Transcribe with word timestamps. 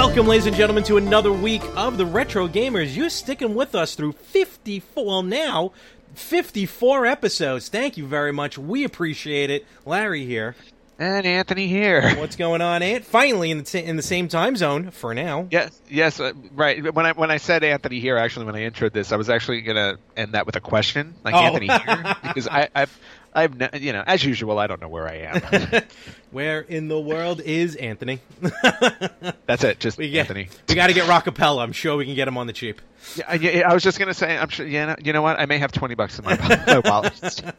Welcome, 0.00 0.28
ladies 0.28 0.46
and 0.46 0.56
gentlemen, 0.56 0.82
to 0.84 0.96
another 0.96 1.30
week 1.30 1.60
of 1.76 1.98
the 1.98 2.06
Retro 2.06 2.48
Gamers. 2.48 2.96
You're 2.96 3.10
sticking 3.10 3.54
with 3.54 3.74
us 3.74 3.94
through 3.94 4.12
54, 4.12 5.04
well, 5.04 5.22
now 5.22 5.72
54 6.14 7.04
episodes. 7.04 7.68
Thank 7.68 7.98
you 7.98 8.06
very 8.06 8.32
much. 8.32 8.56
We 8.56 8.84
appreciate 8.84 9.50
it. 9.50 9.66
Larry 9.84 10.24
here. 10.24 10.56
And 10.98 11.26
Anthony 11.26 11.68
here. 11.68 12.14
What's 12.18 12.36
going 12.36 12.62
on, 12.62 12.82
Ant? 12.82 13.04
Finally 13.04 13.50
in 13.50 13.58
the, 13.58 13.64
t- 13.64 13.84
in 13.84 13.96
the 13.96 14.02
same 14.02 14.26
time 14.28 14.56
zone 14.56 14.90
for 14.90 15.12
now. 15.12 15.46
Yes, 15.50 15.78
yes, 15.90 16.18
uh, 16.18 16.32
right. 16.52 16.94
When 16.94 17.04
I 17.04 17.12
when 17.12 17.30
I 17.30 17.36
said 17.36 17.62
Anthony 17.62 18.00
here, 18.00 18.16
actually, 18.16 18.46
when 18.46 18.56
I 18.56 18.68
introed 18.68 18.92
this, 18.92 19.12
I 19.12 19.16
was 19.16 19.28
actually 19.28 19.60
gonna 19.60 19.98
end 20.16 20.32
that 20.32 20.46
with 20.46 20.56
a 20.56 20.60
question, 20.60 21.14
like 21.24 21.34
Oh. 21.34 21.38
Anthony 21.38 21.68
here, 21.68 22.16
because 22.22 22.48
I, 22.48 22.68
I've, 22.74 22.98
I've, 23.32 23.56
ne- 23.56 23.70
you 23.78 23.92
know, 23.92 24.02
as 24.06 24.24
usual, 24.24 24.58
I 24.58 24.66
don't 24.66 24.80
know 24.80 24.88
where 24.88 25.06
I 25.08 25.14
am. 25.18 25.82
Where 26.32 26.60
in 26.60 26.86
the 26.88 26.98
world 27.00 27.40
is 27.40 27.74
Anthony? 27.74 28.20
That's 29.46 29.64
it, 29.64 29.80
just 29.80 29.98
we 29.98 30.10
get, 30.10 30.20
Anthony. 30.20 30.48
We 30.68 30.76
got 30.76 30.86
to 30.88 30.92
get 30.92 31.08
Rockapella. 31.08 31.60
I'm 31.62 31.72
sure 31.72 31.96
we 31.96 32.04
can 32.06 32.14
get 32.14 32.28
him 32.28 32.38
on 32.38 32.46
the 32.46 32.52
cheap. 32.52 32.80
Yeah, 33.16 33.24
I, 33.28 33.34
yeah, 33.34 33.68
I 33.70 33.74
was 33.74 33.82
just 33.82 33.98
gonna 33.98 34.14
say, 34.14 34.36
I'm 34.38 34.48
sure. 34.48 34.64
Yeah, 34.66 34.94
you 35.02 35.12
know 35.12 35.22
what? 35.22 35.40
I 35.40 35.46
may 35.46 35.58
have 35.58 35.72
twenty 35.72 35.96
bucks 35.96 36.18
in 36.20 36.24
my, 36.24 36.36
my 36.66 36.78
wallet. 36.84 37.42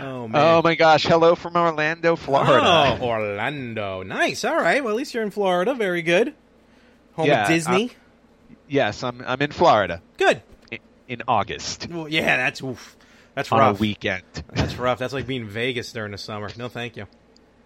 Oh 0.00 0.28
man. 0.28 0.42
oh 0.42 0.62
my 0.62 0.74
gosh! 0.74 1.04
Hello 1.04 1.34
from 1.34 1.56
Orlando, 1.56 2.16
Florida. 2.16 2.60
Oh, 3.00 3.04
Orlando. 3.06 4.02
Nice. 4.02 4.44
All 4.44 4.56
right. 4.56 4.82
Well, 4.82 4.92
at 4.92 4.96
least 4.96 5.14
you're 5.14 5.22
in 5.22 5.30
Florida. 5.30 5.74
Very 5.74 6.02
good. 6.02 6.34
Home 7.14 7.26
Yeah, 7.26 7.42
of 7.42 7.48
Disney. 7.48 7.90
Uh, 7.90 8.54
yes, 8.68 9.02
I'm 9.02 9.22
I'm 9.26 9.40
in 9.42 9.50
Florida 9.52 10.00
good. 10.16 10.40
in, 10.70 10.78
in 11.08 11.22
August 11.28 11.88
Well, 11.90 12.08
yeah, 12.08 12.36
that's 12.36 12.62
oof. 12.62 12.96
That's 13.38 13.52
on 13.52 13.60
rough. 13.60 13.76
a 13.78 13.80
weekend. 13.80 14.24
That's 14.52 14.74
rough. 14.78 14.98
That's 14.98 15.12
like 15.12 15.28
being 15.28 15.46
Vegas 15.46 15.92
during 15.92 16.10
the 16.10 16.18
summer. 16.18 16.50
No, 16.56 16.68
thank 16.68 16.96
you. 16.96 17.06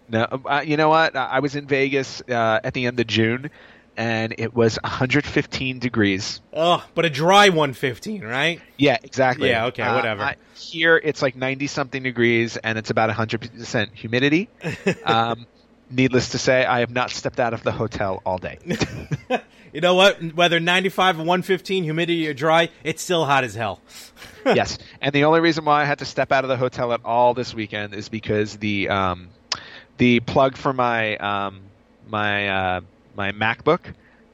No, 0.07 0.21
uh, 0.45 0.61
you 0.63 0.77
know 0.77 0.89
what? 0.89 1.15
I 1.15 1.39
was 1.39 1.55
in 1.55 1.65
Vegas 1.65 2.21
uh, 2.29 2.59
at 2.63 2.75
the 2.75 2.85
end 2.85 2.99
of 2.99 3.07
June, 3.07 3.49
and 3.97 4.35
it 4.37 4.53
was 4.53 4.77
115 4.83 5.79
degrees. 5.79 6.41
Oh, 6.53 6.85
but 6.93 7.05
a 7.05 7.09
dry 7.09 7.49
115, 7.49 8.21
right? 8.23 8.61
Yeah, 8.77 8.97
exactly. 9.01 9.49
Yeah, 9.49 9.65
okay, 9.67 9.81
Uh, 9.81 9.95
whatever. 9.95 10.21
I- 10.21 10.35
here 10.55 10.95
it's 11.03 11.23
like 11.23 11.35
90 11.35 11.65
something 11.65 12.03
degrees, 12.03 12.55
and 12.57 12.77
it's 12.77 12.91
about 12.91 13.09
100% 13.09 13.93
humidity. 13.95 14.49
um, 15.05 15.47
needless 15.89 16.29
to 16.29 16.37
say, 16.37 16.63
I 16.65 16.81
have 16.81 16.91
not 16.91 17.09
stepped 17.09 17.39
out 17.39 17.55
of 17.55 17.63
the 17.63 17.71
hotel 17.71 18.21
all 18.27 18.37
day. 18.37 18.59
You 19.73 19.81
know 19.81 19.95
what? 19.95 20.21
Whether 20.35 20.59
95 20.59 21.15
or 21.15 21.19
115, 21.21 21.83
humidity 21.83 22.27
or 22.27 22.35
dry, 22.35 22.69
it's 22.83 23.01
still 23.01 23.25
hot 23.25 23.43
as 23.43 23.55
hell. 23.55 23.81
yes, 24.55 24.77
and 25.01 25.13
the 25.13 25.25
only 25.25 25.39
reason 25.39 25.65
why 25.65 25.81
I 25.81 25.85
had 25.85 25.99
to 25.99 26.05
step 26.05 26.31
out 26.31 26.43
of 26.43 26.49
the 26.49 26.57
hotel 26.57 26.93
at 26.93 27.01
all 27.05 27.33
this 27.33 27.53
weekend 27.53 27.93
is 27.93 28.09
because 28.09 28.57
the 28.57 28.89
um, 28.89 29.29
the 29.97 30.19
plug 30.19 30.57
for 30.57 30.73
my 30.73 31.17
um, 31.17 31.61
my 32.07 32.49
uh, 32.49 32.81
my 33.15 33.31
MacBook 33.31 33.81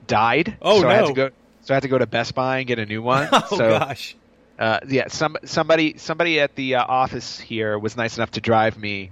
died. 0.08 0.58
Oh, 0.62 0.82
so 0.82 0.90
I 0.90 0.94
had 0.94 1.02
no. 1.02 1.08
to 1.08 1.14
go. 1.14 1.30
So 1.62 1.74
I 1.74 1.76
had 1.76 1.84
to 1.84 1.90
go 1.90 1.98
to 1.98 2.08
Best 2.08 2.34
Buy 2.34 2.60
and 2.60 2.68
get 2.68 2.80
a 2.80 2.86
new 2.86 3.02
one. 3.02 3.30
Oh 3.34 3.58
so, 3.58 3.70
gosh. 3.80 4.16
Uh, 4.58 4.80
yeah, 4.88 5.08
some 5.08 5.38
somebody 5.46 5.98
somebody 5.98 6.40
at 6.40 6.56
the 6.56 6.76
uh, 6.76 6.84
office 6.86 7.40
here 7.40 7.80
was 7.80 7.96
nice 7.96 8.18
enough 8.18 8.32
to 8.32 8.42
drive 8.42 8.78
me 8.78 9.12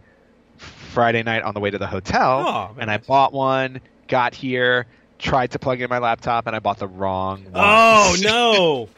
Friday 0.57 1.23
night 1.23 1.43
on 1.43 1.53
the 1.53 1.59
way 1.59 1.69
to 1.69 1.77
the 1.77 1.87
hotel, 1.87 2.43
Oh, 2.45 2.75
and 2.79 2.91
I 2.91 2.97
bought 2.97 3.31
one. 3.31 3.79
Got 4.07 4.33
here, 4.33 4.87
tried 5.19 5.51
to 5.51 5.59
plug 5.59 5.81
in 5.81 5.89
my 5.89 5.99
laptop, 5.99 6.47
and 6.47 6.55
I 6.55 6.59
bought 6.59 6.79
the 6.79 6.87
wrong 6.87 7.43
one. 7.45 7.53
Oh 7.55 8.15
no. 8.21 8.89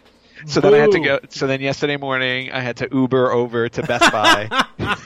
So 0.46 0.62
then 0.62 0.74
I 0.74 0.78
had 0.78 0.92
to 0.92 1.00
go. 1.00 1.20
So 1.30 1.48
then 1.48 1.62
yesterday 1.62 1.98
morning, 1.98 2.52
I 2.52 2.60
had 2.62 2.78
to 2.78 2.90
Uber 2.92 3.32
over 3.32 3.70
to 3.70 3.84
Best 3.84 4.12
Buy 4.12 4.48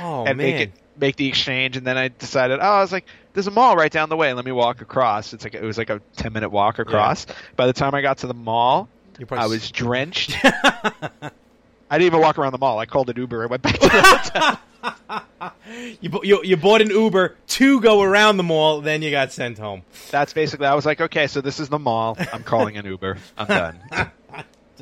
Oh 0.00 0.24
and 0.26 0.36
man. 0.36 0.36
make 0.36 0.60
it 0.60 0.72
make 0.98 1.16
the 1.16 1.26
exchange. 1.28 1.76
And 1.76 1.86
then 1.86 1.96
I 1.96 2.08
decided, 2.08 2.58
oh, 2.60 2.62
I 2.62 2.80
was 2.80 2.92
like, 2.92 3.06
there's 3.34 3.46
a 3.46 3.50
mall 3.50 3.76
right 3.76 3.90
down 3.90 4.08
the 4.08 4.16
way. 4.16 4.32
Let 4.32 4.44
me 4.44 4.52
walk 4.52 4.80
across. 4.80 5.32
It's 5.32 5.44
like 5.44 5.54
it 5.54 5.62
was 5.62 5.78
like 5.78 5.90
a 5.90 6.00
ten 6.16 6.32
minute 6.32 6.50
walk 6.50 6.78
across. 6.78 7.26
By 7.56 7.66
the 7.66 7.72
time 7.72 7.94
I 7.94 8.02
got 8.02 8.18
to 8.18 8.26
the 8.26 8.34
mall, 8.34 8.88
I 9.30 9.46
was 9.46 9.70
drenched. 9.70 10.36
I 10.44 11.98
didn't 11.98 12.06
even 12.06 12.20
walk 12.20 12.38
around 12.38 12.52
the 12.52 12.58
mall. 12.58 12.78
I 12.78 12.86
called 12.86 13.10
an 13.10 13.16
Uber 13.16 13.42
and 13.42 13.50
went 13.50 13.62
back 13.62 13.74
to 13.78 13.88
the 13.88 13.88
hotel. 14.82 15.54
you, 16.00 16.20
you 16.22 16.40
you 16.42 16.56
bought 16.56 16.80
an 16.80 16.90
Uber 16.90 17.36
to 17.48 17.80
go 17.80 18.02
around 18.02 18.36
the 18.38 18.42
mall, 18.42 18.80
then 18.80 19.02
you 19.02 19.10
got 19.10 19.30
sent 19.32 19.58
home. 19.58 19.82
That's 20.10 20.32
basically. 20.32 20.66
I 20.66 20.74
was 20.74 20.86
like, 20.86 21.00
okay, 21.00 21.26
so 21.26 21.40
this 21.40 21.60
is 21.60 21.68
the 21.68 21.78
mall. 21.78 22.16
I'm 22.32 22.42
calling 22.42 22.76
an 22.76 22.86
Uber. 22.86 23.18
I'm 23.36 23.46
done. 23.46 23.80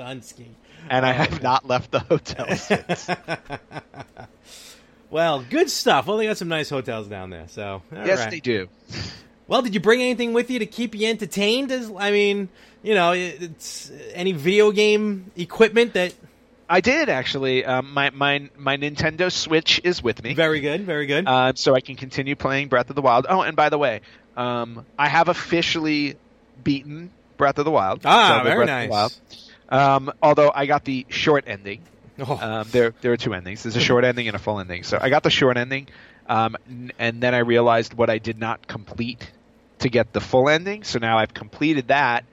Dunsky. 0.00 0.46
And 0.88 1.04
I 1.04 1.12
have 1.12 1.42
not 1.42 1.66
left 1.66 1.90
the 1.90 2.00
hotel 2.00 2.56
since. 2.56 3.08
Well, 5.10 5.44
good 5.48 5.68
stuff. 5.70 6.06
Well, 6.06 6.16
they 6.16 6.26
got 6.26 6.38
some 6.38 6.48
nice 6.48 6.70
hotels 6.70 7.08
down 7.08 7.30
there. 7.30 7.48
So, 7.48 7.82
all 7.94 8.06
yes, 8.06 8.20
right. 8.20 8.30
they 8.30 8.40
do. 8.40 8.68
Well, 9.46 9.60
did 9.62 9.74
you 9.74 9.80
bring 9.80 10.00
anything 10.00 10.32
with 10.32 10.50
you 10.50 10.60
to 10.60 10.66
keep 10.66 10.94
you 10.94 11.08
entertained? 11.08 11.72
As 11.72 11.92
I 11.98 12.12
mean, 12.12 12.48
you 12.82 12.94
know, 12.94 13.12
it's 13.12 13.90
any 14.14 14.32
video 14.32 14.70
game 14.70 15.30
equipment 15.36 15.94
that. 15.94 16.14
I 16.68 16.80
did 16.80 17.08
actually. 17.08 17.64
Um, 17.64 17.92
my 17.92 18.10
my 18.10 18.48
my 18.56 18.76
Nintendo 18.76 19.30
Switch 19.32 19.80
is 19.82 20.00
with 20.02 20.22
me. 20.22 20.34
Very 20.34 20.60
good, 20.60 20.82
very 20.82 21.06
good. 21.06 21.26
uh, 21.26 21.52
so 21.56 21.74
I 21.74 21.80
can 21.80 21.96
continue 21.96 22.36
playing 22.36 22.68
Breath 22.68 22.88
of 22.90 22.96
the 22.96 23.02
Wild. 23.02 23.26
Oh, 23.28 23.42
and 23.42 23.56
by 23.56 23.70
the 23.70 23.78
way, 23.78 24.02
um, 24.36 24.86
I 24.96 25.08
have 25.08 25.28
officially 25.28 26.14
beaten 26.62 27.10
Breath 27.36 27.58
of 27.58 27.64
the 27.64 27.72
Wild. 27.72 28.02
Ah, 28.04 28.42
very 28.44 28.64
Breath 28.64 28.84
of 28.84 28.90
the 28.90 28.96
nice. 28.96 29.49
Um, 29.70 30.12
although 30.22 30.50
I 30.54 30.66
got 30.66 30.84
the 30.84 31.06
short 31.08 31.44
ending. 31.46 31.82
Oh. 32.18 32.38
Um, 32.40 32.66
there 32.70 32.92
there 33.00 33.12
are 33.12 33.16
two 33.16 33.32
endings. 33.34 33.62
There's 33.62 33.76
a 33.76 33.80
short 33.90 34.04
ending 34.04 34.26
and 34.28 34.34
a 34.36 34.38
full 34.38 34.60
ending. 34.60 34.82
So 34.82 34.98
I 35.00 35.08
got 35.10 35.22
the 35.22 35.30
short 35.30 35.56
ending, 35.56 35.88
um, 36.26 36.56
n- 36.68 36.92
and 36.98 37.22
then 37.22 37.34
I 37.34 37.38
realized 37.38 37.94
what 37.94 38.10
I 38.10 38.18
did 38.18 38.38
not 38.38 38.66
complete 38.66 39.30
to 39.78 39.88
get 39.88 40.12
the 40.12 40.20
full 40.20 40.48
ending. 40.50 40.82
So 40.82 40.98
now 40.98 41.18
I've 41.18 41.32
completed 41.32 41.88
that, 41.88 42.24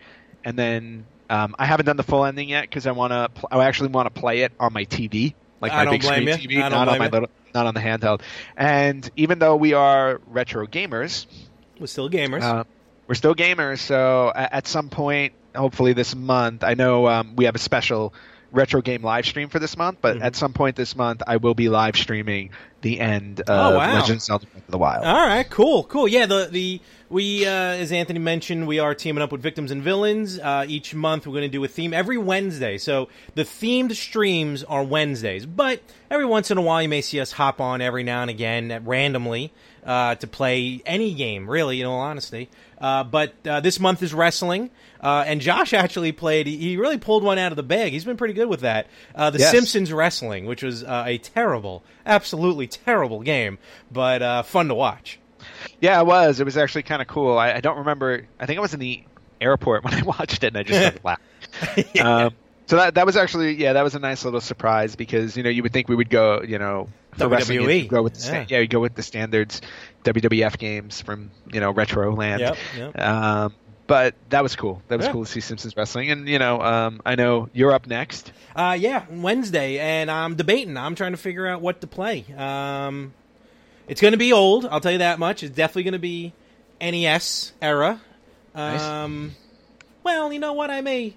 and 0.44 0.58
then 0.60 1.06
um, 1.30 1.56
I 1.58 1.66
haven't 1.66 1.86
done 1.86 1.96
the 1.96 2.04
full 2.04 2.26
ending 2.26 2.50
yet 2.50 2.64
because 2.64 2.86
I 2.86 2.92
want 2.92 3.12
to. 3.14 3.30
Pl- 3.34 3.50
I 3.52 3.64
actually 3.66 3.90
want 3.90 4.14
to 4.14 4.20
play 4.20 4.42
it 4.42 4.52
on 4.60 4.74
my 4.74 4.84
TV, 4.86 5.34
like 5.62 5.72
I 5.72 5.78
my 5.78 5.84
don't 5.86 5.94
big 5.94 6.04
screen 6.04 6.26
blame 6.26 6.38
TV. 6.38 6.58
Not 6.58 6.74
on 6.90 6.98
my 7.00 7.08
little, 7.08 7.30
not 7.54 7.66
on 7.66 7.74
the 7.74 7.80
handheld. 7.80 8.22
And 8.58 9.10
even 9.16 9.40
though 9.40 9.56
we 9.56 9.72
are 9.74 10.20
retro 10.28 10.68
gamers, 10.68 11.28
We're 11.80 11.88
still 11.88 12.10
gamers. 12.10 12.42
uh, 12.42 12.66
we're 13.08 13.16
still 13.16 13.36
gamers. 13.36 13.80
So 13.80 14.34
at, 14.36 14.52
at 14.52 14.68
some 14.68 14.90
point, 14.90 15.32
hopefully 15.58 15.94
this 15.94 16.16
month, 16.16 16.64
I 16.64 16.74
know 16.76 17.08
um, 17.08 17.36
we 17.36 17.46
have 17.46 17.56
a 17.56 17.60
special 17.60 18.14
retro 18.54 18.82
game 18.82 19.04
live 19.04 19.26
stream 19.26 19.50
for 19.50 19.60
this 19.60 19.76
month, 19.78 19.98
but 20.02 20.18
Mhm. 20.18 20.24
at 20.24 20.36
some 20.38 20.54
point 20.54 20.78
this 20.78 20.96
month, 20.96 21.22
I 21.28 21.36
will 21.36 21.54
be 21.54 21.68
live 21.68 21.98
streaming 21.98 22.52
the 22.82 23.00
end 23.02 23.42
of 23.42 23.46
Oh, 23.50 23.78
wow. 23.78 23.94
Legend 23.96 24.18
of 24.18 24.22
Zelda: 24.22 24.46
Breath 24.46 24.64
of 24.66 24.72
the 24.72 24.78
Wild. 24.78 25.04
All 25.06 25.28
right, 25.28 25.48
cool, 25.50 25.84
cool. 25.84 26.08
Yeah, 26.08 26.26
the 26.28 26.48
the 26.50 26.80
we 27.10 27.46
uh, 27.46 27.50
as 27.52 27.92
Anthony 27.92 28.20
mentioned, 28.20 28.66
we 28.66 28.80
are 28.80 28.96
teaming 28.96 29.22
up 29.22 29.34
with 29.34 29.42
Victims 29.42 29.70
and 29.70 29.82
Villains. 29.84 30.40
Uh, 30.40 30.64
each 30.66 30.94
month, 30.96 31.28
we're 31.28 31.34
going 31.34 31.42
to 31.44 31.50
do 31.50 31.62
a 31.66 31.68
theme 31.68 31.94
every 31.94 32.18
Wednesday. 32.18 32.78
So 32.78 33.10
the 33.36 33.44
themed 33.44 33.94
streams 33.96 34.64
are 34.64 34.84
Wednesdays, 34.84 35.46
but 35.46 35.82
every 36.10 36.26
once 36.26 36.50
in 36.50 36.58
a 36.58 36.62
while, 36.62 36.82
you 36.82 36.90
may 36.90 37.02
see 37.02 37.20
us 37.20 37.34
hop 37.34 37.60
on 37.60 37.82
every 37.82 38.04
now 38.04 38.22
and 38.22 38.30
again 38.30 38.82
randomly 38.86 39.52
uh, 39.88 40.14
to 40.16 40.28
play 40.28 40.82
any 40.86 41.14
game. 41.16 41.50
Really, 41.50 41.82
in 41.82 41.88
all 41.88 42.00
honesty. 42.00 42.50
Uh, 42.80 43.04
but 43.04 43.34
uh, 43.48 43.60
this 43.60 43.80
month 43.80 44.04
is 44.04 44.14
wrestling, 44.14 44.70
uh, 45.02 45.24
and 45.26 45.42
Josh 45.42 45.74
actually 45.74 46.12
played. 46.12 46.46
He, 46.46 46.58
he 46.58 46.78
really 46.78 47.00
pulled 47.00 47.24
one 47.24 47.40
out 47.40 47.52
of 47.52 47.56
the 47.56 47.64
bag. 47.64 47.92
He's 47.92 48.06
been 48.06 48.18
pretty 48.18 48.36
good 48.36 48.48
with 48.50 48.60
that. 48.60 48.86
Uh, 49.16 49.32
the 49.32 49.40
Yes. 49.40 49.50
Simpsons 49.50 49.92
Wrestling, 49.92 50.46
which 50.46 50.62
was 50.62 50.84
uh, 50.84 51.04
a 51.08 51.18
terrible, 51.18 51.82
absolutely 52.06 52.68
terrible 52.68 53.22
game, 53.22 53.58
but 53.92 54.22
uh, 54.22 54.44
fun 54.44 54.68
to 54.68 54.76
watch. 54.76 55.20
Yeah, 55.82 56.00
it 56.00 56.06
was. 56.06 56.40
It 56.40 56.44
was 56.44 56.56
actually 56.58 56.84
kind 56.84 57.02
of 57.02 57.08
cool. 57.08 57.36
I, 57.38 57.54
I 57.54 57.62
don't 57.62 57.78
remember. 57.80 58.28
I 58.40 58.46
think 58.46 58.60
I 58.60 58.62
was 58.62 58.76
in 58.76 58.80
the 58.80 59.04
airport 59.42 59.84
when 59.84 59.96
I 59.96 60.04
watched 60.04 60.44
it, 60.44 60.48
and 60.48 60.58
I 60.58 60.64
just 60.64 60.80
started 60.80 61.04
laughing. 61.04 61.86
Yeah. 61.96 62.26
Um, 62.26 62.34
so 62.68 62.76
that 62.76 62.96
that 62.96 63.06
was 63.08 63.16
actually 63.16 63.56
yeah, 63.56 63.74
that 63.74 63.84
was 63.84 63.96
a 63.96 64.00
nice 64.00 64.24
little 64.26 64.42
surprise 64.42 64.96
because 64.96 65.36
you 65.38 65.42
know 65.42 65.50
you 65.50 65.64
would 65.64 65.72
think 65.74 65.88
we 65.88 65.96
would 65.96 66.10
go 66.10 66.42
you 66.46 66.60
know 66.60 66.90
for 67.18 67.28
wrestling 67.28 67.60
WWE. 67.62 67.80
you'd 67.84 67.90
go 67.90 68.02
with 68.04 68.14
the 68.16 68.20
sta- 68.22 68.34
Yeah. 68.34 68.46
yeah 68.50 68.60
you 68.60 68.68
go 68.68 68.80
with 68.80 68.96
the 68.96 69.04
standards 69.04 69.62
WWF 70.04 70.58
games 70.58 71.02
from 71.02 71.32
you 71.52 71.60
know 71.60 71.72
retro 71.72 72.16
land. 72.16 72.42
Yep, 72.42 72.58
yep. 72.78 73.00
Um, 73.00 73.54
but 73.88 74.16
that 74.30 74.44
was 74.44 74.56
cool. 74.56 74.82
That 74.90 74.98
was 74.98 75.06
Yeah. 75.06 75.12
cool 75.14 75.26
to 75.26 75.32
see 75.32 75.40
Simpsons 75.40 75.76
wrestling, 75.78 76.12
and 76.12 76.28
you 76.28 76.40
know 76.40 76.62
um, 76.62 77.02
I 77.06 77.16
know 77.16 77.50
you're 77.54 77.72
up 77.72 77.88
next. 77.88 78.32
Uh, 78.56 78.76
yeah, 78.80 79.06
Wednesday, 79.10 79.80
and 79.80 80.10
I'm 80.12 80.36
debating. 80.36 80.78
I'm 80.78 80.96
trying 80.96 81.12
to 81.12 81.18
figure 81.18 81.48
out 81.48 81.62
what 81.62 81.82
to 81.82 81.88
play. 81.88 82.26
Um, 82.38 83.14
it's 83.88 84.02
going 84.02 84.12
to 84.14 84.18
be 84.18 84.34
old. 84.34 84.66
I'll 84.66 84.82
tell 84.82 84.92
you 84.92 84.98
that 84.98 85.20
much. 85.20 85.44
It's 85.44 85.56
definitely 85.56 85.84
going 85.84 85.94
to 85.94 86.00
be 86.00 86.34
NES 86.82 87.54
era. 87.62 88.02
Nice. 88.56 88.82
Um, 88.82 89.36
well, 90.04 90.34
you 90.34 90.40
know 90.40 90.54
what? 90.54 90.70
I 90.72 90.82
may. 90.82 91.14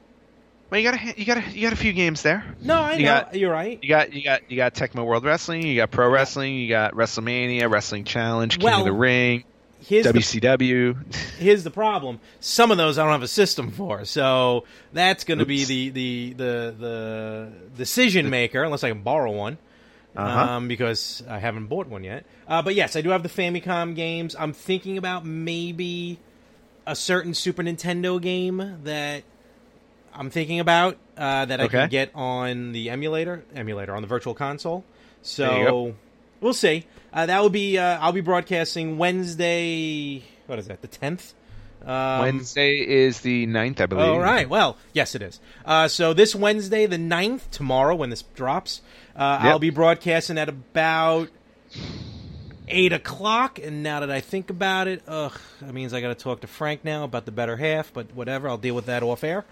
Well, 0.70 0.78
you 0.80 0.90
got 0.90 1.00
a 1.00 1.14
you 1.20 1.24
got 1.24 1.38
a, 1.38 1.50
you 1.50 1.62
got 1.62 1.72
a 1.72 1.76
few 1.76 1.92
games 1.92 2.22
there. 2.22 2.44
No, 2.62 2.74
I 2.80 2.94
You 2.94 3.04
know 3.06 3.20
got- 3.22 3.34
you're 3.34 3.50
right. 3.52 3.78
You 3.82 3.88
got 3.88 4.12
you 4.12 4.22
got 4.22 4.48
you 4.50 4.56
got 4.56 4.74
Tecmo 4.74 5.04
World 5.04 5.24
Wrestling, 5.24 5.66
you 5.66 5.76
got 5.76 5.90
Pro 5.90 6.08
Wrestling, 6.08 6.54
you 6.54 6.68
got 6.68 6.94
WrestleMania, 6.94 7.68
Wrestling 7.70 8.04
Challenge, 8.04 8.56
King 8.58 8.64
Well, 8.64 8.78
of 8.80 8.84
the 8.84 8.92
Ring, 8.92 9.44
Here's 9.82 10.04
the 10.06 10.12
WCW. 10.12 11.14
here's 11.38 11.64
the 11.64 11.70
problem. 11.70 12.20
Some 12.38 12.70
of 12.70 12.76
those 12.78 12.98
I 12.98 13.02
don't 13.02 13.12
have 13.12 13.22
a 13.22 13.28
system 13.28 13.70
for, 13.72 14.04
so 14.04 14.64
that's 14.92 15.24
going 15.24 15.38
to 15.40 15.46
be 15.46 15.64
the, 15.64 15.88
the 15.90 16.34
the 16.34 16.74
the 16.78 17.52
decision 17.76 18.30
maker, 18.30 18.62
unless 18.62 18.84
I 18.84 18.90
can 18.90 19.02
borrow 19.02 19.32
one, 19.32 19.58
Uh-huh. 20.14 20.52
um, 20.56 20.68
because 20.68 21.22
I 21.28 21.38
haven't 21.40 21.66
bought 21.66 21.88
one 21.88 22.04
yet. 22.04 22.24
Uh, 22.46 22.62
but 22.62 22.74
yes, 22.76 22.94
I 22.94 23.00
do 23.00 23.08
have 23.10 23.22
the 23.24 23.28
Famicom 23.28 23.96
games. 23.96 24.36
I'm 24.38 24.52
thinking 24.52 24.98
about 24.98 25.24
maybe 25.24 26.18
a 26.86 26.94
certain 26.94 27.32
Super 27.34 27.62
Nintendo 27.62 28.20
game 28.20 28.78
that 28.84 29.22
I'm 30.14 30.30
thinking 30.30 30.60
about 30.60 30.96
uh, 31.16 31.44
that 31.46 31.60
I 31.60 31.64
Okay. 31.64 31.78
can 31.80 31.88
get 31.90 32.10
on 32.14 32.72
the 32.72 32.90
emulator, 32.90 33.44
emulator 33.54 33.94
on 33.94 34.02
the 34.02 34.08
Virtual 34.08 34.34
Console. 34.34 34.84
So 35.22 35.94
we'll 36.40 36.54
see. 36.54 36.86
Uh, 37.12 37.26
that 37.26 37.40
will 37.42 37.50
be. 37.50 37.78
Uh, 37.78 37.98
I'll 38.00 38.12
be 38.12 38.20
broadcasting 38.20 38.98
Wednesday. 38.98 40.22
What 40.46 40.58
is 40.58 40.66
that? 40.68 40.80
The 40.82 40.88
tenth. 40.88 41.34
Um, 41.84 42.20
Wednesday 42.20 42.76
is 42.78 43.20
the 43.20 43.46
9th, 43.46 43.80
I 43.80 43.86
believe. 43.86 44.04
All 44.06 44.20
right. 44.20 44.48
Well, 44.48 44.76
yes, 44.92 45.14
it 45.14 45.22
is. 45.22 45.40
Uh, 45.64 45.88
so 45.88 46.12
this 46.12 46.34
Wednesday, 46.34 46.84
the 46.84 46.98
9th, 46.98 47.50
tomorrow 47.50 47.94
when 47.94 48.10
this 48.10 48.20
drops, 48.34 48.82
uh, 49.16 49.40
Yep. 49.42 49.50
I'll 49.52 49.58
be 49.58 49.70
broadcasting 49.70 50.36
at 50.36 50.48
about 50.50 51.30
eight 52.70 52.92
o'clock. 52.92 53.58
And 53.58 53.82
now 53.82 54.00
that 54.00 54.10
I 54.10 54.20
think 54.20 54.50
about 54.50 54.88
it, 54.88 55.02
ugh, 55.06 55.38
that 55.60 55.72
means 55.72 55.92
I 55.92 56.00
got 56.00 56.08
to 56.08 56.14
talk 56.14 56.40
to 56.40 56.46
Frank 56.46 56.84
now 56.84 57.04
about 57.04 57.24
the 57.24 57.32
better 57.32 57.56
half. 57.56 57.92
But 57.92 58.14
whatever, 58.14 58.48
I'll 58.48 58.58
deal 58.58 58.74
with 58.74 58.86
that 58.86 59.02
off 59.02 59.24
air. 59.24 59.44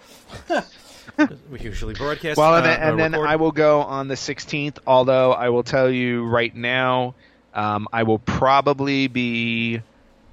we 1.49 1.59
usually 1.59 1.93
broadcast. 1.93 2.37
Well, 2.37 2.53
uh, 2.53 2.57
and 2.57 2.65
then, 2.65 2.81
uh, 2.81 2.89
and 2.89 2.99
then 2.99 3.11
record- 3.13 3.27
I 3.27 3.35
will 3.35 3.51
go 3.51 3.81
on 3.81 4.07
the 4.07 4.15
16th. 4.15 4.79
Although 4.85 5.33
I 5.33 5.49
will 5.49 5.63
tell 5.63 5.89
you 5.89 6.25
right 6.25 6.55
now, 6.55 7.15
um, 7.53 7.87
I 7.91 8.03
will 8.03 8.19
probably 8.19 9.07
be 9.07 9.81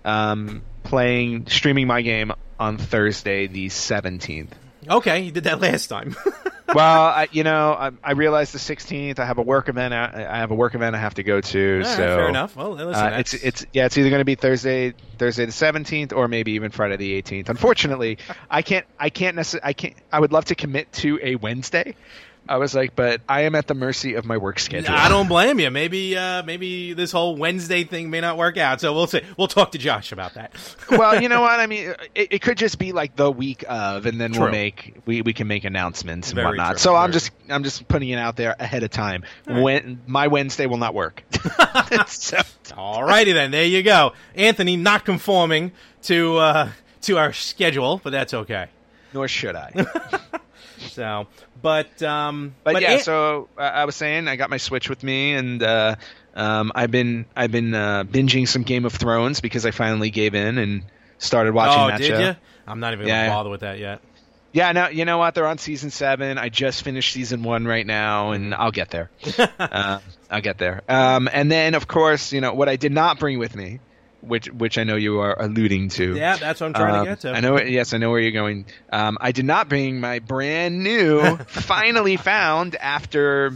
um, 0.05 0.63
playing 0.83 1.47
streaming 1.49 1.87
my 1.87 2.03
game 2.03 2.33
on 2.59 2.79
Thursday, 2.79 3.47
the 3.47 3.67
17th. 3.67 4.53
Okay, 4.89 5.21
you 5.21 5.31
did 5.33 5.45
that 5.45 5.61
last 5.61 5.87
time. 5.89 6.17
well, 6.75 7.07
I, 7.07 7.29
you 7.33 7.45
know, 7.45 7.73
I, 7.73 7.91
I 8.03 8.13
realize 8.13 8.53
the 8.53 8.59
16th. 8.59 9.19
I 9.19 9.25
have 9.25 9.39
a 9.39 9.43
work 9.43 9.69
event. 9.69 9.95
I, 9.95 10.27
I 10.29 10.39
have 10.39 10.51
a 10.51 10.55
work 10.55 10.75
event 10.75 10.95
I 10.97 10.99
have 10.99 11.15
to 11.15 11.23
go 11.23 11.41
to. 11.41 11.73
All 11.73 11.79
right, 11.79 11.87
so 11.87 11.97
fair 11.97 12.29
enough. 12.29 12.57
Well, 12.57 12.73
listen, 12.73 12.95
Uh, 12.95 13.17
it's 13.19 13.35
it's 13.35 13.67
yeah, 13.73 13.87
it's 13.87 13.97
either 13.99 14.11
going 14.11 14.21
to 14.21 14.25
be 14.25 14.35
Thursday, 14.35 14.95
Thursday 15.19 15.47
the 15.47 15.53
seventeenth, 15.53 16.13
or 16.13 16.29
maybe 16.29 16.53
even 16.53 16.71
Friday 16.71 16.97
the 16.97 17.13
eighteenth. 17.15 17.49
Unfortunately, 17.49 18.19
I 18.51 18.63
can't, 18.63 18.87
I 18.99 19.11
can't 19.11 19.37
necessarily, 19.37 19.69
I 19.69 19.73
can't. 19.73 19.95
I 20.13 20.21
would 20.21 20.33
love 20.33 20.47
to 20.47 20.55
commit 20.55 20.93
to 20.95 21.19
a 21.23 21.37
Wednesday. 21.37 21.95
I 22.49 22.59
was 22.59 22.75
like, 22.75 22.95
but 22.95 23.21
I 23.29 23.43
am 23.43 23.55
at 23.55 23.67
the 23.67 23.75
mercy 23.75 24.15
of 24.15 24.25
my 24.25 24.37
work 24.37 24.59
schedule. 24.59 24.95
I 24.95 25.09
don't 25.09 25.29
blame 25.29 25.59
you. 25.59 25.71
Maybe, 25.71 26.17
uh, 26.17 26.43
maybe 26.45 26.93
this 26.93 27.13
whole 27.13 27.37
Wednesday 27.37 27.85
thing 27.85 28.11
may 28.11 28.21
not 28.21 28.37
work 28.37 28.57
out. 28.57 28.81
So 28.81 28.95
we'll 28.95 29.07
see. 29.07 29.21
We'll 29.37 29.49
talk 29.49 29.73
to 29.73 29.79
Josh 29.79 30.13
about 30.13 30.35
that. 30.35 30.53
well, 30.91 31.21
you 31.21 31.29
know 31.29 31.41
what? 31.41 31.59
I 31.61 31.67
mean, 31.67 31.95
it, 32.15 32.33
it 32.35 32.43
could 32.43 32.57
just 32.59 32.79
be 32.79 32.93
like 32.93 33.17
the 33.17 33.31
week 33.31 33.65
of, 33.69 34.07
and 34.07 34.21
then 34.21 34.33
True. 34.33 34.43
we'll 34.45 34.53
make 34.53 34.95
we, 35.07 35.23
we 35.23 35.33
can 35.33 35.49
make 35.49 35.65
announcements 35.65 36.29
and 36.29 36.37
Very 36.37 36.47
whatnot. 36.49 36.73
true, 36.73 36.79
So 36.79 36.95
I'm 36.95 37.13
just 37.13 37.33
I'm 37.49 37.65
just 37.65 37.87
putting 37.89 38.11
it 38.11 38.19
out 38.19 38.37
there 38.37 38.55
ahead 38.59 38.83
of 38.83 38.91
time. 38.91 39.25
right. 39.47 39.61
When 39.63 40.01
my 40.07 40.29
Wednesday 40.29 40.67
will 40.67 40.77
not 40.79 40.95
work. 40.95 41.25
so, 42.07 42.37
Alrighty 42.73 43.33
then, 43.35 43.51
there 43.51 43.65
you 43.65 43.83
go. 43.83 44.13
Anthony 44.35 44.77
not 44.77 45.05
conforming 45.05 45.73
to 46.05 46.37
uh, 46.39 46.69
to 47.03 47.19
our 47.19 47.33
schedule, 47.33 48.01
but 48.03 48.11
that's 48.11 48.35
okay. 48.35 48.67
nor 49.13 49.27
should 49.29 49.57
I. 49.57 49.73
So, 50.79 51.27
but 51.67 52.03
um, 52.03 52.55
But, 52.65 52.81
yeah, 52.81 52.97
An- 52.99 52.99
so 52.99 53.51
uh, 53.57 53.63
I 53.63 53.85
was 53.85 53.97
saying 53.97 54.29
I 54.29 54.37
got 54.37 54.51
my 54.51 54.57
Switch 54.59 54.89
with 54.89 55.03
me, 55.03 55.35
and 55.35 55.63
uh, 55.63 55.97
um, 56.35 56.73
I've 56.75 56.91
been 56.91 57.27
I've 57.37 57.51
been 57.53 57.75
uh, 57.75 58.05
binging 58.05 58.47
some 58.49 58.63
Game 58.63 58.85
of 58.85 58.93
Thrones 58.95 59.41
because 59.41 59.67
I 59.67 59.71
finally 59.73 60.11
gave 60.11 60.35
in 60.35 60.59
and 60.59 60.85
started 61.19 61.55
watching 61.55 61.87
oh, 61.87 61.87
that 61.87 62.03
did 62.03 62.05
show. 62.05 62.19
you? 62.19 62.35
I'm 62.67 62.81
not 62.81 62.93
even 62.93 63.07
Yeah, 63.07 63.15
gonna 63.15 63.25
bother 63.25 63.51
with 63.51 63.61
that 63.61 63.79
yet. 63.79 64.03
Yeah, 64.53 64.73
no, 64.73 64.89
you 64.89 65.05
know 65.05 65.19
what? 65.19 65.35
They're 65.35 65.47
on 65.47 65.59
season 65.59 65.91
seven. 65.91 66.39
I 66.39 66.49
just 66.49 66.83
finished 66.83 67.13
season 67.13 67.43
one 67.43 67.67
right 67.67 67.87
now, 67.87 68.31
and 68.33 68.55
Mm-hmm. 68.55 68.55
I'll 68.55 68.71
get 68.71 68.91
there. 68.91 69.11
uh, 69.71 70.01
I'll 70.31 70.41
get 70.41 70.59
there. 70.59 70.83
Um, 70.89 71.29
and 71.33 71.51
then, 71.51 71.75
of 71.75 71.87
course, 71.87 72.33
you 72.33 72.41
know 72.41 72.55
what 72.55 72.69
I 72.69 72.77
did 72.77 72.93
not 72.93 73.19
bring 73.19 73.39
with 73.39 73.55
me, 73.55 73.81
which 74.27 74.47
which 74.53 74.77
I 74.79 74.85
know 74.85 74.97
you 74.97 75.21
are 75.21 75.37
alluding 75.41 75.89
to. 75.91 76.15
Yeah, 76.17 76.37
that's 76.37 76.61
what 76.61 76.69
I'm 76.69 76.73
trying 76.75 76.95
Um, 76.95 77.05
to 77.05 77.11
get 77.13 77.21
to. 77.21 77.33
I 77.33 77.41
know. 77.41 77.61
Yes, 77.61 77.93
I 77.95 77.99
know 77.99 78.11
where 78.11 78.21
you're 78.21 78.33
going. 78.33 78.67
Um, 78.93 79.19
I 79.21 79.33
did 79.33 79.45
not 79.45 79.69
bring 79.69 80.01
my 80.01 80.19
brand 80.19 80.83
new, 80.83 81.37
finally 81.47 82.17
found 82.17 82.75
after 82.77 83.51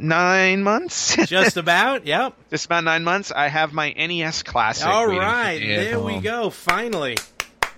nine 0.00 0.62
months. 0.62 1.16
Just 1.26 1.56
about. 1.56 2.06
Yep. 2.12 2.34
Just 2.50 2.66
about 2.66 2.84
nine 2.84 3.04
months. 3.04 3.30
I 3.32 3.48
have 3.48 3.72
my 3.72 3.92
NES 3.92 4.42
Classic. 4.42 4.86
All 4.86 5.06
right, 5.06 5.08
waiting 5.08 5.20
for 5.20 5.26
right, 5.26 5.60
me 5.62 5.74
at 5.74 5.84
there 5.84 6.00
we 6.00 6.18
go. 6.20 6.50
Finally, 6.50 7.16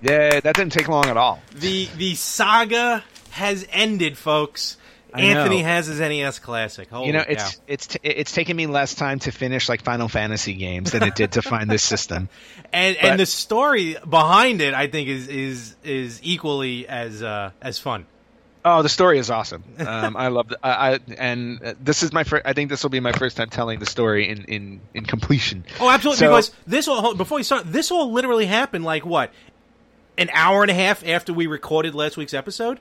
Yeah, 0.03 0.41
that 0.41 0.55
didn't 0.55 0.73
take 0.73 0.89
long 0.89 1.07
at 1.07 1.17
all. 1.17 1.41
the 1.55 1.89
the 1.97 2.15
saga 2.15 3.05
has 3.31 3.67
ended, 3.71 4.17
folks. 4.19 4.77
Anthony 5.15 5.63
know. 5.63 5.69
has 5.69 5.87
his 5.87 6.01
NES 6.01 6.39
Classic. 6.39 6.89
Holy 6.89 7.07
you 7.07 7.13
know, 7.13 7.23
cow. 7.23 7.31
it's 7.31 7.61
it's 7.67 7.87
t- 7.87 8.01
it's 8.03 8.33
taken 8.33 8.57
me 8.57 8.67
less 8.67 8.95
time 8.95 9.19
to 9.21 9.31
finish 9.31 9.69
like 9.69 9.83
Final 9.83 10.09
Fantasy 10.09 10.55
games 10.55 10.93
than 10.93 11.03
it 11.03 11.15
did 11.15 11.33
to 11.33 11.43
find 11.43 11.71
this 11.71 11.83
system. 11.83 12.29
and 12.73 12.97
but- 13.01 13.11
and 13.11 13.21
the 13.21 13.27
story 13.27 13.97
behind 14.09 14.61
it, 14.61 14.75
I 14.75 14.87
think, 14.89 15.09
is 15.09 15.29
is 15.29 15.77
is 15.85 16.21
equally 16.23 16.89
as 16.89 17.23
uh, 17.23 17.51
as 17.63 17.79
fun. 17.79 18.07
Oh, 18.67 18.81
the 18.83 18.89
story 18.89 19.19
is 19.19 19.29
awesome. 19.29 19.63
Um, 19.79 20.17
I 20.17 20.29
love 20.29 20.51
it. 20.51 20.57
I, 20.63 20.95
I 20.95 20.99
and 21.19 21.63
uh, 21.63 21.75
this 21.79 22.03
is 22.03 22.15
my 22.15 22.25
first. 22.25 22.47
I 22.47 22.55
think 22.55 22.71
this 22.71 22.83
will 22.83 22.91
be 22.91 23.01
my 23.01 23.13
first 23.13 23.37
time 23.37 23.51
telling 23.51 23.79
the 23.79 23.87
story 23.87 24.29
in 24.29 24.45
in 24.45 24.81
in 24.95 25.05
completion. 25.05 25.65
Oh, 25.81 25.91
absolutely. 25.91 26.21
So- 26.21 26.31
because 26.31 26.53
this 26.67 26.89
all 26.89 27.01
hold- 27.03 27.19
before 27.19 27.39
you 27.39 27.45
start, 27.45 27.71
this 27.71 27.91
all 27.91 28.11
literally 28.11 28.47
happened 28.47 28.85
like 28.85 29.05
what, 29.05 29.33
an 30.17 30.31
hour 30.33 30.63
and 30.63 30.71
a 30.71 30.75
half 30.75 31.07
after 31.07 31.33
we 31.35 31.47
recorded 31.47 31.95
last 31.95 32.17
week's 32.17 32.33
episode. 32.35 32.81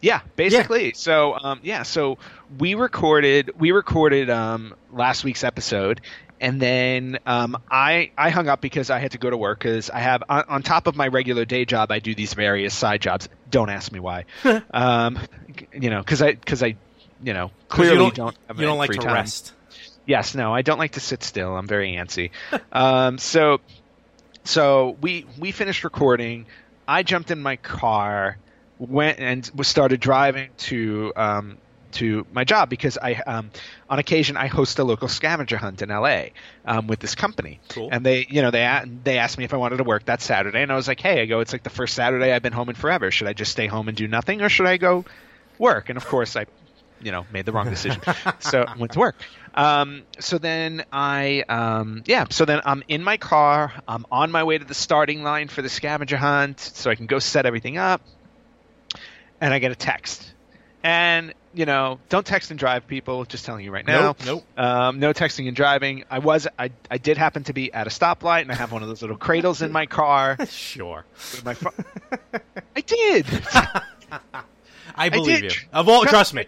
Yeah, 0.00 0.20
basically. 0.36 0.92
So, 0.94 1.36
um, 1.38 1.60
yeah, 1.62 1.82
so 1.82 2.18
we 2.58 2.74
recorded 2.74 3.52
we 3.58 3.72
recorded 3.72 4.30
um, 4.30 4.74
last 4.92 5.24
week's 5.24 5.44
episode, 5.44 6.00
and 6.40 6.60
then 6.60 7.18
um, 7.26 7.56
I 7.70 8.10
I 8.16 8.30
hung 8.30 8.48
up 8.48 8.60
because 8.60 8.90
I 8.90 8.98
had 8.98 9.12
to 9.12 9.18
go 9.18 9.28
to 9.28 9.36
work 9.36 9.58
because 9.58 9.90
I 9.90 9.98
have 10.00 10.22
on, 10.28 10.44
on 10.48 10.62
top 10.62 10.86
of 10.86 10.96
my 10.96 11.08
regular 11.08 11.44
day 11.44 11.64
job 11.64 11.90
I 11.90 11.98
do 11.98 12.14
these 12.14 12.34
various 12.34 12.74
side 12.74 13.02
jobs. 13.02 13.28
Don't 13.50 13.68
ask 13.68 13.92
me 13.92 14.00
why. 14.00 14.24
um, 14.72 15.18
you 15.72 15.90
know, 15.90 16.00
because 16.00 16.22
I 16.22 16.32
because 16.32 16.62
I 16.62 16.76
you 17.22 17.34
know 17.34 17.50
clearly 17.68 17.92
you 17.92 17.98
don't 17.98 18.14
don't, 18.14 18.36
have 18.48 18.58
you 18.58 18.66
don't 18.66 18.78
like 18.78 18.90
to 18.90 18.98
time. 18.98 19.14
rest. 19.14 19.52
Yes, 20.06 20.34
no, 20.34 20.52
I 20.54 20.62
don't 20.62 20.78
like 20.78 20.92
to 20.92 21.00
sit 21.00 21.22
still. 21.22 21.56
I'm 21.56 21.68
very 21.68 21.92
antsy. 21.92 22.30
um, 22.72 23.18
so, 23.18 23.60
so 24.44 24.96
we 25.00 25.26
we 25.38 25.52
finished 25.52 25.84
recording. 25.84 26.46
I 26.88 27.02
jumped 27.02 27.30
in 27.30 27.40
my 27.40 27.56
car, 27.56 28.38
went 28.80 29.20
and 29.20 29.48
was 29.54 29.68
started 29.68 30.00
driving 30.00 30.48
to 30.56 31.12
um, 31.14 31.58
to 31.92 32.26
my 32.32 32.44
job 32.44 32.70
because 32.70 32.98
I 32.98 33.14
um, 33.14 33.50
on 33.88 33.98
occasion 33.98 34.36
I 34.36 34.46
host 34.46 34.78
a 34.78 34.84
local 34.84 35.08
scavenger 35.08 35.56
hunt 35.56 35.82
in 35.82 35.90
LA 35.90 36.26
um, 36.64 36.86
with 36.86 36.98
this 37.00 37.14
company. 37.14 37.60
Cool. 37.68 37.90
And 37.92 38.04
they 38.04 38.26
you 38.28 38.42
know 38.42 38.50
they 38.50 38.82
they 39.04 39.18
asked 39.18 39.38
me 39.38 39.44
if 39.44 39.52
I 39.52 39.58
wanted 39.58 39.76
to 39.76 39.84
work 39.84 40.06
that 40.06 40.22
Saturday, 40.22 40.62
and 40.62 40.72
I 40.72 40.76
was 40.76 40.88
like, 40.88 41.00
hey, 41.00 41.20
I 41.22 41.26
go, 41.26 41.40
it's 41.40 41.52
like 41.52 41.62
the 41.62 41.70
first 41.70 41.94
Saturday 41.94 42.32
I've 42.32 42.42
been 42.42 42.52
home 42.52 42.70
in 42.70 42.74
forever. 42.74 43.10
Should 43.10 43.28
I 43.28 43.34
just 43.34 43.52
stay 43.52 43.66
home 43.66 43.88
and 43.88 43.96
do 43.96 44.08
nothing, 44.08 44.42
or 44.42 44.48
should 44.48 44.66
I 44.66 44.78
go 44.78 45.04
work? 45.58 45.88
And 45.90 45.96
of 45.96 46.06
course 46.06 46.36
I 46.36 46.46
you 47.02 47.12
know 47.12 47.26
made 47.32 47.46
the 47.46 47.52
wrong 47.52 47.68
decision 47.70 48.02
so 48.40 48.62
I 48.62 48.76
went 48.76 48.92
to 48.92 48.98
work 48.98 49.16
um, 49.54 50.02
so 50.18 50.36
then 50.36 50.84
i 50.92 51.42
um, 51.48 52.02
yeah 52.04 52.26
so 52.28 52.44
then 52.44 52.60
i'm 52.66 52.82
in 52.88 53.02
my 53.02 53.16
car 53.16 53.72
i'm 53.88 54.04
on 54.12 54.30
my 54.30 54.44
way 54.44 54.58
to 54.58 54.64
the 54.64 54.74
starting 54.74 55.22
line 55.22 55.48
for 55.48 55.62
the 55.62 55.70
scavenger 55.70 56.18
hunt 56.18 56.60
so 56.60 56.90
i 56.90 56.94
can 56.94 57.06
go 57.06 57.18
set 57.18 57.46
everything 57.46 57.78
up 57.78 58.02
and 59.40 59.52
i 59.54 59.58
get 59.58 59.72
a 59.72 59.76
text 59.76 60.32
and 60.82 61.34
you 61.52 61.66
know, 61.66 61.98
don't 62.08 62.24
text 62.24 62.50
and 62.50 62.58
drive, 62.58 62.86
people. 62.86 63.24
Just 63.24 63.44
telling 63.44 63.64
you 63.64 63.72
right 63.72 63.86
now. 63.86 64.00
Nope, 64.02 64.24
nope. 64.24 64.58
Um, 64.58 65.00
no 65.00 65.12
texting 65.12 65.48
and 65.48 65.56
driving. 65.56 66.04
I 66.10 66.20
was, 66.20 66.46
I, 66.58 66.70
I 66.90 66.98
did 66.98 67.18
happen 67.18 67.44
to 67.44 67.52
be 67.52 67.72
at 67.72 67.86
a 67.86 67.90
stoplight, 67.90 68.42
and 68.42 68.52
I 68.52 68.54
have 68.54 68.72
one 68.72 68.82
of 68.82 68.88
those 68.88 69.02
little 69.02 69.16
cradles 69.16 69.62
in 69.62 69.72
my 69.72 69.86
car. 69.86 70.36
Sure. 70.50 71.04
my 71.44 71.54
phone. 71.54 71.72
I 72.76 72.80
did. 72.80 73.26
I 74.94 75.08
believe 75.08 75.42
did. 75.42 75.54
you. 75.56 75.60
Of 75.72 75.88
all, 75.88 76.02
Trust 76.02 76.32
trust 76.32 76.34
me. 76.34 76.44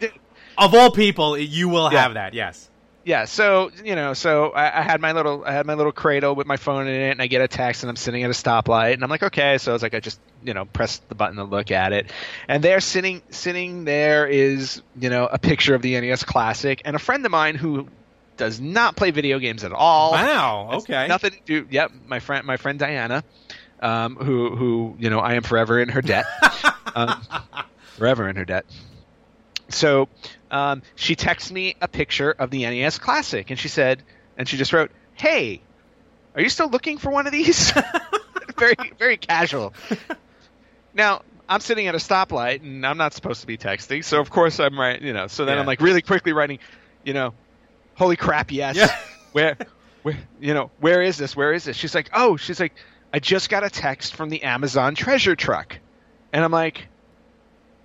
I. 0.58 0.64
Of 0.64 0.74
all 0.74 0.90
people, 0.90 1.38
you 1.38 1.68
will 1.68 1.88
have 1.88 2.14
that. 2.14 2.34
Yes. 2.34 2.68
Yeah. 3.04 3.24
So 3.24 3.70
you 3.84 3.94
know, 3.94 4.14
so 4.14 4.50
I, 4.50 4.80
I 4.80 4.82
had 4.82 5.00
my 5.00 5.12
little, 5.12 5.44
I 5.44 5.52
had 5.52 5.66
my 5.66 5.74
little 5.74 5.92
cradle 5.92 6.34
with 6.34 6.46
my 6.46 6.56
phone 6.56 6.86
in 6.86 6.94
it, 6.94 7.10
and 7.10 7.22
I 7.22 7.26
get 7.26 7.42
a 7.42 7.48
text, 7.48 7.82
and 7.82 7.90
I'm 7.90 7.96
sitting 7.96 8.22
at 8.22 8.30
a 8.30 8.34
stoplight, 8.34 8.94
and 8.94 9.04
I'm 9.04 9.10
like, 9.10 9.22
okay. 9.22 9.58
So 9.58 9.72
I 9.72 9.74
was 9.74 9.82
like, 9.82 9.94
I 9.94 10.00
just, 10.00 10.20
you 10.42 10.54
know, 10.54 10.64
press 10.64 10.98
the 11.08 11.14
button 11.14 11.36
to 11.36 11.44
look 11.44 11.70
at 11.70 11.92
it, 11.92 12.10
and 12.48 12.62
there, 12.62 12.80
sitting, 12.80 13.22
sitting 13.30 13.84
there 13.84 14.26
is, 14.26 14.82
you 14.98 15.10
know, 15.10 15.26
a 15.26 15.38
picture 15.38 15.74
of 15.74 15.82
the 15.82 16.00
NES 16.00 16.24
Classic, 16.24 16.80
and 16.84 16.96
a 16.96 16.98
friend 16.98 17.24
of 17.24 17.32
mine 17.32 17.54
who 17.54 17.88
does 18.36 18.60
not 18.60 18.96
play 18.96 19.10
video 19.10 19.38
games 19.38 19.64
at 19.64 19.72
all. 19.72 20.12
Wow. 20.12 20.70
Okay. 20.74 21.06
Nothing 21.06 21.32
to 21.32 21.40
do. 21.44 21.66
Yep, 21.70 21.92
my 22.06 22.18
friend, 22.18 22.46
my 22.46 22.56
friend 22.56 22.78
Diana, 22.78 23.24
um, 23.80 24.16
who 24.16 24.54
who 24.56 24.96
you 24.98 25.10
know 25.10 25.18
I 25.18 25.34
am 25.34 25.42
forever 25.42 25.80
in 25.80 25.88
her 25.90 26.02
debt, 26.02 26.24
um, 26.94 27.20
forever 27.96 28.28
in 28.28 28.36
her 28.36 28.44
debt. 28.44 28.64
So 29.72 30.08
um, 30.50 30.82
she 30.94 31.16
texted 31.16 31.52
me 31.52 31.76
a 31.80 31.88
picture 31.88 32.30
of 32.30 32.50
the 32.50 32.62
NES 32.64 32.98
Classic, 32.98 33.50
and 33.50 33.58
she 33.58 33.68
said, 33.68 34.02
and 34.36 34.48
she 34.48 34.56
just 34.56 34.72
wrote, 34.72 34.90
"Hey, 35.14 35.60
are 36.34 36.42
you 36.42 36.48
still 36.48 36.68
looking 36.68 36.98
for 36.98 37.10
one 37.10 37.26
of 37.26 37.32
these?" 37.32 37.72
very 38.58 38.74
very 38.98 39.16
casual. 39.16 39.74
Now 40.94 41.22
I'm 41.48 41.60
sitting 41.60 41.86
at 41.86 41.94
a 41.94 41.98
stoplight, 41.98 42.62
and 42.62 42.86
I'm 42.86 42.96
not 42.98 43.12
supposed 43.14 43.40
to 43.42 43.46
be 43.46 43.58
texting, 43.58 44.04
so 44.04 44.20
of 44.20 44.30
course 44.30 44.60
I'm 44.60 44.78
right. 44.78 45.00
You 45.00 45.12
know, 45.12 45.26
so 45.26 45.44
then 45.44 45.56
Yeah. 45.56 45.60
I'm 45.60 45.66
like 45.66 45.80
really 45.80 46.02
quickly 46.02 46.32
writing, 46.32 46.58
you 47.04 47.14
know, 47.14 47.34
holy 47.94 48.16
crap, 48.16 48.52
yes. 48.52 48.76
Yeah. 48.76 48.94
Where, 49.32 49.56
where, 50.02 50.18
you 50.40 50.52
know, 50.52 50.70
where 50.78 51.00
is 51.00 51.16
this? 51.16 51.34
Where 51.34 51.54
is 51.54 51.64
this? 51.64 51.74
She's 51.74 51.94
like, 51.94 52.10
oh, 52.12 52.36
she's 52.36 52.60
like, 52.60 52.74
I 53.14 53.18
just 53.18 53.48
got 53.48 53.64
a 53.64 53.70
text 53.70 54.14
from 54.14 54.28
the 54.28 54.42
Amazon 54.42 54.94
treasure 54.94 55.34
truck, 55.34 55.78
and 56.34 56.44
I'm 56.44 56.50
like, 56.52 56.86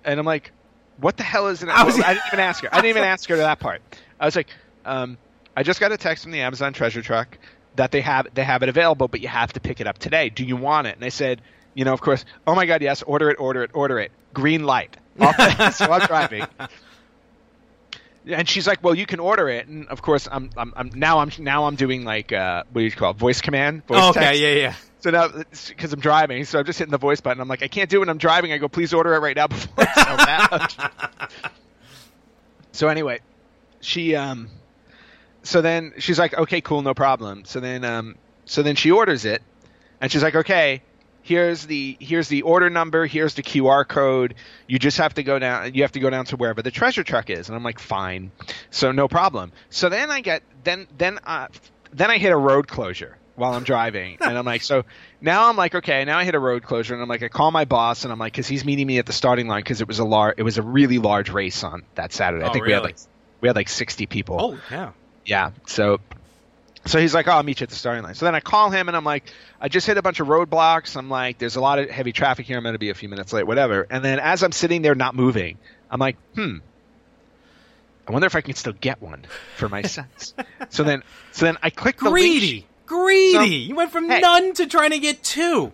and 0.04 0.20
I'm 0.20 0.26
like, 0.26 0.52
what 1.00 1.16
the 1.16 1.22
hell 1.22 1.48
is 1.48 1.62
it? 1.62 1.68
I 1.72 1.84
was- 1.84 1.98
I 2.00 2.14
didn't 2.14 2.26
even 2.28 2.40
ask 2.40 2.62
her. 2.62 2.68
I 2.72 2.76
didn't 2.76 2.90
even 2.90 3.02
ask 3.14 3.28
her 3.28 3.34
to 3.36 3.42
that 3.42 3.58
part. 3.60 3.80
I 4.20 4.24
was 4.26 4.36
like, 4.36 4.48
um, 4.84 5.16
I 5.56 5.62
just 5.62 5.80
got 5.80 5.92
a 5.92 5.96
text 5.96 6.22
from 6.24 6.32
the 6.32 6.40
Amazon 6.40 6.72
treasure 6.72 7.02
truck 7.02 7.38
that 7.76 7.90
they 7.92 8.00
have 8.00 8.26
they 8.34 8.44
have 8.44 8.62
it 8.62 8.68
available, 8.68 9.08
but 9.08 9.20
you 9.20 9.28
have 9.28 9.52
to 9.54 9.60
pick 9.60 9.80
it 9.80 9.86
up 9.86 9.98
today. 9.98 10.28
Do 10.30 10.44
you 10.44 10.56
want 10.56 10.86
it? 10.86 10.96
And 10.96 11.04
I 11.04 11.08
said, 11.10 11.42
you 11.74 11.84
know, 11.84 11.92
of 11.92 12.00
course. 12.00 12.24
Oh 12.46 12.54
my 12.54 12.66
God, 12.66 12.82
yes, 12.82 13.02
order 13.02 13.30
it, 13.30 13.36
order 13.38 13.62
it, 13.62 13.70
order 13.74 13.98
it. 13.98 14.10
Green 14.34 14.64
light. 14.64 14.96
So 15.18 15.92
I'm 15.92 16.06
driving. 16.06 16.46
And 18.28 18.48
she's 18.48 18.66
like, 18.66 18.82
"Well, 18.84 18.94
you 18.94 19.06
can 19.06 19.20
order 19.20 19.48
it." 19.48 19.66
And 19.68 19.88
of 19.88 20.02
course, 20.02 20.28
I'm, 20.30 20.50
I'm, 20.56 20.72
I'm 20.76 20.90
now 20.94 21.20
I'm 21.20 21.30
now 21.38 21.64
I'm 21.64 21.76
doing 21.76 22.04
like 22.04 22.32
uh, 22.32 22.64
what 22.70 22.80
do 22.80 22.84
you 22.84 22.90
call 22.90 23.12
it? 23.12 23.16
voice 23.16 23.40
command, 23.40 23.86
voice 23.86 24.02
okay. 24.10 24.20
text. 24.20 24.40
Yeah. 24.40 24.52
Yeah. 24.52 24.74
So 25.00 25.10
now, 25.10 25.28
because 25.28 25.92
I'm 25.92 26.00
driving, 26.00 26.44
so 26.44 26.58
I'm 26.58 26.64
just 26.64 26.78
hitting 26.78 26.90
the 26.90 26.98
voice 26.98 27.20
button. 27.20 27.40
I'm 27.40 27.46
like, 27.46 27.62
I 27.62 27.68
can't 27.68 27.88
do 27.88 27.98
it 27.98 28.00
when 28.00 28.08
I'm 28.08 28.18
driving. 28.18 28.52
I 28.52 28.58
go, 28.58 28.68
please 28.68 28.92
order 28.92 29.14
it 29.14 29.20
right 29.20 29.36
now 29.36 29.46
before 29.46 29.84
it's 29.84 29.94
sold 29.94 30.20
out. 30.20 30.92
so 32.72 32.88
anyway, 32.88 33.20
she 33.80 34.16
um, 34.16 34.50
so 35.42 35.62
then 35.62 35.94
she's 35.98 36.18
like, 36.18 36.34
okay, 36.36 36.60
cool, 36.60 36.82
no 36.82 36.94
problem. 36.94 37.44
So 37.44 37.60
then 37.60 37.84
um, 37.84 38.16
so 38.44 38.62
then 38.62 38.76
she 38.76 38.90
orders 38.90 39.24
it, 39.24 39.42
and 40.00 40.10
she's 40.10 40.22
like, 40.22 40.34
okay, 40.34 40.82
here's 41.28 41.66
the 41.66 41.96
here's 42.00 42.28
the 42.28 42.42
order 42.42 42.70
number, 42.70 43.06
here's 43.06 43.34
the 43.34 43.42
QR 43.42 43.86
code. 43.86 44.34
You 44.66 44.78
just 44.78 44.98
have 44.98 45.14
to 45.14 45.22
go 45.22 45.38
down. 45.38 45.74
You 45.74 45.82
have 45.82 45.92
to 45.92 46.00
go 46.00 46.10
down 46.10 46.24
to 46.26 46.36
wherever 46.36 46.62
the 46.62 46.70
treasure 46.70 47.04
truck 47.04 47.30
is. 47.30 47.48
And 47.48 47.56
I'm 47.56 47.62
like, 47.62 47.78
fine, 47.78 48.32
so 48.70 48.90
no 48.92 49.06
problem. 49.08 49.52
So 49.70 49.88
then 49.88 50.10
I 50.10 50.20
get 50.22 50.42
then 50.64 50.86
then 50.96 51.18
uh, 51.24 51.48
then 51.92 52.10
I 52.10 52.18
hit 52.18 52.32
a 52.32 52.36
road 52.36 52.66
closure 52.66 53.16
while 53.36 53.52
I'm 53.54 53.62
driving, 53.64 54.16
and 54.22 54.36
I'm 54.36 54.44
like, 54.44 54.62
so 54.62 54.84
now 55.20 55.48
I'm 55.48 55.56
like, 55.56 55.74
okay, 55.74 56.04
now 56.04 56.18
I 56.18 56.24
hit 56.24 56.34
a 56.34 56.40
road 56.40 56.62
closure, 56.64 56.94
and 56.94 57.02
I'm 57.02 57.08
like, 57.08 57.22
I 57.22 57.28
call 57.28 57.50
my 57.52 57.66
boss, 57.66 58.02
and 58.04 58.12
I'm 58.12 58.18
like, 58.18 58.32
because 58.32 58.48
he's 58.48 58.64
meeting 58.64 58.86
me 58.86 58.98
at 58.98 59.06
the 59.06 59.12
starting 59.12 59.46
line 59.46 59.60
because 59.60 59.80
it 59.80 59.86
was 59.86 59.98
a 60.00 60.04
lar- 60.04 60.34
it 60.36 60.42
was 60.42 60.58
a 60.58 60.62
really 60.62 60.98
large 60.98 61.30
race 61.30 61.62
on 61.62 61.82
that 61.94 62.12
Saturday. 62.12 62.44
I 62.44 62.48
Oh, 62.48 62.52
think 62.52 62.64
we 62.66 62.72
had 62.72 62.78
really? 62.78 62.88
like 62.94 62.96
we 63.40 63.48
had 63.48 63.54
like 63.56 63.68
60 63.68 64.06
people. 64.06 64.36
Oh 64.40 64.58
yeah. 64.70 64.90
Yeah. 65.24 65.50
So 65.66 66.00
so 66.88 66.98
he's 67.00 67.14
like, 67.14 67.28
oh, 67.28 67.32
I'll 67.32 67.42
meet 67.42 67.60
you 67.60 67.64
at 67.64 67.70
the 67.70 67.76
starting 67.76 68.02
line. 68.02 68.14
So 68.14 68.24
then 68.24 68.34
I 68.34 68.40
call 68.40 68.70
him 68.70 68.88
and 68.88 68.96
I'm 68.96 69.04
like, 69.04 69.30
I 69.60 69.68
just 69.68 69.86
hit 69.86 69.96
a 69.98 70.02
bunch 70.02 70.20
of 70.20 70.26
roadblocks. 70.28 70.96
I'm 70.96 71.08
like, 71.10 71.38
there's 71.38 71.56
a 71.56 71.60
lot 71.60 71.78
of 71.78 71.90
heavy 71.90 72.12
traffic 72.12 72.46
here. 72.46 72.56
I'm 72.56 72.62
going 72.62 72.74
to 72.74 72.78
be 72.78 72.90
a 72.90 72.94
few 72.94 73.08
minutes 73.08 73.32
late, 73.32 73.46
whatever. 73.46 73.86
And 73.90 74.04
then 74.04 74.18
as 74.18 74.42
I'm 74.42 74.52
sitting 74.52 74.82
there 74.82 74.94
not 74.94 75.14
moving, 75.14 75.58
I'm 75.90 76.00
like, 76.00 76.16
hmm, 76.34 76.56
I 78.06 78.12
wonder 78.12 78.26
if 78.26 78.34
I 78.36 78.40
can 78.40 78.54
still 78.54 78.72
get 78.72 79.02
one 79.02 79.24
for 79.56 79.68
my 79.68 79.82
sons. 79.82 80.34
so 80.70 80.82
then, 80.82 81.02
so 81.32 81.44
then 81.46 81.58
I 81.62 81.70
click 81.70 81.98
the 81.98 82.10
link. 82.10 82.14
Greedy. 82.40 82.66
Greedy. 82.86 83.32
So- 83.32 83.42
you 83.42 83.74
went 83.74 83.90
from 83.92 84.08
Hey. 84.08 84.20
none 84.20 84.54
to 84.54 84.66
trying 84.66 84.90
to 84.90 84.98
get 84.98 85.22
two. 85.22 85.72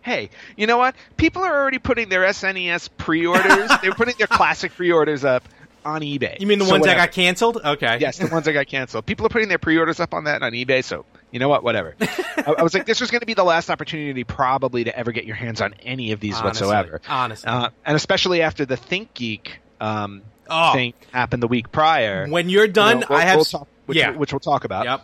Hey, 0.00 0.30
you 0.56 0.66
know 0.66 0.78
what? 0.78 0.94
People 1.18 1.42
are 1.42 1.54
already 1.60 1.78
putting 1.78 2.08
their 2.08 2.22
SNES 2.22 2.88
pre-orders. 2.96 3.70
They're 3.82 3.92
putting 3.92 4.14
their 4.16 4.28
classic 4.28 4.72
pre-orders 4.74 5.24
up 5.24 5.42
on 5.88 6.02
eBay. 6.02 6.38
You 6.40 6.46
mean 6.46 6.58
the 6.58 6.64
So 6.66 6.72
ones 6.72 6.84
that 6.86 6.96
got 6.96 7.12
canceled? 7.12 7.58
Okay. 7.64 7.98
Yes, 8.00 8.18
the 8.18 8.26
ones 8.28 8.44
that 8.44 8.52
got 8.52 8.66
canceled. 8.66 9.06
People 9.06 9.26
are 9.26 9.30
putting 9.30 9.48
their 9.48 9.58
pre-orders 9.58 10.00
up 10.00 10.14
on 10.14 10.24
that 10.24 10.42
on 10.42 10.52
eBay. 10.52 10.84
So 10.84 11.04
you 11.30 11.38
know 11.40 11.48
what? 11.48 11.62
Whatever. 11.64 11.94
I, 12.00 12.54
I 12.58 12.62
was 12.62 12.74
like, 12.74 12.86
this 12.86 13.00
was 13.00 13.10
going 13.10 13.20
to 13.20 13.26
be 13.26 13.34
the 13.34 13.44
last 13.44 13.70
opportunity, 13.70 14.24
probably, 14.24 14.84
to 14.84 14.96
ever 14.96 15.12
get 15.12 15.24
your 15.24 15.36
hands 15.36 15.60
on 15.60 15.74
any 15.82 16.12
of 16.12 16.20
these 16.20 16.34
Honestly. 16.36 16.66
whatsoever. 16.68 17.00
Honestly. 17.08 17.48
Uh, 17.48 17.70
and 17.84 17.96
especially 17.96 18.42
after 18.42 18.64
the 18.64 18.76
ThinkGeek 18.76 19.48
um, 19.80 20.22
Oh. 20.50 20.72
thing 20.72 20.94
happened 21.12 21.42
the 21.42 21.48
week 21.48 21.70
prior. 21.72 22.26
When 22.26 22.48
you're 22.48 22.68
done, 22.68 22.96
You 22.96 23.00
know, 23.02 23.06
we'll- 23.10 23.18
I 23.18 23.22
have. 23.22 23.36
we'll 23.36 23.44
talk, 23.44 23.68
which, 23.86 23.98
yeah. 23.98 24.10
which 24.16 24.32
we'll 24.32 24.40
talk 24.40 24.64
about. 24.64 24.84
Yep. 24.86 25.02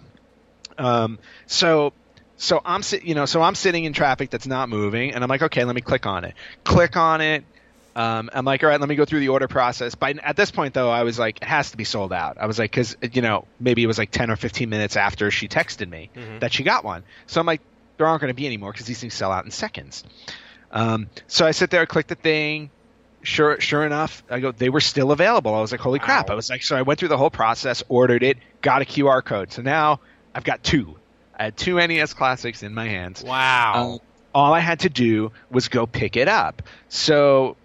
Um, 0.78 1.18
so 1.46 1.92
so 2.36 2.60
I'm 2.64 2.82
sit, 2.82 3.04
you 3.04 3.14
know, 3.14 3.26
so 3.26 3.42
I'm 3.42 3.54
sitting 3.54 3.84
in 3.84 3.92
traffic 3.92 4.30
that's 4.30 4.46
not 4.46 4.68
moving, 4.68 5.12
and 5.14 5.22
I'm 5.22 5.28
like, 5.28 5.42
okay, 5.42 5.64
let 5.64 5.74
me 5.74 5.80
click 5.80 6.06
on 6.06 6.24
it. 6.24 6.34
Click 6.64 6.96
on 6.96 7.20
it. 7.20 7.44
Um, 7.96 8.28
I'm 8.32 8.44
like, 8.44 8.62
all 8.64 8.68
right, 8.70 8.80
let 8.80 8.88
me 8.88 8.96
go 8.96 9.04
through 9.04 9.20
the 9.20 9.28
order 9.28 9.46
process. 9.46 9.94
By 9.94 10.14
at 10.22 10.36
this 10.36 10.50
point, 10.50 10.74
though, 10.74 10.90
I 10.90 11.04
was 11.04 11.18
like, 11.18 11.38
it 11.42 11.48
has 11.48 11.70
to 11.70 11.76
be 11.76 11.84
sold 11.84 12.12
out. 12.12 12.38
I 12.40 12.46
was 12.46 12.58
like, 12.58 12.70
because 12.70 12.96
you 13.12 13.22
know, 13.22 13.46
maybe 13.60 13.84
it 13.84 13.86
was 13.86 13.98
like 13.98 14.10
10 14.10 14.30
or 14.30 14.36
15 14.36 14.68
minutes 14.68 14.96
after 14.96 15.30
she 15.30 15.48
texted 15.48 15.88
me 15.88 16.10
that 16.40 16.52
she 16.52 16.64
got 16.64 16.84
one. 16.84 17.04
So 17.26 17.40
I'm 17.40 17.46
like, 17.46 17.60
there 17.96 18.06
aren't 18.06 18.20
going 18.20 18.32
to 18.32 18.34
be 18.34 18.46
any 18.46 18.56
more 18.56 18.72
because 18.72 18.86
these 18.86 19.00
things 19.00 19.14
sell 19.14 19.30
out 19.30 19.44
in 19.44 19.50
seconds. 19.50 20.02
Um, 20.72 21.08
so 21.28 21.46
I 21.46 21.52
sit 21.52 21.70
there, 21.70 21.86
click 21.86 22.08
the 22.08 22.16
thing. 22.16 22.70
Sure, 23.22 23.58
sure 23.58 23.86
enough, 23.86 24.22
I 24.28 24.40
go. 24.40 24.52
They 24.52 24.68
were 24.68 24.80
still 24.80 25.10
available. 25.10 25.54
I 25.54 25.60
was 25.62 25.72
like, 25.72 25.80
holy 25.80 25.98
crap! 25.98 26.28
Wow. 26.28 26.34
I 26.34 26.36
was 26.36 26.50
like, 26.50 26.62
so 26.62 26.76
I 26.76 26.82
went 26.82 26.98
through 27.00 27.08
the 27.08 27.16
whole 27.16 27.30
process, 27.30 27.82
ordered 27.88 28.22
it, 28.22 28.36
got 28.60 28.82
a 28.82 28.84
QR 28.84 29.24
code. 29.24 29.50
So 29.50 29.62
now 29.62 30.00
I've 30.34 30.44
got 30.44 30.62
two. 30.62 30.98
I 31.38 31.44
had 31.44 31.56
two 31.56 31.76
NES 31.76 32.12
classics 32.12 32.62
in 32.62 32.74
my 32.74 32.86
hands. 32.86 33.24
Wow. 33.24 33.94
Um, 33.94 33.98
all 34.34 34.52
I 34.52 34.60
had 34.60 34.80
to 34.80 34.90
do 34.90 35.32
was 35.50 35.68
go 35.68 35.86
pick 35.86 36.16
it 36.16 36.28
up. 36.28 36.62
So 36.88 37.56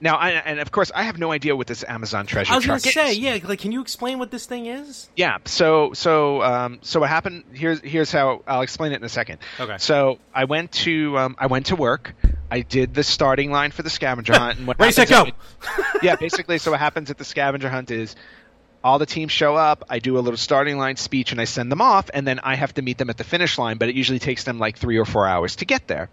now, 0.00 0.16
I, 0.16 0.30
and 0.30 0.60
of 0.60 0.70
course, 0.70 0.92
I 0.94 1.04
have 1.04 1.18
no 1.18 1.32
idea 1.32 1.56
what 1.56 1.66
this 1.66 1.84
Amazon 1.86 2.26
treasure 2.26 2.50
is. 2.50 2.52
I 2.52 2.56
was 2.56 2.66
gonna 2.66 2.80
say, 2.80 3.10
is. 3.12 3.18
yeah. 3.18 3.38
Like, 3.44 3.60
can 3.60 3.72
you 3.72 3.80
explain 3.80 4.18
what 4.18 4.30
this 4.30 4.46
thing 4.46 4.66
is? 4.66 5.08
Yeah. 5.16 5.38
So 5.44 5.92
so 5.94 6.42
um, 6.42 6.78
so 6.82 7.00
what 7.00 7.08
happened? 7.08 7.44
Here's 7.52 7.80
here's 7.80 8.12
how 8.12 8.42
I'll 8.46 8.60
explain 8.62 8.92
it 8.92 8.96
in 8.96 9.04
a 9.04 9.08
second. 9.08 9.38
Okay. 9.58 9.76
So 9.78 10.18
I 10.34 10.44
went 10.44 10.72
to 10.72 11.16
um, 11.18 11.36
I 11.38 11.46
went 11.46 11.66
to 11.66 11.76
work. 11.76 12.14
I 12.50 12.60
did 12.60 12.94
the 12.94 13.02
starting 13.02 13.50
line 13.50 13.70
for 13.70 13.82
the 13.82 13.90
scavenger 13.90 14.32
hunt. 14.38 14.58
And 14.58 14.66
what 14.66 14.78
Ready, 14.78 14.92
set, 14.92 15.08
go. 15.08 15.26
at- 15.26 15.34
yeah, 16.02 16.16
basically. 16.16 16.58
So 16.58 16.70
what 16.70 16.80
happens 16.80 17.10
at 17.10 17.18
the 17.18 17.24
scavenger 17.24 17.68
hunt 17.70 17.90
is 17.90 18.14
all 18.86 19.00
the 19.00 19.06
teams 19.06 19.32
show 19.32 19.56
up. 19.56 19.82
I 19.90 19.98
do 19.98 20.16
a 20.16 20.20
little 20.20 20.36
starting 20.36 20.78
line 20.78 20.94
speech 20.94 21.32
and 21.32 21.40
I 21.40 21.44
send 21.44 21.72
them 21.72 21.80
off, 21.80 22.08
and 22.14 22.24
then 22.24 22.38
I 22.44 22.54
have 22.54 22.72
to 22.74 22.82
meet 22.82 22.98
them 22.98 23.10
at 23.10 23.16
the 23.16 23.24
finish 23.24 23.58
line. 23.58 23.78
But 23.78 23.88
it 23.88 23.96
usually 23.96 24.20
takes 24.20 24.44
them 24.44 24.60
like 24.60 24.78
three 24.78 24.96
or 24.96 25.04
four 25.04 25.26
hours 25.26 25.56
to 25.56 25.64
get 25.64 25.88
there. 25.88 26.08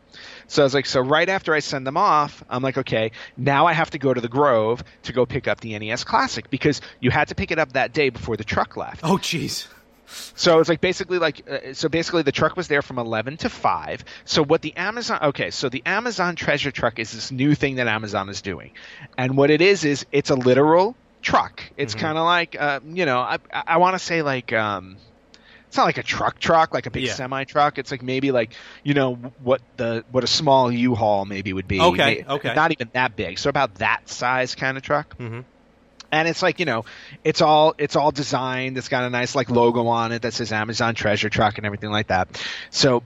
So 0.48 0.64
I 0.64 0.66
was 0.66 0.74
like, 0.74 0.88
so 0.88 1.00
right 1.00 1.30
after 1.30 1.54
I 1.54 1.60
send 1.60 1.86
them 1.86 1.98
off, 1.98 2.44
I'm 2.50 2.64
like, 2.64 2.80
okay, 2.80 3.12
now 3.38 3.68
I 3.68 3.74
have 3.74 3.92
to 3.92 4.00
go 4.00 4.12
to 4.12 4.20
the 4.20 4.28
Grove 4.28 4.84
to 5.04 5.14
go 5.14 5.28
pick 5.28 5.48
up 5.48 5.60
the 5.60 5.78
NES 5.78 6.04
Classic 6.04 6.50
because 6.50 6.82
you 7.00 7.12
had 7.12 7.28
to 7.28 7.36
pick 7.36 7.52
it 7.52 7.60
up 7.60 7.74
that 7.74 7.94
day 7.94 8.10
before 8.10 8.38
the 8.38 8.44
truck 8.44 8.76
left. 8.76 9.02
Oh, 9.04 9.18
jeez. 9.18 9.68
So 10.34 10.60
it's 10.60 10.68
like 10.68 10.82
basically 10.82 11.20
like 11.20 11.48
uh, 11.48 11.74
so 11.74 11.90
basically 11.90 12.24
the 12.24 12.32
truck 12.32 12.58
was 12.58 12.68
there 12.68 12.82
from 12.82 12.98
11 12.98 13.38
to 13.38 13.50
5. 13.50 14.04
So 14.26 14.44
what 14.44 14.64
the 14.64 14.76
Amazon 14.76 15.20
okay, 15.26 15.52
so 15.52 15.70
the 15.70 15.84
Amazon 15.86 16.36
treasure 16.36 16.72
truck 16.72 16.98
is 16.98 17.12
this 17.12 17.32
new 17.32 17.54
thing 17.54 17.76
that 17.76 17.88
Amazon 17.88 18.30
is 18.30 18.42
doing. 18.42 18.72
And 19.16 19.38
what 19.38 19.52
it 19.52 19.62
is 19.62 19.86
is 19.86 20.08
it's 20.12 20.32
a 20.32 20.36
literal 20.36 20.96
truck. 21.24 21.64
It's 21.78 21.96
kind 21.96 22.18
of 22.18 22.26
like 22.26 22.56
uh, 22.60 22.80
you 22.84 23.06
know, 23.06 23.20
I 23.20 23.38
I 23.52 23.78
want 23.78 23.96
to 23.96 24.00
say 24.00 24.22
like 24.22 24.54
um 24.54 24.98
it's 25.68 25.78
not 25.78 25.86
like 25.86 25.98
a 25.98 26.04
truck 26.04 26.38
truck, 26.38 26.74
like 26.74 26.86
a 26.86 26.92
big 26.92 27.04
Yeah. 27.06 27.14
semi 27.14 27.46
truck. 27.46 27.80
It's 27.80 27.90
like 27.90 28.04
maybe 28.04 28.32
like 28.32 28.54
you 28.84 28.94
know 28.94 29.16
what 29.16 29.62
the 29.76 30.04
what 30.12 30.24
a 30.24 30.28
small 30.28 30.72
U-Haul 30.72 31.26
maybe 31.26 31.52
would 31.52 31.68
be. 31.68 31.80
Okay, 31.80 32.24
okay. 32.28 32.54
Not 32.54 32.72
even 32.72 32.92
that 32.94 33.16
big. 33.16 33.40
So 33.40 33.50
about 33.50 33.76
that 33.76 34.02
size 34.08 34.54
kind 34.54 34.78
of 34.78 34.84
truck 34.84 35.18
Mhm. 35.18 35.46
and 36.12 36.28
it's 36.28 36.44
like 36.44 36.60
you 36.60 36.66
know 36.66 36.84
it's 37.24 37.42
all 37.42 37.74
it's 37.80 37.96
all 37.96 38.12
designed 38.12 38.78
it's 38.78 38.88
got 38.90 39.04
a 39.04 39.10
nice 39.10 39.34
like 39.34 39.50
logo 39.50 39.88
on 39.88 40.12
it 40.12 40.22
that 40.22 40.34
says 40.34 40.52
amazon 40.52 40.94
treasure 40.94 41.30
truck 41.30 41.58
and 41.58 41.66
everything 41.66 41.90
like 41.90 42.08
that 42.08 42.28
so 42.70 43.02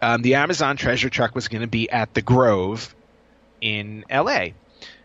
um, 0.00 0.22
the 0.22 0.36
amazon 0.36 0.76
treasure 0.76 1.10
truck 1.10 1.34
was 1.34 1.48
going 1.48 1.62
to 1.62 1.66
be 1.68 1.90
at 1.90 2.14
the 2.14 2.22
grove 2.22 2.94
in 3.60 4.04
la 4.10 4.46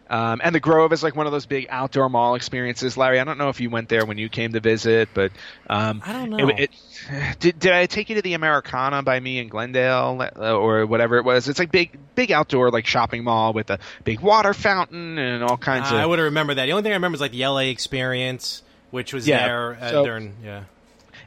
Um, 0.08 0.40
and 0.44 0.54
the 0.54 0.60
Grove 0.60 0.94
is 0.94 1.02
like 1.02 1.16
one 1.16 1.26
of 1.26 1.32
those 1.32 1.48
big 1.48 1.66
outdoor 1.70 2.10
mall 2.10 2.36
experiences. 2.36 2.96
Larry, 2.96 3.20
I 3.20 3.24
don't 3.24 3.38
know 3.40 3.50
if 3.50 3.60
you 3.60 3.70
went 3.72 3.90
there 3.90 4.06
when 4.06 4.18
you 4.20 4.30
came 4.30 4.54
to 4.54 4.60
visit, 4.60 5.10
but 5.16 5.32
um, 5.68 6.02
I 6.06 6.14
don't 6.14 6.30
know. 6.30 6.50
It, 6.50 6.60
it, 6.60 7.40
did, 7.40 7.60
did 7.60 7.72
I 7.72 7.88
take 7.88 8.10
you 8.10 8.16
to 8.16 8.22
the 8.22 8.34
Americana 8.36 9.02
by 9.02 9.20
me 9.20 9.40
in 9.40 9.48
Glendale 9.48 10.22
uh, 10.36 10.54
or 10.56 10.86
whatever 10.86 11.18
it 11.18 11.26
was? 11.26 11.50
It's 11.50 11.58
like 11.58 11.72
big, 11.72 11.98
big 12.14 12.32
outdoor 12.32 12.70
like 12.70 12.86
shopping 12.86 13.24
mall 13.24 13.52
with 13.54 13.70
a 13.72 13.80
big 14.04 14.20
water 14.20 14.54
fountain 14.54 15.18
and 15.18 15.44
all 15.44 15.58
kinds 15.58 15.92
Uh, 15.92 15.96
of. 15.96 16.02
I 16.02 16.06
would 16.06 16.20
remember 16.20 16.54
that. 16.54 16.66
The 16.68 16.72
only 16.74 16.84
thing 16.84 16.92
I 16.92 16.96
remember 16.96 17.16
is 17.16 17.22
like 17.22 17.32
the 17.32 17.46
LA 17.48 17.62
experience, 17.72 18.62
which 18.92 19.12
was 19.14 19.28
Yeah, 19.28 19.48
there 19.48 19.78
uh, 19.82 19.90
so- 19.90 20.06
during. 20.06 20.36
Yeah. 20.44 20.64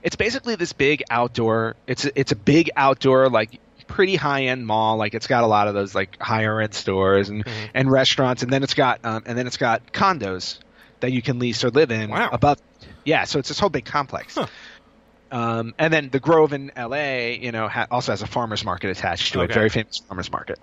it's 0.04 0.14
basically 0.16 0.54
this 0.54 0.72
big 0.72 1.02
outdoor. 1.10 1.74
It's 1.88 2.04
it's 2.14 2.30
a 2.30 2.36
big 2.36 2.70
outdoor 2.76 3.28
like 3.28 3.58
pretty 3.88 4.14
high 4.14 4.44
end 4.44 4.64
mall. 4.66 4.96
Like 4.96 5.14
it's 5.14 5.26
got 5.26 5.42
a 5.42 5.46
lot 5.48 5.66
of 5.66 5.74
those 5.74 5.94
like 5.94 6.20
higher 6.20 6.60
end 6.60 6.74
stores 6.74 7.28
and 7.28 7.44
Mm-hmm. 7.44 7.66
and 7.74 7.90
restaurants, 7.90 8.42
and 8.44 8.52
then 8.52 8.62
it's 8.62 8.74
got 8.74 9.00
um, 9.04 9.24
and 9.26 9.36
then 9.36 9.46
it's 9.48 9.56
got 9.56 9.92
condos 9.92 10.58
that 11.00 11.10
you 11.12 11.22
can 11.22 11.38
lease 11.40 11.64
or 11.64 11.70
live 11.70 11.90
in 11.90 12.10
Wow. 12.10 12.28
above. 12.32 12.58
Yeah, 13.04 13.24
so 13.24 13.38
it's 13.38 13.48
this 13.48 13.58
whole 13.58 13.70
big 13.70 13.84
complex. 13.84 14.34
Huh. 14.36 14.46
Um, 15.30 15.74
and 15.78 15.92
then 15.92 16.08
the 16.10 16.20
Grove 16.20 16.52
in 16.52 16.72
LA, 16.76 17.28
you 17.40 17.52
know, 17.52 17.68
ha- 17.68 17.86
also 17.90 18.12
has 18.12 18.22
a 18.22 18.26
farmers 18.26 18.64
market 18.64 18.90
attached 18.90 19.32
to 19.34 19.42
it, 19.42 19.52
very 19.52 19.68
famous 19.68 19.98
farmers 19.98 20.30
market. 20.32 20.58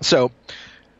So, 0.00 0.32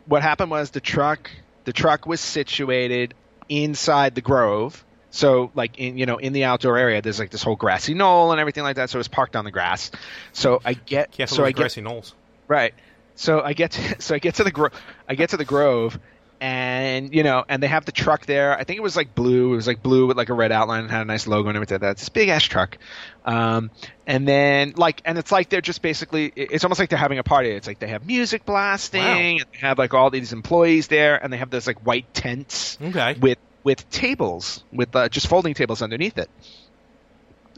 what 0.07 0.23
happened 0.23 0.51
was 0.51 0.71
the 0.71 0.81
truck, 0.81 1.31
the 1.65 1.73
truck 1.75 2.07
was 2.07 2.21
situated 2.21 3.15
inside 3.49 4.15
the 4.15 4.21
Grove. 4.23 4.83
So, 5.15 5.53
like 5.55 5.79
in 5.79 5.97
you 5.97 6.07
know, 6.07 6.17
in 6.17 6.33
the 6.33 6.43
outdoor 6.43 6.77
area, 6.77 7.01
there's 7.01 7.21
like 7.21 7.31
this 7.31 7.45
whole 7.45 7.55
grassy 7.55 7.95
knoll 7.95 8.33
and 8.33 8.41
everything 8.41 8.65
like 8.65 8.75
that. 8.77 8.91
So 8.91 8.99
it's 8.99 9.07
parked 9.07 9.37
on 9.37 9.45
the 9.45 9.53
grass. 9.53 9.93
So 10.33 10.61
I 10.65 10.73
get, 10.75 11.13
Careful 11.13 11.37
so 11.37 11.45
I 11.45 11.53
get, 11.53 11.57
grassy 11.57 11.83
knolls. 11.83 12.15
Right. 12.49 12.75
So 13.15 13.41
I 13.41 13.53
get 13.53 13.71
to, 13.71 13.97
so 14.03 14.17
I 14.17 14.19
get 14.19 14.35
to 14.35 14.45
the 14.45 14.51
gro- 14.51 14.71
I 15.09 15.15
get 15.15 15.31
to 15.31 15.37
the 15.37 15.45
Grove, 15.45 16.01
and 16.41 17.15
you 17.15 17.23
know, 17.23 17.45
and 17.49 17.63
they 17.63 17.69
have 17.69 17.85
the 17.85 17.93
truck 17.93 18.27
there. 18.27 18.59
I 18.59 18.65
think 18.65 18.77
it 18.77 18.83
was 18.83 18.97
like 18.97 19.15
blue. 19.15 19.53
It 19.53 19.57
was 19.57 19.69
like 19.69 19.85
blue 19.85 20.09
with 20.09 20.17
like 20.17 20.31
a 20.31 20.35
red 20.35 20.51
outline 20.51 20.81
and 20.83 20.91
had 20.91 21.03
a 21.03 21.05
nice 21.05 21.29
logo 21.29 21.49
and 21.49 21.55
everything. 21.57 21.79
That's 21.79 22.01
this 22.03 22.09
big 22.09 22.29
ass 22.29 22.43
truck. 22.43 22.77
Um, 23.25 23.71
and 24.09 24.27
then 24.27 24.73
like, 24.77 25.01
and 25.05 25.17
it's 25.17 25.31
like 25.31 25.49
they're 25.49 25.61
just 25.61 25.81
basically. 25.81 26.33
It's 26.35 26.65
almost 26.65 26.81
like 26.81 26.89
they're 26.89 26.99
having 26.99 27.21
a 27.21 27.23
party. 27.23 27.51
It's 27.51 27.69
like 27.69 27.79
they 27.79 27.87
have 27.87 28.05
music 28.05 28.45
blasting. 28.45 29.01
Wow. 29.01 29.17
And 29.17 29.45
they 29.53 29.59
have 29.59 29.79
like 29.79 29.95
all 29.95 30.11
these 30.11 30.33
employees 30.33 30.89
there, 30.89 31.23
and 31.23 31.33
they 31.33 31.37
have 31.37 31.51
those 31.51 31.69
like 31.69 31.79
white 31.87 32.13
tents 32.15 32.79
Okay. 32.83 33.15
with 33.21 33.39
with 33.65 33.89
tables 33.91 34.63
with 34.73 34.95
uh, 34.95 35.09
just 35.09 35.27
folding 35.27 35.55
tables 35.55 35.83
underneath 35.83 36.19
it. 36.19 36.31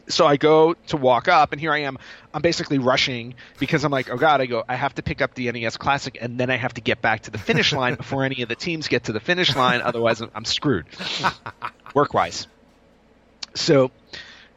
So 0.09 0.25
I 0.25 0.37
go 0.37 0.75
to 0.87 0.97
walk 0.97 1.27
up, 1.27 1.51
and 1.51 1.61
here 1.61 1.73
I 1.73 1.79
am. 1.79 1.99
I'm 2.33 2.41
basically 2.41 2.79
rushing 2.79 3.35
because 3.59 3.83
I'm 3.83 3.91
like, 3.91 4.09
oh 4.09 4.17
god, 4.17 4.41
I 4.41 4.47
go, 4.47 4.65
I 4.69 4.77
have 4.77 4.95
to 4.95 5.03
pick 5.03 5.21
up 5.21 5.35
the 5.35 5.51
NES 5.51 5.77
Classic, 5.79 6.17
and 6.21 6.39
then 6.39 6.49
I 6.49 6.57
have 6.57 6.75
to 6.75 6.81
get 6.81 7.03
back 7.03 7.23
to 7.23 7.33
the 7.33 7.39
finish 7.39 7.73
line 7.73 7.95
before 7.97 8.25
any 8.25 8.43
of 8.43 8.49
the 8.49 8.55
teams 8.55 8.87
get 8.87 9.05
to 9.05 9.13
the 9.13 9.21
finish 9.21 9.55
line. 9.57 9.83
Otherwise, 9.83 10.21
I'm, 10.21 10.31
I'm 10.35 10.45
screwed, 10.45 10.87
work 11.95 12.15
wise. 12.15 12.47
So, 13.55 13.91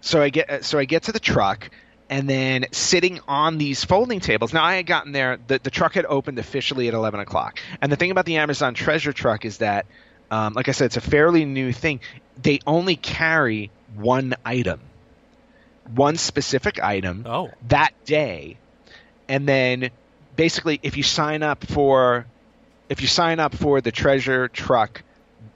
so 0.02 0.22
I 0.22 0.30
get 0.30 0.66
so 0.66 0.78
I 0.78 0.86
get 0.86 1.04
to 1.04 1.12
the 1.12 1.20
truck, 1.20 1.72
and 2.12 2.30
then 2.30 2.68
sitting 2.72 3.20
on 3.28 3.58
these 3.58 3.84
folding 3.84 4.20
tables. 4.20 4.54
Now 4.54 4.64
I 4.64 4.76
had 4.76 4.86
gotten 4.86 5.14
there. 5.14 5.40
The 5.48 5.58
the 5.58 5.72
truck 5.72 5.94
had 5.94 6.06
opened 6.06 6.38
officially 6.38 6.88
at 6.90 6.94
11 6.94 7.22
o'clock, 7.22 7.60
and 7.82 7.92
the 7.92 7.96
thing 7.96 8.12
about 8.12 8.26
the 8.26 8.38
Amazon 8.38 8.76
Treasure 8.76 9.14
Truck 9.14 9.46
is 9.46 9.58
that, 9.60 9.88
um, 10.32 10.54
like 10.54 10.68
I 10.70 10.72
said, 10.72 10.86
it's 10.86 10.98
a 10.98 11.02
fairly 11.02 11.46
new 11.46 11.74
thing. 11.74 12.00
They 12.42 12.60
only 12.68 12.96
carry 12.96 13.72
one 13.96 14.36
item, 14.46 14.80
one 15.96 16.18
specific 16.18 16.80
item 16.82 17.26
Oh. 17.28 17.50
that 17.70 17.94
day 18.06 18.58
and 19.28 19.48
then 19.48 19.90
basically 20.36 20.80
if 20.84 20.98
you 20.98 21.04
sign 21.04 21.44
up 21.44 21.64
for 21.64 22.26
if 22.90 23.02
you 23.02 23.08
sign 23.08 23.40
up 23.40 23.56
for 23.56 23.82
the 23.82 23.92
treasure 23.92 24.48
truck 24.48 25.04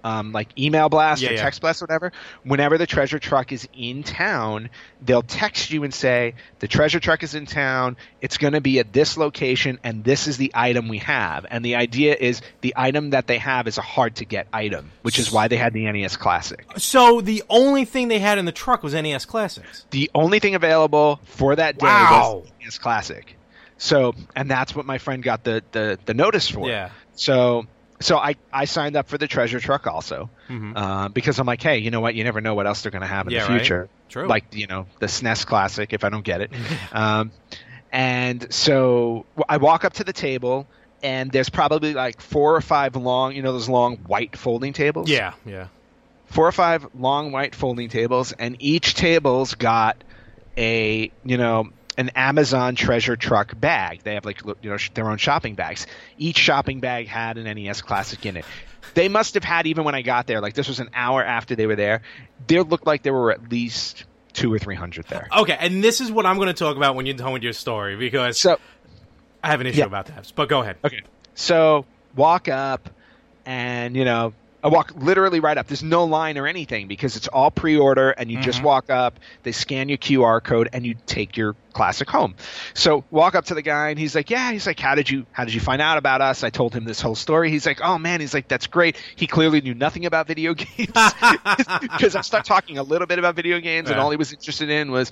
um, 0.04 0.32
like 0.32 0.50
email 0.60 0.90
blast 0.90 1.22
Yeah, 1.22 1.30
or 1.30 1.34
yeah. 1.34 1.42
text 1.42 1.62
blast 1.62 1.82
or 1.82 1.86
whatever 1.86 2.12
whenever 2.44 2.78
the 2.78 2.86
treasure 2.88 3.20
truck 3.20 3.52
is 3.52 3.68
in 3.74 4.04
town 4.04 4.70
they'll 5.02 5.22
text 5.22 5.72
you 5.72 5.84
and 5.84 5.94
say 5.94 6.36
the 6.60 6.68
treasure 6.68 7.00
truck 7.00 7.24
is 7.24 7.36
in 7.36 7.46
town 7.46 7.98
it's 8.22 8.38
going 8.38 8.54
to 8.54 8.62
be 8.62 8.80
at 8.80 8.92
this 8.94 9.18
location 9.18 9.80
and 9.84 10.04
this 10.04 10.28
is 10.28 10.38
the 10.38 10.52
item 10.54 10.88
we 10.88 10.98
have 11.00 11.46
and 11.50 11.64
the 11.64 11.76
idea 11.76 12.16
is 12.20 12.42
the 12.62 12.74
item 12.76 13.12
that 13.12 13.28
they 13.28 13.38
have 13.38 13.68
is 13.68 13.78
a 13.78 13.82
hard 13.82 14.16
to 14.18 14.26
get 14.26 14.48
item 14.52 14.92
which 15.04 15.20
is 15.20 15.32
why 15.32 15.48
they 15.48 15.58
had 15.58 15.74
the 15.74 15.86
nes 15.92 16.18
classic 16.18 16.66
So 16.78 17.22
the 17.22 17.44
only 17.50 17.86
thing 17.86 18.08
they 18.10 18.20
had 18.20 18.38
in 18.38 18.46
the 18.46 18.52
truck 18.52 18.84
was 18.84 18.94
NES 18.94 19.26
Classics. 19.26 19.86
the 19.92 20.10
only 20.14 20.40
thing 20.40 20.56
available 20.56 21.20
for 21.26 21.56
that 21.56 21.78
day 21.78 21.86
Wow. 21.86 22.42
was 22.44 22.52
NES 22.64 22.78
Classic. 22.78 23.36
So, 23.78 24.14
and 24.36 24.50
that's 24.50 24.74
what 24.76 24.86
my 24.86 24.98
friend 24.98 25.22
got 25.22 25.44
the, 25.44 25.62
the, 25.74 26.00
the 26.06 26.14
notice 26.14 26.48
for. 26.48 26.70
Yeah. 26.70 26.90
So, 27.16 27.66
so 28.04 28.18
I, 28.18 28.36
I 28.52 28.66
signed 28.66 28.96
up 28.96 29.08
for 29.10 29.18
the 29.18 29.28
treasure 29.28 29.60
truck 29.60 29.88
also 29.88 30.30
Mhm. 30.50 30.74
uh, 30.76 31.10
because 31.10 31.40
I'm 31.40 31.48
like, 31.48 31.62
hey, 31.62 31.78
you 31.80 31.90
know 31.92 32.02
what? 32.02 32.16
You 32.16 32.24
never 32.24 32.42
know 32.42 32.54
what 32.56 32.68
else 32.68 32.82
they're 32.82 32.92
going 32.92 33.02
to 33.02 33.08
have 33.08 33.28
in 33.28 33.34
Yeah, 33.34 33.46
the 33.48 33.54
right. 33.54 33.60
future. 33.62 33.90
True. 34.10 34.28
Like 34.28 34.54
you 34.54 34.68
know 34.68 34.86
the 35.00 35.08
SNES 35.08 35.46
Classic 35.46 35.92
if 35.94 36.04
I 36.04 36.10
don't 36.10 36.24
get 36.26 36.42
it. 36.42 36.52
um, 36.92 37.32
and 37.92 38.54
so 38.54 39.26
I 39.48 39.58
walk 39.58 39.86
up 39.86 39.94
to 39.94 40.04
the 40.04 40.14
table. 40.14 40.68
And 41.02 41.34
there's 41.34 41.50
probably 41.50 41.94
like 41.94 42.22
four 42.22 42.56
or 42.56 42.62
five 42.62 42.96
long, 42.96 43.36
you 43.36 43.42
know, 43.42 43.52
those 43.52 43.68
long 43.68 43.98
white 44.08 44.38
folding 44.38 44.72
tables 44.72 45.10
Yeah. 45.10 45.34
Yeah. 45.46 45.68
four 46.28 46.48
or 46.48 46.52
five 46.54 46.88
long 46.94 47.34
white 47.34 47.56
folding 47.56 47.90
tables, 47.90 48.32
and 48.32 48.56
each 48.60 48.94
table's 48.94 49.56
got 49.56 50.02
a 50.58 51.12
you 51.26 51.38
know 51.38 51.66
an 51.98 52.10
Amazon 52.10 52.76
treasure 52.76 53.16
truck 53.16 53.60
bag. 53.60 54.02
They 54.04 54.16
have 54.16 54.26
like 54.26 54.42
you 54.62 54.70
know 54.70 54.78
sh- 54.78 54.92
their 54.94 55.10
own 55.10 55.18
shopping 55.18 55.56
bags. 55.56 55.86
Each 56.18 56.38
shopping 56.38 56.80
bag 56.80 57.08
had 57.08 57.38
an 57.38 57.44
NES 57.56 57.82
Classic 57.82 58.26
in 58.26 58.38
it. 58.38 58.46
They 58.96 59.08
must 59.10 59.34
have 59.36 59.44
had 59.44 59.66
even 59.68 59.84
when 59.86 59.96
I 59.96 60.02
got 60.02 60.28
there. 60.28 60.42
Like 60.42 60.54
this 60.54 60.68
was 60.68 60.80
an 60.80 60.90
hour 60.94 61.24
after 61.24 61.56
they 61.56 61.66
were 61.68 61.76
there. 61.76 62.02
There 62.48 62.64
looked 62.64 62.86
like 62.86 63.04
there 63.04 63.14
were 63.14 63.32
at 63.32 63.52
least 63.52 64.06
two 64.34 64.54
or 64.54 64.60
three 64.60 64.76
hundred 64.76 65.06
there. 65.08 65.28
Okay, 65.36 65.58
and 65.60 65.84
this 65.84 66.02
is 66.02 66.12
what 66.12 66.26
I'm 66.26 66.36
going 66.38 66.48
to 66.48 66.54
talk 66.54 66.78
about 66.78 66.96
when 66.96 67.06
you're 67.06 67.16
done 67.16 67.34
with 67.34 67.44
your 67.44 67.54
story 67.54 67.96
because 67.96 68.40
So 68.40 68.60
I 69.44 69.48
have 69.50 69.62
an 69.62 69.68
issue 69.68 69.80
Yeah. 69.80 69.86
about 69.86 70.08
that. 70.08 70.32
But 70.36 70.50
go 70.50 70.62
ahead. 70.62 70.78
Okay. 70.84 71.02
So 71.36 71.86
walk 72.16 72.48
up, 72.50 72.90
and 73.46 73.96
you 73.96 74.06
know, 74.06 74.34
I 74.64 74.70
walk 74.70 74.94
literally 74.96 75.42
right 75.42 75.58
up. 75.58 75.68
There's 75.68 75.84
no 75.84 76.06
line 76.06 76.38
or 76.38 76.48
anything 76.48 76.88
because 76.88 77.18
it's 77.18 77.28
all 77.28 77.52
pre-order, 77.52 78.12
and 78.12 78.32
you 78.32 78.40
just 78.40 78.60
mm-hmm. 78.60 78.68
walk 78.68 78.90
up. 78.90 79.20
They 79.44 79.52
scan 79.52 79.90
your 79.90 79.98
QR 79.98 80.42
code, 80.42 80.70
and 80.72 80.86
you 80.86 80.96
take 81.06 81.36
your 81.36 81.58
classic 81.74 82.10
home. 82.10 82.36
So 82.74 83.04
walk 83.12 83.36
up 83.36 83.46
to 83.46 83.56
the 83.56 83.62
guy, 83.62 83.90
and 83.90 84.00
he's 84.00 84.16
like, 84.16 84.30
"Yeah." 84.30 84.54
He's 84.54 84.66
like, 84.66 84.80
"How 84.80 84.96
did 84.96 85.10
you 85.10 85.26
How 85.34 85.44
did 85.44 85.54
you 85.54 85.60
find 85.60 85.82
out 85.82 85.98
about 85.98 86.22
us?" 86.22 86.46
I 86.46 86.50
told 86.50 86.74
him 86.74 86.86
this 86.86 87.02
whole 87.02 87.16
story. 87.16 87.52
He's 87.52 87.66
like, 87.66 87.82
"Oh 87.84 87.98
man," 87.98 88.22
he's 88.22 88.34
like, 88.34 88.48
"That's 88.48 88.68
great." 88.68 88.96
He 89.18 89.28
clearly 89.28 89.60
knew 89.60 89.74
nothing 89.74 90.06
about 90.06 90.28
video 90.28 90.54
games 90.54 90.92
because 91.82 92.16
I 92.16 92.22
start 92.22 92.46
talking 92.46 92.78
a 92.78 92.84
little 92.84 93.08
bit 93.08 93.20
about 93.20 93.36
video 93.36 93.60
games, 93.60 93.90
and 93.90 94.00
all 94.00 94.12
he 94.12 94.18
was 94.18 94.32
interested 94.32 94.70
in 94.70 94.92
was. 94.92 95.12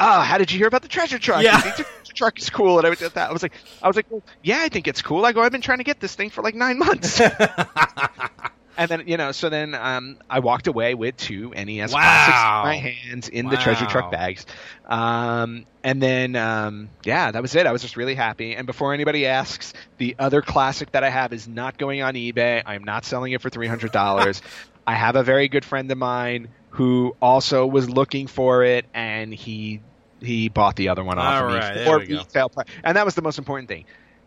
Oh, 0.00 0.20
how 0.20 0.38
did 0.38 0.50
you 0.50 0.58
hear 0.58 0.66
about 0.66 0.82
the 0.82 0.88
treasure 0.88 1.18
truck? 1.18 1.42
Yeah. 1.42 1.60
The 1.60 1.84
treasure 1.84 2.12
truck 2.14 2.38
is 2.38 2.50
cool 2.50 2.78
and 2.78 2.86
everything 2.86 3.06
like 3.06 3.14
that. 3.14 3.28
I 3.28 3.32
was 3.32 3.42
like, 3.42 3.52
I 3.82 3.86
was 3.86 3.94
like, 3.94 4.06
well, 4.10 4.22
yeah, 4.42 4.60
I 4.62 4.68
think 4.68 4.88
it's 4.88 5.02
cool. 5.02 5.24
I 5.24 5.32
go, 5.32 5.42
I've 5.42 5.52
been 5.52 5.60
trying 5.60 5.78
to 5.78 5.84
get 5.84 6.00
this 6.00 6.14
thing 6.14 6.30
for 6.30 6.42
like 6.42 6.54
nine 6.54 6.78
months. 6.78 7.20
and 8.76 8.90
then 8.90 9.04
you 9.06 9.16
know, 9.16 9.32
so 9.32 9.48
then 9.48 9.74
um, 9.74 10.18
I 10.28 10.40
walked 10.40 10.66
away 10.66 10.94
with 10.94 11.16
two 11.16 11.52
NES 11.54 11.94
Wow. 11.94 12.00
classics 12.00 12.44
in 12.44 12.58
my 12.60 12.76
hands 12.76 13.28
in 13.28 13.48
the 13.48 13.56
treasure 13.56 13.86
truck 13.86 14.08
bags. 14.08 14.46
Um, 14.84 15.66
and 15.82 16.00
then 16.02 16.36
um, 16.36 16.90
yeah, 17.04 17.30
that 17.30 17.42
was 17.42 17.54
it. 17.54 17.66
I 17.66 17.72
was 17.72 17.82
just 17.82 17.96
really 17.96 18.14
happy. 18.14 18.54
And 18.54 18.66
before 18.66 18.94
anybody 18.94 19.26
asks, 19.26 19.72
the 19.98 20.16
other 20.18 20.42
classic 20.42 20.92
that 20.92 21.04
I 21.04 21.10
have 21.10 21.32
is 21.32 21.48
not 21.48 21.76
going 21.78 22.02
on 22.02 22.14
eBay. 22.14 22.62
I'm 22.64 22.84
not 22.84 23.04
selling 23.04 23.32
it 23.32 23.40
for 23.40 23.50
three 23.50 23.66
hundred 23.68 23.92
dollars. 23.92 24.40
I 24.86 24.94
have 24.94 25.16
a 25.16 25.22
very 25.22 25.48
good 25.48 25.64
friend 25.64 25.90
of 25.90 25.98
mine 25.98 26.48
who 26.70 27.14
also 27.20 27.66
was 27.66 27.88
looking 27.90 28.26
for 28.26 28.64
it, 28.64 28.86
and 28.94 29.32
he 29.32 29.82
he 30.20 30.48
bought 30.48 30.76
the 30.76 30.88
other 30.88 31.04
one 31.04 31.18
off 31.18 31.40
All 31.40 31.40
of 31.40 31.46
me 31.46 31.60
for 31.60 31.98
retail 32.00 32.48
price, 32.50 32.66
and 32.84 32.96
that 32.96 33.04
was 33.04 33.14
the 33.14 33.22
most 33.22 33.38
important 33.38 33.68
thing. 33.68 33.84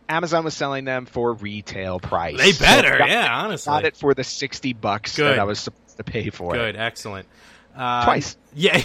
Amazon 0.08 0.44
was 0.44 0.54
selling 0.54 0.84
them 0.84 1.06
for 1.06 1.32
retail 1.32 1.98
price. 2.00 2.38
They 2.38 2.52
better, 2.52 2.94
I 2.94 2.98
got- 2.98 3.08
yeah, 3.08 3.42
honestly. 3.42 3.70
Got 3.70 3.84
it 3.84 3.96
for 3.96 4.14
the 4.14 4.24
sixty 4.24 4.72
bucks 4.72 5.16
Good. 5.16 5.32
that 5.32 5.38
I 5.38 5.44
was 5.44 5.58
supposed 5.58 5.96
to 5.96 6.04
pay 6.04 6.30
for 6.30 6.54
it. 6.54 6.58
Good, 6.58 6.76
excellent. 6.76 7.26
Uh, 7.76 8.04
Twice. 8.04 8.36
Yeah, 8.54 8.82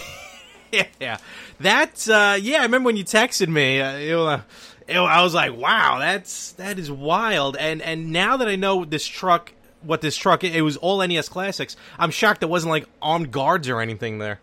yeah. 1.00 1.18
That's 1.60 2.08
uh, 2.08 2.38
yeah. 2.40 2.58
I 2.58 2.62
remember 2.64 2.86
when 2.86 2.96
you 2.96 3.04
texted 3.04 3.48
me. 3.48 3.80
Uh, 3.80 3.96
it, 3.96 4.14
uh, 4.14 4.40
it- 4.88 4.96
I 4.98 5.22
was 5.22 5.32
like, 5.34 5.56
"Wow, 5.56 5.98
that's 5.98 6.52
that 6.52 6.78
is 6.78 6.90
wild." 6.90 7.56
And 7.56 7.80
and 7.82 8.10
now 8.12 8.36
that 8.38 8.48
I 8.48 8.56
know 8.56 8.84
this 8.84 9.06
truck, 9.06 9.52
what 9.82 10.00
this 10.00 10.16
truck, 10.16 10.44
it 10.44 10.60
was 10.62 10.76
all 10.76 11.06
NES 11.06 11.28
classics. 11.28 11.76
I'm 11.98 12.10
shocked 12.10 12.40
there 12.40 12.48
wasn't 12.48 12.70
like 12.70 12.86
armed 13.00 13.30
guards 13.30 13.68
or 13.68 13.80
anything 13.80 14.18
there. 14.18 14.40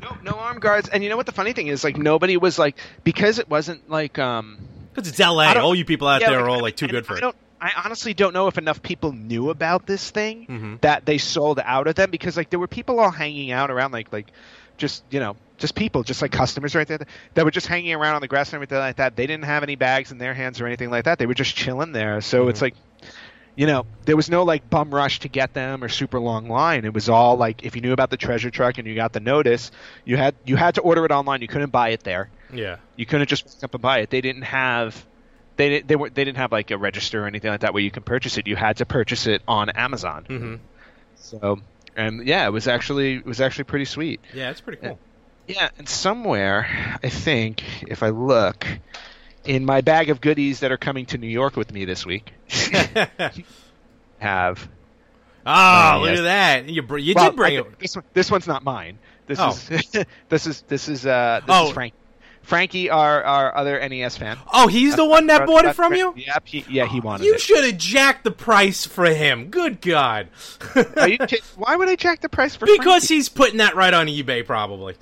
No, 0.00 0.16
no 0.22 0.30
armed 0.32 0.60
guards. 0.62 0.88
And 0.88 1.02
you 1.02 1.08
know 1.10 1.16
what 1.16 1.26
the 1.26 1.32
funny 1.32 1.52
thing 1.52 1.66
is? 1.66 1.82
Like 1.82 1.96
nobody 1.96 2.36
was 2.36 2.58
like 2.58 2.76
because 3.04 3.38
it 3.38 3.50
wasn't 3.50 3.90
like 3.90 4.18
um. 4.18 4.58
Because 4.94 5.08
it's 5.08 5.18
LA. 5.18 5.52
All 5.54 5.74
you 5.74 5.84
people 5.84 6.08
out 6.08 6.20
yeah, 6.20 6.30
there 6.30 6.40
are 6.40 6.48
all 6.48 6.60
like 6.60 6.76
too 6.76 6.88
good 6.88 7.06
for 7.06 7.14
I 7.14 7.16
it. 7.18 7.20
Don't, 7.20 7.36
I 7.60 7.70
honestly 7.84 8.12
don't 8.14 8.34
know 8.34 8.48
if 8.48 8.58
enough 8.58 8.82
people 8.82 9.12
knew 9.12 9.50
about 9.50 9.86
this 9.86 10.10
thing 10.10 10.46
Mhm. 10.48 10.80
that 10.80 11.06
they 11.06 11.18
sold 11.18 11.60
out 11.64 11.86
of 11.86 11.94
them 11.94 12.10
because 12.10 12.36
like 12.36 12.50
there 12.50 12.58
were 12.58 12.66
people 12.66 12.98
all 13.00 13.10
hanging 13.10 13.52
out 13.52 13.70
around 13.70 13.92
like 13.92 14.12
like 14.12 14.32
just 14.78 15.04
you 15.10 15.20
know 15.20 15.36
just 15.58 15.74
people 15.76 16.02
just 16.02 16.20
like 16.22 16.32
customers 16.32 16.74
right 16.74 16.88
there 16.88 16.98
that 17.34 17.44
were 17.44 17.50
just 17.52 17.68
hanging 17.68 17.94
around 17.94 18.16
on 18.16 18.20
the 18.20 18.26
grass 18.28 18.48
and 18.48 18.54
everything 18.56 18.78
like 18.78 18.96
that. 18.96 19.14
They 19.14 19.26
didn't 19.28 19.44
have 19.44 19.62
any 19.62 19.76
bags 19.76 20.10
in 20.10 20.18
their 20.18 20.34
hands 20.34 20.60
or 20.60 20.66
anything 20.66 20.90
like 20.90 21.04
that. 21.04 21.18
They 21.20 21.26
were 21.26 21.34
just 21.34 21.54
chilling 21.54 21.92
there. 21.92 22.20
So 22.20 22.40
Mm-hmm. 22.40 22.50
it's 22.50 22.62
like 22.62 22.74
you 23.54 23.66
know, 23.66 23.84
there 24.04 24.16
was 24.16 24.30
no 24.30 24.44
like 24.44 24.68
bum 24.70 24.94
rush 24.94 25.20
to 25.20 25.28
get 25.28 25.52
them 25.52 25.84
or 25.84 25.88
super 25.88 26.18
long 26.18 26.48
line. 26.48 26.84
It 26.84 26.94
was 26.94 27.08
all 27.08 27.36
like 27.36 27.64
if 27.64 27.76
you 27.76 27.82
knew 27.82 27.92
about 27.92 28.10
the 28.10 28.16
treasure 28.16 28.50
truck 28.50 28.78
and 28.78 28.86
you 28.86 28.94
got 28.94 29.12
the 29.12 29.20
notice, 29.20 29.70
you 30.04 30.16
had 30.16 30.34
you 30.44 30.56
had 30.56 30.76
to 30.76 30.80
order 30.80 31.04
it 31.04 31.10
online. 31.10 31.42
You 31.42 31.48
couldn't 31.48 31.70
buy 31.70 31.90
it 31.90 32.02
there. 32.02 32.30
Yeah. 32.52 32.76
You 32.96 33.06
couldn't 33.06 33.28
just 33.28 33.44
pick 33.46 33.64
up 33.64 33.74
and 33.74 33.82
buy 33.82 33.98
it. 33.98 34.10
They 34.10 34.20
didn't 34.20 34.42
have 34.42 35.06
they 35.56 35.68
didn't 35.68 35.88
they 35.88 35.96
were 35.96 36.10
they 36.10 36.24
didn't 36.24 36.38
have 36.38 36.52
like 36.52 36.70
a 36.70 36.78
register 36.78 37.24
or 37.24 37.26
anything 37.26 37.50
like 37.50 37.60
that 37.60 37.74
where 37.74 37.82
you 37.82 37.90
can 37.90 38.02
purchase 38.02 38.38
it. 38.38 38.46
You 38.46 38.56
had 38.56 38.78
to 38.78 38.86
purchase 38.86 39.26
it 39.26 39.42
on 39.46 39.68
Amazon. 39.70 40.26
Mm-hmm. 40.28 40.54
So 41.16 41.60
and 41.94 42.26
yeah, 42.26 42.46
it 42.46 42.50
was 42.50 42.68
actually 42.68 43.16
it 43.16 43.26
was 43.26 43.40
actually 43.40 43.64
pretty 43.64 43.84
sweet. 43.84 44.20
Yeah, 44.32 44.50
it's 44.50 44.62
pretty 44.62 44.80
cool. 44.80 44.98
Yeah, 45.46 45.68
and 45.76 45.88
somewhere 45.88 46.98
I 47.02 47.08
think 47.10 47.62
if 47.82 48.02
I 48.02 48.10
look 48.10 48.66
in 49.44 49.64
my 49.64 49.80
bag 49.80 50.10
of 50.10 50.20
goodies 50.20 50.60
that 50.60 50.70
are 50.72 50.76
coming 50.76 51.06
to 51.06 51.18
New 51.18 51.26
York 51.28 51.56
with 51.56 51.72
me 51.72 51.84
this 51.84 52.04
week, 52.06 52.32
have 54.18 54.68
Oh, 55.44 55.50
Uh, 55.50 55.98
look 56.00 56.10
yes. 56.10 56.18
at 56.20 56.22
that! 56.22 56.68
You 56.68 56.82
br- 56.82 56.98
you 56.98 57.14
well, 57.16 57.30
did 57.30 57.36
bring 57.36 57.56
I- 57.56 57.60
it. 57.62 57.78
This 57.80 57.96
one, 57.96 58.04
this 58.14 58.30
one's 58.30 58.46
not 58.46 58.62
mine. 58.62 58.98
This 59.26 59.38
Oh. 59.40 59.48
is 59.50 59.66
this 60.28 60.46
is 60.46 60.62
this 60.68 60.88
is 60.88 61.04
uh 61.04 61.40
this 61.44 61.56
Oh. 61.56 61.66
is 61.68 61.72
Frank. 61.72 61.94
Frankie, 62.42 62.90
our 62.90 63.22
our 63.24 63.56
other 63.56 63.78
NES 63.88 64.16
fan. 64.16 64.36
Oh, 64.52 64.66
he's 64.68 64.94
the 64.96 65.04
one 65.04 65.26
that 65.28 65.46
bought 65.46 65.64
it 65.64 65.74
from 65.76 65.94
you. 65.94 66.12
Yep. 66.16 66.42
He, 66.46 66.64
yeah, 66.68 66.86
he 66.86 67.00
wanted 67.00 67.24
You 67.24 67.38
should 67.38 67.64
have 67.64 67.76
jacked 67.78 68.22
the 68.24 68.30
price 68.32 68.84
for 68.86 69.04
him. 69.06 69.46
Good 69.48 69.80
God! 69.80 70.28
Why 71.56 71.74
would 71.76 71.88
I 71.88 71.96
jack 71.96 72.20
the 72.20 72.28
price 72.28 72.54
for? 72.56 72.66
because 72.78 73.04
he's 73.08 73.28
putting 73.28 73.58
that 73.58 73.74
right 73.76 73.94
on 73.94 74.06
eBay, 74.08 74.44
probably. 74.46 74.94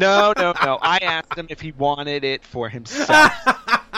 No, 0.00 0.32
no, 0.36 0.54
no. 0.64 0.78
I 0.80 0.98
asked 0.98 1.36
him 1.36 1.46
if 1.50 1.60
he 1.60 1.72
wanted 1.72 2.24
it 2.24 2.44
for 2.44 2.68
himself. 2.68 3.08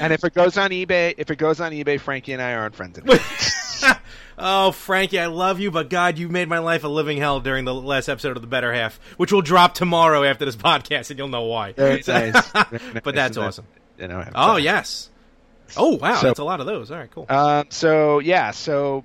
and 0.00 0.12
if 0.12 0.24
it 0.24 0.34
goes 0.34 0.56
on 0.56 0.70
eBay, 0.70 1.14
if 1.18 1.30
it 1.30 1.36
goes 1.36 1.60
on 1.60 1.72
eBay, 1.72 2.00
Frankie 2.00 2.32
and 2.32 2.42
I 2.42 2.54
aren't 2.54 2.74
friends 2.74 2.98
anymore. 2.98 3.18
Oh, 4.38 4.70
Frankie, 4.70 5.18
I 5.18 5.26
love 5.26 5.60
you, 5.60 5.70
but 5.70 5.88
God, 5.88 6.18
you 6.18 6.28
made 6.28 6.46
my 6.46 6.58
life 6.58 6.84
a 6.84 6.88
living 6.88 7.16
hell 7.16 7.40
during 7.40 7.64
the 7.64 7.72
last 7.72 8.06
episode 8.06 8.36
of 8.36 8.42
The 8.42 8.46
Better 8.46 8.70
Half, 8.70 9.00
which 9.16 9.32
will 9.32 9.40
drop 9.40 9.72
tomorrow 9.72 10.24
after 10.24 10.44
this 10.44 10.56
podcast, 10.56 11.08
and 11.08 11.18
you'll 11.18 11.28
know 11.28 11.44
why. 11.44 11.72
Nice. 11.76 12.06
But 13.02 13.14
that's 13.14 13.38
awesome. 13.38 13.64
You 13.98 14.08
know. 14.08 14.28
Oh, 14.34 14.56
yes. 14.56 15.08
Oh, 15.74 15.96
wow, 15.96 16.16
So- 16.16 16.26
that's 16.26 16.38
a 16.38 16.44
lot 16.44 16.60
of 16.60 16.66
those. 16.66 16.90
All 16.90 16.98
right, 16.98 17.10
cool. 17.10 17.24
Um. 17.30 17.66
So 17.70 18.18
yeah. 18.18 18.50
So 18.50 19.04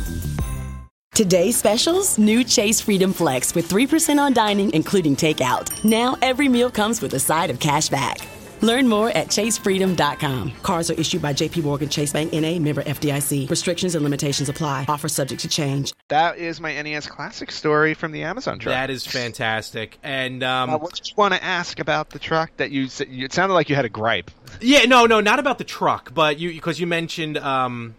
Today's 1.21 1.55
specials 1.55 2.17
new 2.17 2.43
Chase 2.43 2.81
Freedom 2.81 3.13
Flex 3.13 3.53
with 3.53 3.69
3% 3.69 4.17
on 4.17 4.33
dining, 4.33 4.73
including 4.73 5.15
takeout. 5.15 5.85
Now 5.85 6.17
every 6.23 6.49
meal 6.49 6.71
comes 6.71 6.99
with 6.99 7.13
a 7.13 7.19
side 7.19 7.51
of 7.51 7.59
cash 7.59 7.89
back. 7.89 8.17
Learn 8.61 8.87
more 8.87 9.09
at 9.11 9.27
chasefreedom.com. 9.27 10.51
Cards 10.63 10.89
are 10.89 10.95
issued 10.95 11.21
by 11.21 11.31
JP 11.31 11.63
Morgan 11.63 11.89
Chase 11.89 12.11
Bank 12.11 12.33
NA 12.33 12.57
member 12.57 12.81
FDIC. 12.81 13.51
Restrictions 13.51 13.93
and 13.93 14.03
limitations 14.03 14.49
apply. 14.49 14.87
Offer 14.89 15.09
subject 15.09 15.41
to 15.41 15.47
change. 15.47 15.93
that 16.07 16.39
is 16.39 16.59
my 16.59 16.81
NES 16.81 17.05
Classic 17.05 17.51
story 17.51 17.93
from 17.93 18.11
the 18.13 18.23
Amazon 18.23 18.57
truck. 18.57 18.73
that 18.73 18.89
is 18.89 19.05
fantastic. 19.05 19.99
And, 20.01 20.41
um, 20.41 20.71
Uh, 20.71 20.77
what 20.79 20.95
did 20.95 21.07
you 21.07 21.13
want 21.17 21.35
to 21.35 21.43
ask 21.43 21.79
about 21.79 22.09
the 22.09 22.17
truck 22.17 22.49
that 22.57 22.71
you 22.71 22.87
said? 22.87 23.09
It 23.11 23.31
sounded 23.31 23.53
like 23.53 23.69
you 23.69 23.75
had 23.75 23.85
a 23.85 23.89
gripe. 23.89 24.31
Yeah, 24.59 24.85
no, 24.85 25.05
no, 25.05 25.19
not 25.21 25.37
about 25.37 25.59
the 25.59 25.65
truck, 25.65 26.15
but 26.15 26.39
you 26.39 26.51
because 26.51 26.79
you 26.79 26.87
mentioned 26.87 27.37
um, 27.37 27.93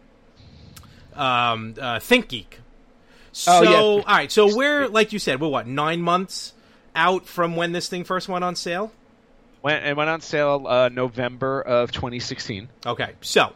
um, 1.15 1.75
uh, 1.81 2.01
ThinkGeek. 2.01 2.55
So, 3.33 3.53
Oh, 3.53 3.63
yeah. 3.63 3.79
all 3.79 4.03
right, 4.07 4.31
so 4.31 4.55
we're 4.55 4.89
like 4.89 5.13
you 5.13 5.19
said, 5.19 5.41
we're 5.41 5.49
what 5.49 5.67
nine 5.67 6.03
months 6.03 6.53
out 6.95 7.27
from 7.27 7.57
when 7.57 7.73
this 7.73 7.89
thing 7.89 8.05
first 8.05 8.29
went 8.29 8.45
on 8.45 8.55
sale. 8.57 8.93
Went 9.63 9.85
it 9.87 9.97
went 9.97 10.11
on 10.11 10.21
sale 10.21 10.67
uh, 10.67 10.89
November 10.91 11.61
of 11.63 11.93
2016. 11.93 12.69
Okay, 12.85 13.13
so 13.21 13.53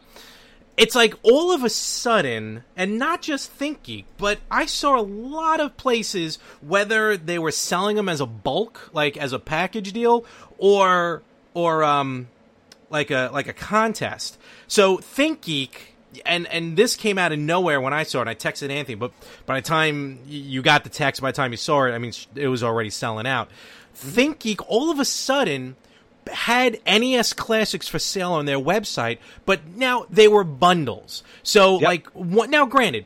it's 0.77 0.95
like 0.95 1.13
all 1.23 1.51
of 1.51 1.63
a 1.63 1.69
sudden, 1.69 2.63
and 2.75 2.97
not 2.97 3.21
just 3.21 3.57
ThinkGeek, 3.59 4.05
but 4.17 4.39
I 4.49 4.65
saw 4.65 4.99
a 4.99 5.01
lot 5.01 5.59
of 5.59 5.75
places 5.77 6.39
whether 6.61 7.17
they 7.17 7.37
were 7.39 7.51
selling 7.51 7.95
them 7.97 8.09
as 8.09 8.21
a 8.21 8.25
bulk, 8.25 8.89
like 8.93 9.17
as 9.17 9.33
a 9.33 9.39
package 9.39 9.91
deal, 9.93 10.25
or 10.57 11.21
or 11.53 11.83
um 11.83 12.29
like 12.89 13.11
a 13.11 13.29
like 13.33 13.47
a 13.47 13.53
contest. 13.53 14.37
So 14.67 14.97
ThinkGeek. 14.97 15.69
And 16.25 16.47
and 16.47 16.75
this 16.77 16.95
came 16.95 17.17
out 17.17 17.31
of 17.31 17.39
nowhere 17.39 17.79
when 17.81 17.93
I 17.93 18.03
saw 18.03 18.21
it. 18.21 18.27
I 18.27 18.35
texted 18.35 18.69
Anthony, 18.69 18.95
but 18.95 19.11
by 19.45 19.59
the 19.59 19.67
time 19.67 20.19
you 20.27 20.61
got 20.61 20.83
the 20.83 20.89
text, 20.89 21.21
by 21.21 21.31
the 21.31 21.35
time 21.35 21.51
you 21.51 21.57
saw 21.57 21.83
it, 21.85 21.91
I 21.91 21.97
mean 21.97 22.13
it 22.35 22.47
was 22.47 22.63
already 22.63 22.89
selling 22.89 23.27
out. 23.27 23.49
Mm-hmm. 23.49 24.09
ThinkGeek 24.19 24.61
all 24.67 24.91
of 24.91 24.99
a 24.99 25.05
sudden 25.05 25.75
had 26.31 26.79
NES 26.85 27.33
classics 27.33 27.87
for 27.87 27.99
sale 27.99 28.33
on 28.33 28.45
their 28.45 28.59
website, 28.59 29.17
but 29.45 29.65
now 29.75 30.05
they 30.09 30.27
were 30.27 30.43
bundles. 30.43 31.23
So 31.43 31.79
Yep. 31.79 31.87
like 31.87 32.07
what 32.09 32.49
now 32.49 32.65
granted, 32.65 33.05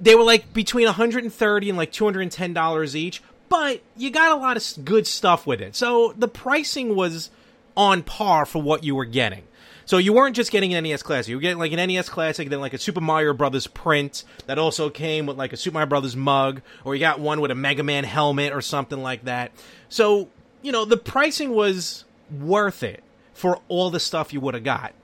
they 0.00 0.14
were 0.14 0.22
like 0.24 0.52
between 0.52 0.86
130 0.86 1.68
and 1.68 1.76
like 1.78 1.92
210 1.92 2.52
dollars 2.54 2.96
each, 2.96 3.22
but 3.48 3.82
you 3.96 4.10
got 4.10 4.32
a 4.32 4.36
lot 4.40 4.56
of 4.56 4.84
good 4.84 5.06
stuff 5.06 5.46
with 5.46 5.60
it. 5.60 5.76
So 5.76 6.14
the 6.16 6.28
pricing 6.28 6.96
was 6.96 7.30
on 7.76 8.02
par 8.02 8.46
for 8.46 8.62
what 8.62 8.82
you 8.84 8.94
were 8.94 9.04
getting. 9.04 9.42
So 9.86 9.98
you 9.98 10.12
weren't 10.12 10.36
just 10.36 10.50
getting 10.50 10.74
an 10.74 10.84
NES 10.84 11.02
Classic. 11.02 11.28
You 11.28 11.36
were 11.36 11.42
getting 11.42 11.58
like 11.58 11.72
an 11.72 11.88
NES 11.88 12.08
Classic, 12.08 12.48
then 12.48 12.60
like 12.60 12.72
a 12.72 12.78
Super 12.78 13.00
Mario 13.00 13.34
Brothers 13.34 13.66
print 13.66 14.24
that 14.46 14.58
also 14.58 14.90
came 14.90 15.26
with 15.26 15.36
like 15.36 15.52
a 15.52 15.56
Super 15.56 15.74
Mario 15.74 15.88
Brothers 15.88 16.16
mug, 16.16 16.62
or 16.84 16.94
you 16.94 17.00
got 17.00 17.20
one 17.20 17.40
with 17.40 17.50
a 17.50 17.54
Mega 17.54 17.82
Man 17.82 18.04
helmet 18.04 18.52
or 18.52 18.60
something 18.60 19.02
like 19.02 19.24
that. 19.24 19.52
So, 19.88 20.28
you 20.62 20.72
know, 20.72 20.84
the 20.84 20.96
pricing 20.96 21.50
was 21.50 22.04
worth 22.30 22.82
it 22.82 23.02
for 23.34 23.60
all 23.68 23.90
the 23.90 24.00
stuff 24.00 24.32
you 24.32 24.40
would 24.40 24.54
have 24.54 24.64
got. 24.64 24.94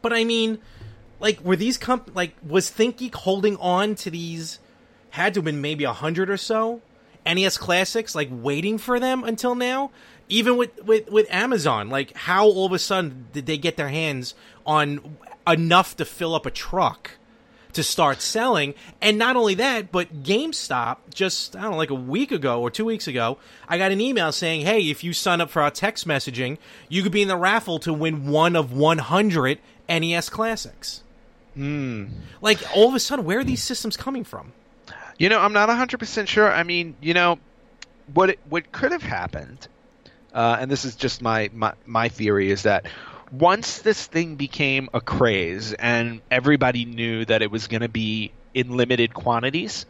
But 0.00 0.12
I 0.12 0.24
mean, 0.24 0.58
like, 1.20 1.40
were 1.40 1.56
these 1.56 1.76
comp 1.76 2.14
like 2.14 2.34
was 2.46 2.70
ThinkGeek 2.70 3.14
holding 3.14 3.56
on 3.58 3.94
to 3.96 4.10
these? 4.10 4.58
Had 5.10 5.34
to 5.34 5.38
have 5.38 5.44
been 5.44 5.62
maybe 5.62 5.84
a 5.84 5.94
hundred 5.94 6.28
or 6.28 6.36
so 6.36 6.82
NES 7.26 7.58
classics, 7.58 8.14
like 8.14 8.28
waiting 8.30 8.78
for 8.78 9.00
them 9.00 9.24
until 9.24 9.54
now. 9.54 9.90
Even 10.28 10.56
with, 10.56 10.82
with 10.84 11.08
with 11.08 11.26
Amazon, 11.30 11.88
like 11.88 12.16
how 12.16 12.46
all 12.46 12.66
of 12.66 12.72
a 12.72 12.78
sudden 12.78 13.28
did 13.32 13.46
they 13.46 13.58
get 13.58 13.76
their 13.76 13.88
hands 13.88 14.34
on 14.64 15.16
enough 15.46 15.96
to 15.96 16.04
fill 16.04 16.34
up 16.34 16.46
a 16.46 16.50
truck 16.50 17.12
to 17.74 17.82
start 17.82 18.20
selling? 18.20 18.74
And 19.00 19.18
not 19.18 19.36
only 19.36 19.54
that, 19.54 19.92
but 19.92 20.24
GameStop 20.24 20.96
just 21.14 21.54
I 21.54 21.62
don't 21.62 21.72
know, 21.72 21.76
like 21.76 21.90
a 21.90 21.94
week 21.94 22.32
ago 22.32 22.60
or 22.60 22.70
two 22.70 22.84
weeks 22.84 23.06
ago, 23.06 23.38
I 23.68 23.78
got 23.78 23.92
an 23.92 24.00
email 24.00 24.32
saying, 24.32 24.62
"Hey, 24.62 24.90
if 24.90 25.04
you 25.04 25.12
sign 25.12 25.40
up 25.40 25.50
for 25.50 25.62
our 25.62 25.70
text 25.70 26.08
messaging, 26.08 26.58
you 26.88 27.02
could 27.04 27.12
be 27.12 27.22
in 27.22 27.28
the 27.28 27.36
raffle 27.36 27.78
to 27.80 27.92
win 27.92 28.26
one 28.26 28.56
of 28.56 28.72
100 28.72 29.60
NES 29.88 30.28
classics." 30.28 31.02
Hmm. 31.54 32.06
Like 32.42 32.58
all 32.74 32.88
of 32.88 32.94
a 32.94 33.00
sudden, 33.00 33.24
where 33.24 33.38
are 33.38 33.44
these 33.44 33.62
systems 33.62 33.96
coming 33.96 34.24
from? 34.24 34.52
You 35.18 35.30
know, 35.30 35.40
I'm 35.40 35.54
not 35.54 35.68
100% 35.70 36.28
sure. 36.28 36.52
I 36.52 36.62
mean, 36.62 36.96
you 37.00 37.14
know, 37.14 37.38
what 38.12 38.30
it, 38.30 38.38
what 38.48 38.70
could 38.72 38.92
have 38.92 39.02
happened, 39.02 39.68
uh, 40.36 40.58
and 40.60 40.70
this 40.70 40.84
is 40.84 40.94
just 40.94 41.22
my, 41.22 41.50
my 41.54 41.72
my 41.86 42.08
theory, 42.10 42.50
is 42.52 42.62
that 42.64 42.86
once 43.32 43.80
this 43.80 44.06
thing 44.06 44.36
became 44.36 44.88
a 44.94 45.00
craze 45.00 45.72
and 45.72 46.20
everybody 46.30 46.84
knew 46.84 47.24
that 47.24 47.42
it 47.42 47.50
was 47.50 47.66
going 47.66 47.80
to 47.80 47.88
be 47.88 48.30
in 48.54 48.76
limited 48.76 49.14
quantities, 49.14 49.86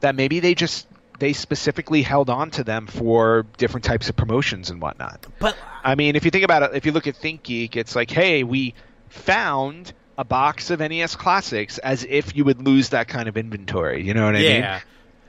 that 0.00 0.14
maybe 0.14 0.40
they 0.40 0.54
just 0.54 0.86
they 1.18 1.32
specifically 1.32 2.02
held 2.02 2.30
on 2.30 2.50
to 2.52 2.64
them 2.64 2.86
for 2.86 3.46
different 3.56 3.84
types 3.84 4.08
of 4.08 4.16
promotions 4.16 4.70
and 4.70 4.80
whatnot. 4.80 5.26
But 5.40 5.56
I 5.82 5.94
mean, 5.96 6.16
if 6.16 6.24
you 6.24 6.30
think 6.30 6.44
about 6.44 6.62
it, 6.62 6.70
if 6.74 6.86
you 6.86 6.92
look 6.92 7.06
at 7.06 7.16
ThinkGeek, 7.16 7.76
it's 7.76 7.94
like, 7.96 8.10
hey, 8.10 8.44
we 8.44 8.74
found 9.08 9.92
a 10.16 10.24
box 10.24 10.70
of 10.70 10.78
NES 10.80 11.16
classics 11.16 11.78
as 11.78 12.04
if 12.08 12.36
you 12.36 12.44
would 12.44 12.64
lose 12.64 12.90
that 12.90 13.08
kind 13.08 13.28
of 13.28 13.36
inventory. 13.36 14.04
You 14.04 14.14
know 14.14 14.24
what 14.26 14.36
I 14.36 14.38
mean? 14.38 14.62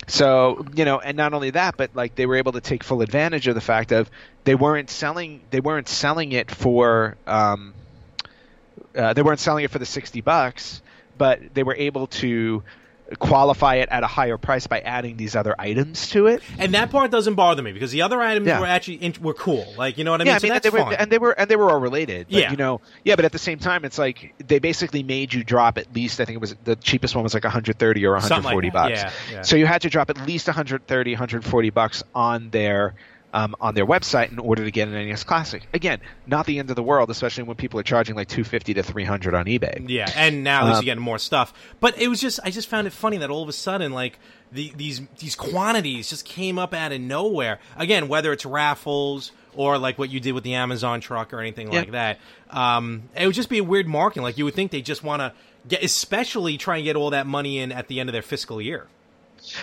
So 0.07 0.65
you 0.75 0.85
know, 0.85 0.99
and 0.99 1.17
not 1.17 1.33
only 1.33 1.51
that, 1.51 1.77
but 1.77 1.91
like 1.95 2.15
they 2.15 2.25
were 2.25 2.35
able 2.35 2.53
to 2.53 2.61
take 2.61 2.83
full 2.83 3.01
advantage 3.01 3.47
of 3.47 3.55
the 3.55 3.61
fact 3.61 3.91
of 3.91 4.09
they 4.43 4.55
weren't 4.55 4.89
selling 4.89 5.41
they 5.49 5.59
weren't 5.59 5.87
selling 5.87 6.31
it 6.31 6.51
for 6.51 7.17
um, 7.25 7.73
uh, 8.95 9.13
they 9.13 9.23
weren't 9.23 9.39
selling 9.39 9.63
it 9.65 9.71
for 9.71 9.79
the 9.79 9.85
sixty 9.85 10.21
bucks, 10.21 10.81
but 11.17 11.53
they 11.53 11.63
were 11.63 11.75
able 11.75 12.07
to 12.07 12.63
qualify 13.19 13.75
it 13.75 13.89
at 13.89 14.03
a 14.03 14.07
higher 14.07 14.37
price 14.37 14.67
by 14.67 14.79
adding 14.79 15.15
these 15.17 15.35
other 15.35 15.55
items 15.59 16.09
to 16.09 16.27
it. 16.27 16.41
And 16.57 16.73
that 16.73 16.89
part 16.91 17.11
doesn't 17.11 17.35
bother 17.35 17.61
me 17.61 17.71
because 17.71 17.91
the 17.91 18.01
other 18.01 18.19
items 18.19 18.47
Yeah. 18.47 18.59
were 18.59 18.65
actually 18.65 18.95
in, 18.95 19.13
were 19.21 19.33
cool. 19.33 19.73
Like 19.77 19.97
you 19.97 20.03
know 20.03 20.11
what 20.11 20.21
I 20.21 20.23
mean? 20.23 20.27
Yeah, 20.31 20.35
I 20.35 20.37
so 20.39 20.47
that's 20.47 20.65
and 20.65 20.73
they, 20.73 20.77
were, 20.77 20.85
fine. 20.85 20.93
and 20.95 21.11
they 21.11 21.17
were 21.17 21.31
and 21.31 21.49
they 21.49 21.55
were 21.55 21.69
all 21.71 21.79
related. 21.79 22.27
But, 22.29 22.37
Yeah. 22.41 22.51
you 22.51 22.57
know, 22.57 22.81
yeah, 23.03 23.15
but 23.15 23.25
at 23.25 23.31
the 23.31 23.39
same 23.39 23.59
time, 23.59 23.85
it's 23.85 23.97
like 23.97 24.33
they 24.45 24.59
basically 24.59 25.03
made 25.03 25.33
you 25.33 25.43
drop 25.43 25.77
at 25.77 25.93
least. 25.93 26.19
I 26.19 26.25
think 26.25 26.35
it 26.37 26.41
was 26.41 26.55
the 26.63 26.75
cheapest 26.75 27.15
one 27.15 27.23
was 27.23 27.33
like 27.33 27.43
130 27.43 28.05
or 28.05 28.19
Something 28.21 28.43
like 28.43 28.55
140 28.55 28.69
bucks. 28.71 29.01
Yeah, 29.31 29.35
yeah. 29.37 29.41
So 29.43 29.55
you 29.55 29.65
had 29.65 29.81
to 29.83 29.89
drop 29.89 30.09
at 30.09 30.25
least 30.25 30.47
130, 30.47 31.11
140 31.11 31.69
bucks 31.69 32.03
on 32.13 32.49
their 32.49 32.95
um, 33.35 33.55
on 33.59 33.75
their 33.75 33.85
website 33.85 34.31
in 34.31 34.39
order 34.39 34.63
to 34.63 34.71
get 34.71 34.87
an 34.87 34.93
NES 34.93 35.23
Classic. 35.23 35.61
Again, 35.73 35.99
not 36.25 36.45
the 36.47 36.57
end 36.57 36.69
of 36.71 36.75
the 36.75 36.81
world, 36.83 37.09
especially 37.11 37.43
when 37.43 37.55
people 37.57 37.79
are 37.79 37.83
charging 37.83 38.15
like 38.15 38.27
250 38.29 38.73
to 38.75 38.81
300 38.83 39.35
on 39.35 39.45
eBay. 39.45 39.87
Yeah, 39.89 40.09
and 40.15 40.43
now 40.43 40.63
Um, 40.65 40.71
you're 40.71 40.81
getting 40.83 41.03
more 41.03 41.19
stuff. 41.19 41.53
But 41.79 41.99
it 41.99 42.07
was 42.07 42.21
just 42.21 42.39
I 42.43 42.49
just 42.49 42.69
found 42.69 42.87
it 42.87 42.93
funny 42.93 43.17
that 43.17 43.29
all 43.29 43.43
of 43.43 43.49
a 43.49 43.53
sudden 43.53 43.91
like 43.91 44.17
the, 44.51 44.71
these 44.75 45.01
these 45.19 45.35
quantities 45.35 46.09
just 46.09 46.25
came 46.25 46.57
up 46.57 46.73
out 46.73 46.91
of 46.91 47.01
nowhere. 47.01 47.59
Again, 47.77 48.07
whether 48.07 48.31
it's 48.31 48.45
raffles 48.45 49.31
or 49.53 49.77
like 49.77 49.99
what 49.99 50.09
you 50.09 50.19
did 50.19 50.31
with 50.33 50.43
the 50.43 50.53
Amazon 50.55 51.01
truck 51.01 51.33
or 51.33 51.39
anything 51.39 51.71
Yeah. 51.71 51.79
like 51.79 51.91
that. 51.91 52.19
Um, 52.49 53.03
it 53.15 53.25
would 53.25 53.35
just 53.35 53.49
be 53.49 53.57
a 53.59 53.63
weird 53.63 53.87
marketing. 53.87 54.23
Like 54.23 54.37
you 54.37 54.45
would 54.45 54.53
think 54.53 54.71
they 54.71 54.81
just 54.81 55.03
want 55.03 55.21
to 55.21 55.33
get, 55.67 55.83
especially 55.83 56.57
try 56.57 56.77
and 56.77 56.85
get 56.85 56.95
all 56.95 57.09
that 57.11 57.27
money 57.27 57.59
in 57.59 57.71
at 57.71 57.87
the 57.87 57.99
end 57.99 58.07
of 58.09 58.13
their 58.13 58.21
fiscal 58.21 58.61
year. 58.61 58.87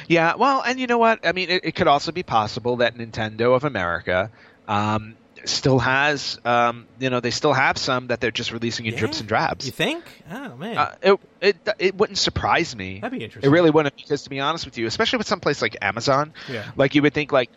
Yeah, 0.09 0.35
well, 0.37 0.63
and 0.63 0.79
you 0.81 0.87
know 0.87 0.99
what? 0.99 1.27
I 1.27 1.33
mean, 1.33 1.51
it, 1.51 1.65
it 1.65 1.75
could 1.75 1.87
also 1.89 2.13
be 2.13 2.23
possible 2.23 2.77
that 2.77 2.97
Nintendo 2.97 3.55
of 3.55 3.65
America 3.65 4.31
um, 4.69 5.17
still 5.45 5.79
has, 5.81 6.39
um, 6.45 6.87
you 7.01 7.11
know, 7.11 7.21
they 7.21 7.31
still 7.31 7.53
have 7.53 7.77
some 7.79 8.07
that 8.09 8.21
they're 8.21 8.31
just 8.31 8.53
releasing 8.53 8.87
in 8.87 8.95
drips 8.95 9.21
and 9.21 9.29
drabs. 9.29 9.67
You 9.67 9.73
think? 9.73 10.05
Oh 10.31 10.57
man. 10.57 10.77
Uh, 10.79 10.95
it, 11.03 11.21
it 11.41 11.69
it 11.79 11.95
wouldn't 11.97 12.19
surprise 12.19 12.77
me. 12.77 13.01
That'd 13.01 13.19
be 13.19 13.25
interesting. 13.25 13.51
It 13.51 13.53
really 13.53 13.71
wouldn't 13.71 13.97
because 13.97 14.23
to 14.23 14.31
be 14.31 14.41
honest 14.41 14.65
with 14.65 14.79
you, 14.79 14.87
especially 14.87 15.19
with 15.19 15.27
some 15.27 15.41
place 15.41 15.61
like 15.63 15.77
Amazon, 15.83 16.33
Yeah. 16.49 16.71
like 16.77 16.95
you 16.95 17.03
would 17.03 17.15
think 17.15 17.33
like 17.33 17.51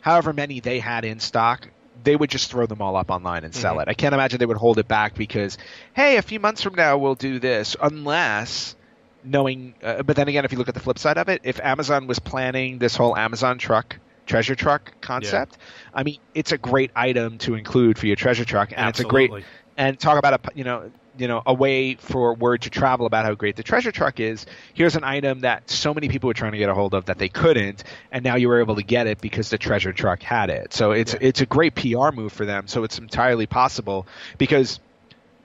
however 0.00 0.32
many 0.32 0.60
they 0.60 0.78
had 0.78 1.04
in 1.04 1.18
stock, 1.20 1.68
they 2.04 2.16
would 2.16 2.30
just 2.30 2.50
throw 2.50 2.66
them 2.66 2.80
all 2.80 2.96
up 2.96 3.10
online 3.10 3.44
and 3.44 3.54
sell 3.54 3.76
Mhm. 3.76 3.82
it. 3.82 3.88
I 3.88 3.94
can't 3.94 4.14
imagine 4.14 4.38
they 4.38 4.46
would 4.46 4.56
hold 4.56 4.78
it 4.78 4.88
back 4.88 5.14
because 5.16 5.58
hey, 5.94 6.16
a 6.16 6.22
few 6.22 6.38
months 6.40 6.62
from 6.62 6.74
now 6.74 6.96
we'll 6.98 7.14
do 7.16 7.38
this 7.40 7.76
unless 7.80 8.76
knowing 9.24 9.74
uh, 9.82 10.02
but 10.02 10.16
then 10.16 10.28
again 10.28 10.44
if 10.44 10.52
you 10.52 10.58
look 10.58 10.68
at 10.68 10.74
the 10.74 10.80
flip 10.80 10.98
side 10.98 11.18
of 11.18 11.28
it, 11.28 11.40
if 11.44 11.60
Amazon 11.60 12.06
was 12.06 12.18
planning 12.18 12.78
this 12.78 12.96
whole 12.96 13.16
Amazon 13.16 13.58
truck 13.58 13.98
treasure 14.26 14.54
truck 14.54 14.92
concept, 15.00 15.58
I 15.92 16.04
mean, 16.04 16.18
it's 16.32 16.52
a 16.52 16.58
great 16.58 16.90
item 16.94 17.38
to 17.38 17.54
include 17.54 17.98
for 17.98 18.06
your 18.06 18.16
treasure 18.16 18.44
truck 18.44 18.72
and 18.76 18.88
it's 18.88 19.00
a 19.00 19.04
great 19.04 19.30
Absolutely. 19.30 19.48
and 19.76 19.98
talk 19.98 20.18
about 20.18 20.34
a 20.34 20.40
you 20.54 20.64
know 20.64 20.90
you 21.18 21.28
know 21.28 21.42
a 21.44 21.52
way 21.52 21.96
for 21.96 22.32
word 22.34 22.62
to 22.62 22.70
travel 22.70 23.04
about 23.04 23.24
how 23.26 23.34
great 23.34 23.56
the 23.56 23.62
treasure 23.62 23.92
truck 23.92 24.18
is 24.20 24.46
here's 24.74 24.96
an 24.96 25.04
item 25.04 25.40
that 25.40 25.68
so 25.68 25.92
many 25.92 26.08
people 26.08 26.28
were 26.28 26.34
trying 26.34 26.52
to 26.52 26.58
get 26.58 26.70
a 26.70 26.74
hold 26.74 26.94
of 26.94 27.04
that 27.06 27.18
they 27.18 27.28
couldn't 27.28 27.84
and 28.10 28.24
now 28.24 28.36
you 28.36 28.48
were 28.48 28.60
able 28.60 28.76
to 28.76 28.82
get 28.82 29.06
it 29.06 29.20
because 29.20 29.50
the 29.50 29.58
treasure 29.58 29.92
truck 29.92 30.22
had 30.22 30.48
it 30.48 30.72
so 30.72 30.92
it's 30.92 31.12
Yeah. 31.12 31.18
it's 31.28 31.40
a 31.42 31.46
great 31.46 31.74
PR 31.74 32.12
move 32.12 32.32
for 32.32 32.46
them 32.46 32.66
so 32.66 32.82
it's 32.84 32.98
entirely 32.98 33.46
possible 33.46 34.06
because 34.38 34.80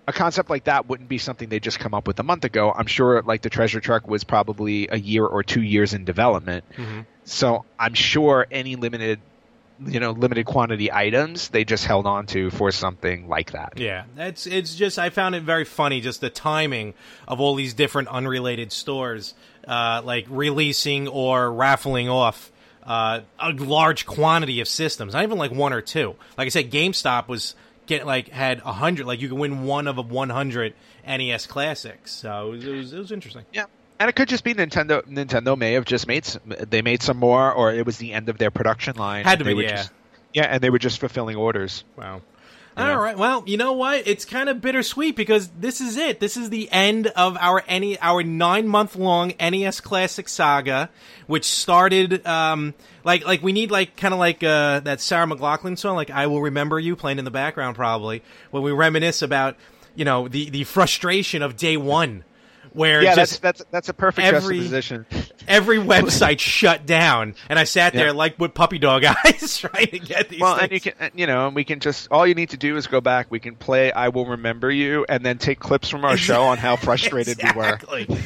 a 0.08 0.14
concept 0.14 0.50
like 0.50 0.64
that 0.66 0.88
wouldn't 0.88 1.10
be 1.10 1.18
something 1.18 1.50
they 1.50 1.60
just 1.60 1.80
come 1.80 1.94
up 1.94 2.08
with 2.08 2.20
a 2.20 2.24
month 2.24 2.46
ago 2.46 2.74
I'm 2.76 2.88
sure 2.88 3.22
like 3.24 3.42
the 3.42 3.50
treasure 3.50 3.80
truck 3.82 4.08
was 4.08 4.24
probably 4.24 4.88
a 4.90 4.98
year 4.98 5.26
or 5.26 5.44
2 5.44 5.62
years 5.62 5.94
in 5.94 6.06
development 6.06 6.64
Mhm. 6.78 7.06
so 7.26 7.66
I'm 7.80 7.94
sure 7.94 8.48
any 8.52 8.76
limited 8.76 9.20
you 9.86 10.00
know 10.00 10.10
limited 10.12 10.46
quantity 10.48 10.92
items 10.92 11.50
they 11.50 11.64
just 11.64 11.86
held 11.86 12.08
on 12.08 12.26
to 12.28 12.50
for 12.50 12.72
something 12.72 13.28
like 13.28 13.52
that 13.52 13.74
Yeah, 13.78 14.06
that's 14.16 14.48
it's 14.48 14.76
just 14.76 14.98
I 14.98 15.10
found 15.12 15.36
it 15.36 15.44
very 15.44 15.66
funny 15.66 16.02
just 16.02 16.20
the 16.22 16.32
timing 16.32 16.94
of 17.28 17.40
all 17.40 17.54
these 17.54 17.74
different 17.76 18.08
unrelated 18.08 18.72
stores 18.72 19.36
uh, 19.68 20.02
like 20.04 20.26
releasing 20.30 21.08
or 21.08 21.52
raffling 21.52 22.10
off 22.10 22.52
uh, 22.84 23.20
a 23.38 23.52
large 23.52 24.06
quantity 24.06 24.62
of 24.62 24.68
systems, 24.70 25.12
not 25.14 25.22
even 25.24 25.38
like 25.38 25.52
one 25.52 25.74
or 25.74 25.82
two. 25.82 26.16
Like 26.38 26.46
I 26.46 26.50
said, 26.50 26.72
GameStop 26.72 27.28
was 27.28 27.54
get 27.88 28.06
like 28.06 28.30
had 28.30 28.60
a 28.60 28.74
hundred, 28.74 29.08
like 29.08 29.20
you 29.20 29.30
can 29.30 29.40
win 29.40 29.64
one 29.64 29.88
of 29.88 29.98
a 29.98 30.02
one 30.02 30.30
hundred 30.30 30.76
NES 31.06 31.48
classics. 31.48 32.12
So 32.12 32.50
it 32.50 32.56
was, 32.58 32.66
it 32.66 32.76
was 32.76 32.94
it 32.94 33.00
was 33.00 33.12
interesting. 33.12 33.46
Yeah, 33.52 33.66
and 34.00 34.10
it 34.10 34.16
could 34.16 34.30
just 34.30 34.44
be 34.44 34.54
Nintendo. 34.54 35.02
Nintendo 35.04 35.58
may 35.58 35.74
have 35.74 35.86
just 35.86 36.08
made 36.08 36.26
some, 36.26 36.42
they 36.48 36.82
made 36.82 37.02
some 37.02 37.18
more, 37.18 37.52
or 37.52 37.74
it 37.74 37.86
was 37.86 37.98
the 37.98 38.14
end 38.14 38.30
of 38.30 38.38
their 38.38 38.52
production 38.52 38.96
line. 38.96 39.26
Had 39.26 39.40
to 39.40 39.46
be, 39.46 39.56
yeah. 39.56 39.70
Just, 39.70 39.92
yeah, 40.34 40.44
and 40.44 40.62
they 40.62 40.70
were 40.70 40.80
just 40.80 41.00
fulfilling 41.00 41.36
orders. 41.36 41.84
Wow. 41.98 42.22
All 42.78 43.00
right. 43.00 43.18
Well, 43.18 43.44
you 43.48 43.58
know 43.58 43.74
what? 43.74 44.08
It's 44.08 44.24
kind 44.24 44.50
of 44.50 44.62
bittersweet 44.62 45.16
because 45.16 45.48
this 45.50 45.82
is 45.82 45.98
it. 45.98 46.20
This 46.20 46.38
is 46.38 46.52
the 46.52 46.72
end 46.72 47.08
of 47.08 47.36
our 47.40 47.64
any 47.68 48.00
our 48.00 48.22
nine 48.22 48.68
month 48.68 48.96
long 48.96 49.34
NES 49.40 49.82
Classic 49.82 50.30
saga, 50.30 50.90
which 51.26 51.46
started 51.46 52.26
um 52.28 52.76
like 53.04 53.26
like 53.26 53.42
we 53.42 53.52
need 53.52 53.72
like 53.72 53.98
kind 53.98 54.14
of 54.14 54.20
like 54.20 54.44
uh 54.44 54.82
that 54.82 55.02
Sarah 55.02 55.26
McLachlan 55.26 55.78
song, 55.78 55.96
like 55.96 56.12
"I 56.12 56.28
Will 56.28 56.42
Remember 56.42 56.80
You" 56.80 56.96
playing 56.96 57.18
in 57.18 57.26
the 57.26 57.32
background 57.32 57.76
probably 57.76 58.22
when 58.52 58.62
we 58.62 58.72
reminisce 58.72 59.24
about 59.24 59.56
you 59.96 60.06
know 60.06 60.28
the 60.28 60.50
the 60.52 60.64
frustration 60.64 61.42
of 61.42 61.58
day 61.58 61.78
one, 61.78 62.24
where 62.78 63.02
Yeah, 63.04 63.16
that's 63.16 63.40
that's 63.40 63.62
that's 63.72 63.90
a 63.90 63.94
perfect 63.94 64.26
every- 64.28 64.60
juxtaposition. 64.60 65.06
every 65.48 65.78
website 65.80 66.40
shut 66.58 66.86
down, 66.86 67.36
and 67.50 67.58
I 67.60 67.64
sat 67.66 67.94
there 67.94 68.08
Yeah. 68.08 68.12
like 68.14 68.40
with 68.40 68.54
puppy 68.54 68.78
dog 68.80 69.04
eyes 69.26 69.58
trying 69.58 69.88
to 69.88 70.00
get 70.00 70.30
these. 70.30 70.40
Well, 70.40 70.58
things. 70.58 70.64
and 70.64 70.72
you 70.72 70.80
can, 70.92 71.12
you 71.16 71.28
know, 71.28 71.48
and 71.48 71.56
we 71.56 71.64
can 71.64 71.80
just 71.80 72.08
all 72.12 72.26
you 72.26 72.36
need 72.36 72.52
to 72.52 72.58
do 72.58 72.78
is 72.78 72.88
go 72.88 73.02
back. 73.02 73.28
We 73.30 73.40
can 73.40 73.56
play 73.56 73.92
"I 73.92 74.10
Will 74.10 74.26
Remember 74.28 74.72
You" 74.72 75.06
and 75.10 75.26
then 75.26 75.38
take 75.40 75.60
clips 75.60 75.90
from 75.90 76.06
our 76.06 76.16
show 76.18 76.44
on 76.44 76.58
how 76.58 76.76
frustrated 76.78 77.40
exactly. 77.40 78.06
we 78.08 78.16
were 78.16 78.22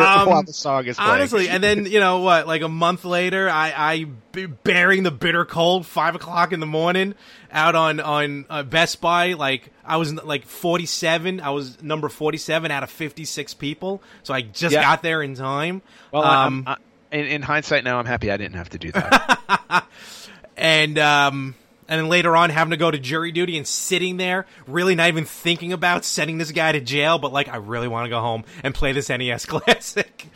while 0.00 0.32
Um, 0.38 0.44
the 0.46 0.52
song 0.52 0.86
is 0.86 0.96
playing. 0.96 1.10
Honestly, 1.10 1.48
and 1.48 1.62
then 1.62 1.86
you 1.86 2.00
know 2.00 2.20
what? 2.20 2.46
Like 2.46 2.62
a 2.62 2.68
month 2.68 3.04
later, 3.04 3.48
I, 3.50 3.72
I 3.76 4.06
bearing 4.44 5.02
the 5.04 5.10
bitter 5.10 5.46
cold, 5.46 5.86
five 5.86 6.14
o'clock 6.14 6.52
in 6.52 6.60
the 6.60 6.66
morning, 6.66 7.14
out 7.50 7.74
on 7.74 7.98
on 8.00 8.44
uh, 8.50 8.62
Best 8.62 9.00
Buy. 9.00 9.32
Like 9.32 9.70
I 9.82 9.96
was 9.96 10.12
like 10.12 10.44
forty 10.44 10.84
seven. 10.84 11.40
I 11.40 11.48
was 11.50 11.82
number 11.82 12.10
forty 12.10 12.36
seven 12.36 12.70
out 12.70 12.82
of 12.82 12.90
fifty 12.90 13.24
six 13.24 13.54
people. 13.54 14.02
So 14.22 14.34
I 14.34 14.42
just 14.42 14.74
Yeah. 14.74 14.82
got 14.82 15.02
there 15.02 15.22
in 15.22 15.34
time. 15.34 15.80
well, 16.12 16.24
um, 16.24 16.64
I'm, 16.66 16.76
I, 17.12 17.16
in, 17.16 17.24
in 17.26 17.42
hindsight, 17.42 17.84
now 17.84 17.98
I'm 17.98 18.04
happy 18.04 18.30
I 18.30 18.36
didn't 18.36 18.56
have 18.56 18.68
to 18.70 18.78
do 18.78 18.92
that. 18.92 19.86
and 20.58 20.98
um, 20.98 21.54
and 21.88 22.00
then 22.00 22.08
later 22.08 22.36
on 22.36 22.50
having 22.50 22.70
to 22.70 22.76
go 22.76 22.90
to 22.90 22.98
jury 22.98 23.32
duty 23.32 23.56
and 23.56 23.66
sitting 23.66 24.16
there, 24.16 24.46
really 24.66 24.94
not 24.94 25.08
even 25.08 25.24
thinking 25.24 25.72
about 25.72 26.04
sending 26.04 26.38
this 26.38 26.52
guy 26.52 26.72
to 26.72 26.80
jail, 26.80 27.18
but 27.18 27.32
like 27.32 27.48
I 27.48 27.56
really 27.56 27.88
want 27.88 28.06
to 28.06 28.10
go 28.10 28.20
home 28.20 28.44
and 28.62 28.74
play 28.74 28.92
this 28.92 29.08
NES 29.08 29.46
classic. 29.46 30.26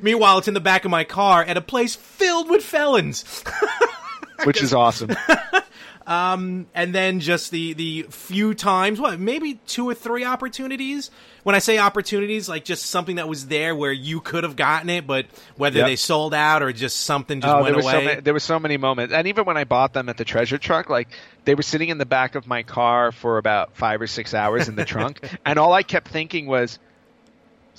Meanwhile, 0.00 0.38
it's 0.38 0.48
in 0.48 0.54
the 0.54 0.60
back 0.60 0.84
of 0.84 0.90
my 0.90 1.04
car 1.04 1.42
at 1.42 1.56
a 1.56 1.60
place 1.60 1.94
filled 1.94 2.48
with 2.50 2.62
felons. 2.62 3.44
which 4.44 4.62
is 4.62 4.72
awesome. 4.72 5.10
Um, 6.10 6.66
and 6.74 6.92
then 6.92 7.20
just 7.20 7.52
the 7.52 7.72
the 7.74 8.02
few 8.10 8.52
times, 8.52 9.00
what 9.00 9.20
maybe 9.20 9.60
two 9.68 9.88
or 9.88 9.94
three 9.94 10.24
opportunities. 10.24 11.10
When 11.44 11.54
I 11.54 11.60
say 11.60 11.78
opportunities, 11.78 12.48
like 12.50 12.64
just 12.66 12.86
something 12.86 13.16
that 13.16 13.28
was 13.28 13.46
there 13.46 13.74
where 13.76 13.92
you 13.92 14.20
could 14.20 14.42
have 14.44 14.56
gotten 14.56 14.90
it, 14.90 15.06
but 15.06 15.26
whether 15.56 15.78
Yep. 15.78 15.86
they 15.86 15.96
sold 15.96 16.34
out 16.34 16.62
or 16.62 16.70
just 16.72 17.00
something 17.02 17.40
just 17.40 17.50
Oh, 17.50 17.62
went 17.62 17.66
there 17.68 17.76
were 17.76 17.82
so 17.82 17.96
away. 17.96 18.04
many, 18.04 18.20
there 18.20 18.34
were 18.34 18.40
so 18.40 18.58
many 18.58 18.76
moments, 18.76 19.14
and 19.14 19.26
even 19.28 19.44
when 19.46 19.56
I 19.56 19.64
bought 19.64 19.94
them 19.94 20.08
at 20.10 20.16
the 20.18 20.24
treasure 20.26 20.58
truck, 20.58 20.90
like 20.90 21.08
they 21.46 21.54
were 21.54 21.62
sitting 21.62 21.88
in 21.88 21.96
the 21.96 22.04
back 22.04 22.34
of 22.34 22.46
my 22.46 22.62
car 22.64 23.10
for 23.12 23.38
about 23.38 23.76
five 23.76 24.02
or 24.02 24.06
six 24.06 24.34
hours 24.34 24.68
in 24.68 24.74
the 24.74 24.84
trunk, 24.84 25.20
and 25.46 25.58
all 25.58 25.72
I 25.72 25.82
kept 25.84 26.08
thinking 26.08 26.46
was, 26.46 26.78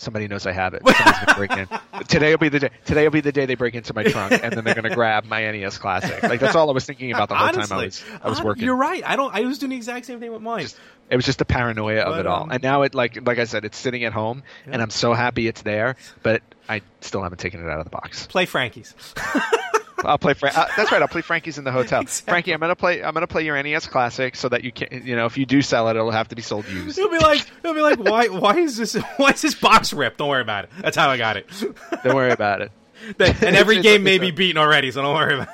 "Somebody 0.01 0.27
knows 0.27 0.45
I 0.45 0.51
have 0.51 0.73
it. 0.73 0.81
Somebody's 0.85 1.25
gonna 1.25 1.37
break 1.37 1.51
in. 1.51 1.67
Today 2.07 2.31
will 2.31 2.37
be 2.39 2.49
the 2.49 2.59
day. 2.59 2.69
Today 2.85 3.03
will 3.03 3.11
be 3.11 3.21
the 3.21 3.31
day 3.31 3.45
they 3.45 3.55
break 3.55 3.75
into 3.75 3.93
my 3.93 4.03
trunk, 4.03 4.33
and 4.43 4.53
then 4.53 4.63
they're 4.63 4.75
gonna 4.75 4.93
grab 4.95 5.25
my 5.25 5.49
NES 5.51 5.77
Classic." 5.77 6.23
Like 6.23 6.39
that's 6.39 6.55
all 6.55 6.69
I 6.69 6.73
was 6.73 6.85
thinking 6.85 7.11
about 7.11 7.29
the 7.29 7.35
whole 7.35 7.47
Honestly, 7.47 7.67
time 7.67 7.79
I 7.79 7.85
was 7.85 8.03
I 8.23 8.29
was 8.29 8.41
working. 8.41 8.63
You're 8.63 8.75
right. 8.75 9.03
I 9.05 9.15
don't. 9.15 9.33
I 9.33 9.41
was 9.41 9.59
doing 9.59 9.69
the 9.69 9.75
exact 9.77 10.05
same 10.05 10.19
thing 10.19 10.31
with 10.31 10.41
mine. 10.41 10.67
It 11.09 11.15
was 11.15 11.25
just 11.25 11.39
the 11.39 11.45
paranoia 11.45 12.01
of 12.01 12.17
it 12.19 12.25
all, 12.25 12.43
um, 12.43 12.51
and 12.51 12.63
now 12.63 12.83
it 12.83 12.95
like 12.95 13.25
like 13.25 13.37
I 13.37 13.43
said, 13.43 13.65
it's 13.65 13.77
sitting 13.77 14.03
at 14.03 14.13
home, 14.13 14.43
and 14.65 14.81
I'm 14.81 14.89
so 14.89 15.13
happy 15.13 15.47
it's 15.47 15.61
there, 15.61 15.95
but 16.23 16.41
I 16.67 16.81
still 17.01 17.21
haven't 17.21 17.39
taken 17.39 17.59
it 17.59 17.69
out 17.69 17.79
of 17.79 17.83
the 17.85 17.91
box. 17.91 18.27
Play 18.27 18.45
Frankie's. 18.45 18.93
I'll 20.03 20.17
play. 20.17 20.33
Fra- 20.33 20.51
uh, 20.55 20.67
that's 20.75 20.91
right. 20.91 21.01
I'll 21.01 21.07
play 21.07 21.21
Frankie's 21.21 21.57
in 21.57 21.63
the 21.63 21.71
hotel. 21.71 22.03
Frankie, 22.05 22.53
I'm 22.53 22.59
gonna 22.59 22.75
play. 22.75 23.03
I'm 23.03 23.13
gonna 23.13 23.27
play 23.27 23.43
your 23.45 23.61
NES 23.61 23.87
Classic 23.87 24.35
so 24.35 24.49
that 24.49 24.63
you 24.63 24.71
can. 24.71 25.05
You 25.05 25.15
know, 25.15 25.25
if 25.25 25.37
you 25.37 25.45
do 25.45 25.61
sell 25.61 25.87
it, 25.89 25.95
it'll 25.95 26.11
have 26.11 26.27
to 26.29 26.35
be 26.35 26.41
sold 26.41 26.67
used. 26.67 26.97
He'll 26.97 27.09
be 27.09 27.19
like, 27.19 27.45
he'll 27.61 27.73
be 27.73 27.81
like, 27.81 27.99
why? 27.99 28.27
Why 28.27 28.57
is 28.57 28.77
this? 28.77 28.95
Why 29.17 29.29
is 29.31 29.41
this 29.41 29.55
box 29.55 29.93
ripped? 29.93 30.17
Don't 30.17 30.29
worry 30.29 30.41
about 30.41 30.65
it. 30.65 30.71
That's 30.79 30.97
how 30.97 31.09
I 31.09 31.17
got 31.17 31.37
it. 31.37 31.47
Don't 32.03 32.15
worry 32.15 32.31
about 32.31 32.61
it. 32.61 32.71
and 33.19 33.55
every 33.55 33.81
game 33.81 34.03
may 34.03 34.17
be 34.17 34.31
beaten 34.31 34.57
already, 34.57 34.91
so 34.91 35.01
don't 35.01 35.15
worry 35.15 35.35
about 35.35 35.47
it. 35.47 35.53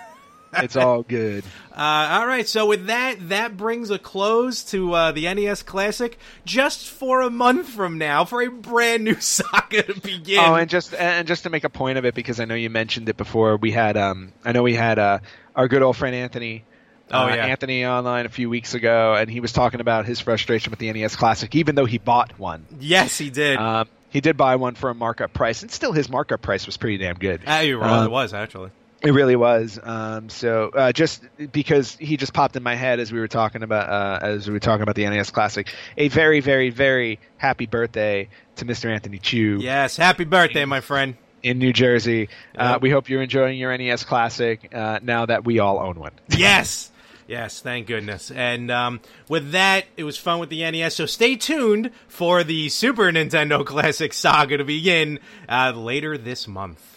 It's 0.63 0.75
all 0.75 1.03
good. 1.03 1.43
Uh, 1.77 2.17
all 2.19 2.25
right, 2.25 2.47
so 2.47 2.65
with 2.65 2.87
that, 2.87 3.29
that 3.29 3.55
brings 3.55 3.91
a 3.91 3.99
close 3.99 4.63
to 4.63 4.93
uh, 4.93 5.11
the 5.11 5.31
NES 5.31 5.61
Classic. 5.61 6.17
Just 6.43 6.87
for 6.89 7.21
a 7.21 7.29
month 7.29 7.69
from 7.69 7.99
now, 7.99 8.25
for 8.25 8.41
a 8.41 8.49
brand 8.49 9.03
new 9.03 9.13
saga 9.19 9.83
to 9.83 10.01
begin. 10.01 10.39
Oh, 10.39 10.55
and 10.55 10.71
just 10.71 10.95
and 10.95 11.27
just 11.27 11.43
to 11.43 11.51
make 11.51 11.65
a 11.65 11.69
point 11.69 11.99
of 11.99 12.05
it, 12.05 12.15
because 12.15 12.39
I 12.39 12.45
know 12.45 12.55
you 12.55 12.71
mentioned 12.71 13.09
it 13.09 13.15
before. 13.17 13.57
We 13.57 13.69
had. 13.69 13.95
Um, 13.95 14.33
I 14.43 14.53
know 14.53 14.63
we 14.63 14.73
had 14.73 14.97
uh, 14.97 15.19
our 15.55 15.67
good 15.67 15.83
old 15.83 15.95
friend 15.97 16.15
Anthony. 16.15 16.65
Oh, 17.11 17.25
uh, 17.25 17.27
yeah. 17.27 17.45
Anthony 17.45 17.85
online 17.85 18.25
a 18.25 18.29
few 18.29 18.49
weeks 18.49 18.73
ago, 18.73 19.13
and 19.13 19.29
he 19.29 19.39
was 19.39 19.51
talking 19.51 19.79
about 19.79 20.07
his 20.07 20.19
frustration 20.19 20.71
with 20.71 20.79
the 20.79 20.91
NES 20.91 21.15
Classic, 21.15 21.53
even 21.53 21.75
though 21.75 21.85
he 21.85 21.99
bought 21.99 22.39
one. 22.39 22.65
yes, 22.79 23.19
he 23.19 23.29
did. 23.29 23.57
Um, 23.59 23.87
he 24.09 24.19
did 24.19 24.35
buy 24.35 24.55
one 24.55 24.73
for 24.73 24.89
a 24.89 24.95
markup 24.95 25.31
price, 25.31 25.61
and 25.61 25.69
still 25.69 25.91
his 25.91 26.09
markup 26.09 26.41
price 26.41 26.65
was 26.65 26.75
pretty 26.75 26.97
damn 26.97 27.17
good. 27.17 27.41
Ah, 27.45 27.59
you're 27.59 27.77
right. 27.77 28.05
it 28.05 28.09
was 28.09 28.33
actually. 28.33 28.71
It 29.03 29.12
really 29.12 29.36
was. 29.36 29.79
Um, 29.81 30.27
so 30.29 30.69
uh, 30.69 30.91
just 30.91 31.23
because 31.51 31.95
he 31.99 32.17
just 32.17 32.33
popped 32.33 32.55
in 32.55 32.63
my 32.63 32.73
head 32.75 32.99
as 32.99 33.12
we 33.12 33.19
were 33.19 33.27
talking 33.27 33.62
about 33.63 33.89
uh, 33.89 34.25
as 34.25 34.47
we 34.47 34.53
were 34.53 34.60
talking 34.60 34.81
about 34.81 34.95
the 34.95 35.07
NES 35.07 35.29
Classic, 35.29 35.71
a 35.97 36.07
very 36.07 36.39
very 36.39 36.71
very 36.71 37.19
happy 37.38 37.67
birthday 37.67 38.27
to 38.55 38.65
Mr. 38.65 38.91
Anthony 38.91 39.19
Chu 39.19 39.60
Yes, 39.62 39.97
happy 39.97 40.23
birthday, 40.25 40.65
my 40.65 40.81
friend. 40.81 41.15
in 41.43 41.60
New 41.60 41.71
Jersey. 41.73 42.29
Uh, 42.57 42.79
we 42.81 42.89
hope 42.89 43.07
you're 43.10 43.21
enjoying 43.21 43.60
your 43.60 43.77
NES 43.77 44.03
Classic 44.03 44.67
uh, 44.73 44.99
now 45.03 45.27
that 45.27 45.45
we 45.45 45.60
all 45.60 45.79
own 45.79 45.99
one. 45.99 46.13
Yes. 46.36 46.91
Yes, 47.27 47.60
thank 47.60 47.88
goodness. 47.88 48.31
And 48.31 48.71
um, 48.71 49.01
with 49.27 49.51
that, 49.51 49.83
it 49.97 50.05
was 50.05 50.17
fun 50.17 50.39
with 50.39 50.49
the 50.49 50.62
NES. 50.71 50.95
So 50.95 51.05
stay 51.05 51.36
tuned 51.36 51.91
for 52.07 52.41
the 52.45 52.69
Super 52.69 53.12
Nintendo 53.12 53.65
Classic 53.65 54.13
Saga 54.13 54.55
to 54.57 54.63
begin 54.63 55.19
uh, 55.49 55.73
later 55.75 56.17
this 56.17 56.47
month. 56.47 56.96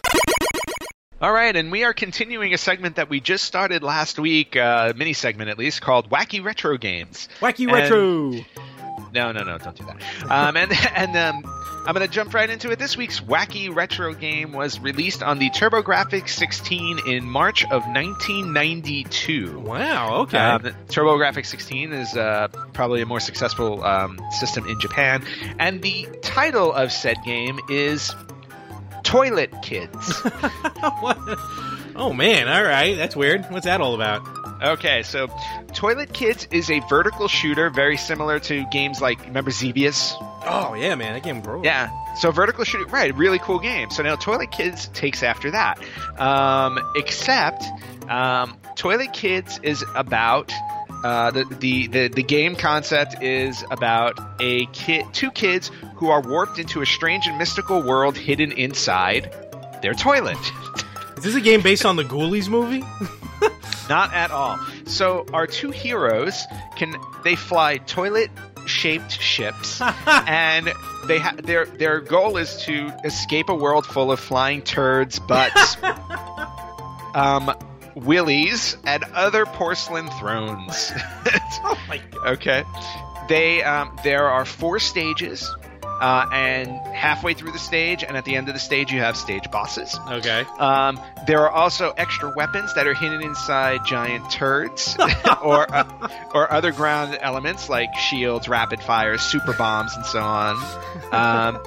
All 1.21 1.31
right, 1.33 1.55
and 1.55 1.71
we 1.71 1.85
are 1.85 1.93
continuing 1.93 2.55
a 2.55 2.59
segment 2.59 2.97
that 2.97 3.11
we 3.11 3.21
just 3.21 3.45
started 3.45 3.83
last 3.83 4.19
week, 4.19 4.57
uh, 4.57 4.95
mini 4.97 5.13
segment 5.13 5.51
at 5.51 5.59
least, 5.59 5.83
called 5.83 6.09
Wacky 6.09 6.43
Retro 6.43 6.79
Games. 6.79 7.29
Wacky 7.41 7.65
And- 7.65 7.73
Retro. 7.73 8.45
No, 9.13 9.33
no, 9.33 9.43
no, 9.43 9.59
don't 9.59 9.77
do 9.77 9.85
that. 9.85 10.31
Um, 10.31 10.57
and 10.57 10.73
and 10.95 11.17
um, 11.17 11.43
I'm 11.87 11.95
going 11.95 12.07
to 12.07 12.13
jump 12.13 12.33
right 12.33 12.49
into 12.49 12.71
it. 12.71 12.79
This 12.79 12.97
week's 12.97 13.21
wacky 13.21 13.75
retro 13.75 14.15
game 14.15 14.53
was 14.53 14.79
released 14.79 15.23
on 15.23 15.39
the 15.39 15.51
TurboGrafx 15.51 16.29
16 16.29 17.01
in 17.07 17.25
March 17.25 17.65
of 17.65 17.83
1992. 17.87 19.59
Wow, 19.59 20.21
okay. 20.23 20.39
Um, 20.39 20.63
TurboGrafx 20.89 21.47
16 21.47 21.93
is 21.93 22.17
uh, 22.17 22.49
probably 22.73 23.03
a 23.03 23.07
more 23.07 23.21
successful 23.21 23.83
um, 23.85 24.21
system 24.39 24.67
in 24.67 24.79
Japan, 24.81 25.25
and 25.59 25.83
the 25.83 26.09
title 26.23 26.73
of 26.73 26.93
said 26.93 27.17
game 27.25 27.59
is 27.69 28.15
Toilet 29.03 29.63
Kids. 29.63 30.23
Oh, 31.97 32.15
man, 32.15 32.49
all 32.49 32.63
right. 32.63 32.97
That's 32.97 33.15
weird. 33.15 33.45
What's 33.51 33.67
that 33.67 33.81
all 33.83 33.95
about? 33.95 34.23
okay, 34.63 35.03
so 35.03 35.29
Toilet 35.75 36.13
Kids 36.13 36.47
is 36.51 36.71
a 36.71 36.81
vertical 36.81 37.29
shooter, 37.29 37.71
very 37.71 37.97
similar 37.97 38.39
to 38.41 38.65
games 38.71 39.01
like 39.01 39.25
remember 39.27 39.51
Xevious. 39.51 40.15
Oh, 40.21 40.75
yeah, 40.79 40.95
man. 40.95 41.15
That 41.15 41.23
game 41.23 41.41
broke. 41.43 41.65
Yeah. 41.65 41.91
So 42.17 42.31
vertical 42.31 42.65
shooting, 42.65 42.91
right? 42.93 43.15
Really 43.15 43.39
cool 43.39 43.59
game. 43.59 43.91
So 43.91 44.03
now 44.03 44.17
Toilet 44.17 44.51
Kids 44.51 44.89
takes 44.89 45.23
after 45.23 45.51
that. 45.51 45.79
Um, 46.19 46.79
except 46.97 47.65
um, 48.09 48.57
Toilet 48.77 49.13
Kids 49.13 49.61
is 49.63 49.85
about 49.95 50.53
uh, 51.05 51.31
the, 51.31 51.45
the 51.61 51.87
the 51.87 52.09
the 52.09 52.23
game 52.23 52.57
concept 52.57 53.23
is 53.23 53.65
about 53.71 54.19
a 54.41 54.67
kid, 54.67 55.07
two 55.13 55.31
kids 55.31 55.71
who 55.97 56.09
are 56.11 56.21
warped 56.21 56.59
into 56.59 56.83
a 56.83 56.87
strange 56.87 57.27
and 57.27 57.39
mystical 57.39 57.83
world 57.83 58.17
hidden 58.17 58.53
inside 58.53 59.35
their 59.83 59.95
toilet. 59.95 60.39
Is 61.17 61.25
this 61.25 61.35
a 61.35 61.41
game 61.41 61.61
based 61.61 61.85
on 61.85 61.97
the 61.97 62.05
Ghoulies 62.05 62.49
movie? 62.49 62.83
Not 63.91 64.15
at 64.15 64.31
all. 64.31 64.59
So 64.87 65.27
our 65.35 65.47
two 65.47 65.71
heroes 65.71 66.45
can 66.77 66.97
they 67.25 67.37
fly 67.37 67.77
toilet 67.79 68.31
shaped 68.67 69.11
ships 69.11 69.81
and 70.07 70.73
they 71.07 71.19
ha- 71.19 71.35
their 71.43 71.67
their 71.67 72.01
goal 72.01 72.37
is 72.37 72.57
to 72.63 72.93
escape 73.05 73.49
a 73.49 73.55
world 73.55 73.85
full 73.85 74.13
of 74.13 74.21
flying 74.21 74.63
turds, 74.63 75.19
butts, 75.19 75.77
um 77.15 77.53
willies 78.05 78.77
and 78.85 79.05
other 79.15 79.47
porcelain 79.47 80.09
thrones. 80.11 80.93
oh, 81.65 81.79
my 81.89 81.99
God. 82.11 82.29
okay. 82.35 82.65
They 83.29 83.63
um 83.63 83.97
there 84.03 84.29
are 84.29 84.45
four 84.45 84.79
stages. 84.79 85.49
Uh, 86.01 86.27
and 86.33 86.71
halfway 86.95 87.35
through 87.35 87.53
the 87.53 87.59
stage 87.59 88.03
and 88.03 88.17
at 88.17 88.25
the 88.25 88.35
end 88.35 88.49
of 88.49 88.55
the 88.55 88.59
stage 88.59 88.91
you 88.91 89.01
have 89.01 89.19
stage 89.19 89.51
bosses. 89.51 90.01
Okay. 90.09 90.47
Um, 90.59 90.99
there 91.27 91.41
are 91.41 91.51
also 91.51 91.93
extra 91.95 92.33
weapons 92.35 92.73
that 92.73 92.87
are 92.87 92.95
hidden 92.95 93.21
inside 93.23 93.85
giant 93.85 94.31
turds 94.31 94.97
or 95.43 95.71
uh, 95.71 96.09
or 96.33 96.51
other 96.51 96.73
ground 96.73 97.19
elements 97.21 97.69
like 97.69 97.95
shields, 97.97 98.49
rapid 98.49 98.81
fires, 98.81 99.21
super 99.21 99.53
bombs, 99.53 99.95
and 99.95 100.07
so 100.07 100.21
on. 100.23 100.57
Um, 101.13 101.63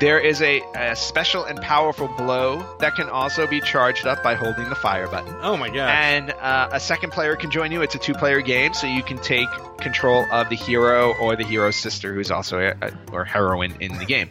there 0.00 0.18
is 0.18 0.42
a, 0.42 0.62
a 0.74 0.96
special 0.96 1.44
and 1.44 1.60
powerful 1.60 2.08
blow 2.08 2.76
that 2.80 2.94
can 2.94 3.08
also 3.08 3.46
be 3.46 3.60
charged 3.60 4.06
up 4.06 4.22
by 4.22 4.34
holding 4.34 4.68
the 4.68 4.74
fire 4.74 5.08
button. 5.08 5.34
Oh, 5.40 5.56
my 5.56 5.68
God. 5.68 5.88
And 5.88 6.30
uh, 6.30 6.68
a 6.72 6.80
second 6.80 7.10
player 7.10 7.36
can 7.36 7.50
join 7.50 7.72
you. 7.72 7.82
It's 7.82 7.94
a 7.94 7.98
two-player 7.98 8.40
game, 8.42 8.74
so 8.74 8.86
you 8.86 9.02
can 9.02 9.18
take 9.18 9.48
control 9.78 10.26
of 10.30 10.48
the 10.48 10.56
hero 10.56 11.14
or 11.14 11.36
the 11.36 11.44
hero's 11.44 11.76
sister, 11.76 12.14
who's 12.14 12.30
also 12.30 12.58
a, 12.58 12.74
a 12.80 12.92
or 13.12 13.24
heroine 13.24 13.76
in 13.80 13.98
the 13.98 14.04
game. 14.04 14.28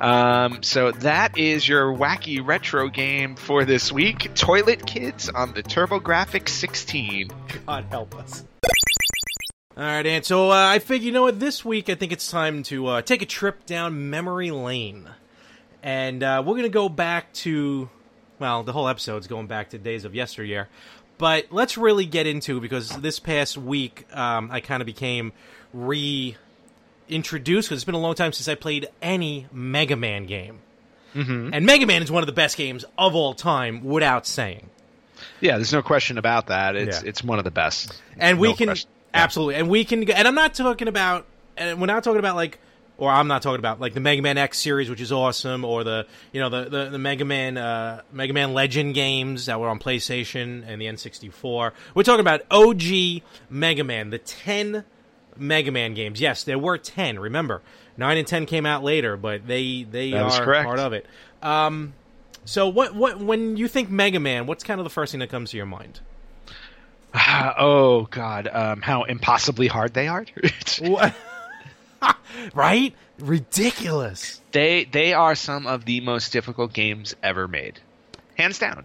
Um, 0.00 0.62
so 0.62 0.92
that 0.92 1.38
is 1.38 1.66
your 1.68 1.92
wacky 1.92 2.44
retro 2.44 2.88
game 2.88 3.36
for 3.36 3.64
this 3.64 3.92
week: 3.92 4.34
Toilet 4.34 4.86
Kids 4.86 5.28
on 5.28 5.52
the 5.52 5.62
TurboGrafx 5.62 6.48
16. 6.48 7.30
God 7.66 7.84
help 7.90 8.14
us. 8.16 8.44
All 9.76 9.82
right, 9.82 10.06
and 10.06 10.24
so 10.24 10.52
uh, 10.52 10.54
I 10.54 10.78
figure, 10.78 11.06
you 11.06 11.12
know 11.12 11.22
what? 11.22 11.40
This 11.40 11.64
week, 11.64 11.90
I 11.90 11.96
think 11.96 12.12
it's 12.12 12.30
time 12.30 12.62
to 12.64 12.86
uh, 12.86 13.02
take 13.02 13.22
a 13.22 13.26
trip 13.26 13.66
down 13.66 14.08
memory 14.08 14.52
lane, 14.52 15.08
and 15.82 16.22
uh, 16.22 16.44
we're 16.46 16.54
gonna 16.54 16.68
go 16.68 16.88
back 16.88 17.32
to, 17.32 17.90
well, 18.38 18.62
the 18.62 18.72
whole 18.72 18.86
episode's 18.86 19.26
going 19.26 19.48
back 19.48 19.70
to 19.70 19.78
days 19.78 20.04
of 20.04 20.14
yesteryear, 20.14 20.68
but 21.18 21.46
let's 21.50 21.76
really 21.76 22.06
get 22.06 22.28
into 22.28 22.60
because 22.60 22.90
this 22.90 23.18
past 23.18 23.58
week 23.58 24.06
um, 24.16 24.48
I 24.52 24.60
kind 24.60 24.80
of 24.80 24.86
became 24.86 25.32
reintroduced, 25.72 26.36
because 27.68 27.78
it's 27.78 27.84
been 27.84 27.96
a 27.96 27.98
long 27.98 28.14
time 28.14 28.32
since 28.32 28.46
I 28.46 28.54
played 28.54 28.86
any 29.02 29.48
Mega 29.50 29.96
Man 29.96 30.26
game, 30.26 30.60
mm-hmm. 31.16 31.50
and 31.52 31.66
Mega 31.66 31.86
Man 31.86 32.00
is 32.00 32.12
one 32.12 32.22
of 32.22 32.28
the 32.28 32.32
best 32.32 32.56
games 32.56 32.84
of 32.96 33.16
all 33.16 33.34
time, 33.34 33.82
without 33.82 34.24
saying. 34.24 34.70
Yeah, 35.40 35.56
there's 35.56 35.72
no 35.72 35.82
question 35.82 36.18
about 36.18 36.46
that. 36.46 36.76
It's 36.76 37.02
Yeah. 37.02 37.08
it's 37.08 37.24
one 37.24 37.38
of 37.38 37.44
the 37.44 37.50
best. 37.50 38.00
and 38.16 38.38
we 38.38 38.54
can 38.54 38.68
question. 38.68 38.90
Absolutely. 39.14 39.54
And 39.56 39.68
we 39.68 39.84
can 39.84 40.08
and 40.10 40.28
i'm 40.28 40.34
not 40.34 40.54
talking 40.54 40.88
about 40.88 41.26
and 41.56 41.80
we're 41.80 41.86
not 41.86 42.04
talking 42.04 42.18
about 42.18 42.36
like 42.36 42.58
or 42.96 43.10
i'm 43.10 43.28
not 43.28 43.42
talking 43.42 43.58
about 43.58 43.80
like 43.80 43.94
the 43.94 44.00
mega 44.00 44.22
man 44.22 44.38
x 44.38 44.58
series 44.58 44.90
which 44.90 45.00
is 45.00 45.12
awesome 45.12 45.64
or 45.64 45.84
the 45.84 46.06
you 46.32 46.40
know 46.40 46.48
the 46.48 46.68
the, 46.68 46.90
the 46.90 46.98
mega 46.98 47.24
man 47.24 47.56
uh 47.56 48.02
mega 48.12 48.32
man 48.32 48.52
legend 48.52 48.94
games 48.94 49.46
that 49.46 49.60
were 49.60 49.68
on 49.68 49.78
playstation 49.78 50.64
and 50.66 50.80
the 50.80 50.86
n64 50.86 51.72
we're 51.94 52.02
talking 52.02 52.20
about 52.20 52.42
og 52.50 52.82
mega 53.50 53.84
man 53.84 54.10
the 54.10 54.18
10 54.18 54.84
mega 55.36 55.70
man 55.70 55.94
games. 55.94 56.20
Yes 56.20 56.44
there 56.44 56.58
were 56.58 56.78
10 56.78 57.18
remember. 57.18 57.62
9 57.96 58.18
and 58.18 58.26
10 58.26 58.46
came 58.46 58.66
out 58.66 58.82
later 58.82 59.16
but 59.16 59.46
they 59.46 59.84
they 59.84 60.10
That 60.10 60.40
are 60.40 60.64
part 60.64 60.78
of 60.78 60.92
it. 60.92 61.06
Um 61.42 61.94
so 62.44 62.68
what 62.68 62.94
what 62.94 63.18
when 63.18 63.56
you 63.56 63.68
think 63.68 63.90
mega 63.90 64.20
man 64.20 64.46
what's 64.46 64.64
kind 64.64 64.80
of 64.80 64.84
the 64.84 64.90
first 64.90 65.12
thing 65.12 65.20
that 65.20 65.30
comes 65.30 65.50
to 65.50 65.56
your 65.56 65.66
mind 65.66 66.00
oh 67.58 68.08
God, 68.10 68.48
um, 68.52 68.82
how 68.82 69.04
impossibly 69.04 69.66
hard 69.68 69.94
they 69.94 70.08
are. 70.08 70.26
Right? 72.52 72.92
Ridiculous. 73.18 74.40
they 74.52 74.84
they 74.84 75.12
are 75.14 75.34
some 75.36 75.66
of 75.66 75.84
the 75.84 76.00
most 76.00 76.32
difficult 76.32 76.72
games 76.72 77.14
ever 77.22 77.46
made, 77.46 77.78
hands 78.36 78.58
down. 78.58 78.84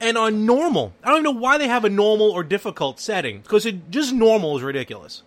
And 0.00 0.18
on 0.18 0.44
normal, 0.46 0.92
I 1.02 1.08
don't 1.08 1.20
even 1.20 1.34
know 1.34 1.40
why 1.40 1.58
they 1.58 1.68
have 1.68 1.84
a 1.84 1.88
normal 1.88 2.30
or 2.30 2.44
difficult 2.44 3.00
setting 3.00 3.40
because 3.40 3.64
it 3.66 3.90
just 3.90 4.12
normal 4.12 4.56
is 4.58 4.62
ridiculous. 4.62 5.22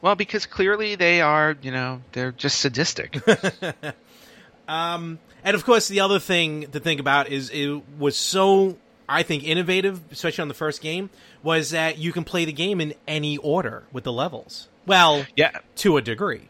Well, 0.00 0.14
because 0.14 0.46
clearly 0.46 0.94
they 0.94 1.20
are, 1.20 1.56
you 1.60 1.72
know, 1.72 2.02
they're 2.12 2.30
just 2.32 2.60
sadistic. 2.60 3.20
um, 4.68 5.18
And 5.42 5.54
of 5.56 5.64
course, 5.64 5.88
the 5.88 6.00
other 6.00 6.20
thing 6.20 6.70
to 6.70 6.78
think 6.80 7.00
about 7.00 7.28
is 7.30 7.50
it 7.50 7.82
was 7.98 8.16
so 8.16 8.76
I 9.08 9.22
think 9.22 9.44
innovative, 9.44 10.00
especially 10.10 10.42
on 10.42 10.48
the 10.48 10.54
first 10.54 10.82
game, 10.82 11.10
was 11.42 11.70
that 11.70 11.98
you 11.98 12.12
can 12.12 12.24
play 12.24 12.44
the 12.44 12.52
game 12.52 12.80
in 12.80 12.94
any 13.06 13.38
order 13.38 13.84
with 13.92 14.04
the 14.04 14.12
levels. 14.12 14.68
Well, 14.86 15.24
yeah. 15.36 15.58
to 15.76 15.96
a 15.96 16.02
degree. 16.02 16.48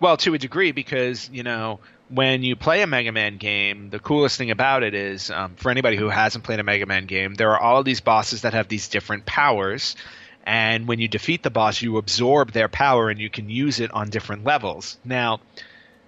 Well, 0.00 0.16
to 0.18 0.34
a 0.34 0.38
degree, 0.38 0.72
because 0.72 1.28
you 1.30 1.42
know 1.42 1.80
when 2.08 2.42
you 2.42 2.56
play 2.56 2.82
a 2.82 2.86
Mega 2.86 3.12
Man 3.12 3.36
game, 3.36 3.90
the 3.90 3.98
coolest 3.98 4.38
thing 4.38 4.50
about 4.50 4.82
it 4.82 4.94
is, 4.94 5.30
um, 5.30 5.54
for 5.56 5.70
anybody 5.70 5.96
who 5.96 6.08
hasn't 6.08 6.44
played 6.44 6.60
a 6.60 6.64
Mega 6.64 6.86
Man 6.86 7.06
game, 7.06 7.34
there 7.34 7.50
are 7.52 7.60
all 7.60 7.78
of 7.78 7.84
these 7.84 8.00
bosses 8.00 8.42
that 8.42 8.54
have 8.54 8.68
these 8.68 8.88
different 8.88 9.26
powers, 9.26 9.96
and 10.44 10.86
when 10.86 10.98
you 10.98 11.08
defeat 11.08 11.42
the 11.42 11.50
boss, 11.50 11.80
you 11.80 11.96
absorb 11.96 12.52
their 12.52 12.68
power 12.68 13.08
and 13.08 13.18
you 13.18 13.30
can 13.30 13.48
use 13.48 13.80
it 13.80 13.90
on 13.92 14.10
different 14.10 14.44
levels. 14.44 14.98
Now, 15.04 15.40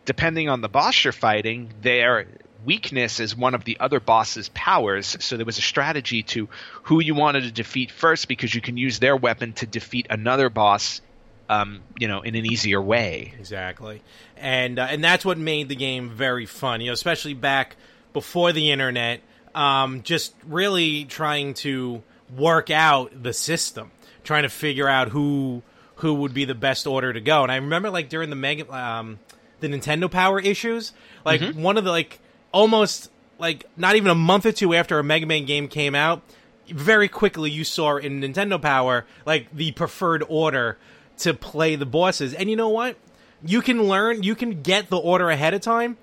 depending 0.05 0.49
on 0.49 0.61
the 0.61 0.69
boss 0.69 1.05
you're 1.05 1.13
fighting, 1.13 1.71
their 1.81 2.27
weakness 2.67 3.21
is 3.21 3.35
one 3.35 3.55
of 3.55 3.65
the 3.65 3.79
other 3.81 4.01
boss's 4.01 4.51
powers. 4.51 5.17
So 5.21 5.37
there 5.37 5.47
was 5.47 5.57
a 5.57 5.63
strategy 5.63 6.23
to 6.25 6.49
who 6.83 7.01
you 7.01 7.15
wanted 7.15 7.45
to 7.45 7.53
defeat 7.53 7.91
first 7.91 8.29
because 8.29 8.55
you 8.55 8.61
can 8.61 8.77
use 8.77 8.99
their 8.99 9.17
weapon 9.17 9.53
to 9.55 9.67
defeat 9.67 10.09
another 10.11 10.51
boss, 10.51 11.01
um, 11.49 11.81
you 11.99 12.09
know, 12.09 12.21
in 12.23 12.35
an 12.35 12.45
easier 12.45 12.83
way. 12.83 13.33
Exactly, 13.39 14.03
and 14.37 14.79
uh, 14.79 14.89
and 14.91 15.03
that's 15.03 15.25
what 15.25 15.39
made 15.39 15.69
the 15.69 15.77
game 15.77 16.11
very 16.11 16.45
fun. 16.45 16.81
You 16.81 16.89
know, 16.89 16.93
especially 16.93 17.35
back 17.35 17.77
before 18.13 18.53
the 18.53 18.71
internet, 18.71 19.21
um, 19.55 20.03
just 20.03 20.35
really 20.47 21.05
trying 21.05 21.55
to 21.55 22.03
work 22.37 22.71
out 22.71 23.23
the 23.23 23.33
system, 23.33 23.93
trying 24.25 24.43
to 24.43 24.49
figure 24.49 24.89
out 24.89 25.09
who 25.09 25.63
who 25.97 26.13
would 26.15 26.35
be 26.35 26.45
the 26.45 26.55
best 26.55 26.87
order 26.87 27.13
to 27.13 27.21
go. 27.21 27.45
And 27.45 27.53
I 27.53 27.57
remember, 27.57 27.89
like 27.89 28.09
during 28.09 28.29
the 28.29 28.37
mega 28.37 28.71
um, 28.77 29.21
the 29.61 29.69
Nintendo 29.69 30.11
Power 30.11 30.41
issues. 30.41 30.93
Like 31.25 31.43
one 31.55 31.77
of 31.77 31.85
the 31.85 31.91
like 31.91 32.21
almost 32.57 33.11
like 33.39 33.67
not 33.77 33.97
even 33.97 34.11
a 34.11 34.15
month 34.15 34.47
or 34.47 34.53
two 34.53 34.73
after 34.73 34.99
a 34.99 35.05
Mega 35.05 35.27
Man 35.27 35.45
game 35.45 35.69
came 35.69 35.95
out, 35.95 36.23
very 36.69 37.07
quickly 37.07 37.51
you 37.51 37.65
saw 37.65 37.97
in 37.97 38.23
Nintendo 38.23 38.61
Power 38.61 39.05
like 39.27 39.51
the 39.53 39.73
preferred 39.73 40.25
order 40.27 40.79
to 41.19 41.35
play 41.35 41.77
the 41.77 41.85
bosses. 41.85 42.33
And 42.33 42.49
you 42.49 42.57
know 42.57 42.71
what? 42.71 42.97
You 43.45 43.61
can 43.61 43.83
learn, 43.83 44.23
you 44.23 44.35
can 44.35 44.63
get 44.63 44.89
the 44.89 44.97
order 44.97 45.29
ahead 45.29 45.53
of 45.53 45.61
time. 45.61 45.99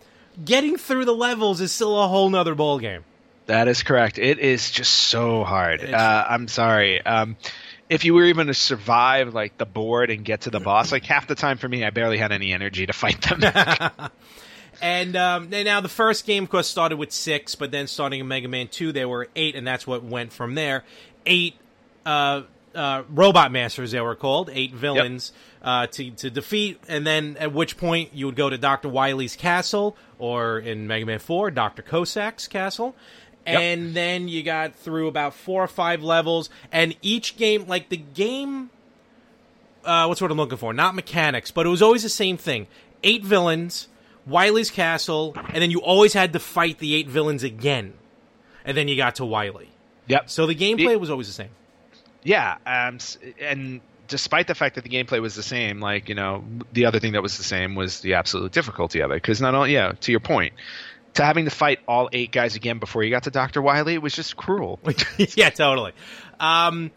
Getting 0.45 0.78
through 0.78 1.06
the 1.06 1.16
levels 1.16 1.60
is 1.60 1.72
still 1.72 2.01
a 2.01 2.08
whole 2.08 2.30
nother 2.30 2.54
ball 2.54 2.78
game. 2.78 3.04
That 3.47 3.68
is 3.68 3.82
correct. 3.82 4.20
It 4.20 4.38
is 4.38 4.70
just 4.70 4.93
so 4.93 5.43
hard. 5.43 5.84
Uh, 5.84 6.26
I'm 6.30 6.47
sorry. 6.47 7.04
Um, 7.04 7.36
if 7.89 8.06
you 8.06 8.14
were 8.14 8.26
even 8.26 8.47
to 8.47 8.54
survive 8.54 9.34
like 9.34 9.58
the 9.58 9.66
board 9.66 10.12
and 10.12 10.24
get 10.24 10.41
to 10.41 10.51
the 10.51 10.60
boss, 10.60 10.91
like 10.91 11.04
half 11.04 11.28
the 11.28 11.36
time 11.36 11.58
for 11.58 11.68
me, 11.68 11.84
I 11.84 11.89
barely 11.89 12.18
had 12.18 12.32
any 12.32 12.54
energy 12.54 12.86
to 12.86 12.93
fight 12.93 13.22
them. 13.22 13.41
And 14.84 15.16
um, 15.16 15.50
now 15.50 15.80
the 15.80 15.88
first 15.88 16.26
game, 16.26 16.44
of 16.44 16.50
course, 16.50 16.68
started 16.68 16.98
with 16.98 17.14
six, 17.14 17.56
but 17.56 17.72
then 17.72 17.88
starting 17.88 18.20
in 18.20 18.28
Mega 18.28 18.50
Man 18.50 18.68
Two, 18.68 18.92
there 18.92 19.08
were 19.08 19.30
eight, 19.34 19.56
and 19.56 19.66
that's 19.66 19.88
what 19.88 20.04
went 20.04 20.34
from 20.34 20.56
there. 20.56 20.84
Eight 21.26 21.56
uh, 22.06 22.42
uh, 22.76 23.04
robot 23.08 23.54
masters, 23.54 23.92
they 23.92 24.02
were 24.02 24.16
called, 24.16 24.50
eight 24.52 24.74
villains 24.74 25.32
uh, 25.62 25.88
to 25.88 26.12
to 26.12 26.30
defeat, 26.30 26.82
and 26.90 27.08
then 27.08 27.38
at 27.40 27.54
which 27.54 27.78
point 27.78 28.14
you 28.14 28.26
would 28.26 28.36
go 28.36 28.50
to 28.50 28.58
Doctor 28.58 28.90
Wily's 28.90 29.38
castle, 29.38 29.96
or 30.20 30.60
in 30.60 30.86
Mega 30.86 31.06
Man 31.06 31.20
Four, 31.20 31.50
Doctor 31.50 31.82
Cossack's 31.82 32.50
castle. 32.50 32.94
And 33.46 33.94
then 33.94 34.28
you 34.28 34.44
got 34.44 34.76
through 34.76 35.08
about 35.08 35.34
four 35.34 35.64
or 35.64 35.68
five 35.68 36.04
levels, 36.04 36.50
and 36.74 36.94
each 37.02 37.38
game, 37.38 37.68
like 37.68 37.88
the 37.88 37.98
game 37.98 38.70
uh, 39.86 40.06
what's 40.06 40.22
what 40.22 40.32
I'm 40.32 40.38
looking 40.38 40.58
for? 40.58 40.74
Not 40.74 40.96
mechanics, 40.96 41.52
but 41.52 41.66
it 41.66 41.70
was 41.70 41.82
always 41.82 42.04
the 42.04 42.10
same 42.10 42.38
thing. 42.38 42.68
Eight 43.04 43.24
villains, 43.24 43.88
Wily's 44.26 44.72
castle, 44.72 45.36
and 45.36 45.56
then 45.62 45.72
you 45.72 45.82
always 45.82 46.14
had 46.14 46.34
to 46.34 46.40
fight 46.40 46.80
the 46.80 46.96
eight 46.96 47.08
villains 47.08 47.44
again, 47.44 47.94
and 48.66 48.76
then 48.78 48.88
you 48.88 48.96
got 48.96 49.16
to 49.16 49.26
Wily. 49.26 49.70
yep. 50.08 50.30
So 50.30 50.46
the 50.46 50.56
gameplay 50.56 50.94
It- 50.94 51.00
was 51.00 51.10
always 51.10 51.28
the 51.28 51.34
same. 51.34 51.50
Yeah, 52.24 52.56
um, 52.66 53.00
and 53.42 53.82
despite 54.08 54.48
the 54.48 54.56
fact 54.56 54.76
that 54.76 54.84
the 54.86 54.90
gameplay 54.90 55.22
was 55.22 55.36
the 55.36 55.44
same, 55.44 55.82
like 55.82 56.08
you 56.08 56.16
know, 56.16 56.44
the 56.72 56.86
other 56.86 57.00
thing 57.00 57.12
that 57.14 57.22
was 57.22 57.38
the 57.38 57.44
same 57.44 57.76
was 57.76 58.00
the 58.00 58.14
absolute 58.14 58.52
difficulty 58.54 59.02
of 59.02 59.12
it. 59.12 59.16
Because 59.16 59.42
not 59.42 59.54
only, 59.56 59.74
yeah, 59.74 59.92
to 60.00 60.12
your 60.12 60.22
point, 60.22 60.54
to 61.16 61.24
having 61.26 61.44
to 61.46 61.52
fight 61.52 61.80
all 61.86 62.08
eight 62.14 62.32
guys 62.32 62.56
again 62.56 62.80
before 62.80 63.04
you 63.04 63.10
got 63.10 63.24
to 63.24 63.32
Doctor 63.32 63.62
Wily 63.62 63.98
was 63.98 64.16
just 64.16 64.38
cruel. 64.38 64.80
yeah, 65.36 65.50
totally. 65.50 65.92
Um, 66.40 66.92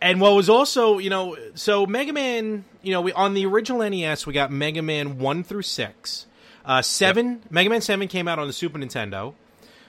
and 0.00 0.20
what 0.20 0.34
was 0.36 0.48
also, 0.48 0.98
you 0.98 1.10
know, 1.10 1.36
so 1.54 1.84
Mega 1.86 2.12
Man, 2.12 2.64
you 2.82 2.92
know, 2.92 3.00
we 3.00 3.12
on 3.12 3.34
the 3.34 3.46
original 3.46 3.88
NES 3.88 4.26
we 4.26 4.32
got 4.32 4.52
Mega 4.52 4.80
Man 4.82 5.18
one 5.18 5.42
through 5.42 5.62
six. 5.62 6.26
Uh, 6.66 6.82
seven, 6.82 7.42
Mega 7.48 7.70
Man 7.70 7.80
seven 7.80 8.08
came 8.08 8.26
out 8.26 8.38
on 8.40 8.46
the 8.48 8.52
Super 8.52 8.78
Nintendo. 8.78 9.34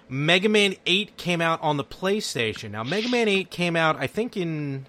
Mega 0.09 0.47
Man 0.47 0.75
eight 0.85 1.17
came 1.17 1.41
out 1.41 1.61
on 1.63 1.77
the 1.77 1.83
PlayStation. 1.83 2.71
Now 2.71 2.83
Mega 2.83 3.09
Man 3.09 3.27
eight 3.27 3.49
came 3.49 3.75
out, 3.75 3.95
I 3.97 4.07
think, 4.07 4.37
in 4.37 4.85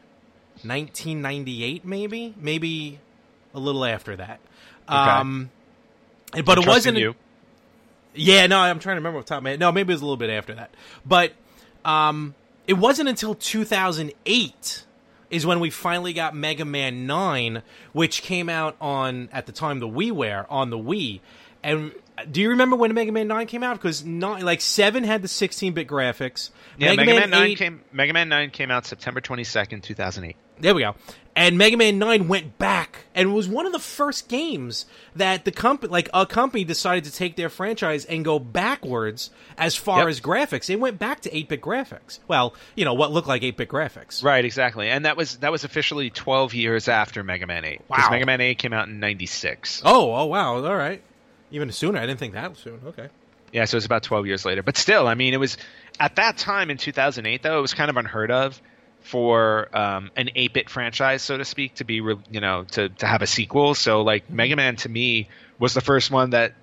1998, 0.62 1.84
maybe, 1.84 2.34
maybe 2.38 2.98
a 3.54 3.58
little 3.58 3.84
after 3.84 4.16
that. 4.16 4.40
Um, 4.86 5.50
and- 6.34 6.44
but 6.44 6.58
I'm 6.58 6.64
it 6.64 6.68
wasn't. 6.68 6.98
you. 6.98 7.14
Yeah, 8.14 8.46
no, 8.46 8.58
I'm 8.58 8.78
trying 8.80 8.96
to 8.96 9.00
remember 9.00 9.18
off 9.20 9.26
the 9.26 9.28
top 9.30 9.38
of 9.38 9.44
my 9.44 9.50
head. 9.50 9.60
No, 9.60 9.70
maybe 9.70 9.92
it 9.92 9.94
was 9.94 10.02
a 10.02 10.04
little 10.04 10.16
bit 10.16 10.30
after 10.30 10.54
that. 10.54 10.70
But 11.06 11.32
um, 11.84 12.34
it 12.66 12.72
wasn't 12.74 13.08
until 13.08 13.34
2008 13.34 14.84
is 15.30 15.46
when 15.46 15.60
we 15.60 15.70
finally 15.70 16.12
got 16.12 16.34
Mega 16.34 16.64
Man 16.64 17.06
9, 17.06 17.62
which 17.92 18.22
came 18.22 18.48
out 18.48 18.76
on, 18.80 19.28
at 19.32 19.46
the 19.46 19.52
time, 19.52 19.78
the 19.78 19.86
WiiWare 19.88 20.46
on 20.48 20.70
the 20.70 20.78
Wii. 20.78 21.20
And 21.62 21.92
uh, 22.16 22.24
do 22.30 22.40
you 22.40 22.50
remember 22.50 22.76
when 22.76 22.92
Mega 22.94 23.12
Man 23.12 23.28
9 23.28 23.46
came 23.46 23.62
out? 23.62 23.76
Because 23.76 24.04
nine, 24.04 24.44
like 24.44 24.60
7 24.60 25.04
had 25.04 25.22
the 25.22 25.28
16 25.28 25.72
bit 25.74 25.88
graphics. 25.88 26.50
Yeah, 26.78 26.94
Mega, 26.94 27.14
Man, 27.14 27.30
Nine 27.30 27.42
8 27.50 27.58
came. 27.58 27.80
Mega 27.92 28.12
Man 28.12 28.28
Nine 28.28 28.50
came 28.50 28.70
out 28.70 28.86
September 28.86 29.20
twenty 29.20 29.44
second, 29.44 29.82
two 29.82 29.94
thousand 29.94 30.24
eight. 30.24 30.36
There 30.60 30.74
we 30.74 30.82
go. 30.82 30.94
And 31.36 31.56
Mega 31.56 31.76
Man 31.76 31.98
9 31.98 32.26
went 32.26 32.58
back 32.58 33.04
and 33.14 33.32
was 33.32 33.48
one 33.48 33.64
of 33.66 33.72
the 33.72 33.78
first 33.78 34.28
games 34.28 34.86
that 35.14 35.44
the 35.44 35.52
company 35.52 35.90
like 35.92 36.08
a 36.12 36.26
company 36.26 36.64
decided 36.64 37.04
to 37.04 37.12
take 37.12 37.36
their 37.36 37.48
franchise 37.48 38.04
and 38.04 38.24
go 38.24 38.40
backwards 38.40 39.30
as 39.56 39.76
far 39.76 40.00
Yep. 40.00 40.08
as 40.08 40.20
graphics. 40.20 40.66
They 40.66 40.74
went 40.76 40.98
back 40.98 41.20
to 41.22 41.30
8-bit 41.30 41.60
graphics. 41.60 42.18
Well, 42.26 42.54
you 42.74 42.84
know, 42.84 42.94
what 42.94 43.12
looked 43.12 43.28
like 43.28 43.42
8-bit 43.42 43.68
graphics. 43.68 44.22
Right, 44.24 44.44
exactly, 44.44 44.88
and 44.88 45.04
that 45.04 45.16
was 45.16 45.36
that 45.38 45.52
was 45.52 45.62
officially 45.64 46.10
twelve 46.10 46.54
years 46.54 46.88
after 46.88 47.22
Mega 47.22 47.46
Man 47.46 47.64
Eight. 47.64 47.82
Because 47.88 48.04
Wow. 48.04 48.10
Mega 48.10 48.26
Man 48.26 48.40
Eight 48.40 48.58
came 48.58 48.72
out 48.72 48.88
in 48.88 48.98
ninety 48.98 49.26
six. 49.26 49.80
Oh, 49.84 50.12
oh 50.14 50.26
wow. 50.26 50.56
All 50.64 50.76
right. 50.76 51.02
Even 51.50 51.70
sooner. 51.72 51.98
I 51.98 52.06
didn't 52.06 52.18
think 52.18 52.34
that 52.34 52.56
soon. 52.56 52.80
Okay. 52.86 53.08
Yeah, 53.52 53.64
so 53.64 53.76
it 53.76 53.78
was 53.78 53.86
about 53.86 54.02
12 54.02 54.26
years 54.26 54.44
later. 54.44 54.62
But 54.62 54.76
still, 54.76 55.06
I 55.06 55.14
mean, 55.14 55.32
it 55.32 55.38
was 55.38 55.56
at 55.98 56.16
that 56.16 56.36
time 56.36 56.70
in 56.70 56.76
2008, 56.76 57.42
though, 57.42 57.58
it 57.58 57.62
was 57.62 57.74
kind 57.74 57.90
of 57.90 57.96
unheard 57.96 58.30
of 58.30 58.60
for 59.00 59.74
um, 59.76 60.10
an 60.16 60.30
8-bit 60.36 60.68
franchise, 60.68 61.22
so 61.22 61.38
to 61.38 61.44
speak, 61.44 61.76
to 61.76 61.84
be, 61.84 62.00
re- 62.00 62.16
you 62.30 62.40
know, 62.40 62.64
to 62.72 62.88
to 62.90 63.06
have 63.06 63.22
a 63.22 63.26
sequel. 63.26 63.74
So, 63.74 64.02
like, 64.02 64.28
Mega 64.28 64.56
Man 64.56 64.76
to 64.76 64.88
me 64.88 65.28
was 65.58 65.72
the 65.72 65.80
first 65.80 66.10
one 66.10 66.30
that 66.30 66.54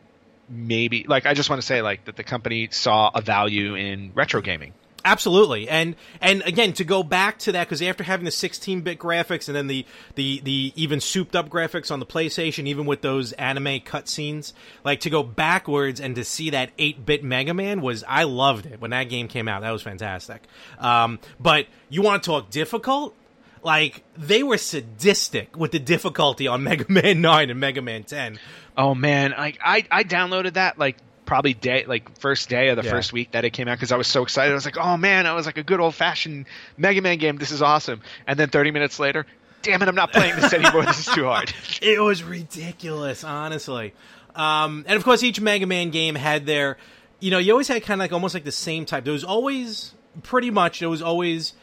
maybe, 0.48 1.06
like, 1.08 1.26
I 1.26 1.34
just 1.34 1.50
want 1.50 1.62
to 1.62 1.66
say, 1.66 1.82
like, 1.82 2.06
that 2.06 2.18
the 2.18 2.24
company 2.24 2.68
saw 2.72 3.10
a 3.14 3.22
value 3.22 3.76
in 3.76 4.12
retro 4.14 4.42
gaming. 4.42 4.74
Absolutely, 5.06 5.70
and 5.70 5.96
and 6.20 6.42
again 6.48 6.74
to 6.74 6.84
go 6.84 7.04
back 7.04 7.38
to 7.40 7.52
that 7.52 7.68
because 7.68 7.80
after 7.80 8.04
having 8.04 8.26
the 8.26 8.32
16-bit 8.32 8.98
graphics 8.98 9.48
and 9.48 9.56
then 9.56 9.68
the 9.68 9.86
the 10.16 10.42
the 10.44 10.74
even 10.76 11.00
souped-up 11.00 11.48
graphics 11.48 11.92
on 11.92 12.00
the 12.00 12.08
PlayStation, 12.08 12.66
even 12.66 12.88
with 12.88 13.02
those 13.02 13.32
anime 13.34 13.82
cutscenes, 13.82 14.54
like 14.84 15.02
to 15.02 15.12
go 15.12 15.22
backwards 15.22 16.02
and 16.02 16.16
to 16.16 16.24
see 16.24 16.50
that 16.50 16.76
8-bit 16.78 17.24
Mega 17.24 17.54
Man 17.54 17.82
was 17.82 18.04
I 18.08 18.24
loved 18.24 18.66
it 18.66 18.82
when 18.82 18.90
that 18.90 19.04
game 19.04 19.28
came 19.28 19.48
out. 19.48 19.62
That 19.62 19.70
was 19.70 19.84
fantastic. 19.84 20.42
Um, 20.80 21.20
but 21.40 21.68
you 21.88 22.02
want 22.02 22.24
to 22.24 22.28
talk 22.28 22.50
difficult? 22.50 23.16
Like 23.62 24.04
they 24.18 24.42
were 24.42 24.58
sadistic 24.58 25.56
with 25.56 25.72
the 25.72 25.80
difficulty 25.80 26.48
on 26.48 26.64
Mega 26.66 26.86
Man 26.92 27.22
9 27.22 27.52
and 27.52 27.60
Mega 27.60 27.84
Man 27.84 28.06
10. 28.06 28.40
Oh 28.76 28.96
man, 28.96 29.36
I 29.36 29.54
I, 29.64 29.86
I 29.92 30.04
downloaded 30.04 30.54
that 30.54 30.80
like 30.80 30.98
probably 31.26 31.54
day 31.54 31.86
like 31.88 32.18
first 32.20 32.50
day 32.50 32.70
of 32.70 32.78
the 32.78 32.84
Yeah. 32.84 32.92
first 32.92 33.12
week 33.14 33.32
that 33.32 33.46
it 33.46 33.52
came 33.52 33.68
out 33.68 33.78
because 33.78 33.92
I 33.92 33.98
was 33.98 34.08
so 34.08 34.24
excited. 34.24 34.52
I 34.52 34.56
was 34.56 34.66
like, 34.66 34.78
oh 34.78 34.98
man, 34.98 35.26
I 35.26 35.34
was 35.34 35.46
like 35.46 35.58
a 35.58 35.64
good 35.64 35.80
old 35.80 35.96
fashioned 35.96 36.46
Mega 36.78 37.02
Man 37.02 37.18
game. 37.18 37.38
This 37.38 37.52
is 37.52 37.62
awesome. 37.62 38.02
And 38.28 38.38
then 38.40 38.50
30 38.50 38.72
minutes 38.72 39.00
later, 39.00 39.26
damn 39.62 39.82
it, 39.82 39.88
I'm 39.88 39.96
not 39.96 40.12
playing 40.12 40.36
this 40.36 40.54
anymore. 40.54 40.86
this 40.86 41.08
is 41.08 41.14
too 41.14 41.26
hard. 41.26 41.54
It 41.82 42.00
was 42.00 42.24
ridiculous, 42.24 43.24
honestly. 43.24 43.94
Um, 44.36 44.84
and 44.88 44.98
of 44.98 45.04
course, 45.04 45.24
each 45.24 45.40
Mega 45.42 45.66
Man 45.66 45.90
game 45.92 46.16
had 46.16 46.46
their, 46.46 46.78
you 47.20 47.32
know, 47.32 47.38
you 47.38 47.52
always 47.52 47.68
had 47.68 47.82
kind 47.84 48.00
of 48.00 48.04
like 48.04 48.12
almost 48.14 48.34
like 48.34 48.44
the 48.44 48.52
same 48.52 48.86
type. 48.86 49.04
There 49.04 49.14
was 49.14 49.24
always 49.24 49.94
pretty 50.24 50.52
much 50.52 50.80
there 50.80 50.90
was 50.90 51.02
always 51.02 51.54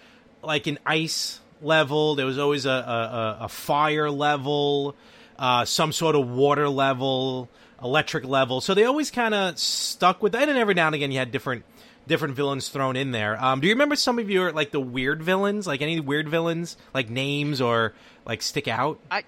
like 0.43 0.67
an 0.67 0.79
ice 0.87 1.41
level. 1.61 2.15
There 2.17 2.27
was 2.27 2.39
always 2.39 2.67
a 2.67 2.71
a, 2.71 2.73
a, 2.73 3.45
a 3.45 3.49
fire 3.49 4.11
level, 4.11 4.97
uh, 5.39 5.65
some 5.67 5.93
sort 5.93 6.17
of 6.17 6.29
water 6.29 6.69
level, 6.69 7.49
electric 7.83 8.25
level. 8.25 8.61
So 8.61 8.75
they 8.75 8.85
always 8.85 9.11
kind 9.11 9.35
of 9.35 9.59
stuck 9.59 10.23
with 10.23 10.33
that. 10.33 10.49
And 10.49 10.59
every 10.59 10.75
now 10.75 10.87
and 10.87 10.95
again, 10.95 11.11
you 11.11 11.19
had 11.19 11.33
different 11.33 11.65
different 12.07 12.35
villains 12.35 12.69
thrown 12.69 12.97
in 12.97 13.13
there. 13.13 13.43
Um, 13.43 13.61
do 13.61 13.69
you 13.69 13.75
remember 13.75 13.97
some 13.97 14.19
of 14.19 14.31
your 14.31 14.53
like 14.53 14.71
the 14.71 14.81
weird 14.81 15.23
villains, 15.23 15.67
like 15.67 15.83
any 15.83 16.01
weird 16.01 16.29
villains, 16.29 16.77
like 16.95 17.11
names 17.11 17.61
or 17.61 17.95
like 18.25 18.43
stick 18.43 18.69
out? 18.69 18.99
I, 19.11 19.25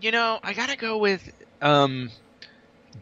you 0.00 0.10
know, 0.10 0.38
I 0.42 0.52
gotta 0.52 0.76
go 0.76 0.98
with 0.98 1.30
um, 1.60 2.10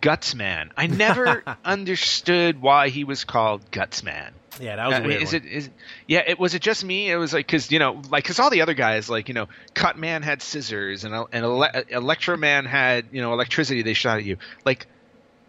Gutsman. 0.00 0.70
I 0.76 0.86
never 0.86 1.42
understood 1.64 2.60
why 2.60 2.88
he 2.88 3.04
was 3.04 3.24
called 3.24 3.70
Gutsman. 3.70 4.30
Yeah, 4.58 4.76
that 4.76 4.86
was 4.86 4.94
I 4.94 4.98
mean, 5.00 5.08
weird 5.08 5.22
is 5.22 5.34
it 5.34 5.44
is 5.44 5.70
yeah? 6.06 6.22
It 6.26 6.38
was 6.38 6.54
it 6.54 6.62
just 6.62 6.82
me? 6.82 7.10
It 7.10 7.16
was 7.16 7.34
like 7.34 7.46
because 7.46 7.70
you 7.70 7.78
know 7.78 8.00
like 8.10 8.24
because 8.24 8.38
all 8.38 8.48
the 8.48 8.62
other 8.62 8.72
guys 8.72 9.10
like 9.10 9.28
you 9.28 9.34
know 9.34 9.48
Cutman 9.74 10.22
had 10.22 10.40
scissors 10.40 11.04
and 11.04 11.14
and 11.14 11.44
ele- 11.44 11.82
Electro 11.90 12.38
Man 12.38 12.64
had 12.64 13.06
you 13.12 13.20
know 13.20 13.34
electricity 13.34 13.82
they 13.82 13.94
shot 13.94 14.18
at 14.18 14.24
you 14.24 14.38
like. 14.64 14.86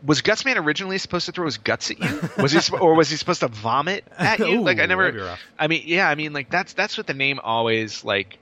Was 0.06 0.22
Gutsman 0.22 0.58
originally 0.58 0.98
supposed 1.00 1.26
to 1.26 1.32
throw 1.32 1.46
his 1.46 1.58
guts 1.58 1.90
at 1.90 2.00
you? 2.00 2.30
Was 2.38 2.52
he, 2.52 2.78
or 2.78 2.94
was 2.94 3.10
he 3.10 3.18
supposed 3.18 3.40
to 3.40 3.48
vomit 3.48 4.06
at 4.18 4.40
you? 4.40 4.60
Ooh, 4.60 4.64
like 4.64 4.80
I 4.80 4.86
never. 4.86 5.06
that'd 5.06 5.20
be 5.20 5.26
rough. 5.26 5.40
I 5.58 5.68
mean, 5.68 5.84
yeah, 5.86 6.08
I 6.08 6.16
mean, 6.16 6.34
like 6.34 6.50
that's 6.50 6.74
that's 6.74 6.98
what 6.98 7.08
the 7.08 7.14
name 7.14 7.40
always 7.44 8.04
like. 8.04 8.38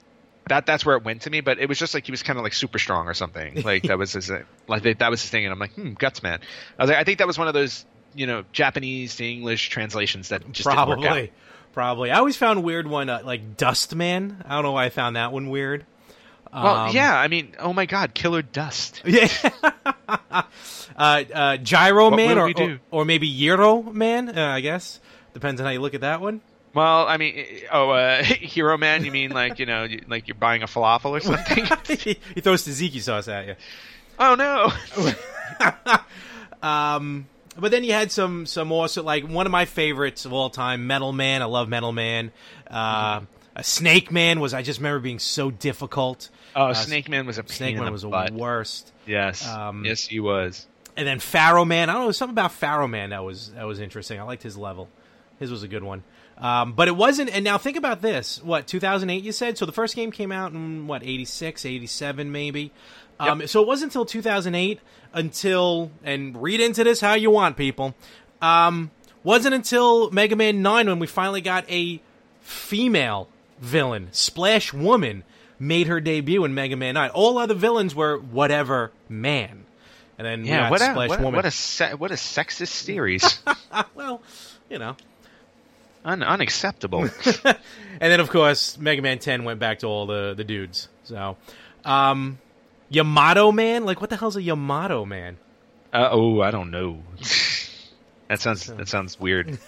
That 0.48 0.66
that's 0.66 0.84
where 0.84 0.96
it 0.96 1.02
went 1.02 1.22
to 1.22 1.30
me, 1.30 1.40
but 1.40 1.58
it 1.58 1.68
was 1.68 1.78
just 1.78 1.94
like 1.94 2.04
he 2.04 2.12
was 2.12 2.22
kind 2.22 2.38
of 2.38 2.42
like 2.44 2.52
super 2.52 2.78
strong 2.78 3.08
or 3.08 3.14
something. 3.14 3.62
Like 3.62 3.84
that 3.84 3.98
was 3.98 4.12
his 4.12 4.30
like 4.68 4.82
that 4.98 5.10
was 5.10 5.22
his 5.22 5.30
thing, 5.30 5.44
and 5.44 5.52
I'm 5.52 5.58
like, 5.58 5.72
hmm, 5.72 5.94
Gutsman. 5.94 6.40
I 6.78 6.82
was 6.82 6.90
like, 6.90 6.98
I 6.98 7.04
think 7.04 7.18
that 7.18 7.26
was 7.26 7.38
one 7.38 7.48
of 7.48 7.54
those 7.54 7.86
you 8.14 8.26
know 8.26 8.44
Japanese 8.52 9.16
to 9.16 9.24
English 9.28 9.70
translations 9.70 10.28
that 10.28 10.50
just 10.52 10.68
didn't 10.68 10.88
work 10.88 10.98
out. 10.98 11.02
Probably, 11.04 11.32
probably. 11.72 12.10
I 12.10 12.18
always 12.18 12.36
found 12.36 12.64
weird 12.64 12.86
one 12.86 13.08
uh, 13.08 13.22
like 13.24 13.56
Dustman. 13.56 14.44
I 14.46 14.54
don't 14.54 14.62
know 14.62 14.72
why 14.72 14.84
I 14.84 14.90
found 14.90 15.16
that 15.16 15.32
one 15.32 15.48
weird. 15.48 15.86
Well, 16.52 16.66
Um, 16.88 16.94
yeah, 16.94 17.18
I 17.18 17.28
mean, 17.28 17.54
oh 17.58 17.72
my 17.72 17.86
God, 17.86 18.14
Killer 18.14 18.42
Dust. 18.42 19.02
Yeah. 19.06 19.28
uh, 20.30 20.42
uh, 20.96 21.56
Gyro 21.58 22.10
What 22.10 22.16
Man 22.16 22.38
or, 22.38 22.50
or 22.56 22.80
or 22.90 23.04
maybe 23.04 23.26
Euro 23.26 23.82
Man. 23.82 24.36
Uh, 24.36 24.46
I 24.48 24.60
guess 24.60 25.00
depends 25.34 25.60
on 25.60 25.66
how 25.66 25.72
you 25.72 25.80
look 25.80 25.94
at 25.94 26.00
that 26.02 26.20
one. 26.20 26.40
Well, 26.74 27.06
I 27.06 27.16
mean, 27.16 27.44
oh, 27.72 27.90
uh, 27.90 28.22
Hero 28.24 28.76
Man, 28.78 29.04
you 29.04 29.10
mean 29.10 29.30
like 29.30 29.58
you 29.58 29.66
know, 29.66 29.84
you- 29.84 30.02
like 30.08 30.28
you're 30.28 30.34
buying 30.36 30.62
a 30.62 30.66
falafel 30.66 31.10
or 31.10 31.20
something? 31.20 31.64
he, 31.98 32.18
he 32.34 32.40
throws 32.40 32.66
tzatziki 32.66 33.00
sauce 33.00 33.28
at 33.28 33.46
you. 33.46 33.54
oh 34.18 34.34
no! 34.34 34.72
um, 36.62 37.26
but 37.58 37.70
then 37.70 37.84
you 37.84 37.92
had 37.92 38.12
some 38.12 38.46
some 38.46 38.72
also 38.72 39.02
like 39.02 39.26
one 39.26 39.46
of 39.46 39.52
my 39.52 39.64
favorites 39.64 40.24
of 40.24 40.32
all 40.32 40.50
time, 40.50 40.86
Metal 40.86 41.12
Man. 41.12 41.42
I 41.42 41.46
love 41.46 41.68
Metal 41.68 41.92
Man. 41.92 42.32
Uh, 42.70 43.20
a 43.54 43.64
Snake 43.64 44.12
Man 44.12 44.40
was 44.40 44.52
I 44.54 44.62
just 44.62 44.78
remember 44.80 45.00
being 45.00 45.18
so 45.18 45.50
difficult. 45.50 46.28
Oh, 46.56 46.68
Uh, 46.68 46.74
Snake 46.74 47.08
Man 47.08 47.26
was 47.26 47.36
a 47.38 47.44
Snake 47.46 47.76
Man 47.76 47.92
was 47.92 48.02
the 48.02 48.08
butt. 48.08 48.32
worst. 48.32 48.90
Yes, 49.06 49.46
Um, 49.46 49.84
yes, 49.84 50.06
he 50.06 50.18
was. 50.20 50.66
And 50.96 51.06
then 51.06 51.18
Pharaoh 51.20 51.66
Man. 51.66 51.90
I 51.90 51.92
don't 51.92 52.06
know 52.06 52.12
something 52.12 52.32
about 52.34 52.52
Pharaoh 52.52 52.88
Man 52.88 53.10
that 53.10 53.22
was 53.22 53.50
that 53.52 53.64
was 53.66 53.78
interesting. 53.80 54.18
I 54.18 54.22
liked 54.22 54.42
his 54.42 54.56
level. 54.56 54.88
His 55.38 55.50
was 55.50 55.62
a 55.62 55.68
good 55.68 55.82
one. 55.84 56.02
Um, 56.38 56.72
but 56.72 56.88
it 56.88 56.96
wasn't. 56.96 57.28
And 57.30 57.44
now 57.44 57.58
think 57.58 57.76
about 57.76 58.00
this. 58.02 58.42
What 58.42 58.66
2008? 58.66 59.22
You 59.22 59.32
said 59.32 59.58
so. 59.58 59.66
The 59.66 59.72
first 59.72 59.94
game 59.94 60.10
came 60.10 60.32
out 60.32 60.52
in 60.52 60.86
what 60.86 61.02
86, 61.02 61.64
87 61.66 62.32
maybe. 62.32 62.72
Um, 63.20 63.46
So 63.46 63.60
it 63.62 63.66
wasn't 63.66 63.90
until 63.92 64.04
2008 64.06 64.80
until 65.12 65.90
and 66.04 66.40
read 66.42 66.60
into 66.60 66.84
this 66.84 67.00
how 67.00 67.14
you 67.14 67.30
want, 67.30 67.56
people. 67.58 67.94
Um, 68.42 68.90
wasn't 69.22 69.54
until 69.54 70.10
Mega 70.10 70.36
Man 70.36 70.62
9 70.62 70.88
when 70.88 70.98
we 70.98 71.06
finally 71.06 71.40
got 71.42 71.70
a 71.70 72.00
female 72.40 73.28
villain, 73.58 74.08
Splash 74.12 74.72
Woman, 74.72 75.24
made 75.58 75.86
her 75.86 76.00
debut 76.00 76.44
in 76.44 76.54
Mega 76.54 76.76
Man 76.76 76.94
9. 76.94 77.10
All 77.10 77.38
other 77.38 77.54
villains 77.54 77.94
were 77.94 78.18
whatever 78.18 78.92
man. 79.08 79.64
And 80.18 80.26
then 80.26 80.44
Yeah, 80.44 80.70
what 80.70 80.80
a, 80.80 80.84
Splash 80.86 81.08
what, 81.10 81.20
what 81.20 81.44
a 81.44 81.50
se- 81.50 81.94
what 81.94 82.10
a 82.10 82.14
sexist 82.14 82.68
series. 82.68 83.38
well, 83.94 84.22
you 84.70 84.78
know. 84.78 84.96
Un- 86.04 86.22
unacceptable. 86.22 87.08
And 87.98 88.12
then 88.12 88.20
of 88.20 88.28
course 88.28 88.76
Mega 88.78 89.00
Man 89.00 89.18
10 89.18 89.44
went 89.44 89.58
back 89.58 89.78
to 89.80 89.86
all 89.86 90.06
the 90.06 90.34
the 90.34 90.44
dudes. 90.44 90.88
So, 91.04 91.36
um 91.84 92.38
Yamato 92.90 93.50
Man, 93.52 93.84
like 93.84 94.00
what 94.00 94.10
the 94.10 94.16
hell's 94.16 94.36
a 94.36 94.42
Yamato 94.42 95.04
Man? 95.04 95.38
uh, 95.92 96.08
oh, 96.10 96.42
I 96.42 96.50
don't 96.50 96.70
know. 96.70 97.02
that 98.28 98.40
sounds 98.40 98.66
that 98.66 98.88
sounds 98.88 99.18
weird. 99.18 99.58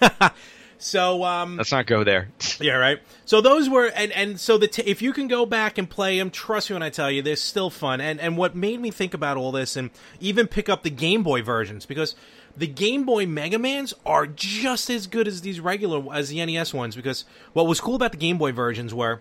So, 0.79 1.25
um 1.25 1.57
Let's 1.57 1.73
not 1.73 1.87
go 1.87 2.05
there. 2.05 2.29
Yeah, 2.61 2.73
right. 2.73 2.99
So 3.25 3.41
those 3.41 3.69
were, 3.69 3.87
and 3.87 4.11
and 4.11 4.41
so 4.41 4.59
the 4.59 4.67
t- 4.67 4.83
if 4.83 5.01
you 5.01 5.13
can 5.13 5.29
go 5.29 5.47
back 5.47 5.79
and 5.79 5.89
play 5.89 6.19
them, 6.19 6.29
trust 6.29 6.71
me 6.71 6.75
when 6.75 6.83
I 6.83 6.91
tell 6.91 7.09
you, 7.09 7.23
they're 7.23 7.37
still 7.37 7.71
fun. 7.71 8.01
And 8.01 8.21
and 8.21 8.37
what 8.37 8.57
made 8.57 8.81
me 8.81 8.91
think 8.91 9.15
about 9.15 9.37
all 9.37 9.53
this, 9.53 9.77
and 9.77 9.91
even 10.19 10.49
pick 10.49 10.69
up 10.69 10.83
the 10.83 10.91
Game 10.91 11.23
Boy 11.23 11.41
versions, 11.41 11.87
because 11.87 12.17
the 12.57 12.67
Game 12.67 13.05
Boy 13.05 13.27
Mega 13.27 13.61
Mans 13.61 13.95
are 14.05 14.27
just 14.27 14.91
as 14.91 15.07
good 15.07 15.29
as 15.29 15.43
these 15.43 15.61
regular 15.61 16.03
as 16.13 16.31
the 16.31 16.45
NES 16.45 16.75
ones. 16.75 16.97
Because 16.97 17.25
what 17.53 17.69
was 17.69 17.81
cool 17.81 17.95
about 17.95 18.11
the 18.11 18.19
Game 18.19 18.39
Boy 18.39 18.51
versions 18.51 18.93
were 18.93 19.21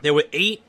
there 0.00 0.14
were 0.14 0.24
eight 0.32 0.62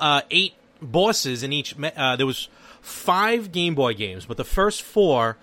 uh, 0.00 0.22
eight 0.32 0.54
bosses 0.82 1.44
in 1.44 1.52
each. 1.52 1.76
Uh, 1.78 2.16
there 2.16 2.26
was 2.26 2.48
five 2.80 3.52
Game 3.52 3.76
Boy 3.76 3.94
games, 3.94 4.26
but 4.26 4.36
the 4.36 4.44
first 4.44 4.82
four 4.82 5.36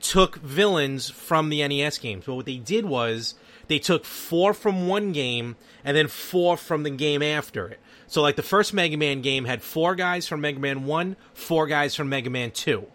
took 0.00 0.36
villains 0.36 1.08
from 1.08 1.48
the 1.48 1.66
NES 1.66 1.96
games. 1.96 2.24
But 2.26 2.34
what 2.34 2.44
they 2.44 2.56
did 2.58 2.84
was 2.84 3.34
they 3.68 3.78
took 3.78 4.04
four 4.04 4.52
from 4.54 4.88
one 4.88 5.12
game 5.12 5.56
and 5.84 5.96
then 5.96 6.08
four 6.08 6.56
from 6.56 6.82
the 6.82 6.90
game 6.90 7.22
after 7.22 7.68
it. 7.68 7.78
So 8.06 8.22
like 8.22 8.36
the 8.36 8.42
first 8.42 8.72
Mega 8.72 8.96
Man 8.96 9.20
game 9.20 9.44
had 9.44 9.62
four 9.62 9.94
guys 9.94 10.26
from 10.26 10.40
Mega 10.40 10.58
Man 10.58 10.84
1, 10.86 11.16
four 11.34 11.66
guys 11.66 11.94
from 11.94 12.08
Mega 12.08 12.30
Man 12.30 12.50
2. 12.50 12.86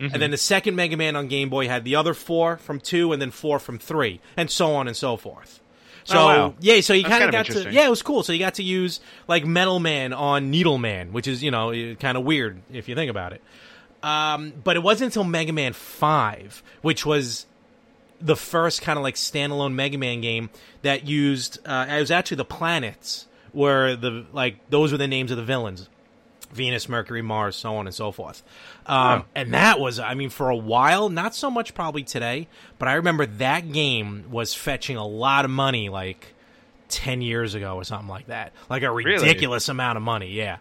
And 0.00 0.14
then 0.20 0.30
the 0.32 0.36
second 0.36 0.74
Mega 0.74 0.96
Man 0.96 1.14
on 1.14 1.28
Game 1.28 1.48
Boy 1.50 1.68
had 1.68 1.84
the 1.84 1.94
other 1.96 2.14
four 2.14 2.56
from 2.56 2.80
2 2.80 3.12
and 3.12 3.22
then 3.22 3.30
four 3.30 3.58
from 3.60 3.78
3 3.78 4.20
and 4.36 4.50
so 4.50 4.74
on 4.74 4.88
and 4.88 4.96
so 4.96 5.16
forth. 5.16 5.60
So 6.02 6.18
Oh, 6.18 6.26
wow. 6.26 6.54
yeah, 6.60 6.80
so 6.80 6.92
you 6.94 7.04
kind 7.04 7.22
of 7.24 7.30
kind 7.30 7.46
of 7.48 7.54
got 7.54 7.62
to 7.64 7.72
yeah, 7.72 7.86
it 7.86 7.90
was 7.90 8.02
cool. 8.02 8.22
So 8.22 8.32
you 8.32 8.38
got 8.38 8.54
to 8.54 8.62
use 8.62 9.00
like 9.28 9.46
Metal 9.46 9.78
Man 9.78 10.12
on 10.12 10.50
Needle 10.50 10.78
Man, 10.78 11.12
which 11.12 11.26
is 11.28 11.42
you 11.42 11.50
know 11.50 11.94
kind 12.00 12.18
of 12.18 12.24
weird 12.24 12.60
if 12.72 12.88
you 12.88 12.94
think 12.94 13.10
about 13.10 13.32
it. 13.34 13.42
Um, 14.02 14.52
but 14.62 14.76
it 14.76 14.82
wasn't 14.82 15.12
until 15.12 15.24
Mega 15.24 15.52
Man 15.52 15.72
Five, 15.72 16.62
which 16.82 17.06
was 17.06 17.46
the 18.20 18.36
first 18.36 18.82
kind 18.82 18.98
of 18.98 19.02
like 19.02 19.14
standalone 19.16 19.74
Mega 19.74 19.98
Man 19.98 20.20
game 20.20 20.50
that 20.82 21.06
used. 21.06 21.58
Uh, 21.66 21.86
it 21.88 22.00
was 22.00 22.10
actually 22.10 22.36
the 22.38 22.44
planets 22.44 23.26
were 23.52 23.96
the 23.96 24.24
like 24.32 24.56
those 24.70 24.92
were 24.92 24.98
the 24.98 25.08
names 25.08 25.30
of 25.30 25.36
the 25.36 25.44
villains. 25.44 25.88
Venus, 26.52 26.88
Mercury, 26.88 27.20
Mars, 27.20 27.56
so 27.56 27.74
on 27.76 27.86
and 27.86 27.94
so 27.94 28.12
forth. 28.12 28.44
Um, 28.86 29.22
Oh. 29.22 29.24
And 29.34 29.54
that 29.54 29.80
was, 29.80 29.98
I 29.98 30.14
mean, 30.14 30.30
for 30.30 30.50
a 30.50 30.56
while, 30.56 31.08
not 31.08 31.34
so 31.34 31.50
much 31.50 31.74
probably 31.74 32.04
today, 32.04 32.46
but 32.78 32.86
I 32.86 32.94
remember 32.94 33.26
that 33.26 33.72
game 33.72 34.26
was 34.30 34.54
fetching 34.54 34.96
a 34.96 35.04
lot 35.04 35.44
of 35.44 35.50
money 35.50 35.88
like 35.88 36.32
10 36.90 37.22
years 37.22 37.54
ago 37.56 37.74
or 37.74 37.82
something 37.82 38.06
like 38.08 38.28
that. 38.28 38.52
Like 38.70 38.84
a 38.84 38.92
Really? 38.92 39.14
ridiculous 39.26 39.68
amount 39.68 39.96
of 39.96 40.04
money, 40.04 40.30
yeah. 40.30 40.58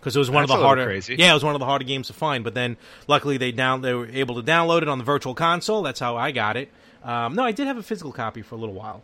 Because 0.00 0.14
it 0.14 0.18
was 0.20 0.30
one 0.30 0.42
That's 0.42 0.52
of 0.52 0.58
the 0.60 0.64
harder, 0.64 0.84
crazy. 0.84 1.16
yeah, 1.18 1.30
it 1.30 1.34
was 1.34 1.44
one 1.44 1.54
of 1.54 1.58
the 1.58 1.64
harder 1.66 1.84
games 1.84 2.06
to 2.06 2.12
find. 2.12 2.44
But 2.44 2.54
then, 2.54 2.76
luckily, 3.08 3.36
they 3.36 3.50
down 3.52 3.82
they 3.82 3.94
were 3.94 4.06
able 4.06 4.36
to 4.36 4.42
download 4.42 4.82
it 4.82 4.88
on 4.88 4.98
the 4.98 5.04
Virtual 5.04 5.34
Console. 5.34 5.82
That's 5.82 5.98
how 6.00 6.16
I 6.16 6.30
got 6.30 6.56
it. 6.56 6.70
Um, 7.02 7.34
no, 7.34 7.42
I 7.44 7.52
did 7.52 7.66
have 7.66 7.78
a 7.78 7.82
physical 7.82 8.12
copy 8.12 8.42
for 8.42 8.54
a 8.54 8.58
little 8.58 8.74
while. 8.74 9.02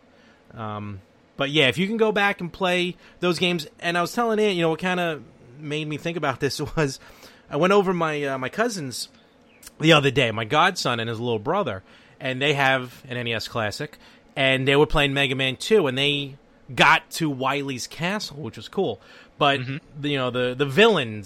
Um, 0.53 1.01
but 1.37 1.49
yeah, 1.49 1.67
if 1.67 1.77
you 1.77 1.87
can 1.87 1.97
go 1.97 2.11
back 2.11 2.39
and 2.39 2.51
play 2.51 2.95
those 3.19 3.39
games, 3.39 3.67
and 3.79 3.97
I 3.97 4.01
was 4.01 4.13
telling 4.13 4.39
it, 4.39 4.51
you 4.51 4.61
know, 4.61 4.69
what 4.69 4.79
kind 4.79 4.99
of 4.99 5.21
made 5.59 5.87
me 5.87 5.97
think 5.97 6.17
about 6.17 6.39
this 6.39 6.61
was 6.75 6.99
I 7.49 7.57
went 7.57 7.73
over 7.73 7.93
my 7.93 8.23
uh, 8.23 8.37
my 8.37 8.49
cousins 8.49 9.09
the 9.79 9.91
other 9.93 10.11
day, 10.11 10.31
my 10.31 10.45
godson 10.45 10.99
and 10.99 11.09
his 11.09 11.19
little 11.19 11.39
brother, 11.39 11.83
and 12.19 12.41
they 12.41 12.53
have 12.53 13.03
an 13.09 13.21
NES 13.21 13.49
Classic, 13.49 13.97
and 14.35 14.65
they 14.67 14.75
were 14.77 14.85
playing 14.85 15.13
Mega 15.13 15.35
Man 15.35 15.57
Two, 15.57 15.87
and 15.87 15.97
they 15.97 16.37
got 16.73 17.09
to 17.11 17.29
Wily's 17.29 17.85
Castle, 17.87 18.37
which 18.37 18.57
was 18.57 18.67
cool. 18.67 18.99
But 19.37 19.59
mm-hmm. 19.59 19.77
the, 20.01 20.09
you 20.09 20.17
know 20.17 20.31
the 20.31 20.55
the 20.57 20.65
villains 20.65 21.25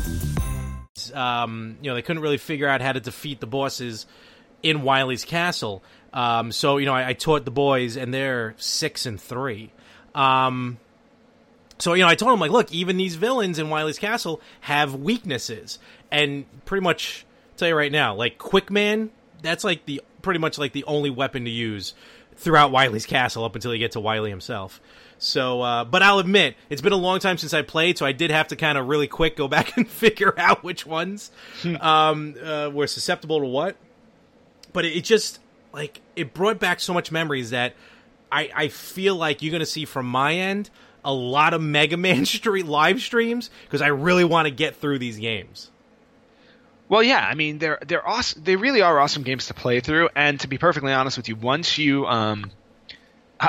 Um, 1.13 1.77
you 1.81 1.89
know, 1.89 1.95
they 1.95 2.01
couldn't 2.01 2.21
really 2.21 2.37
figure 2.37 2.67
out 2.67 2.81
how 2.81 2.91
to 2.91 2.99
defeat 2.99 3.39
the 3.39 3.47
bosses 3.47 4.05
in 4.63 4.83
Wily's 4.83 5.25
castle. 5.25 5.83
Um, 6.13 6.51
so 6.51 6.77
you 6.77 6.85
know, 6.85 6.93
I, 6.93 7.09
I 7.09 7.13
taught 7.13 7.45
the 7.45 7.51
boys, 7.51 7.97
and 7.97 8.13
they're 8.13 8.55
six 8.57 9.05
and 9.05 9.19
three. 9.19 9.71
Um, 10.13 10.77
so 11.79 11.93
you 11.93 12.03
know, 12.03 12.09
I 12.09 12.15
told 12.15 12.33
them 12.33 12.39
like, 12.39 12.51
look, 12.51 12.71
even 12.71 12.97
these 12.97 13.15
villains 13.15 13.59
in 13.59 13.69
Wily's 13.69 13.99
castle 13.99 14.41
have 14.61 14.95
weaknesses, 14.95 15.79
and 16.11 16.45
pretty 16.65 16.83
much 16.83 17.25
tell 17.57 17.67
you 17.67 17.75
right 17.75 17.91
now, 17.91 18.15
like 18.15 18.37
Quickman, 18.37 19.09
that's 19.41 19.63
like 19.63 19.85
the 19.85 20.01
pretty 20.21 20.39
much 20.39 20.57
like 20.57 20.73
the 20.73 20.83
only 20.85 21.09
weapon 21.09 21.45
to 21.45 21.51
use 21.51 21.93
throughout 22.35 22.71
Wily's 22.71 23.05
castle 23.05 23.43
up 23.45 23.55
until 23.55 23.73
you 23.73 23.79
get 23.79 23.91
to 23.93 23.99
Wily 23.99 24.29
himself. 24.29 24.81
So, 25.23 25.61
uh, 25.61 25.85
but 25.85 26.01
I'll 26.01 26.17
admit, 26.17 26.55
it's 26.71 26.81
been 26.81 26.93
a 26.93 26.97
long 26.97 27.19
time 27.19 27.37
since 27.37 27.53
I 27.53 27.61
played, 27.61 27.95
so 27.95 28.07
I 28.07 28.11
did 28.11 28.31
have 28.31 28.47
to 28.47 28.55
kind 28.55 28.75
of 28.75 28.87
really 28.87 29.05
quick 29.05 29.35
go 29.35 29.47
back 29.47 29.77
and 29.77 29.87
figure 29.87 30.33
out 30.35 30.63
which 30.63 30.83
ones 30.83 31.31
um, 31.79 32.33
uh, 32.43 32.71
were 32.73 32.87
susceptible 32.87 33.39
to 33.39 33.45
what. 33.45 33.75
But 34.73 34.85
it, 34.85 34.97
it 34.97 35.03
just 35.03 35.39
like 35.73 36.01
it 36.15 36.33
brought 36.33 36.59
back 36.59 36.79
so 36.79 36.91
much 36.91 37.11
memories 37.11 37.51
that 37.51 37.75
I, 38.31 38.49
I 38.55 38.67
feel 38.69 39.15
like 39.15 39.43
you're 39.43 39.51
going 39.51 39.59
to 39.59 39.65
see 39.67 39.85
from 39.85 40.07
my 40.07 40.33
end 40.33 40.71
a 41.05 41.13
lot 41.13 41.53
of 41.53 41.61
Mega 41.61 41.97
Man 41.97 42.25
Street 42.25 42.65
live 42.65 42.99
streams 42.99 43.51
because 43.65 43.83
I 43.83 43.87
really 43.87 44.25
want 44.25 44.47
to 44.47 44.51
get 44.51 44.77
through 44.77 44.97
these 44.97 45.19
games. 45.19 45.69
Well, 46.89 47.03
yeah, 47.03 47.23
I 47.23 47.35
mean 47.35 47.59
they're 47.59 47.77
they're 47.85 48.05
awesome. 48.05 48.43
They 48.43 48.55
really 48.55 48.81
are 48.81 48.99
awesome 48.99 49.21
games 49.21 49.45
to 49.47 49.53
play 49.53 49.81
through. 49.81 50.09
And 50.15 50.39
to 50.39 50.47
be 50.47 50.57
perfectly 50.57 50.91
honest 50.91 51.15
with 51.15 51.29
you, 51.29 51.35
once 51.35 51.77
you 51.77 52.07
um, 52.07 52.49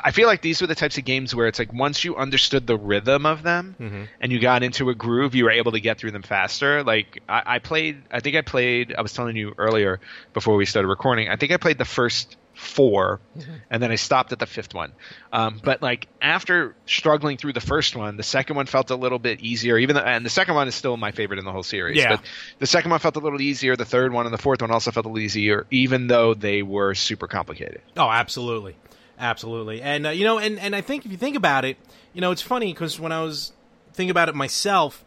I 0.04 0.10
feel 0.10 0.26
like 0.26 0.40
these 0.40 0.60
were 0.62 0.66
the 0.66 0.74
types 0.74 0.96
of 0.96 1.04
games 1.04 1.34
where 1.34 1.46
it's 1.48 1.58
like 1.58 1.72
once 1.72 2.02
you 2.02 2.16
understood 2.16 2.66
the 2.66 2.76
rhythm 2.78 3.26
of 3.26 3.42
them 3.42 3.76
Mm-hmm. 3.78 4.02
and 4.20 4.32
you 4.32 4.40
got 4.40 4.62
into 4.62 4.88
a 4.90 4.94
groove, 4.94 5.34
you 5.34 5.44
were 5.44 5.50
able 5.50 5.72
to 5.72 5.80
get 5.80 5.98
through 5.98 6.12
them 6.12 6.22
faster. 6.22 6.82
Like 6.82 7.22
I, 7.28 7.42
I 7.46 7.58
played, 7.58 8.02
I 8.10 8.20
think 8.20 8.36
I 8.36 8.40
played. 8.40 8.94
I 8.96 9.02
was 9.02 9.12
telling 9.12 9.36
you 9.36 9.54
earlier 9.58 10.00
before 10.32 10.56
we 10.56 10.64
started 10.64 10.88
recording. 10.88 11.28
I 11.28 11.36
think 11.36 11.52
I 11.52 11.58
played 11.58 11.76
the 11.78 11.84
first 11.84 12.36
4 12.54 13.20
Mm-hmm. 13.36 13.52
and 13.70 13.82
then 13.82 13.90
I 13.90 13.94
stopped 13.96 14.30
at 14.32 14.38
the 14.38 14.46
fifth 14.46 14.74
one. 14.74 14.92
Um, 15.32 15.60
but 15.64 15.82
like 15.82 16.06
after 16.20 16.74
struggling 16.86 17.36
through 17.38 17.54
the 17.54 17.60
first 17.60 17.96
one, 17.96 18.16
the 18.16 18.22
second 18.22 18.56
one 18.56 18.66
felt 18.66 18.90
a 18.90 18.96
little 18.96 19.18
bit 19.18 19.40
easier. 19.40 19.78
Even 19.78 19.96
though, 19.96 20.02
and 20.02 20.24
the 20.24 20.30
second 20.30 20.54
one 20.54 20.68
is 20.68 20.74
still 20.74 20.96
my 20.96 21.10
favorite 21.12 21.38
in 21.38 21.44
the 21.44 21.52
whole 21.52 21.62
series. 21.62 21.96
Yeah. 21.96 22.16
But 22.16 22.24
the 22.58 22.66
second 22.66 22.90
one 22.90 23.00
felt 23.00 23.16
a 23.16 23.20
little 23.20 23.40
easier. 23.40 23.74
The 23.76 23.84
third 23.86 24.12
one 24.12 24.26
and 24.26 24.32
the 24.34 24.38
fourth 24.38 24.60
one 24.62 24.70
also 24.70 24.90
felt 24.90 25.06
a 25.06 25.08
little 25.08 25.24
easier, 25.24 25.66
even 25.70 26.06
though 26.08 26.34
they 26.34 26.62
were 26.62 26.94
super 26.94 27.26
complicated. 27.26 27.80
Oh, 27.96 28.10
absolutely, 28.10 28.76
absolutely. 29.22 29.80
And 29.80 30.06
uh, 30.06 30.10
you 30.10 30.24
know, 30.24 30.38
and 30.38 30.58
and 30.58 30.76
I 30.76 30.82
think 30.82 31.06
if 31.06 31.10
you 31.10 31.16
think 31.16 31.36
about 31.36 31.64
it, 31.64 31.78
you 32.12 32.20
know, 32.20 32.30
it's 32.30 32.42
funny 32.42 32.72
because 32.72 33.00
when 33.00 33.12
I 33.12 33.22
was 33.22 33.52
thinking 33.94 34.10
about 34.10 34.28
it 34.28 34.34
myself, 34.34 35.04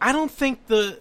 I 0.00 0.12
don't 0.12 0.30
think 0.30 0.66
the, 0.66 0.98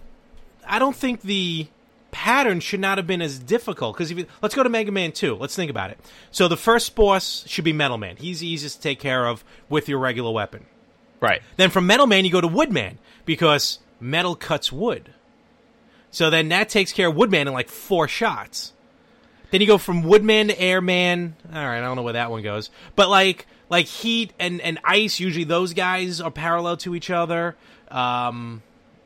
I 0.68 0.78
don't 0.78 0.96
think 0.96 1.22
the 1.22 1.68
pattern 2.12 2.60
should 2.60 2.80
not 2.80 2.98
have 2.98 3.08
been 3.08 3.22
as 3.22 3.40
difficult 3.40 3.96
because 3.96 4.12
if 4.12 4.18
you, 4.18 4.26
let's 4.42 4.56
go 4.56 4.64
to 4.64 4.70
Mega 4.70 4.92
Man 4.92 5.12
Two. 5.12 5.36
Let's 5.36 5.56
think 5.56 5.72
about 5.72 5.92
it. 5.92 6.00
So 6.32 6.48
the 6.48 6.58
first 6.58 6.96
boss 6.96 7.44
should 7.48 7.66
be 7.66 7.74
Metal 7.74 7.98
Man. 7.98 8.18
He's 8.18 8.44
easiest 8.44 8.78
to 8.78 8.82
take 8.82 9.00
care 9.00 9.26
of 9.28 9.44
with 9.70 9.88
your 9.90 10.00
regular 10.00 10.32
weapon. 10.32 10.66
Right. 11.20 11.42
Then 11.56 11.70
from 11.70 11.88
Metal 11.88 12.06
Man, 12.06 12.26
you 12.26 12.32
go 12.32 12.42
to 12.42 12.48
Woodman 12.48 13.00
because 13.26 13.80
metal 14.00 14.36
cuts 14.36 14.72
wood. 14.72 15.14
So 16.12 16.30
then 16.30 16.50
that 16.50 16.70
takes 16.70 16.92
care 16.92 17.10
of 17.10 17.16
Woodman 17.16 17.48
in 17.48 17.54
like 17.54 17.70
four 17.70 18.08
shots. 18.08 18.74
Then 19.52 19.62
you 19.62 19.68
go 19.68 19.78
from 19.78 20.04
Woodman 20.04 20.50
to 20.50 20.60
Airman. 20.60 21.36
All 21.54 21.60
right, 21.60 21.78
I 21.78 21.82
don't 21.82 21.96
know 21.96 22.04
where 22.04 22.14
that 22.14 22.32
one 22.32 22.44
goes, 22.44 22.70
but 22.96 23.10
like 23.10 23.48
like 23.70 23.86
heat 23.86 24.34
and 24.40 24.62
and 24.62 24.80
ice. 24.84 25.20
Usually 25.20 25.46
those 25.46 25.74
guys 25.74 26.22
are 26.22 26.32
parallel 26.32 26.78
to 26.78 26.96
each 26.96 27.10
other. 27.10 27.56
Um, 27.90 28.62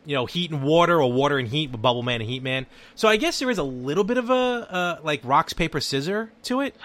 you 0.06 0.16
know, 0.16 0.26
heat 0.26 0.50
and 0.50 0.64
water, 0.64 1.00
or 1.00 1.12
water 1.12 1.38
and 1.38 1.48
heat 1.48 1.72
with 1.72 1.82
Bubble 1.82 2.02
Man 2.02 2.22
and 2.22 2.30
Heat 2.30 2.42
Man. 2.42 2.66
So 2.96 3.08
I 3.08 3.18
guess 3.18 3.38
there 3.38 3.52
is 3.52 3.60
a 3.60 3.64
little 3.64 4.04
bit 4.04 4.18
of 4.18 4.30
a 4.30 4.34
uh, 4.34 5.00
like 5.04 5.22
rocks 5.24 5.54
paper 5.54 5.80
scissor 5.80 6.32
to 6.44 6.62
it. 6.62 6.76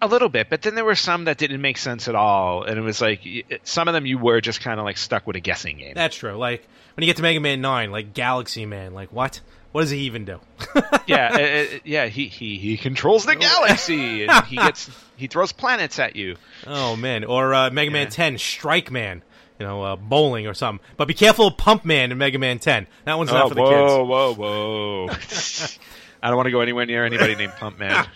A 0.00 0.08
little 0.08 0.30
bit, 0.30 0.48
but 0.48 0.62
then 0.62 0.74
there 0.74 0.86
were 0.86 0.94
some 0.94 1.26
that 1.26 1.36
didn't 1.36 1.60
make 1.60 1.76
sense 1.76 2.08
at 2.08 2.14
all, 2.14 2.62
and 2.62 2.78
it 2.78 2.80
was 2.80 3.02
like 3.02 3.20
some 3.62 3.88
of 3.88 3.94
them 3.94 4.06
you 4.06 4.16
were 4.16 4.40
just 4.40 4.62
kind 4.62 4.80
of 4.80 4.86
like 4.86 4.96
stuck 4.96 5.26
with 5.26 5.36
a 5.36 5.40
guessing 5.40 5.76
game. 5.76 5.92
That's 5.94 6.16
true. 6.16 6.32
Like 6.32 6.66
when 6.96 7.02
you 7.02 7.06
get 7.06 7.16
to 7.18 7.22
Mega 7.22 7.40
Man 7.40 7.60
Nine, 7.60 7.90
like 7.90 8.14
Galaxy 8.14 8.64
Man, 8.64 8.94
like 8.94 9.12
what? 9.12 9.40
What 9.72 9.82
does 9.82 9.90
he 9.90 9.98
even 10.00 10.24
do? 10.24 10.40
yeah, 11.06 11.30
uh, 11.72 11.74
uh, 11.74 11.78
yeah. 11.84 12.06
He, 12.06 12.26
he 12.26 12.58
he 12.58 12.76
controls 12.76 13.24
the 13.24 13.36
galaxy, 13.36 14.24
and 14.24 14.44
he 14.46 14.56
gets 14.56 14.90
he 15.16 15.26
throws 15.28 15.52
planets 15.52 15.98
at 15.98 16.16
you. 16.16 16.36
Oh 16.66 16.96
man, 16.96 17.24
or 17.24 17.54
uh, 17.54 17.70
Mega 17.70 17.90
Man 17.90 18.08
10, 18.10 18.38
Strike 18.38 18.90
Man, 18.90 19.22
you 19.60 19.66
know, 19.66 19.82
uh, 19.82 19.96
bowling 19.96 20.46
or 20.48 20.54
something. 20.54 20.84
But 20.96 21.06
be 21.06 21.14
careful 21.14 21.46
of 21.46 21.56
Pump 21.56 21.84
Man 21.84 22.10
in 22.10 22.18
Mega 22.18 22.38
Man 22.38 22.58
10. 22.58 22.86
That 23.04 23.16
one's 23.16 23.30
not 23.30 23.48
for 23.48 23.54
the 23.54 23.62
Oh, 23.62 24.04
whoa, 24.04 24.34
whoa, 24.34 25.06
whoa! 25.06 25.08
I 26.22 26.28
don't 26.28 26.36
want 26.36 26.46
to 26.48 26.50
go 26.50 26.60
anywhere 26.60 26.84
near 26.86 27.04
anybody 27.04 27.34
named 27.36 27.52
Pump 27.52 27.78
Man. 27.78 28.06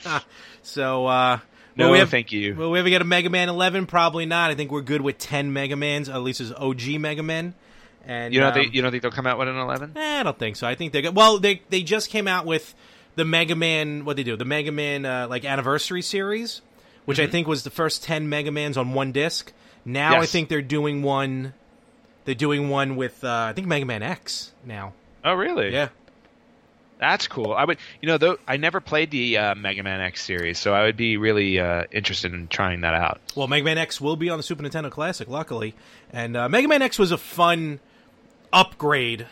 So, 0.62 1.06
uh, 1.06 1.38
No, 1.76 1.90
we 1.90 1.98
have, 1.98 2.10
thank 2.10 2.32
you. 2.32 2.54
Will 2.54 2.70
we 2.70 2.78
ever 2.78 2.88
get 2.88 3.00
a 3.00 3.04
Mega 3.04 3.30
Man 3.30 3.48
11? 3.48 3.86
Probably 3.86 4.26
not. 4.26 4.50
I 4.50 4.54
think 4.54 4.70
we're 4.70 4.82
good 4.82 5.00
with 5.00 5.18
10 5.18 5.52
Mega 5.52 5.76
Mans, 5.76 6.08
at 6.08 6.22
least 6.22 6.40
as 6.40 6.52
OG 6.52 7.00
Mega 7.00 7.22
Men. 7.22 7.54
And 8.06 8.34
You 8.34 8.40
don't 8.40 8.48
um, 8.48 8.54
think 8.54 8.74
you 8.74 8.82
don't 8.82 8.90
think 8.90 9.02
they'll 9.02 9.12
come 9.12 9.26
out 9.26 9.38
with 9.38 9.48
an 9.48 9.56
eleven? 9.56 9.92
Eh, 9.96 10.20
I 10.20 10.22
don't 10.22 10.38
think 10.38 10.56
so. 10.56 10.66
I 10.66 10.74
think 10.74 10.92
they're 10.92 11.02
good. 11.02 11.16
Well, 11.16 11.38
they 11.38 11.62
they 11.70 11.82
just 11.82 12.10
came 12.10 12.28
out 12.28 12.44
with 12.46 12.74
the 13.16 13.24
Mega 13.24 13.54
Man. 13.54 14.04
What 14.04 14.16
they 14.16 14.22
do? 14.24 14.36
The 14.36 14.44
Mega 14.44 14.72
Man 14.72 15.04
uh, 15.06 15.26
like 15.28 15.44
anniversary 15.44 16.02
series, 16.02 16.60
which 17.04 17.18
I 17.20 17.26
think 17.26 17.46
was 17.48 17.62
the 17.64 17.70
first 17.70 18.02
ten 18.04 18.28
Mega 18.28 18.50
Mans 18.50 18.76
on 18.76 18.92
one 18.92 19.12
disc. 19.12 19.52
Now 19.84 20.14
I 20.14 20.16
Mm-hmm. 20.18 20.24
Think 20.26 20.48
they're 20.48 20.62
doing 20.62 21.02
one. 21.02 21.54
They're 22.24 22.34
doing 22.34 22.68
one 22.70 22.96
with 22.96 23.22
uh, 23.24 23.46
I 23.48 23.52
think 23.52 23.66
Mega 23.66 23.84
Man 23.86 24.02
X 24.02 24.52
now. 24.64 24.92
Oh, 25.24 25.34
really? 25.34 25.72
Yeah. 25.72 25.88
That's 26.98 27.26
cool. 27.26 27.52
I 27.52 27.64
would, 27.64 27.78
you 28.00 28.06
know, 28.06 28.18
though 28.18 28.38
I 28.46 28.56
never 28.56 28.80
played 28.80 29.10
the 29.10 29.36
uh, 29.36 29.54
Mega 29.54 29.82
Man 29.82 30.00
X 30.00 30.22
series, 30.22 30.58
so 30.58 30.72
I 30.72 30.84
would 30.84 30.96
be 30.96 31.16
really 31.16 31.58
uh, 31.58 31.84
interested 31.90 32.32
in 32.32 32.46
trying 32.48 32.82
that 32.82 32.94
out. 32.94 33.20
Well, 33.34 33.48
Mega 33.48 33.64
Man 33.64 33.78
X 33.78 34.00
will 34.00 34.16
be 34.16 34.30
on 34.30 34.38
the 34.38 34.42
Super 34.42 34.62
Nintendo 34.62 34.90
Classic, 34.90 35.28
luckily, 35.28 35.74
and 36.12 36.36
uh, 36.36 36.48
Mega 36.48 36.68
Man 36.68 36.82
X 36.82 36.98
was 36.98 37.10
a 37.10 37.18
fun 37.18 37.80
upgrade 38.54 39.26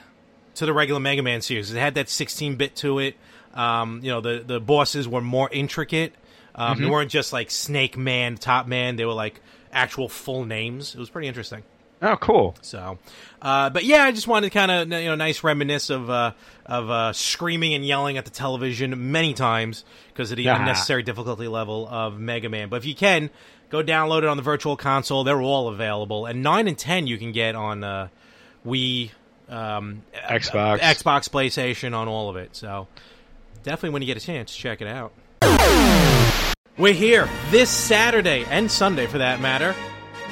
to 0.57 0.67
the 0.67 0.73
regular 0.73 1.01
Mega 1.01 1.23
Man 1.23 1.41
series. 1.41 1.73
It 1.73 1.79
had 1.79 1.95
that 1.95 2.07
16-bit 2.07 2.77
to 2.77 2.99
it. 2.99 3.17
Um, 3.55 4.01
you 4.03 4.11
know, 4.11 4.21
the 4.21 4.43
the 4.47 4.61
bosses 4.61 5.07
were 5.09 5.21
more 5.21 5.49
intricate. 5.51 6.15
Um, 6.55 6.81
They 6.83 6.89
weren't 6.91 7.11
just 7.11 7.33
like 7.33 7.51
Snake 7.51 7.97
Man, 7.97 8.37
Top 8.37 8.67
Man. 8.67 8.97
They 8.97 9.05
were 9.07 9.13
like 9.15 9.41
actual 9.73 10.09
full 10.09 10.45
names. 10.45 10.95
It 10.95 10.99
was 10.99 11.09
pretty 11.11 11.29
interesting. 11.29 11.63
Oh, 12.05 12.17
cool. 12.17 12.57
So, 12.63 12.99
uh, 13.41 13.71
but 13.71 13.85
yeah, 13.85 14.03
I 14.05 14.11
just 14.11 14.27
wanted 14.27 14.49
to 14.49 14.59
kind 14.59 14.71
of 14.73 14.89
you 15.01 15.07
know 15.09 15.15
nice 15.15 15.45
reminisce 15.45 15.89
of 15.89 16.11
uh, 16.11 16.33
of 16.67 16.91
uh, 16.91 17.13
screaming 17.13 17.75
and 17.75 17.85
yelling 17.87 18.17
at 18.19 18.25
the 18.25 18.31
television 18.31 19.13
many 19.13 19.35
times 19.35 19.85
because 20.09 20.31
of 20.33 20.37
the 20.37 20.49
Ah. 20.49 20.57
unnecessary 20.57 21.03
difficulty 21.05 21.47
level 21.47 21.87
of 21.89 22.19
Mega 22.19 22.49
Man. 22.49 22.69
But 22.69 22.77
if 22.77 22.87
you 22.87 22.95
can, 22.97 23.31
go 23.71 23.83
download 23.85 24.19
it 24.19 24.29
on 24.29 24.37
the 24.37 24.43
Virtual 24.43 24.77
Console. 24.77 25.25
They're 25.25 25.41
all 25.41 25.69
available, 25.69 26.27
and 26.27 26.43
nine 26.43 26.67
and 26.69 26.77
ten 26.77 27.07
you 27.07 27.19
can 27.19 27.31
get 27.33 27.55
on 27.55 27.85
uh, 27.85 28.09
Wii, 28.67 29.11
um, 29.49 30.03
Xbox. 30.15 30.81
Xbox, 30.81 31.29
PlayStation, 31.29 31.95
on 31.97 32.09
all 32.09 32.31
of 32.31 32.37
it. 32.37 32.57
So 32.57 32.89
definitely 33.63 33.91
when 33.91 34.03
you 34.03 34.07
get 34.07 34.17
a 34.17 34.25
chance, 34.25 34.55
check 34.55 34.81
it 34.81 34.89
out. 34.89 35.13
We're 36.79 36.95
here 36.95 37.29
this 37.51 37.69
Saturday 37.69 38.45
and 38.49 38.71
Sunday, 38.71 39.07
for 39.07 39.19
that 39.19 39.41
matter. 39.41 39.75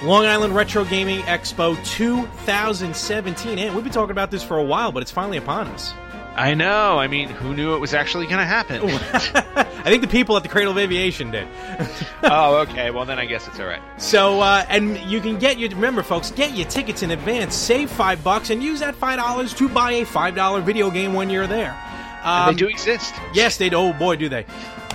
Long 0.02 0.24
Island 0.24 0.54
Retro 0.54 0.84
Gaming 0.84 1.20
Expo 1.22 1.76
2017. 1.84 3.58
And 3.58 3.74
we've 3.74 3.84
been 3.84 3.92
talking 3.92 4.12
about 4.12 4.30
this 4.30 4.42
for 4.42 4.56
a 4.56 4.64
while, 4.64 4.92
but 4.92 5.02
it's 5.02 5.10
finally 5.10 5.36
upon 5.36 5.66
us. 5.68 5.92
I 6.36 6.54
know. 6.54 6.98
I 6.98 7.08
mean, 7.08 7.28
who 7.28 7.54
knew 7.54 7.74
it 7.74 7.78
was 7.78 7.92
actually 7.92 8.26
going 8.26 8.38
to 8.38 8.46
happen? 8.46 8.80
I 8.82 9.84
think 9.84 10.02
the 10.02 10.08
people 10.08 10.36
at 10.36 10.42
the 10.42 10.48
Cradle 10.48 10.72
of 10.72 10.78
Aviation 10.78 11.30
did. 11.30 11.46
oh, 12.24 12.58
okay. 12.58 12.90
Well, 12.90 13.04
then 13.04 13.18
I 13.18 13.26
guess 13.26 13.46
it's 13.48 13.58
all 13.58 13.66
right. 13.66 13.82
So, 13.98 14.40
uh, 14.40 14.64
and 14.68 14.96
you 14.98 15.20
can 15.20 15.38
get 15.38 15.58
your 15.58 15.70
remember, 15.70 16.02
folks, 16.02 16.30
get 16.30 16.54
your 16.54 16.68
tickets 16.68 17.02
in 17.02 17.10
advance, 17.10 17.54
save 17.54 17.90
five 17.90 18.22
bucks, 18.22 18.50
and 18.50 18.62
use 18.62 18.80
that 18.80 18.94
five 18.94 19.18
dollars 19.18 19.54
to 19.54 19.68
buy 19.68 19.92
a 19.92 20.04
five 20.04 20.34
dollar 20.34 20.60
video 20.60 20.90
game 20.90 21.14
when 21.14 21.30
you're 21.30 21.46
there. 21.46 21.76
Um, 22.22 22.54
they 22.54 22.58
do 22.58 22.68
exist. 22.68 23.14
Yes, 23.32 23.56
they 23.56 23.70
do. 23.70 23.76
Oh 23.76 23.92
boy, 23.92 24.16
do 24.16 24.28
they! 24.28 24.46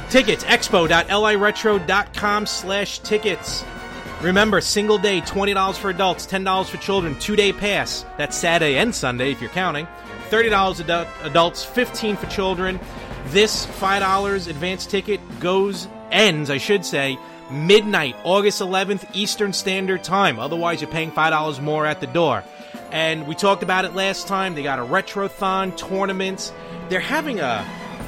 Tickets 0.10 0.44
expo.liretro.com 0.44 2.46
slash 2.46 3.00
tickets. 3.00 3.66
Remember, 4.22 4.62
single 4.62 4.98
day 4.98 5.22
twenty 5.22 5.54
dollars 5.54 5.78
for 5.78 5.90
adults, 5.90 6.26
ten 6.26 6.44
dollars 6.44 6.70
for 6.70 6.78
children, 6.78 7.18
two 7.20 7.36
day 7.36 7.52
pass. 7.52 8.06
That's 8.18 8.38
Saturday 8.38 8.78
and 8.78 8.94
Sunday 8.94 9.32
if 9.32 9.42
you're 9.42 9.50
counting. 9.50 9.88
Thirty 10.30 10.50
dollars 10.50 10.80
adu- 10.80 11.08
adults, 11.24 11.64
fifteen 11.64 12.16
for 12.16 12.28
children. 12.28 12.80
This 13.28 13.66
five 13.66 14.02
dollars 14.02 14.48
advance 14.48 14.86
ticket 14.86 15.20
goes 15.40 15.88
ends, 16.12 16.50
I 16.50 16.58
should 16.58 16.86
say, 16.86 17.18
midnight, 17.52 18.16
August 18.24 18.62
11th, 18.62 19.08
Eastern 19.14 19.52
Standard 19.54 20.04
Time. 20.04 20.40
Otherwise, 20.40 20.82
you're 20.82 20.90
paying 20.92 21.12
five 21.12 21.32
dollars 21.32 21.60
more 21.60 21.86
at 21.86 22.00
the 22.02 22.08
door. 22.08 22.44
And 22.92 23.28
we 23.28 23.36
talked 23.36 23.64
about 23.64 23.84
it 23.86 23.94
last 23.96 24.28
time. 24.28 24.56
They 24.56 24.64
got 24.64 24.80
a 24.80 24.84
retrothon 24.84 25.76
tournaments. 25.78 26.54
They're 26.90 27.00
having 27.00 27.40
a, 27.40 27.66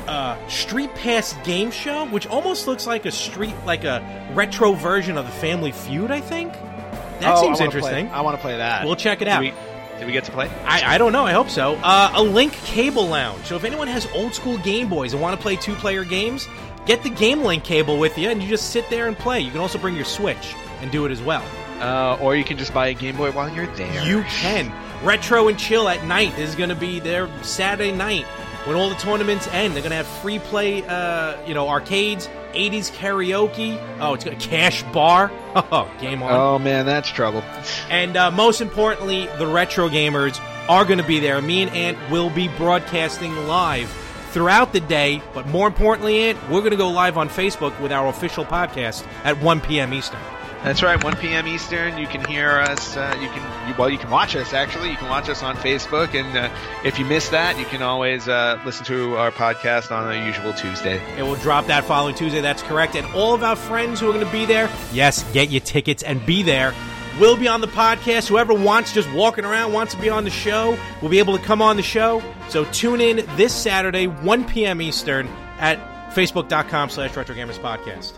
a 0.07 0.38
Street 0.49 0.93
Pass 0.95 1.34
game 1.43 1.72
show, 1.72 2.05
which 2.05 2.28
almost 2.28 2.68
looks 2.68 2.86
like 2.88 3.05
a 3.05 3.11
street, 3.11 3.55
like 3.65 3.84
a 3.84 4.30
retro 4.34 4.74
version 4.74 5.18
of 5.18 5.26
the 5.26 5.32
Family 5.34 5.72
Feud. 5.72 6.11
I 6.11 6.22
think 6.22 6.53
that 6.53 7.36
Oh, 7.36 7.41
seems 7.41 7.59
wanna 7.59 7.65
interesting. 7.65 8.07
Play, 8.07 8.15
I 8.18 8.22
want 8.22 8.38
to 8.38 8.41
play 8.41 8.57
that. 8.57 8.86
We'll 8.86 8.95
check 8.95 9.22
it 9.22 9.28
out. 9.28 9.41
we, 9.41 9.51
did 9.98 10.06
we 10.06 10.12
get 10.12 10.24
to 10.26 10.32
play? 10.32 10.50
I, 10.64 10.95
I 10.95 10.98
don't 10.98 11.12
know. 11.12 11.26
I 11.26 11.32
hope 11.32 11.50
so. 11.50 11.76
Uh, 11.84 12.12
a 12.16 12.24
Link 12.24 12.54
Cable 12.54 13.08
Lounge. 13.08 13.45
So 13.45 13.56
if 13.56 13.64
anyone 13.64 13.88
has 13.88 14.08
old 14.14 14.34
school 14.34 14.58
Game 14.60 14.89
Boys 14.89 15.14
and 15.14 15.22
want 15.22 15.36
to 15.38 15.41
play 15.41 15.56
two 15.56 15.76
player 15.76 16.04
games, 16.04 16.48
get 16.86 17.04
the 17.04 17.10
Game 17.10 17.41
Link 17.43 17.64
cable 17.64 17.98
with 17.98 18.18
you, 18.18 18.30
and 18.30 18.41
you 18.41 18.48
just 18.48 18.72
sit 18.72 18.89
there 18.89 19.08
and 19.08 19.18
play. 19.18 19.39
You 19.39 19.52
can 19.52 19.60
also 19.60 19.78
bring 19.78 19.95
your 19.95 20.06
Switch 20.06 20.56
and 20.82 20.91
do 20.91 21.06
it 21.06 21.12
as 21.12 21.22
well. 21.22 21.43
Uh, 21.80 22.18
or 22.22 22.36
you 22.36 22.43
can 22.43 22.58
just 22.58 22.74
buy 22.74 22.88
a 22.88 22.93
Game 22.93 23.18
Boy 23.18 23.32
while 23.32 23.54
you're 23.54 23.68
there. 23.76 24.06
You 24.06 24.24
can. 24.24 24.72
Retro 25.04 25.48
and 25.48 25.60
Chill 25.60 25.88
at 25.89 26.04
night 26.06 26.36
this 26.36 26.50
is 26.50 26.56
going 26.56 26.70
to 26.70 26.76
be 26.76 27.00
their 27.00 27.30
Saturday 27.43 27.91
night 27.91 28.26
when 28.66 28.76
all 28.76 28.89
the 28.89 28.95
tournaments 28.95 29.48
end. 29.50 29.74
They're 29.74 29.84
going 29.84 29.91
to 29.91 29.98
have 29.98 30.08
free 30.08 30.39
play, 30.39 30.86
uh, 30.88 31.43
you 31.45 31.54
know, 31.54 31.70
arcades, 31.70 32.28
80s 32.58 32.91
karaoke. 32.91 33.80
Oh, 33.99 34.14
it's 34.14 34.24
got 34.24 34.34
a 34.34 34.38
cash 34.38 34.84
bar. 34.93 35.32
Oh, 35.72 35.91
game 35.99 36.22
on. 36.22 36.32
Oh 36.32 36.60
man, 36.60 36.86
that's 36.86 37.10
trouble. 37.10 37.41
And 37.89 38.16
uh, 38.16 38.30
most 38.30 38.62
importantly, 38.62 39.26
the 39.39 39.47
retro 39.47 39.89
gamers 39.89 40.39
are 40.70 40.86
going 40.86 40.99
to 40.99 41.03
be 41.03 41.20
there. 41.20 41.41
Me 41.41 41.64
and 41.64 41.72
Ant 41.72 41.97
will 42.12 42.30
be 42.30 42.47
broadcasting 42.47 43.36
live 43.47 43.89
throughout 44.32 44.72
the 44.72 44.80
day. 44.82 45.24
But 45.34 45.47
more 45.47 45.66
importantly, 45.66 46.20
Ant, 46.30 46.38
we're 46.43 46.60
going 46.60 46.72
to 46.72 46.78
go 46.78 46.89
live 46.89 47.18
on 47.18 47.28
Facebook 47.28 47.80
with 47.82 47.91
our 47.91 48.08
official 48.08 48.45
podcast 48.45 49.03
at 49.24 49.41
1 49.41 49.62
p.m. 49.62 49.95
Eastern. 49.95 50.20
That's 50.64 50.84
right, 50.84 51.01
1 51.01 51.16
p.m. 51.18 51.47
Eastern. 51.47 51.97
You 51.97 52.08
can 52.08 52.26
hear 52.26 52.49
us. 52.49 52.97
Uh, 52.97 53.16
you 53.22 53.30
can 53.30 53.70
you, 53.70 53.76
well, 53.78 53.89
you 53.89 53.97
can 53.97 54.10
watch 54.10 54.36
us. 54.36 54.53
Actually, 54.53 54.89
you 54.89 54.97
can 54.97 55.08
watch 55.08 55.30
us 55.30 55.43
on 55.43 55.55
Facebook, 55.55 56.14
and 56.14 56.38
uh, 56.38 56.49
if 56.84 56.99
you 56.99 57.05
miss 57.05 57.30
that, 57.30 57.58
you 57.58 57.66
can 57.66 57.82
always 57.82 58.28
uh, 58.28 58.60
listen 58.66 58.86
to 58.86 59.16
our 59.18 59.32
podcast 59.32 59.91
on 59.95 60.12
a 60.12 60.26
usual 60.26 60.53
Tuesday. 60.53 60.99
It 61.18 61.24
will 61.24 61.36
drop 61.36 61.68
that 61.68 61.86
following 61.86 62.16
Tuesday. 62.16 62.41
That's 62.41 62.64
correct. 62.64 62.95
And 62.95 63.05
all 63.14 63.34
of 63.34 63.43
our 63.43 63.55
friends 63.55 63.99
who 63.99 64.10
are 64.10 64.14
going 64.14 64.26
to 64.26 64.32
be 64.32 64.45
there, 64.45 64.70
yes, 64.91 65.24
get 65.32 65.49
your 65.49 65.62
tickets 65.62 66.03
and 66.03 66.26
be 66.26 66.43
there. 66.43 66.74
We'll 67.20 67.38
be 67.38 67.47
on 67.47 67.62
the 67.62 67.68
podcast. 67.68 68.28
Whoever 68.28 68.53
wants, 68.53 68.93
just 68.93 69.12
walking 69.14 69.45
around, 69.45 69.74
wants 69.74 69.95
to 69.95 70.01
be 70.01 70.10
on 70.10 70.24
the 70.24 70.30
show, 70.30 70.78
will 71.01 71.10
be 71.10 71.20
able 71.20 71.38
to 71.38 71.43
come 71.43 71.62
on 71.62 71.78
the 71.78 71.84
show. 71.84 72.22
So 72.49 72.66
tune 72.66 72.99
in 72.99 73.26
this 73.38 73.53
Saturday, 73.53 74.08
1 74.08 74.45
p.m. 74.45 74.82
Eastern, 74.82 75.28
at 75.60 75.80
facebook.com 76.12 76.89
slash 76.89 77.16
Retro 77.16 77.36
Gamers 77.36 77.60
Podcast 77.60 78.14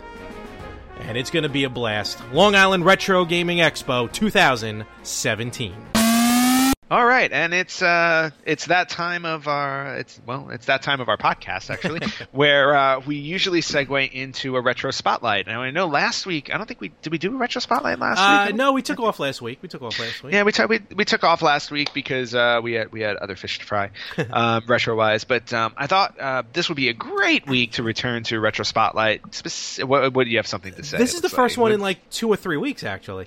and 1.02 1.16
it's 1.16 1.30
going 1.30 1.42
to 1.42 1.48
be 1.48 1.64
a 1.64 1.70
blast. 1.70 2.18
Long 2.32 2.54
Island 2.54 2.84
Retro 2.84 3.24
Gaming 3.24 3.58
Expo 3.58 4.10
2017. 4.12 5.89
All 6.90 7.06
right, 7.06 7.30
and 7.30 7.54
it's 7.54 7.82
uh, 7.82 8.30
it's 8.44 8.66
that 8.66 8.88
time 8.88 9.24
of 9.24 9.46
our 9.46 9.98
it's 9.98 10.20
well, 10.26 10.48
it's 10.50 10.66
that 10.66 10.82
time 10.82 11.00
of 11.00 11.08
our 11.08 11.16
podcast 11.16 11.70
actually, 11.70 12.00
where 12.32 12.74
uh, 12.76 12.98
we 13.06 13.14
usually 13.14 13.60
segue 13.60 14.10
into 14.10 14.56
a 14.56 14.60
retro 14.60 14.90
spotlight. 14.90 15.46
Now 15.46 15.62
I 15.62 15.70
know 15.70 15.86
last 15.86 16.26
week 16.26 16.52
I 16.52 16.58
don't 16.58 16.66
think 16.66 16.80
we 16.80 16.88
did 17.00 17.12
we 17.12 17.18
do 17.18 17.32
a 17.32 17.38
retro 17.38 17.60
spotlight 17.60 18.00
last 18.00 18.18
Uh, 18.18 18.46
week. 18.48 18.56
no, 18.56 18.72
we 18.72 18.82
took 18.82 18.98
off 18.98 19.20
last 19.20 19.40
week. 19.40 19.60
We 19.62 19.68
took 19.68 19.82
off 19.82 20.00
last 20.00 20.24
week. 20.24 20.32
Yeah, 20.32 20.42
we, 20.42 20.50
took 20.50 20.68
we 20.68 20.80
we 20.96 21.04
took 21.04 21.22
off 21.22 21.42
last 21.42 21.70
week 21.70 21.94
because 21.94 22.34
uh, 22.34 22.58
we 22.60 22.72
had 22.72 22.90
we 22.90 23.02
had 23.02 23.16
other 23.18 23.36
fish 23.36 23.60
to 23.60 23.64
fry, 23.64 23.90
um, 24.32 24.64
retro 24.66 24.96
wise. 24.96 25.22
But 25.22 25.52
um, 25.52 25.72
I 25.76 25.86
thought 25.86 26.18
uh, 26.18 26.42
this 26.52 26.68
would 26.70 26.76
be 26.76 26.88
a 26.88 26.92
great 26.94 27.46
week 27.46 27.72
to 27.72 27.84
return 27.84 28.24
to 28.24 28.40
retro 28.40 28.64
spotlight. 28.64 29.32
Spec- 29.32 29.88
what, 29.88 30.12
what 30.12 30.24
do 30.24 30.30
you 30.30 30.38
have 30.38 30.48
something 30.48 30.74
to 30.74 30.82
say? 30.82 30.98
This 30.98 31.14
is 31.14 31.20
the 31.20 31.28
first 31.28 31.56
one 31.56 31.70
in 31.70 31.78
like 31.78 32.10
two 32.10 32.28
or 32.28 32.36
three 32.36 32.56
weeks, 32.56 32.82
actually. 32.82 33.26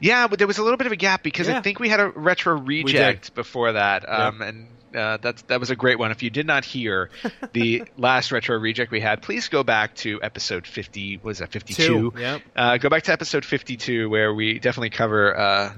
Yeah, 0.00 0.26
but 0.28 0.38
there 0.38 0.48
was 0.48 0.58
a 0.58 0.62
little 0.62 0.76
bit 0.76 0.86
of 0.86 0.92
a 0.92 0.96
gap 0.96 1.22
because 1.22 1.48
Yeah. 1.48 1.58
I 1.58 1.60
think 1.62 1.80
we 1.80 1.88
had 1.88 2.00
a 2.00 2.08
retro 2.10 2.58
reject 2.58 3.34
before 3.34 3.72
that, 3.72 4.08
um, 4.08 4.42
and 4.42 4.68
uh, 4.94 5.18
that's 5.18 5.42
that 5.42 5.60
was 5.60 5.70
a 5.70 5.76
great 5.76 5.98
one. 5.98 6.10
If 6.10 6.22
you 6.22 6.30
did 6.30 6.46
not 6.46 6.64
hear 6.64 7.10
the 7.52 7.84
last 7.96 8.32
retro 8.32 8.58
reject 8.58 8.90
we 8.90 9.00
had, 9.00 9.20
please 9.22 9.48
go 9.48 9.62
back 9.62 9.94
to 9.96 10.18
episode 10.22 10.66
fifty. 10.66 11.18
Was 11.22 11.38
that 11.38 11.52
fifty 11.52 11.74
two? 11.74 12.12
Yep. 12.18 12.42
Uh, 12.56 12.76
go 12.78 12.88
back 12.88 13.02
to 13.04 13.12
episode 13.12 13.44
fifty 13.44 13.76
two 13.76 14.08
where 14.08 14.32
we 14.32 14.58
definitely 14.58 14.90
cover 14.90 15.36
uh, 15.38 15.72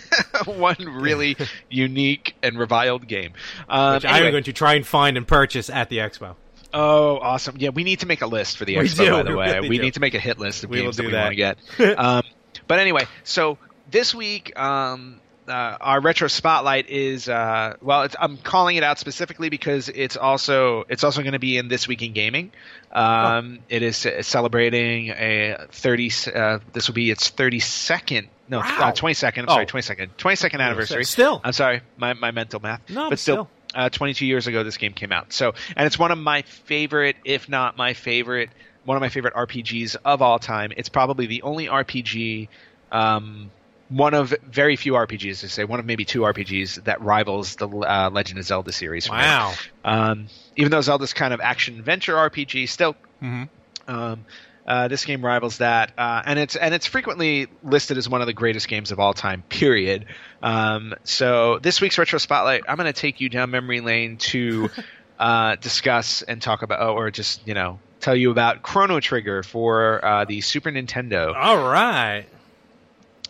one 0.46 0.76
really 0.80 1.36
unique 1.70 2.34
and 2.42 2.58
reviled 2.58 3.06
game. 3.06 3.32
Um, 3.68 3.94
Which 3.94 4.04
anyway. 4.04 4.26
I'm 4.26 4.32
going 4.32 4.44
to 4.44 4.52
try 4.52 4.74
and 4.74 4.86
find 4.86 5.16
and 5.16 5.26
purchase 5.26 5.68
at 5.70 5.88
the 5.88 5.98
expo. 5.98 6.36
Oh, 6.72 7.18
awesome! 7.18 7.56
Yeah, 7.58 7.68
we 7.68 7.84
need 7.84 8.00
to 8.00 8.06
make 8.06 8.22
a 8.22 8.26
list 8.26 8.56
for 8.58 8.64
the 8.64 8.78
We 8.78 8.84
expo. 8.88 8.96
do, 9.04 9.10
by 9.12 9.22
the 9.22 9.30
we 9.30 9.36
way, 9.36 9.52
really 9.54 9.68
we 9.68 9.78
need 9.78 9.94
to 9.94 10.00
make 10.00 10.14
a 10.14 10.18
hit 10.18 10.38
list 10.40 10.64
of 10.64 10.70
We 10.70 10.80
games 10.80 10.96
that 10.96 11.06
we 11.06 11.12
want 11.12 11.30
to 11.30 11.36
get. 11.36 11.58
um, 11.98 12.22
but 12.66 12.78
anyway, 12.78 13.06
so 13.24 13.58
this 13.90 14.14
week, 14.14 14.58
um, 14.58 15.20
uh, 15.46 15.52
our 15.80 16.00
retro 16.00 16.26
spotlight 16.28 16.88
is 16.88 17.28
uh, 17.28 17.76
well, 17.82 18.02
it's, 18.02 18.16
I'm 18.18 18.36
calling 18.38 18.76
it 18.76 18.82
out 18.82 18.98
specifically 18.98 19.50
because 19.50 19.88
it's 19.90 20.16
also 20.16 20.84
it's 20.88 21.04
also 21.04 21.20
going 21.22 21.34
to 21.34 21.38
be 21.38 21.58
in 21.58 21.68
this 21.68 21.86
week 21.86 22.02
in 22.02 22.12
gaming. 22.12 22.50
Um, 22.92 23.58
It 23.68 23.82
is 23.82 24.06
uh, 24.06 24.22
celebrating 24.22 25.10
a 25.10 25.66
30. 25.70 26.10
Uh, 26.34 26.58
this 26.72 26.86
will 26.88 26.94
be 26.94 27.10
its 27.10 27.30
32nd. 27.30 28.28
No, 28.48 28.58
Wow. 28.60 28.64
uh, 28.80 28.92
22nd. 28.92 29.38
I'm 29.42 29.48
sorry, 29.48 29.64
Oh. 29.64 29.66
22nd. 29.66 30.08
22nd 30.16 30.60
anniversary. 30.60 31.04
Still. 31.04 31.40
I'm 31.44 31.52
sorry, 31.52 31.80
my, 31.96 32.12
my 32.14 32.30
mental 32.30 32.60
math. 32.60 32.88
No, 32.88 33.08
but 33.10 33.18
still, 33.18 33.48
uh, 33.74 33.88
22 33.88 34.26
years 34.26 34.46
ago, 34.46 34.62
this 34.62 34.76
game 34.76 34.92
came 34.92 35.12
out. 35.12 35.32
So, 35.32 35.54
and 35.76 35.86
it's 35.86 35.98
one 35.98 36.10
of 36.12 36.18
my 36.18 36.42
favorite, 36.42 37.16
if 37.24 37.48
not 37.48 37.76
my 37.76 37.94
favorite, 37.94 38.50
one 38.84 38.96
of 38.96 39.00
my 39.00 39.08
favorite 39.08 39.34
RPGs 39.34 39.96
of 40.04 40.22
all 40.22 40.38
time. 40.38 40.72
It's 40.76 40.88
probably 40.88 41.26
the 41.26 41.42
only 41.42 41.66
RPG, 41.66 42.48
um, 42.92 43.50
one 43.88 44.14
of 44.14 44.34
very 44.50 44.76
few 44.76 44.94
RPGs 44.94 45.40
to 45.40 45.48
say, 45.48 45.64
one 45.64 45.78
of 45.80 45.86
maybe 45.86 46.04
two 46.04 46.20
RPGs 46.20 46.84
that 46.84 47.00
rivals 47.02 47.56
the 47.56 47.68
uh, 47.68 48.10
Legend 48.12 48.38
of 48.38 48.44
Zelda 48.46 48.72
series. 48.72 49.08
Wow. 49.08 49.52
Um, 49.84 50.26
even 50.56 50.70
though 50.70 50.80
Zelda's 50.80 51.12
kind 51.12 51.32
of 51.34 51.40
action 51.40 51.78
adventure 51.78 52.14
RPG, 52.14 52.68
still, 52.68 52.96
Mhm. 53.22 53.48
um, 53.88 54.24
uh, 54.66 54.88
this 54.88 55.04
game 55.04 55.22
rivals 55.22 55.58
that, 55.58 55.92
uh, 55.98 56.22
and 56.24 56.38
it's 56.38 56.56
and 56.56 56.72
it's 56.72 56.86
frequently 56.86 57.48
listed 57.62 57.98
as 57.98 58.08
one 58.08 58.22
of 58.22 58.26
the 58.26 58.32
greatest 58.32 58.66
games 58.66 58.92
of 58.92 58.98
all 58.98 59.12
time. 59.12 59.42
Period. 59.50 60.06
Um, 60.42 60.94
so 61.04 61.58
this 61.58 61.82
week's 61.82 61.98
retro 61.98 62.18
spotlight, 62.18 62.62
I'm 62.66 62.76
going 62.76 62.90
to 62.90 62.98
take 62.98 63.20
you 63.20 63.28
down 63.28 63.50
memory 63.50 63.82
lane 63.82 64.16
to 64.32 64.70
uh, 65.18 65.56
discuss 65.56 66.22
and 66.22 66.40
talk 66.40 66.62
about, 66.62 66.96
or 66.96 67.10
just 67.10 67.46
you 67.46 67.54
know 67.54 67.78
tell 68.00 68.16
you 68.16 68.30
about 68.30 68.62
Chrono 68.62 69.00
Trigger 69.00 69.42
for 69.42 70.04
uh, 70.04 70.24
the 70.24 70.40
Super 70.40 70.70
Nintendo. 70.70 71.34
All 71.34 71.68
right. 71.68 72.26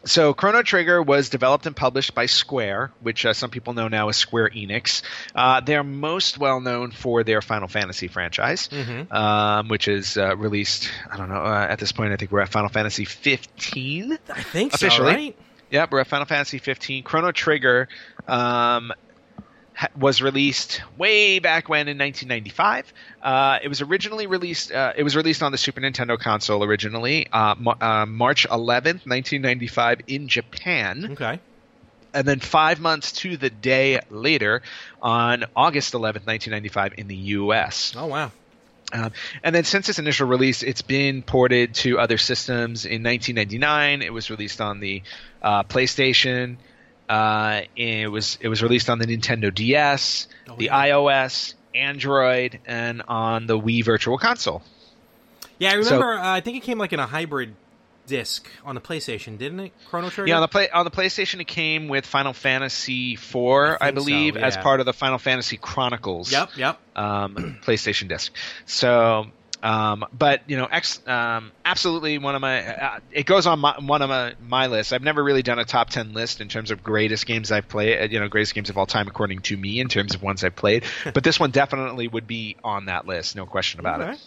So 0.07 0.35
Chrono 0.35 0.63
Trigger 0.63 1.03
was 1.03 1.31
developed 1.31 1.65
and 1.65 1.75
published 1.75 2.15
by 2.15 2.27
Square, 2.27 2.93
which 3.01 3.25
uh, 3.25 3.33
some 3.33 3.49
people 3.49 3.73
know 3.73 3.89
now 3.89 4.11
as 4.11 4.19
Square 4.19 4.51
Enix. 4.51 5.01
Uh, 5.35 5.61
they're 5.61 5.83
most 5.83 6.37
well 6.37 6.61
known 6.61 6.91
for 6.91 7.25
their 7.25 7.41
Final 7.41 7.69
Fantasy 7.69 8.09
franchise, 8.09 8.69
um, 9.11 9.69
which 9.69 9.89
is 9.89 10.19
uh, 10.19 10.37
released. 10.37 10.91
I 11.11 11.17
don't 11.17 11.31
know. 11.31 11.43
Uh, 11.43 11.67
at 11.71 11.79
this 11.79 11.93
point, 11.93 12.13
I 12.13 12.17
think 12.17 12.33
we're 12.33 12.41
at 12.41 12.51
Final 12.51 12.69
Fantasy 12.69 13.07
15. 13.07 14.19
I 14.29 14.43
think 14.43 14.75
Officially. 14.75 15.09
so, 15.09 15.17
right? 15.17 15.37
Yep, 15.71 15.93
we're 15.93 16.01
at 16.01 16.07
Final 16.07 16.27
Fantasy 16.27 16.59
15. 16.59 17.03
Chrono 17.03 17.33
Trigger 17.33 17.89
um, 18.29 18.93
was 19.99 20.23
released 20.23 20.83
way 20.97 21.39
back 21.41 21.69
when 21.69 21.89
in 21.89 21.99
1995. 21.99 22.93
Uh, 23.23 23.59
it 23.63 23.69
was 23.69 23.81
originally 23.81 24.27
released. 24.27 24.71
Uh, 24.73 24.93
it 24.97 25.03
was 25.03 25.17
released 25.17 25.43
on 25.43 25.53
the 25.53 25.59
Super 25.59 25.81
Nintendo 25.81 26.19
console 26.19 26.63
originally, 26.63 27.27
uh, 27.33 27.55
Ma- 27.59 27.75
uh, 27.81 28.07
March 28.07 28.47
11th, 28.49 29.07
1995, 29.07 30.01
in 30.07 30.29
Japan, 30.29 31.09
Okay. 31.13 31.41
and 32.13 32.27
then 32.27 32.39
five 32.39 32.79
months 32.81 33.13
to 33.13 33.37
the 33.37 33.51
day 33.51 34.01
later, 34.11 34.63
on 35.03 35.45
August 35.57 35.93
11th, 35.95 36.27
1995, 36.27 36.95
in 36.99 37.09
the 37.09 37.17
U.S. 37.17 37.95
Oh, 37.97 38.07
wow. 38.07 38.31
Um, 38.93 39.11
and 39.43 39.53
then 39.53 39.65
since 39.65 39.89
its 39.89 39.99
initial 39.99 40.29
release, 40.29 40.63
it's 40.63 40.83
been 40.83 41.23
ported 41.23 41.75
to 41.77 41.99
other 41.99 42.17
systems. 42.19 42.85
In 42.85 43.03
1999, 43.03 44.03
it 44.03 44.13
was 44.13 44.31
released 44.31 44.61
on 44.61 44.79
the 44.79 45.03
uh, 45.43 45.65
PlayStation. 45.65 46.59
Uh, 47.09 47.63
it 47.77 48.11
was 48.11 48.39
it 48.41 48.49
was 48.49 48.63
released 48.63 48.89
on 48.91 48.99
the 48.99 49.07
Nintendo 49.07 49.55
DS, 49.55 50.27
Oh, 50.49 50.57
the 50.57 50.67
yeah. 50.67 50.85
iOS, 50.87 51.55
Android, 51.75 52.61
and 52.67 53.03
on 53.09 53.47
the 53.47 53.59
Wii 53.59 53.85
Virtual 53.85 54.17
Console. 54.19 54.63
Yeah, 55.59 55.71
I 55.71 55.83
So- 55.83 55.97
remember. 55.97 56.19
uh, 56.19 56.33
I 56.37 56.41
think 56.41 56.57
it 56.57 56.63
came 56.63 56.79
like 56.79 56.93
in 56.93 57.01
a 57.01 57.07
hybrid 57.07 57.55
disc 58.07 58.47
on 58.65 58.75
the 58.75 58.81
PlayStation, 58.81 59.39
didn't 59.39 59.61
it? 59.61 59.73
Chrono 59.89 60.11
Trigger. 60.11 60.29
Yeah, 60.29 60.37
on 60.37 60.41
the 60.43 60.49
play 60.49 60.69
on 60.71 60.85
the 60.85 60.91
PlayStation, 60.91 61.41
it 61.41 61.47
came 61.47 61.89
with 61.89 62.05
Final 62.07 62.33
Fantasy 62.33 63.15
IV, 63.15 63.37
I, 63.37 63.77
think 63.81 63.95
believe, 63.95 64.35
so, 64.35 64.41
as 64.41 64.57
part 64.59 64.81
of 64.81 64.87
the 64.87 64.93
Final 64.93 65.19
Fantasy 65.19 65.57
Chronicles. 65.57 66.31
Yep. 66.33 66.51
Yep. 66.57 66.79
um, 66.97 67.59
PlayStation 67.67 68.09
disc. 68.09 68.33
So, 68.67 69.27
um, 69.65 70.05
but 70.13 70.43
you 70.47 70.59
know, 70.59 70.67
ex, 70.67 71.01
um, 71.09 71.51
absolutely 71.65 72.19
one 72.19 72.35
of 72.35 72.43
my. 72.43 72.67
Uh, 72.67 73.01
it 73.11 73.25
goes 73.25 73.47
on 73.47 73.59
my, 73.61 73.75
one 73.81 74.03
of 74.03 74.11
my 74.11 74.35
my 74.47 74.67
lists. 74.67 74.93
I've 74.93 75.03
never 75.03 75.25
really 75.25 75.43
done 75.43 75.59
a 75.59 75.65
top 75.65 75.89
ten 75.89 76.13
list 76.13 76.43
in 76.43 76.49
terms 76.49 76.71
of 76.71 76.85
greatest 76.85 77.25
games 77.25 77.51
I've 77.51 77.67
played. 77.67 77.99
uh, 77.99 78.05
You 78.05 78.21
know, 78.21 78.29
greatest 78.29 78.55
games 78.55 78.69
of 78.69 78.77
all 78.77 78.85
time 78.85 79.09
according 79.09 79.41
to 79.41 79.57
me 79.57 79.81
in 79.81 79.89
terms 79.89 80.15
of 80.15 80.23
ones 80.23 80.45
I've 80.45 80.55
played. 80.55 80.85
but 81.15 81.25
this 81.25 81.41
one 81.41 81.51
definitely 81.51 82.09
would 82.09 82.27
be 82.27 82.57
on 82.63 82.87
that 82.87 83.07
list, 83.07 83.37
no 83.37 83.47
question 83.47 83.81
about 83.81 84.03
it. 84.03 84.21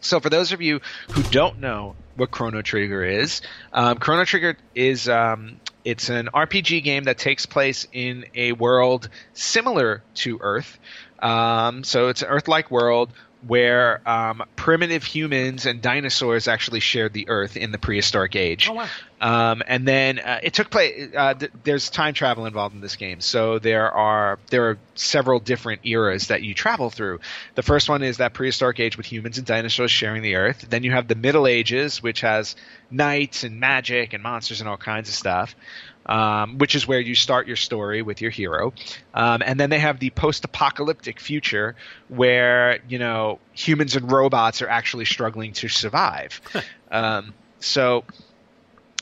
So, 0.00 0.18
for 0.18 0.30
those 0.30 0.50
of 0.50 0.60
you 0.60 0.80
who 1.10 1.22
don't 1.22 1.60
know 1.60 1.94
what 2.16 2.32
Chrono 2.32 2.60
Trigger 2.60 3.04
is, 3.04 3.42
um, 3.72 3.98
Chrono 3.98 4.24
Trigger 4.24 4.56
is 4.74 5.08
um, 5.08 5.60
it's 5.84 6.08
an 6.08 6.28
RPG 6.34 6.82
game 6.82 7.04
that 7.04 7.18
takes 7.18 7.46
place 7.46 7.86
in 7.92 8.24
a 8.34 8.50
world 8.52 9.10
similar 9.32 10.02
to 10.14 10.38
Earth. 10.40 10.76
Um, 11.20 11.84
so, 11.84 12.08
it's 12.08 12.22
an 12.22 12.28
Earth-like 12.28 12.70
world 12.70 13.12
where 13.46 14.06
um, 14.08 14.42
primitive 14.56 15.02
humans 15.02 15.66
and 15.66 15.80
dinosaurs 15.80 16.46
actually 16.48 16.80
shared 16.80 17.12
the 17.12 17.28
Earth 17.28 17.56
in 17.56 17.72
the 17.72 17.78
prehistoric 17.78 18.36
age. 18.36 18.68
Oh, 18.68 18.74
wow. 18.74 18.88
Um, 19.20 19.62
and 19.66 19.86
then 19.86 20.18
uh, 20.18 20.40
it 20.42 20.54
took 20.54 20.70
place. 20.70 21.10
Uh, 21.14 21.34
th- 21.34 21.52
there's 21.64 21.90
time 21.90 22.14
travel 22.14 22.46
involved 22.46 22.74
in 22.74 22.80
this 22.80 22.96
game, 22.96 23.20
so 23.20 23.58
there 23.58 23.90
are 23.90 24.38
there 24.48 24.70
are 24.70 24.78
several 24.94 25.40
different 25.40 25.82
eras 25.84 26.28
that 26.28 26.42
you 26.42 26.54
travel 26.54 26.88
through. 26.88 27.20
The 27.54 27.62
first 27.62 27.88
one 27.90 28.02
is 28.02 28.16
that 28.16 28.32
prehistoric 28.32 28.80
age 28.80 28.96
with 28.96 29.04
humans 29.04 29.36
and 29.36 29.46
dinosaurs 29.46 29.90
sharing 29.90 30.22
the 30.22 30.36
Earth. 30.36 30.66
Then 30.70 30.84
you 30.84 30.92
have 30.92 31.06
the 31.06 31.14
Middle 31.14 31.46
Ages, 31.46 32.02
which 32.02 32.22
has 32.22 32.56
knights 32.90 33.44
and 33.44 33.60
magic 33.60 34.14
and 34.14 34.22
monsters 34.22 34.60
and 34.60 34.68
all 34.68 34.78
kinds 34.78 35.10
of 35.10 35.14
stuff. 35.14 35.54
Um, 36.06 36.58
which 36.58 36.74
is 36.74 36.88
where 36.88 36.98
you 36.98 37.14
start 37.14 37.46
your 37.46 37.56
story 37.56 38.00
with 38.02 38.20
your 38.20 38.30
hero, 38.30 38.72
um, 39.14 39.42
and 39.44 39.60
then 39.60 39.70
they 39.70 39.78
have 39.78 40.00
the 40.00 40.10
post-apocalyptic 40.10 41.20
future 41.20 41.76
where 42.08 42.80
you 42.88 42.98
know 42.98 43.38
humans 43.52 43.94
and 43.94 44.10
robots 44.10 44.62
are 44.62 44.68
actually 44.68 45.04
struggling 45.04 45.52
to 45.52 45.68
survive. 45.68 46.40
um, 46.90 47.34
so 47.60 48.04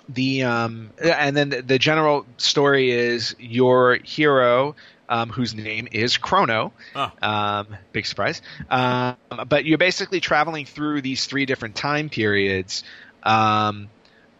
the 0.08 0.42
um, 0.42 0.90
and 1.02 1.36
then 1.36 1.50
the, 1.50 1.62
the 1.62 1.78
general 1.78 2.26
story 2.36 2.90
is 2.90 3.34
your 3.38 3.98
hero 4.02 4.74
um, 5.08 5.30
whose 5.30 5.54
name 5.54 5.88
is 5.90 6.16
Chrono. 6.16 6.72
Oh. 6.94 7.10
Um, 7.22 7.76
big 7.92 8.06
surprise. 8.06 8.42
Um, 8.70 9.16
but 9.48 9.64
you're 9.64 9.78
basically 9.78 10.20
traveling 10.20 10.66
through 10.66 11.02
these 11.02 11.26
three 11.26 11.46
different 11.46 11.76
time 11.76 12.08
periods. 12.08 12.84
Um, 13.22 13.88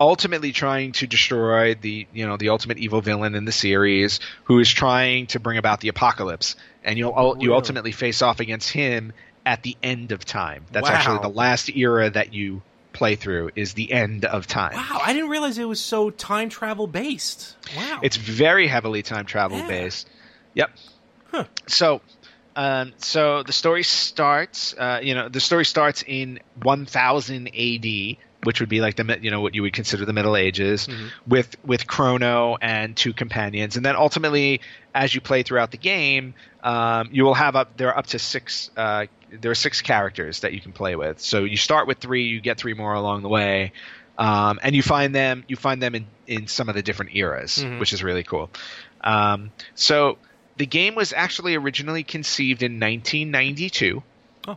ultimately 0.01 0.53
trying 0.53 0.93
to 0.93 1.07
destroy 1.07 1.75
the 1.75 2.07
you 2.13 2.27
know 2.27 2.37
the 2.37 2.51
ultimate 2.51 2.79
evil 2.79 3.01
villain 3.01 3.35
in 3.35 3.45
the 3.45 3.53
series, 3.53 4.21
who 4.45 4.59
is 4.61 4.71
trying 4.71 5.27
to 5.29 5.41
bring 5.41 5.59
about 5.59 5.81
the 5.81 5.89
apocalypse, 5.89 6.57
and 6.83 6.99
you'll 6.99 7.15
ul- 7.17 7.37
you 7.41 7.55
ultimately 7.55 7.93
face 7.93 8.23
off 8.23 8.41
against 8.41 8.71
him 8.71 9.13
at 9.47 9.63
the 9.63 9.77
end 9.83 10.13
of 10.13 10.25
time. 10.25 10.67
That's 10.71 10.89
Wow. 10.89 10.95
actually 10.95 11.19
the 11.21 11.29
last 11.29 11.69
era 11.71 12.11
that 12.11 12.33
you 12.35 12.63
play 12.93 13.15
through 13.17 13.51
is 13.55 13.75
the 13.75 13.93
end 13.93 14.25
of 14.25 14.47
time. 14.47 14.75
Wow, 14.75 15.01
I 15.03 15.13
didn't 15.13 15.31
realize 15.31 15.57
it 15.59 15.65
was 15.69 15.81
so 15.81 16.11
time 16.11 16.49
travel 16.49 16.87
based. 16.87 17.57
Wow. 17.77 18.01
It's 18.03 18.17
very 18.17 18.67
heavily 18.67 19.03
time 19.03 19.25
travel 19.27 19.59
Yeah. 19.59 19.67
based. 19.69 20.09
Yep. 20.55 20.71
Huh. 21.31 21.45
So, 21.69 22.01
um, 22.57 22.93
so 22.99 23.43
the 23.45 23.53
story 23.53 23.85
starts. 23.85 24.75
Uh, 24.77 25.01
you 25.03 25.15
know, 25.15 25.29
the 25.29 25.41
story 25.41 25.65
starts 25.65 26.03
in 26.07 26.41
1000 26.63 27.51
A.D., 27.55 28.19
which 28.45 28.61
would 28.61 28.69
be 28.69 28.81
like 28.81 28.97
the 28.97 29.19
you 29.21 29.31
know 29.31 29.41
what 29.41 29.55
you 29.55 29.63
would 29.63 29.73
consider 29.73 30.05
the 30.05 30.13
Middle 30.13 30.37
Ages, 30.37 30.87
Mm-hmm. 30.87 31.07
with 31.27 31.57
with 31.65 31.87
Chrono 31.87 32.57
and 32.61 32.97
two 32.97 33.13
companions, 33.13 33.77
and 33.77 33.85
then 33.85 33.97
ultimately, 33.97 34.61
as 34.95 35.15
you 35.15 35.21
play 35.21 35.43
throughout 35.43 35.71
the 35.71 35.79
game, 35.79 36.35
um, 36.63 37.09
you 37.13 37.25
will 37.25 37.35
have 37.35 37.57
up 37.57 37.77
there 37.77 37.89
are 37.89 37.99
up 37.99 38.07
to 38.09 38.19
six. 38.19 38.71
Uh, 38.77 39.07
there 39.31 39.51
are 39.51 39.55
six 39.57 39.83
characters 39.83 40.41
that 40.41 40.53
you 40.55 40.61
can 40.61 40.73
play 40.73 40.97
with. 40.97 41.21
So 41.21 41.45
you 41.45 41.57
start 41.59 41.87
with 41.87 41.99
three, 41.99 42.29
you 42.29 42.41
get 42.41 42.57
three 42.59 42.73
more 42.75 42.95
along 42.95 43.23
the 43.23 43.29
way, 43.29 43.73
um, 44.17 44.59
and 44.63 44.75
you 44.75 44.83
find 44.83 45.15
them 45.15 45.45
you 45.49 45.57
find 45.57 45.83
them 45.83 45.95
in, 45.95 46.07
in 46.27 46.47
some 46.47 46.69
of 46.69 46.75
the 46.75 46.83
different 46.83 47.15
eras, 47.15 47.63
which 47.79 47.93
is 47.93 48.03
really 48.03 48.23
cool. 48.23 48.49
Um, 49.03 49.51
so 49.75 50.17
the 50.57 50.67
game 50.67 50.95
was 50.95 51.13
actually 51.13 51.55
originally 51.57 52.03
conceived 52.05 52.63
in 52.63 52.81
1992. 52.81 54.03
Oh. 54.49 54.57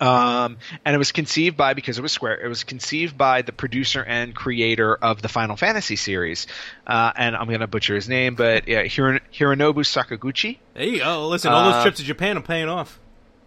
Um, 0.00 0.58
and 0.84 0.94
it 0.94 0.98
was 0.98 1.12
conceived 1.12 1.56
by 1.56 1.74
because 1.74 1.98
it 1.98 2.02
was 2.02 2.12
Square. 2.12 2.40
It 2.44 2.48
was 2.48 2.64
conceived 2.64 3.16
by 3.16 3.42
the 3.42 3.52
producer 3.52 4.02
and 4.02 4.34
creator 4.34 4.94
of 4.94 5.22
the 5.22 5.28
Final 5.28 5.56
Fantasy 5.56 5.96
series, 5.96 6.46
uh, 6.86 7.12
and 7.16 7.34
I'm 7.34 7.46
going 7.48 7.60
to 7.60 7.66
butcher 7.66 7.94
his 7.94 8.08
name, 8.08 8.34
but 8.34 8.68
yeah, 8.68 8.82
Hiro- 8.82 9.20
Hironobu 9.32 9.84
Sakaguchi. 9.84 10.58
there 10.74 10.84
you 10.84 10.98
go. 10.98 11.28
Listen, 11.28 11.52
all 11.52 11.64
those 11.64 11.74
Uh, 11.76 11.82
trips 11.82 11.96
to 11.98 12.04
Japan 12.04 12.36
are 12.36 12.42
paying 12.42 12.68
off. 12.68 12.98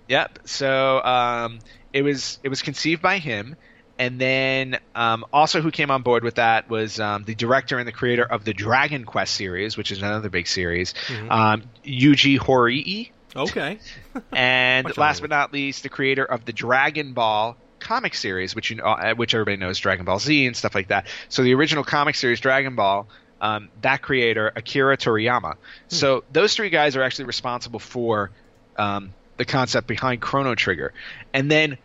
Yep. 0.08 0.40
So 0.46 1.04
um, 1.04 1.60
it 1.94 2.02
was 2.02 2.40
it 2.44 2.50
was 2.50 2.64
conceived 2.64 3.02
by 3.04 3.20
him, 3.20 3.56
and 4.00 4.20
then 4.20 4.80
um, 4.96 5.26
also 5.32 5.62
who 5.62 5.70
came 5.70 5.92
on 5.92 6.02
board 6.02 6.24
with 6.24 6.36
that 6.36 6.68
was 6.68 7.00
um, 7.00 7.26
the 7.26 7.36
director 7.36 7.78
and 7.78 7.88
the 7.88 7.92
creator 7.92 8.24
of 8.24 8.44
the 8.44 8.54
Dragon 8.56 9.04
Quest 9.06 9.36
series, 9.36 9.78
which 9.78 9.92
is 9.92 10.00
another 10.02 10.30
big 10.30 10.48
series, 10.48 10.96
um, 11.30 11.62
Yuji 11.86 12.40
Horii, 12.40 13.12
Okay. 13.36 13.80
and 14.32 14.98
last 14.98 15.22
but 15.22 15.30
not 15.30 15.54
least, 15.54 15.84
the 15.84 15.90
creator 15.90 16.26
of 16.26 16.46
the 16.46 16.54
Dragon 16.54 17.14
Ball 17.14 17.58
comic 17.80 18.14
series, 18.14 18.56
which 18.56 18.70
you 18.70 18.78
know, 18.78 18.84
uh, 18.84 19.14
which 19.16 19.34
everybody 19.34 19.58
knows, 19.58 19.80
Dragon 19.80 20.06
Ball 20.06 20.20
Z 20.20 20.46
and 20.46 20.56
stuff 20.56 20.76
like 20.76 20.90
that. 20.90 21.08
So 21.30 21.44
the 21.44 21.54
original 21.54 21.84
comic 21.84 22.16
series, 22.16 22.40
Dragon 22.40 22.76
Ball. 22.76 23.08
Um, 23.42 23.70
that 23.84 24.02
creator, 24.02 24.52
Akira 24.54 24.98
Toriyama. 24.98 25.56
So 25.88 26.26
those 26.30 26.56
three 26.56 26.70
guys 26.70 26.98
are 26.98 27.04
actually 27.04 27.24
responsible 27.24 27.80
for 27.80 28.32
um, 28.76 29.14
the 29.38 29.46
concept 29.46 29.88
behind 29.88 30.22
Chrono 30.22 30.56
Trigger. 30.56 30.94
And 31.34 31.50
then 31.50 31.78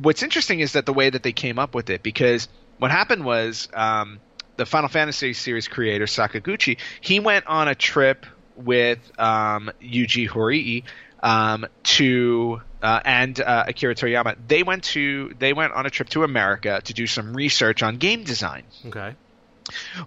what's 0.00 0.22
interesting 0.22 0.60
is 0.60 0.74
that 0.74 0.86
the 0.86 0.92
way 0.92 1.10
that 1.10 1.24
they 1.24 1.32
came 1.32 1.58
up 1.58 1.74
with 1.74 1.90
it, 1.90 2.04
because 2.04 2.46
what 2.78 2.92
happened 2.92 3.24
was 3.24 3.68
um, 3.74 4.20
the 4.56 4.66
Final 4.66 4.88
Fantasy 4.88 5.32
series 5.32 5.66
creator 5.66 6.06
Sakaguchi, 6.06 6.78
he 7.00 7.18
went 7.18 7.46
on 7.48 7.66
a 7.66 7.74
trip 7.74 8.24
with 8.58 8.98
um, 9.18 9.70
Yuji 9.80 10.28
Horii 10.28 10.84
um, 11.22 11.66
to 11.82 12.60
uh, 12.82 13.00
and 13.04 13.40
uh, 13.40 13.64
Akira 13.68 13.94
Toriyama. 13.94 14.36
They 14.46 14.62
went 14.62 14.84
to 14.84 15.34
they 15.38 15.52
went 15.52 15.72
on 15.72 15.86
a 15.86 15.90
trip 15.90 16.08
to 16.10 16.24
America 16.24 16.80
to 16.84 16.92
do 16.92 17.06
some 17.06 17.34
research 17.34 17.82
on 17.82 17.96
game 17.96 18.24
design 18.24 18.64
Okay. 18.86 19.14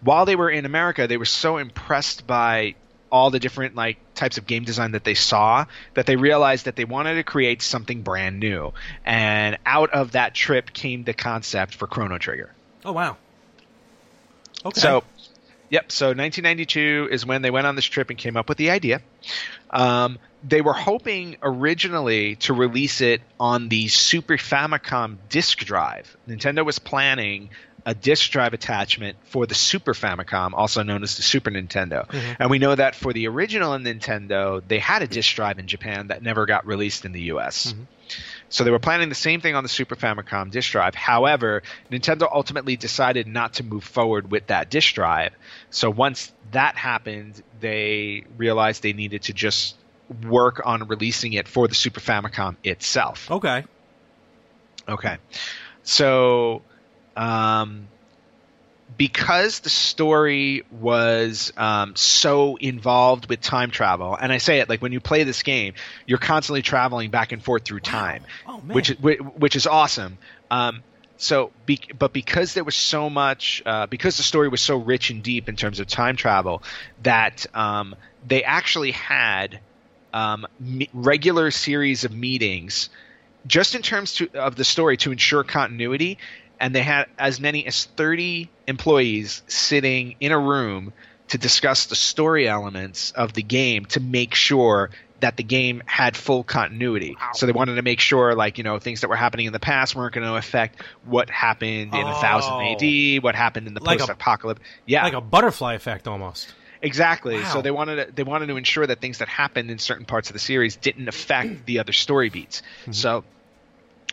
while 0.02 0.26
they 0.26 0.36
were 0.36 0.50
in 0.50 0.66
America, 0.66 1.08
they 1.08 1.18
were 1.18 1.26
so 1.26 1.58
impressed 1.58 2.26
by 2.26 2.76
all 3.12 3.30
the 3.30 3.40
different 3.40 3.76
like 3.76 3.98
types 4.16 4.38
of 4.38 4.48
game 4.48 4.64
design 4.64 4.92
that 4.94 5.04
they 5.04 5.16
saw 5.16 5.66
that 5.96 6.06
they 6.06 6.16
realized 6.16 6.64
that 6.66 6.78
they 6.78 6.86
wanted 6.86 7.16
to 7.16 7.24
create 7.24 7.62
something 7.62 8.04
brand 8.04 8.40
new. 8.40 8.72
And 9.04 9.58
out 9.66 9.90
of 9.90 10.14
that 10.14 10.34
trip 10.34 10.72
came 10.72 11.04
the 11.04 11.14
concept 11.14 11.76
for 11.76 11.88
Chrono 11.88 12.18
Trigger. 12.18 12.54
Oh 12.86 12.94
wow. 12.94 13.18
Okay. 14.64 14.80
So, 14.80 15.04
yep. 15.72 15.92
So 15.92 16.08
1992 16.08 17.10
is 17.12 17.26
when 17.26 17.42
they 17.42 17.50
went 17.50 17.66
on 17.66 17.76
this 17.76 17.86
trip 17.86 18.12
and 18.12 18.20
came 18.20 18.38
up 18.38 18.48
with 18.48 18.60
the 18.60 18.70
idea. 18.70 19.02
Um, 19.72 20.20
they 20.44 20.62
were 20.62 20.74
hoping 20.74 21.38
originally 21.42 22.36
to 22.38 22.54
release 22.54 23.02
it 23.02 23.22
on 23.40 23.70
the 23.70 23.88
Super 23.88 24.38
Famicom 24.38 25.18
disk 25.30 25.60
drive. 25.60 26.16
Nintendo 26.28 26.64
was 26.64 26.78
planning 26.78 27.50
a 27.86 27.96
disk 27.96 28.32
drive 28.32 28.54
attachment 28.54 29.18
for 29.24 29.46
the 29.48 29.56
Super 29.56 29.94
Famicom, 29.94 30.52
also 30.54 30.84
known 30.84 31.02
as 31.04 31.16
the 31.18 31.24
Super 31.24 31.50
Nintendo. 31.50 32.06
And 32.40 32.50
we 32.52 32.60
know 32.60 32.76
that 32.76 32.96
for 32.96 33.12
the 33.14 33.28
original 33.28 33.72
Nintendo, 33.74 34.62
they 34.68 34.78
had 34.78 35.02
a 35.02 35.08
disk 35.08 35.36
drive 35.36 35.58
in 35.58 35.68
Japan 35.68 36.08
that 36.08 36.22
never 36.22 36.46
got 36.46 36.68
released 36.68 37.06
in 37.06 37.12
the 37.12 37.22
US. 37.34 37.74
So 38.52 38.66
they 38.66 38.70
were 38.70 38.80
planning 38.80 39.10
the 39.10 39.16
same 39.16 39.40
thing 39.40 39.56
on 39.56 39.64
the 39.64 39.70
Super 39.70 39.96
Famicom 39.96 40.52
disk 40.52 40.72
drive. 40.72 40.94
However, 40.94 41.64
Nintendo 41.90 42.28
ultimately 42.32 42.76
decided 42.76 43.26
not 43.26 43.54
to 43.56 43.64
move 43.64 43.84
forward 43.84 44.30
with 44.30 44.48
that 44.48 44.70
disk 44.70 44.94
drive. 44.94 45.32
So 45.70 45.90
once 45.90 46.32
that 46.52 46.76
happened, 46.76 47.42
they 47.62 48.26
realized 48.38 48.84
they 48.84 48.94
needed 48.94 49.24
to 49.24 49.34
just 49.34 49.76
work 50.28 50.62
on 50.66 50.88
releasing 50.90 51.32
it 51.34 51.48
for 51.48 51.70
the 51.70 51.76
Super 51.76 52.02
Famicom 52.02 52.58
itself. 52.64 53.32
okay. 53.32 53.64
Okay. 54.88 55.18
So, 55.84 56.62
um, 57.16 57.88
because 58.98 59.60
the 59.62 59.70
story 59.70 60.64
was 60.72 61.54
um, 61.58 61.96
so 61.96 62.56
involved 62.58 63.30
with 63.30 63.42
time 63.42 63.72
travel, 63.72 64.18
and 64.20 64.32
I 64.32 64.38
say 64.38 64.60
it 64.60 64.70
like 64.70 64.82
when 64.82 64.92
you 64.92 65.00
play 65.00 65.24
this 65.24 65.44
game, 65.44 65.74
you're 66.06 66.18
constantly 66.18 66.62
traveling 66.62 67.10
back 67.10 67.32
and 67.32 67.44
forth 67.44 67.64
through 67.64 67.82
time, 67.82 68.24
Oh, 68.48 68.58
which 68.58 68.90
is 68.90 68.98
which 69.00 69.56
is 69.56 69.68
awesome. 69.68 70.18
Um, 70.50 70.84
so, 71.18 71.52
be, 71.68 71.80
but 71.98 72.14
because 72.14 72.56
there 72.56 72.64
was 72.64 72.76
so 72.76 73.08
much, 73.08 73.62
uh, 73.66 73.86
because 73.86 74.18
the 74.18 74.24
story 74.24 74.50
was 74.50 74.60
so 74.60 74.78
rich 74.78 75.12
and 75.12 75.22
deep 75.22 75.48
in 75.50 75.56
terms 75.56 75.80
of 75.80 75.86
time 75.86 76.16
travel, 76.16 76.64
that 77.04 77.46
um, 77.54 77.96
they 78.28 78.44
actually 78.44 78.92
had 78.92 79.60
um, 80.14 80.48
me- 80.60 80.90
regular 80.94 81.52
series 81.52 82.06
of 82.06 82.12
meetings 82.12 82.90
just 83.46 83.76
in 83.76 83.82
terms 83.82 84.16
to, 84.16 84.30
of 84.34 84.56
the 84.56 84.64
story 84.64 84.98
to 84.98 85.12
ensure 85.12 85.44
continuity 85.44 86.18
and 86.62 86.74
they 86.74 86.84
had 86.84 87.08
as 87.18 87.42
many 87.42 87.66
as 87.66 87.84
30 87.84 88.50
employees 88.68 89.42
sitting 89.48 90.16
in 90.22 90.32
a 90.32 90.40
room 90.40 90.94
to 91.30 91.38
discuss 91.38 91.88
the 91.88 91.96
story 91.96 92.48
elements 92.48 93.12
of 93.12 93.34
the 93.34 93.42
game 93.42 93.86
to 93.86 94.00
make 94.00 94.36
sure 94.36 94.92
that 95.22 95.38
the 95.38 95.44
game 95.44 95.82
had 95.86 96.16
full 96.16 96.44
continuity. 96.44 97.16
So 97.34 97.46
they 97.46 97.52
wanted 97.52 97.76
to 97.76 97.82
make 97.82 98.00
sure, 98.00 98.34
like, 98.36 98.58
you 98.58 98.64
know, 98.64 98.80
things 98.80 99.02
that 99.02 99.10
were 99.10 99.16
happening 99.16 99.46
in 99.46 99.54
the 99.54 99.60
past 99.60 99.96
weren't 99.96 100.14
going 100.14 100.26
to 100.26 100.36
affect 100.36 100.82
what 101.06 101.30
happened 101.30 101.94
in 101.94 102.02
Oh. 102.02 102.12
1000 102.12 102.54
AD, 102.54 103.24
what 103.24 103.36
happened 103.36 103.68
in 103.68 103.74
the 103.74 103.84
Like 103.84 104.00
post-apocalypse. 104.00 104.62
Yeah, 104.86 105.04
Like 105.04 105.14
a 105.14 105.22
butterfly 105.22 105.76
effect 105.76 106.08
almost. 106.08 106.54
Exactly. 106.82 107.36
Wow. 107.36 107.54
So 107.54 107.62
they 107.62 107.70
wanted 107.72 108.08
to, 108.08 108.12
they 108.12 108.24
wanted 108.24 108.48
to 108.48 108.58
ensure 108.58 108.86
that 108.86 109.00
things 109.00 109.20
that 109.20 109.28
happened 109.28 109.70
in 109.70 109.78
certain 109.78 110.06
parts 110.06 110.30
of 110.30 110.34
the 110.34 110.40
series 110.40 110.76
didn't 110.76 111.08
affect 111.08 111.66
the 111.66 111.80
other 111.80 111.94
story 111.94 112.30
beats. 112.30 112.64
Mm-hmm. 112.82 112.92
So, 112.94 113.24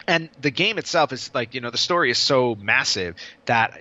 and 0.09 0.29
the 0.41 0.51
game 0.51 0.79
itself 0.79 1.13
is 1.13 1.31
like 1.35 1.55
you 1.55 1.61
know 1.61 1.71
the 1.71 1.79
story 1.79 2.11
is 2.11 2.19
so 2.19 2.57
massive 2.57 3.15
that 3.45 3.79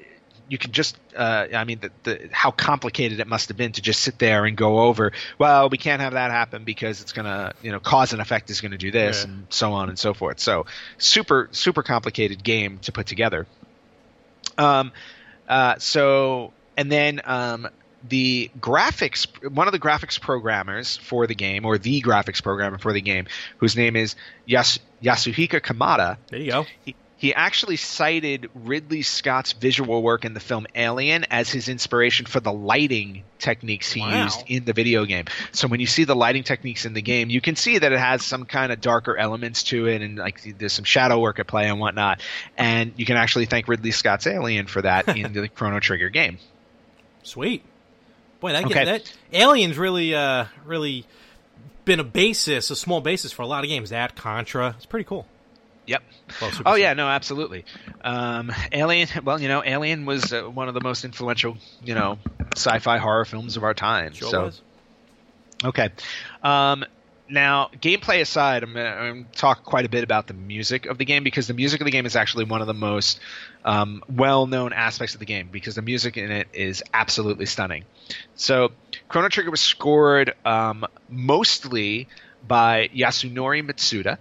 you 0.49 0.57
can 0.57 0.71
just 0.71 0.97
uh, 1.15 1.47
I 1.53 1.63
mean 1.63 1.79
the, 1.79 1.91
the 2.03 2.29
how 2.31 2.51
complicated 2.51 3.19
it 3.19 3.27
must 3.27 3.47
have 3.47 3.57
been 3.57 3.71
to 3.73 3.81
just 3.81 4.01
sit 4.01 4.19
there 4.19 4.45
and 4.45 4.55
go 4.55 4.79
over. 4.81 5.11
Well, 5.39 5.69
we 5.69 5.77
can't 5.77 6.01
have 6.01 6.13
that 6.13 6.31
happen 6.31 6.63
because 6.63 7.01
it's 7.01 7.13
gonna 7.13 7.53
you 7.61 7.71
know 7.71 7.79
cause 7.79 8.13
and 8.13 8.21
effect 8.21 8.49
is 8.49 8.61
gonna 8.61 8.77
do 8.77 8.91
this 8.91 9.23
Yeah. 9.23 9.31
and 9.31 9.47
so 9.49 9.73
on 9.73 9.89
and 9.89 9.97
so 9.97 10.13
forth. 10.13 10.39
So 10.39 10.65
super 10.97 11.49
super 11.51 11.81
complicated 11.81 12.43
game 12.43 12.79
to 12.79 12.91
put 12.91 13.07
together. 13.07 13.47
Um, 14.57 14.91
uh, 15.47 15.75
so 15.79 16.53
and 16.75 16.91
then 16.91 17.21
um, 17.23 17.67
the 18.03 18.51
graphics, 18.59 19.27
one 19.51 19.67
of 19.67 19.71
the 19.73 19.79
graphics 19.79 20.19
programmers 20.19 20.97
for 20.97 21.27
the 21.27 21.35
game, 21.35 21.65
or 21.65 21.77
the 21.77 22.01
graphics 22.01 22.41
programmer 22.43 22.77
for 22.77 22.93
the 22.93 23.01
game, 23.01 23.25
whose 23.57 23.75
name 23.75 23.95
is 23.95 24.15
Yas- 24.45 24.79
Yasuhiko 25.01 25.59
Kamata, 25.61 26.17
There 26.29 26.39
you 26.39 26.51
go. 26.51 26.65
he, 26.85 26.95
he 27.17 27.33
actually 27.33 27.77
cited 27.77 28.47
Ridley 28.53 29.01
Scott's 29.01 29.53
visual 29.53 30.03
work 30.03 30.23
in 30.25 30.35
the 30.35 30.39
film 30.39 30.67
Alien 30.75 31.25
as 31.31 31.49
his 31.49 31.67
inspiration 31.67 32.27
for 32.27 32.39
the 32.39 32.53
lighting 32.53 33.23
techniques 33.39 33.91
he 33.91 34.01
Wow. 34.01 34.23
used 34.23 34.43
in 34.47 34.65
the 34.65 34.73
video 34.73 35.03
game. 35.05 35.25
So 35.51 35.67
when 35.67 35.79
you 35.79 35.87
see 35.87 36.03
the 36.03 36.15
lighting 36.15 36.43
techniques 36.43 36.85
in 36.85 36.93
the 36.93 37.01
game, 37.01 37.31
you 37.31 37.41
can 37.41 37.55
see 37.55 37.79
that 37.79 37.91
it 37.91 37.97
has 37.99 38.23
some 38.23 38.45
kind 38.45 38.71
of 38.71 38.79
darker 38.79 39.17
elements 39.17 39.63
to 39.63 39.87
it, 39.87 40.03
and 40.03 40.17
like 40.19 40.43
there's 40.59 40.73
some 40.73 40.85
shadow 40.85 41.19
work 41.19 41.39
at 41.39 41.47
play 41.47 41.67
and 41.67 41.79
whatnot. 41.79 42.21
And 42.55 42.93
you 42.97 43.05
can 43.07 43.17
actually 43.17 43.45
thank 43.47 43.67
Ridley 43.67 43.91
Scott's 43.91 44.27
Alien 44.27 44.67
for 44.67 44.83
that 44.83 45.07
in 45.17 45.33
the 45.33 45.49
Chrono 45.49 45.79
Trigger 45.79 46.09
game. 46.09 46.37
Sweet. 47.23 47.63
Boy, 48.39 48.51
that, 48.53 48.65
Okay. 48.65 48.85
that 48.85 49.13
Aliens 49.33 49.77
really, 49.77 50.13
uh, 50.13 50.45
really 50.65 51.05
been 51.85 51.99
a 51.99 52.03
basis, 52.03 52.69
a 52.69 52.75
small 52.75 53.01
basis 53.01 53.31
for 53.31 53.41
a 53.41 53.47
lot 53.47 53.63
of 53.63 53.69
games. 53.69 53.89
That 53.89 54.15
Contra, 54.15 54.75
it's 54.77 54.85
pretty 54.85 55.05
cool. 55.05 55.25
Yep. 55.87 56.03
Well, 56.41 56.51
oh 56.65 56.75
yeah, 56.75 56.93
no, 56.93 57.07
absolutely. 57.07 57.63
Um, 58.01 58.51
Alien. 58.73 59.07
Well, 59.23 59.41
you 59.41 59.47
know, 59.47 59.63
Alien 59.65 60.05
was 60.05 60.33
uh, 60.33 60.43
one 60.43 60.67
of 60.67 60.73
the 60.73 60.81
most 60.81 61.05
influential, 61.05 61.57
you 61.81 61.95
know, 61.95 62.19
sci-fi 62.55 62.97
horror 62.97 63.23
films 63.23 63.55
of 63.55 63.63
our 63.63 63.73
time. 63.73 64.13
Sure 64.13 64.29
so 64.29 64.43
was. 64.45 64.61
okay. 65.63 65.89
Um, 66.43 66.83
now, 67.29 67.69
gameplay 67.81 68.21
aside, 68.21 68.63
I'm 68.63 68.73
going 68.73 69.25
to 69.25 69.31
talk 69.37 69.63
quite 69.63 69.85
a 69.85 69.89
bit 69.89 70.03
about 70.03 70.27
the 70.27 70.33
music 70.33 70.85
of 70.85 70.97
the 70.97 71.05
game 71.05 71.23
because 71.23 71.47
the 71.47 71.53
music 71.53 71.81
of 71.81 71.85
the 71.85 71.91
game 71.91 72.05
is 72.05 72.15
actually 72.15 72.45
one 72.45 72.61
of 72.61 72.67
the 72.67 72.73
most 72.73 73.19
um, 73.65 74.03
well-known 74.09 74.73
aspects 74.73 75.13
of 75.13 75.19
the 75.19 75.25
game 75.25 75.49
because 75.51 75.75
the 75.75 75.81
music 75.81 76.17
in 76.17 76.31
it 76.31 76.47
is 76.53 76.83
absolutely 76.93 77.45
stunning. 77.45 77.83
So, 78.35 78.71
Chrono 79.09 79.29
Trigger 79.29 79.51
was 79.51 79.61
scored 79.61 80.33
um, 80.45 80.85
mostly 81.09 82.07
by 82.47 82.89
Yasunori 82.95 83.67
Mitsuda. 83.67 84.17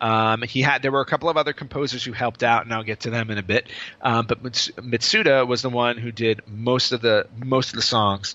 Um, 0.00 0.42
he 0.42 0.62
had 0.62 0.82
there 0.82 0.92
were 0.92 1.00
a 1.00 1.06
couple 1.06 1.28
of 1.28 1.36
other 1.36 1.52
composers 1.52 2.04
who 2.04 2.12
helped 2.12 2.42
out, 2.42 2.64
and 2.64 2.72
I'll 2.72 2.84
get 2.84 3.00
to 3.00 3.10
them 3.10 3.30
in 3.30 3.38
a 3.38 3.42
bit. 3.42 3.68
Um, 4.00 4.26
but 4.26 4.42
Mitsuda 4.42 5.46
was 5.46 5.62
the 5.62 5.70
one 5.70 5.96
who 5.98 6.12
did 6.12 6.42
most 6.46 6.92
of 6.92 7.00
the 7.00 7.26
most 7.36 7.70
of 7.70 7.76
the 7.76 7.82
songs, 7.82 8.34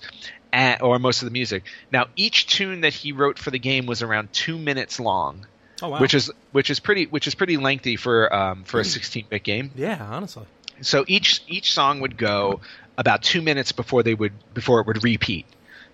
and, 0.54 0.80
or 0.80 0.98
most 0.98 1.20
of 1.20 1.26
the 1.26 1.32
music. 1.32 1.64
Now, 1.90 2.06
each 2.16 2.46
tune 2.46 2.80
that 2.82 2.94
he 2.94 3.12
wrote 3.12 3.38
for 3.38 3.50
the 3.50 3.58
game 3.58 3.86
was 3.86 4.00
around 4.02 4.32
two 4.32 4.56
minutes 4.56 4.98
long, 5.00 5.46
Oh 5.82 5.88
wow. 5.88 6.00
which 6.00 6.14
is 6.14 6.30
which 6.52 6.70
is 6.70 6.78
pretty 6.80 7.06
which 7.06 7.26
is 7.26 7.34
pretty 7.34 7.56
lengthy 7.56 7.96
for 7.96 8.32
um, 8.32 8.64
for 8.64 8.78
a 8.80 8.84
16-bit 8.84 9.42
game. 9.42 9.70
yeah, 9.74 9.98
honestly. 10.02 10.44
So 10.80 11.04
each 11.08 11.42
each 11.48 11.72
song 11.72 12.00
would 12.00 12.16
go 12.16 12.60
about 12.96 13.22
two 13.22 13.42
minutes 13.42 13.72
before 13.72 14.02
they 14.04 14.14
would 14.14 14.32
before 14.54 14.80
it 14.80 14.86
would 14.86 15.02
repeat, 15.04 15.46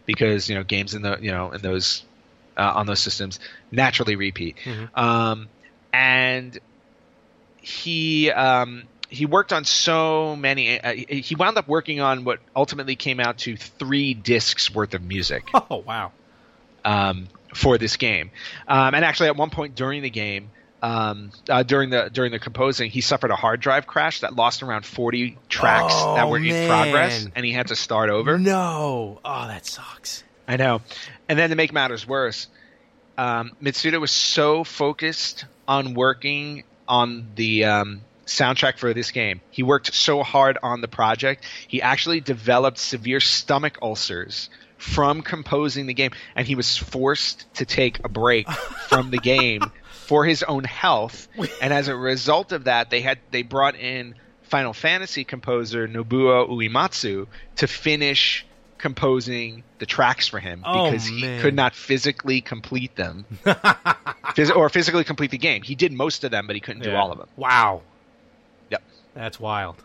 because 0.07 0.49
you 0.49 0.55
know 0.55 0.63
games 0.63 0.95
in 0.95 1.03
the 1.03 1.19
you 1.21 1.31
know 1.33 1.53
in 1.53 1.61
those 1.63 2.05
uh, 2.57 2.73
on 2.77 2.87
those 2.87 3.01
systems 3.01 3.41
naturally 3.71 4.17
repeat. 4.17 4.57
Um, 4.95 5.49
and 5.93 6.59
he 7.63 8.31
um, 8.31 8.85
he 9.11 9.27
worked 9.27 9.53
on 9.53 9.65
so 9.65 10.35
many. 10.37 10.81
Uh, 10.81 10.93
he 10.95 11.35
wound 11.35 11.59
up 11.59 11.69
working 11.69 12.01
on 12.01 12.25
what 12.25 12.39
ultimately 12.57 12.97
came 12.97 13.21
out 13.21 13.39
to 13.39 13.57
three 13.57 14.15
discs 14.15 14.73
worth 14.73 14.95
of 14.95 15.03
music 15.03 15.45
Oh 15.55 15.79
wow. 15.87 16.13
um, 16.85 17.29
for 17.55 17.77
this 17.79 17.97
game. 17.97 18.31
Um, 18.69 18.95
and 18.95 19.05
actually, 19.05 19.29
at 19.29 19.37
one 19.37 19.51
point 19.51 19.75
during 19.75 20.03
the 20.03 20.11
game, 20.11 20.51
um, 20.83 21.31
uh, 21.49 21.63
during 21.63 21.91
the 21.91 22.09
during 22.13 22.33
the 22.33 22.39
composing, 22.39 22.91
he 22.91 23.01
suffered 23.03 23.31
a 23.31 23.37
hard 23.37 23.61
drive 23.61 23.87
crash 23.87 24.21
that 24.21 24.35
lost 24.35 24.63
around 24.63 24.87
forty 24.87 25.37
tracks 25.49 25.93
Oh, 25.97 26.15
that 26.15 26.29
were 26.31 26.39
in 26.39 26.67
progress, 26.69 27.27
and 27.35 27.45
he 27.45 27.53
had 27.53 27.67
to 27.69 27.77
start 27.77 28.09
over. 28.11 28.39
No. 28.39 29.21
Oh, 29.25 29.47
that 29.47 29.67
sucks. 29.67 30.25
I 30.49 30.57
know. 30.57 30.81
And 31.29 31.39
then 31.39 31.51
to 31.51 31.57
make 31.57 31.73
matters 31.73 32.07
worse, 32.09 32.49
um, 33.19 33.53
Mitsuda 33.63 34.01
was 34.01 34.11
so 34.11 34.65
focused 34.65 35.45
on 35.69 35.95
working 35.95 36.65
on 36.89 37.29
the 37.37 37.65
um, 37.67 38.01
soundtrack 38.31 38.79
for 38.79 38.95
this 38.95 39.11
game. 39.11 39.41
He 39.51 39.63
worked 39.63 39.93
so 39.95 40.23
hard 40.23 40.59
on 40.63 40.81
the 40.81 40.89
project. 40.89 41.45
He 41.69 41.83
actually 41.83 42.21
developed 42.21 42.79
severe 42.79 43.21
stomach 43.21 43.79
ulcers 43.83 44.49
from 44.79 45.21
composing 45.23 45.87
the 45.87 45.95
game, 45.95 46.13
and 46.35 46.47
he 46.47 46.55
was 46.55 46.77
forced 46.77 47.53
to 47.55 47.67
take 47.67 48.03
a 48.05 48.09
break 48.09 48.51
from 48.51 49.11
the 49.11 49.19
game 49.19 49.61
for 49.91 50.25
his 50.25 50.43
own 50.43 50.65
health. 50.65 51.29
And 51.61 51.73
as 51.73 51.89
a 51.89 51.95
result 51.97 52.53
of 52.53 52.65
that, 52.65 52.89
they 52.91 53.01
had 53.03 53.19
they 53.31 53.43
brought 53.43 53.75
in 53.75 54.15
Final 54.45 54.73
Fantasy 54.73 55.25
composer 55.25 55.87
Nobuo 55.87 56.49
Uematsu 56.49 57.27
to 57.57 57.67
finish 57.67 58.47
composing 58.79 59.63
the 59.79 59.85
tracks 59.85 60.27
for 60.27 60.39
him 60.41 60.63
Oh, 60.65 60.91
because 60.91 61.07
he 61.07 61.21
could 61.41 61.55
not 61.55 61.75
physically 61.75 62.41
complete 62.41 62.97
them 62.97 63.27
Phys- 63.45 64.57
or 64.57 64.69
physically 64.71 65.05
complete 65.05 65.31
the 65.31 65.39
game. 65.39 65.61
He 65.63 65.75
did 65.75 65.93
most 65.93 66.25
of 66.25 66.31
them, 66.31 66.47
but 66.47 66.57
he 66.57 66.61
couldn't 66.61 66.83
do 66.83 66.95
all 66.95 67.13
of 67.13 67.19
them. 67.19 67.29
Wow. 67.37 67.83
That's 69.15 69.39
wild. 69.41 69.77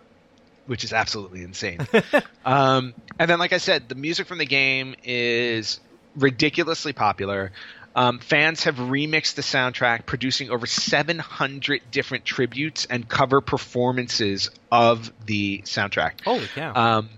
which 0.68 0.84
is 0.84 0.94
absolutely 0.94 1.44
insane. 1.44 1.80
um, 2.46 2.94
and 3.20 3.30
then, 3.30 3.40
like 3.40 3.54
I 3.54 3.58
said, 3.58 3.88
the 3.88 3.96
music 3.96 4.28
from 4.28 4.40
the 4.40 4.46
game 4.46 4.96
is 5.04 5.80
ridiculously 6.16 6.94
popular. 6.94 7.52
Um, 7.96 8.20
fans 8.20 8.64
have 8.66 8.76
remixed 8.76 9.36
the 9.36 9.42
soundtrack, 9.42 10.06
producing 10.06 10.50
over 10.50 10.66
700 10.66 11.82
different 11.92 12.26
tributes 12.26 12.86
and 12.86 13.08
cover 13.08 13.40
performances 13.40 14.50
of 14.70 15.14
the 15.26 15.62
soundtrack. 15.62 16.22
Holy 16.24 16.48
cow. 16.48 16.74
Um, 16.76 17.10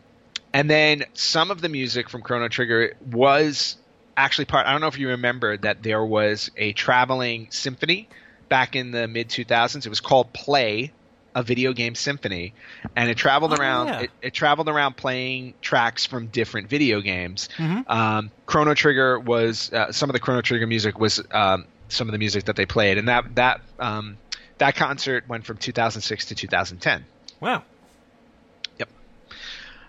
and 0.54 0.70
then 0.70 1.06
some 1.14 1.50
of 1.50 1.62
the 1.62 1.70
music 1.70 2.10
from 2.10 2.22
Chrono 2.22 2.48
Trigger 2.48 2.94
was 3.12 3.76
actually 4.16 4.46
part. 4.46 4.68
I 4.68 4.72
don't 4.72 4.82
know 4.82 4.88
if 4.88 5.00
you 5.00 5.10
remember 5.10 5.58
that 5.58 5.82
there 5.82 6.04
was 6.04 6.52
a 6.58 6.74
traveling 6.74 7.48
symphony 7.50 8.08
back 8.48 8.76
in 8.76 8.92
the 8.92 9.08
mid 9.08 9.30
2000s. 9.30 9.86
It 9.86 9.90
was 9.90 10.00
called 10.00 10.32
Play, 10.32 10.92
a 11.38 11.44
video 11.44 11.72
game 11.72 11.94
symphony, 11.94 12.54
and 12.96 13.10
it 13.10 13.16
traveled 13.18 13.54
Oh, 13.54 13.58
around. 13.62 13.88
yeah. 13.88 14.00
It, 14.02 14.12
it 14.22 14.34
traveled 14.34 14.68
around 14.70 14.98
playing 14.98 15.54
tracks 15.62 16.06
from 16.06 16.28
different 16.28 16.68
video 16.68 17.00
games. 17.02 17.48
Mm-hmm. 17.58 17.90
Um, 17.92 18.32
Chrono 18.48 18.74
Trigger 18.74 19.20
was 19.20 19.72
uh, 19.72 19.92
some 19.92 20.10
of 20.10 20.14
the 20.14 20.20
Chrono 20.20 20.42
Trigger 20.42 20.66
music 20.66 21.00
was 21.00 21.22
um, 21.32 21.66
some 21.90 22.08
of 22.08 22.12
the 22.12 22.18
music 22.18 22.46
that 22.46 22.56
they 22.56 22.66
played, 22.66 22.98
and 22.98 23.08
that 23.08 23.36
that 23.36 23.62
um, 23.80 24.18
that 24.58 24.76
concert 24.76 25.28
went 25.30 25.46
from 25.46 25.58
2006 25.58 26.26
to 26.26 26.36
2010. 26.36 27.06
wow. 27.40 27.62
Yep. 28.80 28.90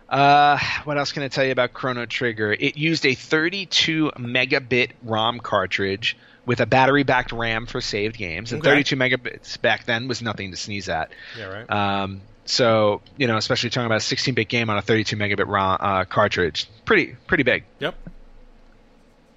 Uh, 0.08 0.58
what 0.84 0.98
else 0.98 1.12
can 1.12 1.22
I 1.22 1.28
tell 1.28 1.44
you 1.44 1.52
about 1.52 1.72
Chrono 1.72 2.06
Trigger? 2.06 2.52
It 2.52 2.76
used 2.76 3.04
a 3.06 3.14
32 3.14 4.12
megabit 4.18 4.90
ROM 5.02 5.38
cartridge 5.40 6.16
with 6.48 6.60
a 6.60 6.66
battery 6.66 7.04
backed 7.04 7.30
RAM 7.30 7.66
for 7.66 7.80
saved 7.80 8.16
games, 8.16 8.50
and 8.52 8.60
Okay. 8.60 8.70
32 8.82 8.96
megabits 8.96 9.60
back 9.60 9.84
then 9.84 10.08
was 10.08 10.20
nothing 10.20 10.50
to 10.50 10.56
sneeze 10.56 10.88
at. 10.88 11.12
Yeah, 11.38 11.44
right. 11.44 11.70
Um, 11.70 12.22
so 12.46 13.02
you 13.16 13.28
know, 13.28 13.36
especially 13.36 13.70
talking 13.70 13.86
about 13.86 13.98
a 13.98 14.00
16 14.00 14.34
bit 14.34 14.48
game 14.48 14.70
on 14.70 14.78
a 14.78 14.82
32 14.82 15.16
megabit 15.16 15.46
ROM 15.46 15.76
uh, 15.78 16.04
cartridge, 16.06 16.66
pretty 16.84 17.14
pretty 17.28 17.44
big. 17.44 17.64
yep. 17.78 17.94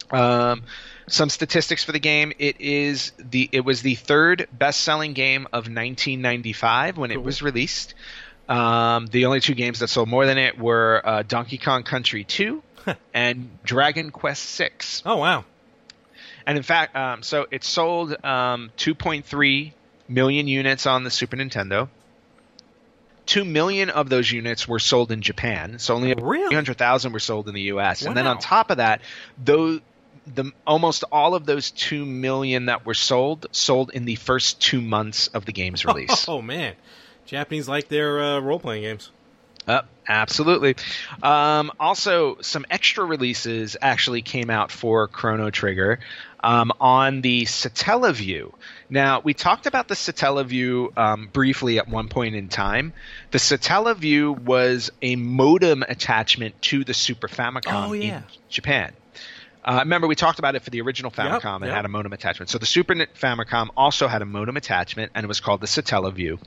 Um, 0.10 0.64
some 1.08 1.30
statistics 1.30 1.84
for 1.84 1.92
the 1.92 2.00
game: 2.00 2.34
it 2.40 2.60
is 2.60 3.12
the 3.20 3.50
it 3.52 3.62
was 3.66 3.82
the 3.82 3.96
third 3.96 4.48
best 4.52 4.82
selling 4.82 5.14
game 5.14 5.46
of 5.48 5.68
1995 5.68 6.98
when 6.98 7.12
it 7.12 7.22
was 7.22 7.42
released. 7.42 7.94
Um, 8.50 9.08
the 9.08 9.26
only 9.26 9.40
two 9.40 9.54
games 9.54 9.80
that 9.80 9.88
sold 9.88 10.10
more 10.10 10.26
than 10.26 10.38
it 10.38 10.58
were 10.58 11.02
uh, 11.06 11.24
Donkey 11.24 11.58
Kong 11.58 11.84
Country 11.84 12.26
2 12.26 12.62
and 13.14 13.50
Dragon 13.64 14.12
Quest 14.12 14.44
6. 14.44 15.04
Oh 15.06 15.18
wow. 15.18 15.46
And 16.46 16.58
in 16.58 16.64
fact, 16.64 16.96
um, 16.96 17.24
so 17.24 17.48
it 17.52 17.64
sold 17.64 18.12
um, 18.24 18.72
2.3 18.78 19.74
million 20.08 20.48
units 20.48 20.86
on 20.86 21.04
the 21.04 21.12
Super 21.12 21.38
Nintendo. 21.38 21.90
Two 23.26 23.46
million 23.46 23.90
of 23.90 24.10
those 24.10 24.32
units 24.32 24.68
were 24.68 24.80
sold 24.80 25.12
in 25.12 25.22
Japan, 25.22 25.80
so 25.80 25.96
only 25.96 26.14
Really? 26.14 26.50
300,000 26.50 27.14
were 27.14 27.20
sold 27.20 27.48
in 27.48 27.54
the 27.54 27.62
U.S. 27.64 28.02
And 28.02 28.18
then 28.18 28.28
on 28.28 28.40
top 28.40 28.72
of 28.72 28.78
that, 28.78 29.02
though 29.44 29.80
the 30.28 30.52
almost 30.68 31.04
all 31.12 31.34
of 31.34 31.46
those 31.46 31.72
two 31.72 32.06
million 32.06 32.66
that 32.66 32.86
were 32.86 32.94
sold 32.94 33.48
sold 33.52 33.92
in 33.92 34.06
the 34.06 34.16
first 34.16 34.60
two 34.62 34.82
months 34.82 35.28
of 35.30 35.46
the 35.46 35.52
game's 35.52 35.86
release. 35.86 36.26
Oh 36.28 36.42
man. 36.42 36.76
Japanese 37.26 37.68
like 37.68 37.88
their 37.88 38.22
uh, 38.22 38.40
role 38.40 38.60
playing 38.60 38.84
games. 38.84 39.12
Uh, 39.68 39.82
absolutely. 40.12 40.76
Um, 41.24 41.72
also, 41.80 42.38
some 42.42 42.66
extra 42.70 43.06
releases 43.06 43.78
actually 43.82 44.22
came 44.22 44.50
out 44.50 44.72
for 44.72 45.08
Chrono 45.08 45.50
Trigger 45.50 46.00
um, 46.44 46.72
on 46.80 47.22
the 47.22 47.44
Satellaview. 47.46 48.52
Now, 48.90 49.22
we 49.22 49.34
talked 49.34 49.68
about 49.68 49.88
the 49.88 49.96
Satellaview 49.96 50.98
um, 50.98 51.30
briefly 51.32 51.80
at 51.80 51.88
one 51.88 52.10
point 52.10 52.36
in 52.36 52.50
time. 52.50 52.94
The 53.32 53.38
Satellaview 53.38 54.38
was 54.40 54.92
a 55.02 55.16
modem 55.16 55.84
attachment 55.84 56.62
to 56.64 56.84
the 56.84 56.94
Super 56.94 57.28
Famicom 57.28 57.90
Oh, 57.90 57.94
yeah. 57.94 58.18
in 58.18 58.24
Japan. 58.50 58.92
Uh, 59.64 59.78
remember, 59.84 60.08
we 60.08 60.16
talked 60.16 60.40
about 60.40 60.56
it 60.56 60.64
for 60.64 60.72
the 60.72 60.82
original 60.82 61.12
Famicom. 61.12 61.60
Yep, 61.60 61.62
It 61.62 61.66
yep. 61.68 61.76
had 61.76 61.86
a 61.86 61.90
modem 61.90 62.14
attachment. 62.14 62.50
So 62.50 62.58
the 62.58 62.66
Super 62.66 62.96
Famicom 62.96 63.70
also 63.78 64.08
had 64.08 64.24
a 64.24 64.26
modem 64.26 64.58
attachment, 64.58 65.12
and 65.14 65.24
it 65.24 65.28
was 65.28 65.40
called 65.40 65.62
the 65.62 65.68
Satellaview 65.68 66.40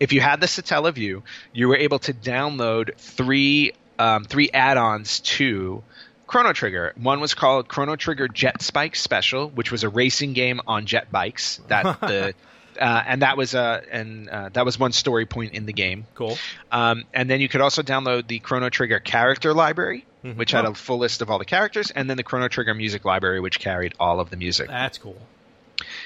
if 0.00 0.12
you 0.12 0.20
had 0.20 0.40
the 0.40 0.46
Satellaview, 0.46 1.22
you 1.52 1.68
were 1.68 1.76
able 1.76 1.98
to 2.00 2.12
download 2.12 2.96
three 2.96 3.72
um, 3.98 4.24
three 4.24 4.50
add-ons 4.52 5.20
to 5.20 5.82
Chrono 6.26 6.52
Trigger. 6.52 6.92
One 6.96 7.20
was 7.20 7.34
called 7.34 7.68
Chrono 7.68 7.96
Trigger 7.96 8.28
Jet 8.28 8.68
Bike 8.74 8.94
Special, 8.96 9.48
which 9.48 9.70
was 9.72 9.84
a 9.84 9.88
racing 9.88 10.32
game 10.34 10.60
on 10.66 10.86
jet 10.86 11.10
bikes. 11.10 11.60
That 11.68 12.00
the 12.00 12.34
uh, 12.78 13.02
and 13.06 13.22
that 13.22 13.36
was 13.38 13.54
a 13.54 13.82
and 13.90 14.28
uh, 14.28 14.48
that 14.52 14.64
was 14.66 14.78
one 14.78 14.92
story 14.92 15.24
point 15.24 15.54
in 15.54 15.64
the 15.66 15.72
game. 15.72 16.06
Cool. 16.14 16.36
Um, 16.70 17.04
and 17.14 17.30
then 17.30 17.40
you 17.40 17.48
could 17.48 17.62
also 17.62 17.82
download 17.82 18.26
the 18.26 18.38
Chrono 18.38 18.68
Trigger 18.68 18.98
character 19.00 19.54
library, 19.54 20.04
which 20.34 20.50
had 20.50 20.66
Oh. 20.66 20.72
a 20.72 20.74
full 20.74 20.98
list 20.98 21.22
of 21.22 21.30
all 21.30 21.38
the 21.38 21.44
characters, 21.46 21.90
and 21.90 22.10
then 22.10 22.18
the 22.18 22.22
Chrono 22.22 22.48
Trigger 22.48 22.74
music 22.74 23.04
library, 23.06 23.40
which 23.40 23.58
carried 23.60 23.94
all 23.98 24.20
of 24.20 24.28
the 24.28 24.36
music. 24.36 24.68
That's 24.68 24.98
cool. 24.98 25.16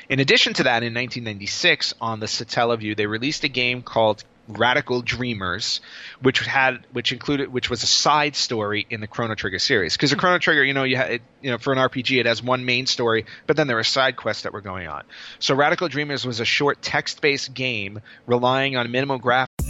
In 0.09 0.21
addition 0.21 0.55
to 0.55 0.64
that, 0.64 0.83
in 0.83 0.95
1996, 0.95 1.95
on 2.01 2.21
the 2.21 2.27
Satellaview, 2.27 2.97
they 2.97 3.07
released 3.07 3.45
a 3.45 3.49
game 3.49 3.83
called 3.83 4.25
Radical 4.49 5.03
Dreamers, 5.03 5.81
which 6.21 6.41
had 6.41 6.85
which 6.93 7.12
included 7.12 7.53
which 7.53 7.71
was 7.71 7.83
a 7.83 7.87
side 7.87 8.35
story 8.35 8.87
in 8.91 9.01
the 9.01 9.07
Chrono 9.07 9.35
Trigger 9.35 9.59
series. 9.59 9.97
Because 9.97 10.11
the 10.11 10.16
Chrono 10.16 10.39
Trigger, 10.39 10.64
you 10.64 10.75
know, 10.75 10.85
you 10.85 10.99
you 11.41 11.51
know 11.51 11.59
for 11.59 11.73
an 11.73 11.79
RPG, 11.79 12.18
it 12.18 12.27
has 12.27 12.43
one 12.43 12.64
main 12.64 12.87
story, 12.87 13.27
but 13.47 13.57
then 13.57 13.66
there 13.66 13.77
were 13.77 13.85
side 13.85 14.16
quests 14.16 14.43
that 14.43 14.53
were 14.53 14.61
going 14.61 14.89
on. 14.89 15.05
So 15.39 15.55
Radical 15.55 15.89
Dreamers 15.89 16.27
was 16.27 16.41
a 16.41 16.45
short 16.45 16.83
text-based 16.83 17.55
game 17.55 18.01
relying 18.27 18.77
on 18.77 18.91
minimal 18.91 19.21
graphics 19.21 19.70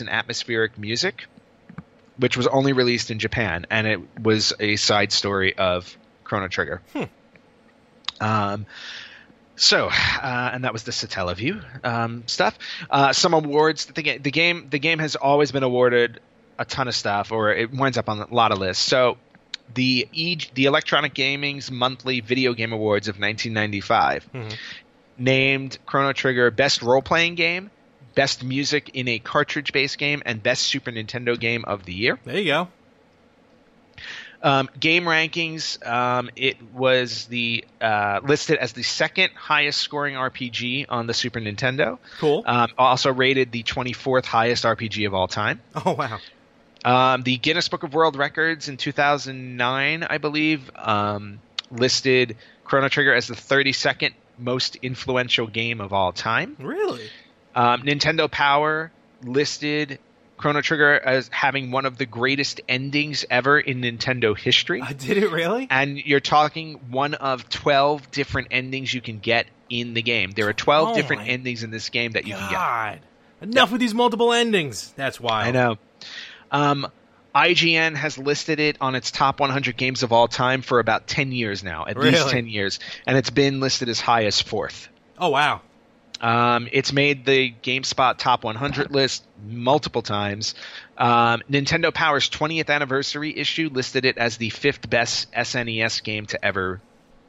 and 0.00 0.10
atmospheric 0.10 0.76
music, 0.78 1.26
which 2.18 2.36
was 2.36 2.46
only 2.46 2.72
released 2.72 3.10
in 3.10 3.18
Japan, 3.18 3.66
and 3.70 3.86
it 3.86 4.00
was 4.20 4.52
a 4.60 4.76
side 4.76 5.12
story 5.12 5.56
of 5.56 5.96
Chrono 6.24 6.48
Trigger. 6.48 6.82
Hmm. 6.92 7.04
Um, 8.20 8.66
so, 9.56 9.88
uh, 9.88 10.50
and 10.52 10.64
that 10.64 10.72
was 10.72 10.84
the 10.84 10.92
Satellaview 10.92 11.84
um, 11.84 12.24
stuff. 12.26 12.58
Uh, 12.90 13.12
some 13.12 13.34
awards. 13.34 13.86
The, 13.86 14.02
ga- 14.02 14.18
the 14.18 14.30
game, 14.30 14.68
the 14.70 14.78
game 14.78 14.98
has 15.00 15.16
always 15.16 15.52
been 15.52 15.62
awarded 15.62 16.20
a 16.58 16.64
ton 16.64 16.88
of 16.88 16.94
stuff, 16.94 17.32
or 17.32 17.52
it 17.52 17.72
winds 17.72 17.98
up 17.98 18.08
on 18.08 18.20
a 18.20 18.32
lot 18.34 18.52
of 18.52 18.58
lists. 18.58 18.84
So, 18.84 19.16
the 19.74 20.08
e- 20.12 20.38
the 20.54 20.64
Electronic 20.66 21.14
Gaming's 21.14 21.70
monthly 21.70 22.20
Video 22.20 22.54
Game 22.54 22.72
Awards 22.72 23.08
of 23.08 23.16
1995 23.20 24.32
Mm-hmm. 24.32 24.48
named 25.18 25.78
Chrono 25.86 26.12
Trigger 26.12 26.50
Best 26.50 26.82
Role 26.82 27.02
Playing 27.02 27.34
Game, 27.34 27.70
Best 28.18 28.42
Music 28.42 28.90
in 28.94 29.06
a 29.06 29.20
Cartridge 29.20 29.72
Based 29.72 29.96
Game, 29.96 30.24
and 30.26 30.42
Best 30.42 30.64
Super 30.64 30.90
Nintendo 30.90 31.38
Game 31.38 31.64
of 31.64 31.84
the 31.84 31.94
Year. 31.94 32.18
There 32.24 32.36
you 32.36 32.46
go. 32.46 32.68
Um, 34.42 34.68
game 34.80 35.04
rankings, 35.04 35.86
um, 35.86 36.28
it 36.34 36.56
was 36.72 37.26
the 37.26 37.64
uh, 37.80 38.18
listed 38.24 38.58
as 38.58 38.72
the 38.72 38.82
second 38.82 39.30
highest 39.34 39.80
scoring 39.80 40.16
RPG 40.16 40.86
on 40.88 41.06
the 41.06 41.14
Super 41.14 41.38
Nintendo. 41.38 41.98
Cool. 42.18 42.42
Um, 42.44 42.70
also 42.76 43.12
rated 43.12 43.52
the 43.52 43.62
24th 43.62 44.24
highest 44.24 44.64
RPG 44.64 45.06
of 45.06 45.14
all 45.14 45.28
time. 45.28 45.60
oh 45.86 45.92
wow. 45.92 46.18
Um, 46.84 47.22
the 47.22 47.36
Guinness 47.36 47.68
Book 47.68 47.84
of 47.84 47.94
World 47.94 48.16
Records 48.16 48.68
in 48.68 48.78
2009, 48.78 50.02
I 50.02 50.18
believe, 50.18 50.68
um, 50.74 51.38
listed 51.70 52.36
Chrono 52.64 52.88
Trigger 52.88 53.14
as 53.14 53.28
the 53.28 53.34
32nd 53.34 54.12
most 54.36 54.74
influential 54.82 55.46
game 55.46 55.80
of 55.80 55.92
all 55.92 56.10
time. 56.10 56.56
Really? 56.58 57.08
Um, 57.58 57.82
Nintendo 57.82 58.30
Power 58.30 58.92
listed 59.24 59.98
Chrono 60.36 60.60
Trigger 60.60 60.94
as 60.94 61.26
having 61.32 61.72
one 61.72 61.86
of 61.86 61.98
the 61.98 62.06
greatest 62.06 62.60
endings 62.68 63.24
ever 63.28 63.58
in 63.58 63.80
Nintendo 63.80 64.38
history. 64.38 64.80
I 64.80 64.92
did 64.94 65.18
it 65.18 65.32
really? 65.32 65.66
And 65.68 65.98
you're 65.98 66.20
talking 66.20 66.74
one 66.90 67.14
of 67.14 67.48
12 67.48 68.12
different 68.12 68.48
endings 68.52 68.94
you 68.94 69.00
can 69.00 69.18
get 69.18 69.46
in 69.68 69.94
the 69.94 70.02
game. 70.02 70.30
There 70.30 70.48
are 70.48 70.52
12 70.52 70.88
Oh 70.88 70.94
different 70.94 71.22
endings 71.26 71.64
in 71.64 71.72
this 71.72 71.88
game 71.90 72.12
that 72.12 72.28
you 72.28 72.34
can 72.34 72.48
get. 72.48 72.56
God. 72.56 73.00
Enough 73.40 73.72
with 73.72 73.80
these 73.80 73.94
multiple 73.94 74.32
endings. 74.32 74.92
That's 74.94 75.18
why 75.18 75.46
I 75.46 75.50
know. 75.50 75.78
Um, 76.52 76.86
IGN 77.34 77.96
has 77.96 78.18
listed 78.18 78.60
it 78.60 78.76
on 78.80 78.94
its 78.94 79.10
top 79.10 79.40
100 79.40 79.76
games 79.76 80.04
of 80.04 80.12
all 80.12 80.28
time 80.28 80.62
for 80.62 80.78
about 80.78 81.08
10 81.08 81.32
years 81.32 81.64
now, 81.64 81.86
at 81.86 81.96
least 81.96 82.30
10 82.30 82.46
years, 82.46 82.78
and 83.04 83.18
it's 83.18 83.30
been 83.30 83.58
listed 83.58 83.88
as 83.88 84.00
high 84.00 84.26
as 84.26 84.40
fourth. 84.40 84.88
Oh 85.18 85.30
wow. 85.30 85.60
Um, 86.20 86.68
it's 86.72 86.92
made 86.92 87.24
the 87.24 87.54
GameSpot 87.62 88.16
top 88.18 88.44
100 88.44 88.90
list 88.90 89.24
multiple 89.46 90.02
times. 90.02 90.54
Um, 90.96 91.42
Nintendo 91.50 91.94
Power's 91.94 92.28
20th 92.28 92.70
anniversary 92.70 93.36
issue 93.36 93.70
listed 93.72 94.04
it 94.04 94.18
as 94.18 94.36
the 94.36 94.50
fifth 94.50 94.88
best 94.90 95.30
SNES 95.32 96.02
game 96.02 96.26
to 96.26 96.44
ever 96.44 96.80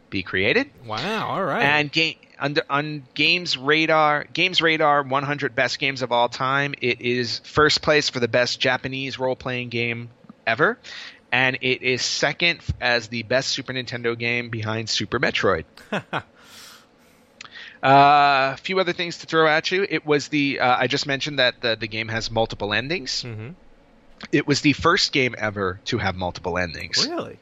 be 0.09 0.23
created. 0.23 0.69
Wow. 0.85 1.29
All 1.29 1.43
right. 1.43 1.63
And 1.63 1.91
game 1.91 2.15
under 2.39 2.63
on 2.69 3.03
Games 3.13 3.57
Radar, 3.57 4.25
Games 4.33 4.61
Radar 4.61 5.03
100 5.03 5.55
best 5.55 5.77
games 5.79 6.01
of 6.01 6.11
all 6.11 6.29
time. 6.29 6.73
It 6.81 7.01
is 7.01 7.39
first 7.43 7.81
place 7.81 8.09
for 8.09 8.19
the 8.19 8.27
best 8.27 8.59
Japanese 8.59 9.19
role-playing 9.19 9.69
game 9.69 10.09
ever, 10.47 10.79
and 11.31 11.57
it 11.61 11.81
is 11.81 12.01
second 12.01 12.61
as 12.79 13.09
the 13.09 13.23
best 13.23 13.49
Super 13.49 13.73
Nintendo 13.73 14.17
game 14.17 14.49
behind 14.49 14.89
Super 14.89 15.19
Metroid. 15.19 15.65
Uh, 17.83 18.51
a 18.53 18.57
few 18.57 18.79
other 18.79 18.93
things 18.93 19.19
to 19.19 19.25
throw 19.27 19.47
at 19.47 19.71
you. 19.71 19.85
It 19.89 20.05
was 20.05 20.27
the 20.27 20.59
uh, 20.59 20.75
I 20.79 20.87
just 20.87 21.07
mentioned 21.07 21.39
that 21.39 21.61
the, 21.61 21.75
the 21.75 21.87
game 21.87 22.07
has 22.09 22.29
multiple 22.29 22.73
endings. 22.73 23.23
Mhm. 23.23 23.55
It 24.33 24.45
was 24.45 24.61
the 24.61 24.73
first 24.73 25.13
game 25.13 25.33
ever 25.37 25.79
to 25.85 25.97
have 25.97 26.15
multiple 26.15 26.57
endings. 26.57 27.07
really? 27.07 27.39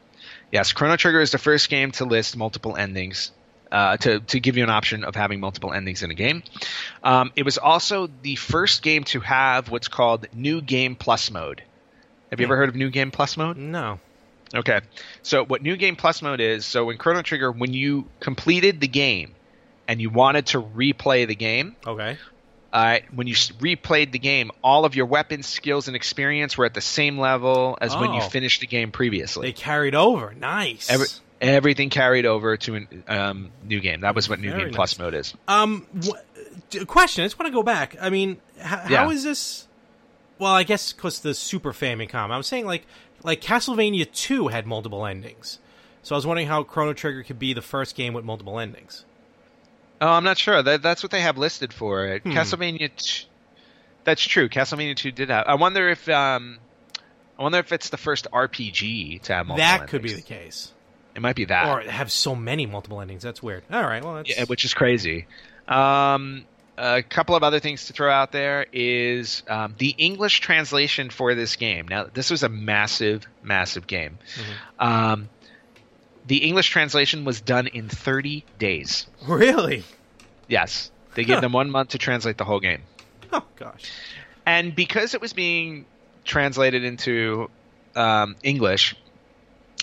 Yes, 0.52 0.72
Chrono 0.74 0.96
Trigger 0.96 1.20
is 1.22 1.32
the 1.32 1.38
first 1.40 1.70
game 1.70 1.92
to 1.94 2.06
list 2.06 2.38
multiple 2.38 2.78
endings. 2.78 3.32
Uh, 3.70 3.98
to 3.98 4.20
to 4.22 4.40
give 4.40 4.56
you 4.56 4.64
an 4.64 4.70
option 4.70 5.04
of 5.04 5.14
having 5.14 5.42
multiple 5.42 5.74
endings 5.74 6.02
in 6.04 6.10
a 6.10 6.14
game. 6.14 6.42
Um, 7.04 7.34
it 7.36 7.44
was 7.44 7.58
also 7.58 8.08
the 8.22 8.36
first 8.38 8.82
game 8.82 9.04
to 9.06 9.20
have 9.20 9.70
what's 9.70 9.90
called 9.90 10.26
New 10.34 10.62
Game 10.62 10.96
Plus 10.96 11.30
mode. 11.32 11.64
Have 12.30 12.40
you 12.40 12.46
ever 12.46 12.56
heard 12.56 12.70
of 12.70 12.76
New 12.76 12.90
Game 12.90 13.12
Plus 13.12 13.36
mode? 13.36 13.58
No. 13.58 14.00
Okay. 14.56 14.80
So 15.22 15.44
what 15.44 15.62
New 15.62 15.76
Game 15.76 15.98
Plus 15.98 16.22
mode 16.22 16.40
is, 16.40 16.66
so 16.66 16.90
in 16.92 16.98
Chrono 16.98 17.22
Trigger, 17.24 17.52
when 17.52 17.74
you 17.74 18.08
completed 18.22 18.80
the 18.80 18.88
game 18.88 19.34
and 19.88 20.02
you 20.02 20.10
wanted 20.10 20.48
to 20.48 20.62
replay 20.62 21.28
the 21.28 21.36
game, 21.36 21.76
Okay. 21.86 22.18
uh, 22.74 23.00
when 23.14 23.28
you 23.28 23.34
replayed 23.36 24.12
the 24.12 24.20
game, 24.20 24.52
all 24.64 24.86
of 24.86 24.96
your 24.96 25.06
weapons, 25.06 25.48
skills, 25.48 25.88
and 25.88 25.96
experience 25.96 26.58
were 26.58 26.66
at 26.66 26.74
the 26.74 26.82
same 26.82 27.18
level 27.18 27.78
as 27.82 27.96
when 27.96 28.14
you 28.14 28.22
Oh. 28.22 28.30
finished 28.30 28.62
the 28.62 28.68
game 28.68 28.92
previously. 28.92 29.48
They 29.48 29.54
carried 29.54 29.96
over. 29.96 30.34
Nice. 30.38 30.90
Every, 30.90 31.08
everything 31.42 31.90
carried 31.90 32.26
over 32.26 32.58
to 32.58 32.86
a 33.08 33.14
um, 33.16 33.52
new 33.64 33.80
game. 33.80 34.02
That 34.02 34.16
was 34.16 34.28
what 34.30 34.40
New 34.40 34.52
Very 34.52 34.66
Game 34.66 34.74
Plus 34.74 34.98
mode 35.00 35.14
is. 35.14 35.34
Um, 35.48 35.86
wh- 36.06 36.86
question. 36.86 37.24
I 37.24 37.28
just 37.28 37.40
want 37.40 37.48
to 37.48 37.54
go 37.54 37.64
back. 37.64 37.96
I 38.02 38.10
mean, 38.10 38.38
h- 38.60 38.64
how 38.66 38.90
Yeah. 38.90 39.10
is 39.10 39.24
this? 39.24 39.68
Well, 40.40 40.52
I 40.54 40.64
guess 40.64 40.94
because 40.94 41.22
the 41.22 41.34
Super 41.34 41.72
Famicom. 41.74 42.30
I 42.32 42.38
was 42.38 42.46
saying 42.48 42.66
like 42.66 42.86
like 43.24 43.42
Castlevania 43.42 44.12
Two 44.12 44.50
had 44.50 44.68
multiple 44.68 45.06
endings, 45.06 45.58
so 46.04 46.14
I 46.14 46.18
was 46.18 46.28
wondering 46.28 46.48
how 46.48 46.62
Chrono 46.64 46.94
Trigger 46.94 47.24
could 47.24 47.40
be 47.40 47.54
the 47.54 47.62
first 47.64 47.96
game 47.96 48.14
with 48.14 48.24
multiple 48.24 48.60
endings. 48.60 49.04
Oh, 50.00 50.08
I'm 50.10 50.24
not 50.24 50.38
sure. 50.38 50.62
That, 50.62 50.82
that's 50.82 51.02
what 51.04 51.12
they 51.12 51.22
have 51.22 51.38
listed 51.38 51.74
for 51.74 52.06
it. 52.06 52.24
Hmm. 52.24 52.32
Castlevania. 52.32 52.90
T- 52.96 53.26
that's 54.04 54.24
true. 54.24 54.48
Castlevania 54.50 54.96
2 54.96 55.12
did 55.12 55.30
have. 55.30 55.46
I 55.48 55.56
wonder 55.56 55.90
if. 55.90 56.08
Um, 56.10 56.60
I 57.40 57.44
wonder 57.44 57.60
if 57.60 57.72
it's 57.72 57.90
the 57.90 57.98
first 57.98 58.28
RPG 58.32 59.22
to 59.24 59.34
have 59.34 59.46
multiple 59.46 59.68
that 59.68 59.88
could 59.88 60.02
be 60.02 60.14
the 60.14 60.22
case, 60.24 60.74
It 61.16 61.22
might 61.22 61.36
be 61.36 61.46
that. 61.46 61.68
or 61.68 61.82
have 61.82 62.12
so 62.12 62.36
many 62.36 62.66
multiple 62.66 63.00
endings. 63.00 63.22
That's 63.22 63.44
weird. 63.44 63.64
All 63.72 63.84
right. 63.84 64.04
Well, 64.04 64.16
that's 64.16 64.30
Yeah, 64.36 64.46
which 64.46 64.66
is 64.66 64.74
crazy. 64.74 65.28
Um, 65.68 66.46
a 66.80 67.04
couple 67.04 67.36
of 67.36 67.44
other 67.44 67.60
things 67.60 67.88
to 67.88 67.94
throw 67.94 68.12
out 68.12 68.32
there 68.32 68.66
is 68.74 69.44
um, 69.48 69.76
the 69.78 69.90
English 69.98 70.40
translation 70.40 71.10
for 71.12 71.36
this 71.36 71.56
game. 71.58 71.88
Now, 71.88 72.06
this 72.12 72.32
was 72.32 72.42
a 72.44 72.50
massive, 72.50 73.28
massive 73.44 73.86
game. 73.86 74.18
Um, 74.80 75.30
the 76.28 76.38
English 76.38 76.70
translation 76.70 77.26
was 77.26 77.42
done 77.42 77.68
in 77.68 77.90
30 77.90 78.46
days. 78.60 79.08
really. 79.28 79.84
Yes, 80.48 80.92
they 81.16 81.24
gave 81.24 81.36
Huh. 81.36 81.42
them 81.42 81.52
one 81.54 81.70
month 81.72 81.90
to 81.90 81.98
translate 81.98 82.38
the 82.38 82.46
whole 82.46 82.60
game, 82.60 82.84
Oh 83.34 83.46
gosh. 83.56 83.92
and 84.46 84.76
because 84.76 85.14
it 85.14 85.22
was 85.22 85.34
being 85.34 85.88
translated 86.26 86.84
into 86.84 87.50
um, 87.96 88.36
English 88.44 88.96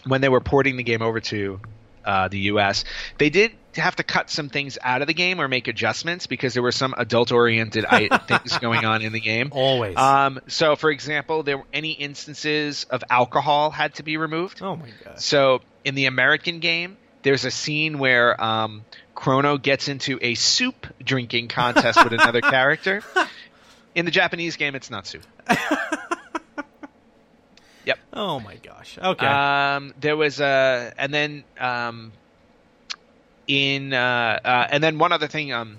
when 0.07 0.21
they 0.21 0.29
were 0.29 0.41
porting 0.41 0.77
the 0.77 0.83
game 0.83 1.03
over 1.03 1.21
to 1.21 1.61
uh, 2.05 2.29
the 2.29 2.39
U.S., 2.53 2.85
they 3.19 3.31
did 3.31 3.53
have 3.83 3.97
to 3.97 4.03
cut 4.03 4.31
some 4.31 4.49
things 4.49 4.79
out 4.83 5.01
of 5.01 5.07
the 5.09 5.15
game 5.15 5.41
or 5.41 5.49
make 5.49 5.69
adjustments 5.69 6.27
because 6.27 6.55
there 6.55 6.63
were 6.63 6.73
some 6.73 6.95
adult-oriented 6.97 7.85
things 8.29 8.59
going 8.59 8.85
on 8.85 9.03
in 9.03 9.13
the 9.13 9.21
game. 9.21 9.49
Always. 9.53 9.97
Um, 9.97 10.41
so, 10.49 10.77
for 10.77 10.91
example, 10.91 11.43
there 11.43 11.59
were 11.59 11.67
any 11.73 11.93
instances 11.93 12.85
of 12.91 13.03
alcohol 13.11 13.71
had 13.71 13.95
to 13.95 14.03
be 14.03 14.17
removed. 14.17 14.63
oh 14.63 14.77
my 14.77 14.89
god. 15.05 15.21
So, 15.21 15.61
in 15.85 15.95
the 15.95 16.07
American 16.07 16.61
game, 16.61 16.97
there's 17.23 17.45
a 17.45 17.51
scene 17.51 17.99
where 17.99 18.43
um, 18.43 18.85
Chrono 19.15 19.59
gets 19.59 19.89
into 19.89 20.19
a 20.21 20.35
soup 20.35 20.87
drinking 21.03 21.49
contest 21.49 22.03
with 22.03 22.13
another 22.13 22.41
character. 22.43 23.03
In 23.95 24.05
the 24.05 24.11
Japanese 24.11 24.57
game, 24.57 24.75
it's 24.75 24.91
not 24.91 25.07
soup. 25.07 25.23
Yep. 27.87 27.99
Oh 28.15 28.41
my 28.41 28.57
gosh. 28.57 28.99
Okay. 28.99 29.27
Um, 29.27 29.93
there 30.01 30.17
was 30.17 30.41
a, 30.41 30.93
and 30.97 31.13
then 31.13 31.45
um, 31.61 32.13
in, 33.47 33.93
uh, 33.93 34.41
uh, 34.45 34.67
and 34.71 34.83
then 34.83 34.99
one 34.99 35.13
other 35.13 35.29
thing. 35.29 35.53
Um, 35.53 35.79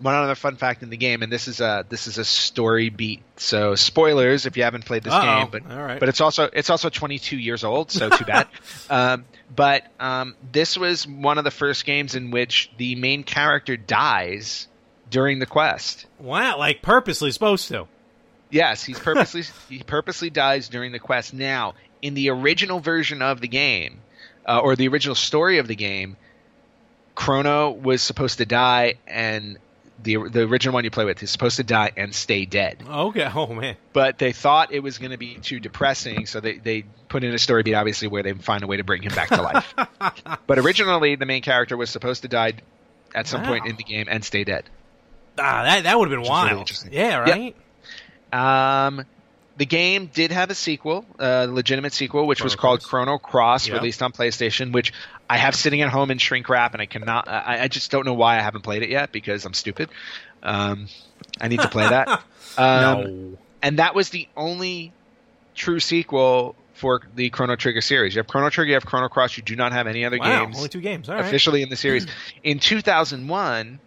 one 0.00 0.14
other 0.14 0.34
fun 0.34 0.56
fact 0.56 0.82
in 0.82 0.88
the 0.88 0.96
game, 0.96 1.22
and 1.22 1.30
this 1.30 1.46
is 1.48 1.60
a 1.60 1.84
this 1.88 2.06
is 2.06 2.16
a 2.16 2.24
story 2.24 2.88
beat. 2.88 3.22
So 3.36 3.74
spoilers 3.74 4.46
if 4.46 4.56
you 4.56 4.62
haven't 4.62 4.84
played 4.86 5.02
this 5.02 5.12
Uh-oh. 5.12 5.22
game, 5.22 5.48
but 5.50 5.70
All 5.70 5.82
right. 5.82 6.00
but 6.00 6.08
it's 6.08 6.20
also 6.20 6.48
it's 6.52 6.70
also 6.70 6.88
22 6.88 7.36
years 7.36 7.64
old, 7.64 7.90
so 7.90 8.08
too 8.08 8.24
bad. 8.24 8.48
um, 8.90 9.24
but 9.54 9.84
um, 9.98 10.36
this 10.52 10.78
was 10.78 11.06
one 11.06 11.38
of 11.38 11.44
the 11.44 11.50
first 11.50 11.84
games 11.84 12.14
in 12.14 12.30
which 12.30 12.70
the 12.78 12.94
main 12.94 13.24
character 13.24 13.76
dies 13.76 14.68
during 15.10 15.38
the 15.38 15.46
quest. 15.46 16.06
Wow, 16.18 16.58
like 16.58 16.82
purposely 16.82 17.30
supposed 17.32 17.68
to. 17.68 17.86
Yes, 18.50 18.82
he's 18.84 18.98
purposely 19.00 19.42
he 19.68 19.82
purposely 19.82 20.30
dies 20.30 20.68
during 20.68 20.92
the 20.92 20.98
quest. 20.98 21.34
Now, 21.34 21.74
in 22.00 22.14
the 22.14 22.30
original 22.30 22.80
version 22.80 23.22
of 23.22 23.40
the 23.40 23.48
game, 23.48 24.00
uh, 24.46 24.60
or 24.60 24.76
the 24.76 24.88
original 24.88 25.14
story 25.16 25.58
of 25.58 25.68
the 25.68 25.76
game, 25.76 26.16
Chrono 27.14 27.70
was 27.70 28.02
supposed 28.02 28.38
to 28.38 28.46
die, 28.46 28.94
and 29.06 29.58
the 30.02 30.16
the 30.28 30.42
original 30.42 30.72
one 30.72 30.84
you 30.84 30.90
play 30.90 31.04
with 31.04 31.22
is 31.22 31.30
supposed 31.30 31.56
to 31.56 31.64
die 31.64 31.92
and 31.96 32.14
stay 32.14 32.44
dead. 32.46 32.82
Okay. 32.88 33.28
Oh 33.34 33.48
man. 33.48 33.76
But 33.92 34.18
they 34.18 34.32
thought 34.32 34.72
it 34.72 34.80
was 34.80 34.98
going 34.98 35.10
to 35.10 35.18
be 35.18 35.34
too 35.36 35.60
depressing, 35.60 36.26
so 36.26 36.40
they 36.40 36.58
they 36.58 36.84
put 37.08 37.24
in 37.24 37.34
a 37.34 37.38
story 37.38 37.62
beat, 37.62 37.74
obviously, 37.74 38.08
where 38.08 38.22
they 38.22 38.32
find 38.32 38.62
a 38.62 38.66
way 38.66 38.76
to 38.78 38.84
bring 38.84 39.02
him 39.02 39.14
back 39.14 39.28
to 39.28 39.42
life. 39.42 39.74
but 40.46 40.58
originally, 40.58 41.16
the 41.16 41.26
main 41.26 41.42
character 41.42 41.76
was 41.76 41.90
supposed 41.90 42.22
to 42.22 42.28
die 42.28 42.54
at 43.14 43.26
some 43.26 43.42
point 43.44 43.66
in 43.66 43.76
the 43.76 43.82
game 43.82 44.06
and 44.08 44.24
stay 44.24 44.44
dead. 44.44 44.64
Ah, 45.38 45.64
that 45.64 45.82
that 45.84 45.98
would 45.98 46.08
have 46.08 46.12
been 46.12 46.20
really 46.20 46.30
wild. 46.30 46.58
interesting. 46.60 46.92
yeah. 46.92 47.26
Yeah. 47.26 47.50
Right. 48.32 48.86
Um, 48.86 49.04
the 49.60 49.66
game 49.66 50.06
did 50.06 50.32
have 50.32 50.48
a 50.48 50.54
sequel, 50.54 51.04
a 51.18 51.46
legitimate 51.46 51.92
sequel, 51.92 52.26
which 52.26 52.42
was 52.42 52.56
called 52.56 52.80
Cross. 52.80 52.88
Chrono 52.88 53.18
Cross, 53.18 53.68
Yeah. 53.68 53.74
released 53.74 54.02
on 54.02 54.10
PlayStation, 54.10 54.72
which 54.72 54.94
I 55.28 55.36
have 55.36 55.54
sitting 55.54 55.82
at 55.82 55.90
home 55.90 56.10
in 56.10 56.16
shrink 56.16 56.48
wrap, 56.48 56.72
and 56.72 56.80
I 56.80 56.86
cannot. 56.86 57.28
I, 57.28 57.64
I 57.64 57.68
just 57.68 57.90
don't 57.90 58.06
know 58.06 58.14
why 58.14 58.38
I 58.38 58.40
haven't 58.40 58.62
played 58.62 58.82
it 58.82 58.88
yet 58.88 59.12
because 59.12 59.44
I'm 59.44 59.52
stupid. 59.52 59.90
Um, 60.42 60.88
I 61.42 61.48
need 61.48 61.60
to 61.60 61.68
play 61.68 61.86
that. 61.88 62.08
Um, 62.58 62.80
no. 62.80 63.38
And 63.62 63.78
that 63.78 63.94
was 63.94 64.10
the 64.10 64.26
only 64.36 64.92
true 65.54 65.78
sequel 65.78 66.56
for 66.74 67.00
the 67.14 67.30
Chrono 67.30 67.54
Trigger 67.56 67.80
series. 67.80 68.14
You 68.14 68.18
have 68.20 68.26
Chrono 68.26 68.50
Trigger, 68.50 68.68
you 68.70 68.74
have 68.74 68.84
Chrono 68.84 69.08
Cross. 69.08 69.36
You 69.36 69.42
do 69.44 69.56
not 69.56 69.72
have 69.72 69.86
any 69.86 70.04
other 70.04 70.18
Wow. 70.18 70.44
games 70.46 70.56
Only 70.56 70.68
two 70.68 70.80
games. 70.80 71.08
All 71.08 71.14
right. 71.14 71.24
officially 71.24 71.62
in 71.62 71.68
the 71.68 71.76
series. 71.76 72.06
in 72.42 72.58
2001, 72.58 73.80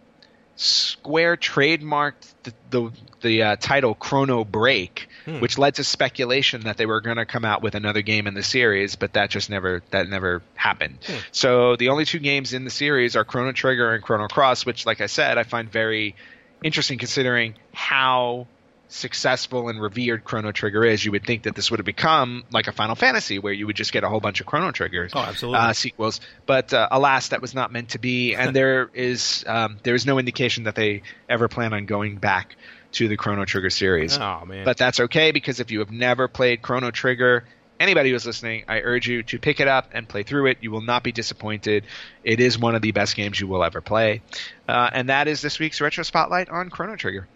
Square 0.56 1.38
trademarked 1.38 2.32
the 2.44 2.52
the, 2.70 2.92
the 3.22 3.42
uh, 3.42 3.56
title 3.56 3.94
Chrono 3.94 4.44
Break, 4.44 5.08
Hmm. 5.24 5.40
which 5.40 5.56
led 5.56 5.76
to 5.76 5.84
speculation 5.84 6.62
that 6.62 6.76
they 6.76 6.84
were 6.84 7.00
going 7.00 7.16
to 7.16 7.24
come 7.24 7.46
out 7.46 7.62
with 7.62 7.74
another 7.74 8.02
game 8.02 8.26
in 8.26 8.34
the 8.34 8.42
series, 8.42 8.94
but 8.94 9.14
that 9.14 9.30
just 9.30 9.48
never 9.48 9.82
that 9.90 10.06
never 10.08 10.42
happened. 10.54 10.98
Hmm. 11.06 11.16
So 11.32 11.76
the 11.76 11.88
only 11.88 12.04
two 12.04 12.18
games 12.18 12.52
in 12.52 12.64
the 12.64 12.70
series 12.70 13.16
are 13.16 13.24
Chrono 13.24 13.52
Trigger 13.52 13.94
and 13.94 14.02
Chrono 14.02 14.28
Cross, 14.28 14.66
which, 14.66 14.84
like 14.84 15.00
I 15.00 15.06
said, 15.06 15.38
I 15.38 15.44
find 15.44 15.72
very 15.72 16.14
interesting 16.62 16.98
considering 16.98 17.54
how 17.72 18.46
successful 18.88 19.68
and 19.68 19.80
revered 19.80 20.24
Chrono 20.24 20.52
Trigger 20.52 20.84
is. 20.84 21.04
You 21.04 21.12
would 21.12 21.24
think 21.24 21.44
that 21.44 21.54
this 21.54 21.70
would 21.70 21.78
have 21.80 21.86
become 21.86 22.44
like 22.52 22.66
a 22.68 22.72
Final 22.72 22.94
Fantasy, 22.94 23.38
where 23.38 23.52
you 23.52 23.66
would 23.66 23.76
just 23.76 23.92
get 23.92 24.04
a 24.04 24.08
whole 24.08 24.20
bunch 24.20 24.40
of 24.40 24.46
Chrono 24.46 24.70
Triggers 24.72 25.12
Oh, 25.14 25.20
absolutely. 25.20 25.58
uh, 25.58 25.72
sequels. 25.72 26.20
But 26.46 26.72
uh, 26.72 26.88
alas, 26.90 27.28
that 27.28 27.40
was 27.42 27.54
not 27.54 27.72
meant 27.72 27.90
to 27.90 27.98
be, 27.98 28.34
and 28.34 28.54
there 28.56 28.90
is 28.94 29.44
um, 29.46 29.78
there 29.82 29.94
is 29.94 30.06
no 30.06 30.18
indication 30.18 30.64
that 30.64 30.74
they 30.74 31.02
ever 31.28 31.48
plan 31.48 31.72
on 31.72 31.86
going 31.86 32.16
back 32.16 32.56
to 32.92 33.08
the 33.08 33.16
Chrono 33.16 33.44
Trigger 33.44 33.70
series. 33.70 34.16
Oh 34.18 34.44
man. 34.46 34.64
But 34.64 34.76
that's 34.76 35.00
okay 35.00 35.32
because 35.32 35.58
if 35.60 35.70
you 35.70 35.80
have 35.80 35.90
never 35.90 36.28
played 36.28 36.62
Chrono 36.62 36.92
Trigger, 36.92 37.44
anybody 37.80 38.10
who's 38.12 38.24
listening, 38.24 38.64
I 38.68 38.80
urge 38.82 39.08
you 39.08 39.24
to 39.24 39.38
pick 39.40 39.58
it 39.58 39.66
up 39.66 39.90
and 39.92 40.08
play 40.08 40.22
through 40.22 40.46
it. 40.46 40.58
You 40.60 40.70
will 40.70 40.80
not 40.82 41.02
be 41.02 41.10
disappointed. 41.10 41.84
It 42.22 42.38
is 42.38 42.56
one 42.56 42.76
of 42.76 42.82
the 42.82 42.92
best 42.92 43.16
games 43.16 43.40
you 43.40 43.48
will 43.48 43.64
ever 43.64 43.80
play. 43.80 44.22
Uh, 44.68 44.90
and 44.92 45.08
that 45.08 45.26
is 45.26 45.42
this 45.42 45.58
week's 45.58 45.80
Retro 45.80 46.04
Spotlight 46.04 46.48
on 46.50 46.70
Chrono 46.70 46.94
Trigger. 46.94 47.26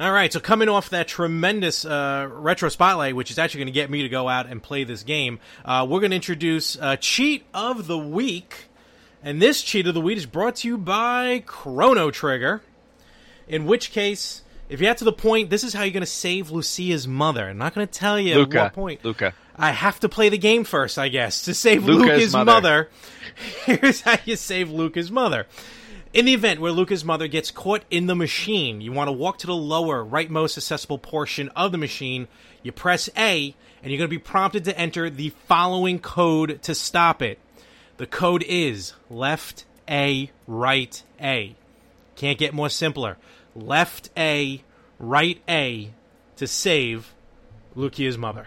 All 0.00 0.12
right, 0.12 0.32
so 0.32 0.38
coming 0.38 0.68
off 0.68 0.90
that 0.90 1.08
tremendous 1.08 1.84
uh, 1.84 2.28
retro 2.30 2.68
spotlight, 2.68 3.16
which 3.16 3.32
is 3.32 3.38
actually 3.38 3.58
going 3.58 3.66
to 3.66 3.72
get 3.72 3.90
me 3.90 4.02
to 4.02 4.08
go 4.08 4.28
out 4.28 4.46
and 4.46 4.62
play 4.62 4.84
this 4.84 5.02
game, 5.02 5.40
uh, 5.64 5.84
we're 5.90 5.98
going 5.98 6.12
to 6.12 6.16
introduce 6.16 6.78
uh, 6.78 6.94
cheat 7.00 7.44
of 7.52 7.88
the 7.88 7.98
week, 7.98 8.66
and 9.24 9.42
this 9.42 9.60
cheat 9.60 9.88
of 9.88 9.94
the 9.94 10.00
week 10.00 10.16
is 10.16 10.24
brought 10.24 10.54
to 10.56 10.68
you 10.68 10.78
by 10.78 11.42
Chrono 11.46 12.12
Trigger. 12.12 12.62
In 13.48 13.66
which 13.66 13.90
case, 13.90 14.42
if 14.68 14.80
you 14.80 14.86
get 14.86 14.98
to 14.98 15.04
the 15.04 15.12
point, 15.12 15.50
this 15.50 15.64
is 15.64 15.72
how 15.72 15.82
you're 15.82 15.90
going 15.90 16.02
to 16.02 16.06
save 16.06 16.52
Lucia's 16.52 17.08
mother. 17.08 17.48
I'm 17.48 17.58
not 17.58 17.74
going 17.74 17.84
to 17.84 17.92
tell 17.92 18.20
you 18.20 18.42
at 18.42 18.54
what 18.54 18.74
point. 18.74 19.04
Luca. 19.04 19.34
I 19.56 19.72
have 19.72 19.98
to 20.00 20.08
play 20.08 20.28
the 20.28 20.38
game 20.38 20.62
first, 20.62 20.96
I 20.96 21.08
guess, 21.08 21.42
to 21.46 21.54
save 21.54 21.84
Luca's 21.84 22.06
Luca's 22.06 22.32
mother. 22.34 22.52
mother. 22.52 22.88
Here's 23.64 24.02
how 24.02 24.18
you 24.24 24.36
save 24.36 24.70
Luca's 24.70 25.10
mother. 25.10 25.48
In 26.14 26.24
the 26.24 26.32
event 26.32 26.60
where 26.60 26.72
Luca's 26.72 27.04
mother 27.04 27.28
gets 27.28 27.50
caught 27.50 27.84
in 27.90 28.06
the 28.06 28.14
machine, 28.14 28.80
you 28.80 28.92
want 28.92 29.08
to 29.08 29.12
walk 29.12 29.38
to 29.38 29.46
the 29.46 29.54
lower 29.54 30.02
rightmost 30.02 30.56
accessible 30.56 30.96
portion 30.96 31.50
of 31.50 31.70
the 31.70 31.76
machine. 31.76 32.28
You 32.62 32.72
press 32.72 33.10
A, 33.14 33.54
and 33.82 33.92
you're 33.92 33.98
going 33.98 34.08
to 34.08 34.16
be 34.16 34.18
prompted 34.18 34.64
to 34.64 34.78
enter 34.78 35.10
the 35.10 35.30
following 35.46 35.98
code 35.98 36.62
to 36.62 36.74
stop 36.74 37.20
it. 37.20 37.38
The 37.98 38.06
code 38.06 38.42
is 38.48 38.94
left 39.10 39.66
A, 39.88 40.30
right 40.46 41.02
A. 41.20 41.56
Can't 42.16 42.38
get 42.38 42.54
more 42.54 42.70
simpler. 42.70 43.18
Left 43.54 44.08
A, 44.16 44.62
right 44.98 45.42
A 45.46 45.90
to 46.36 46.46
save 46.46 47.12
Lucia's 47.74 48.16
mother. 48.16 48.46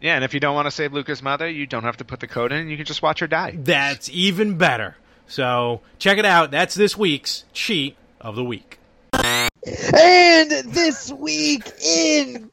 Yeah, 0.00 0.14
and 0.14 0.24
if 0.24 0.32
you 0.32 0.40
don't 0.40 0.54
want 0.54 0.66
to 0.66 0.70
save 0.70 0.94
Luca's 0.94 1.22
mother, 1.22 1.48
you 1.48 1.66
don't 1.66 1.84
have 1.84 1.98
to 1.98 2.04
put 2.04 2.20
the 2.20 2.26
code 2.26 2.52
in. 2.52 2.70
You 2.70 2.76
can 2.78 2.86
just 2.86 3.02
watch 3.02 3.20
her 3.20 3.26
die. 3.26 3.52
That's 3.54 4.08
even 4.08 4.56
better. 4.56 4.96
So 5.28 5.80
check 5.98 6.18
it 6.18 6.24
out. 6.24 6.50
That's 6.50 6.74
this 6.74 6.96
week's 6.96 7.44
cheat 7.52 7.96
of 8.20 8.36
the 8.36 8.44
week. 8.44 8.78
And 9.14 10.50
this 10.72 11.10
week 11.12 11.64
in 11.84 12.32
gaming, 12.34 12.50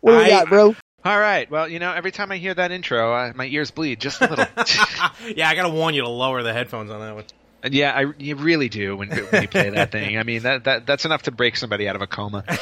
what 0.00 0.12
do 0.12 0.18
we 0.18 0.24
I- 0.24 0.28
got, 0.28 0.48
bro? 0.48 0.74
All 1.02 1.18
right. 1.18 1.50
Well, 1.50 1.66
you 1.66 1.78
know, 1.78 1.92
every 1.92 2.10
time 2.12 2.30
I 2.30 2.36
hear 2.36 2.52
that 2.52 2.72
intro, 2.72 3.14
uh, 3.14 3.32
my 3.34 3.46
ears 3.46 3.70
bleed 3.70 4.00
just 4.00 4.20
a 4.20 4.28
little. 4.28 4.44
Yeah, 5.36 5.48
I 5.48 5.54
gotta 5.54 5.68
warn 5.70 5.94
you 5.94 6.02
to 6.02 6.08
lower 6.08 6.42
the 6.42 6.52
headphones 6.52 6.90
on 6.90 7.00
that 7.00 7.14
one. 7.14 7.24
Yeah, 7.70 7.92
I, 7.96 8.12
you 8.18 8.36
really 8.36 8.68
do 8.68 8.96
when, 8.96 9.08
when 9.10 9.42
you 9.42 9.48
play 9.48 9.70
that 9.70 9.92
thing. 9.92 10.18
I 10.18 10.22
mean, 10.24 10.42
that, 10.42 10.64
that 10.64 10.86
that's 10.86 11.04
enough 11.04 11.22
to 11.22 11.30
break 11.30 11.56
somebody 11.56 11.88
out 11.88 11.94
of 11.96 12.02
a 12.02 12.06
coma. 12.06 12.44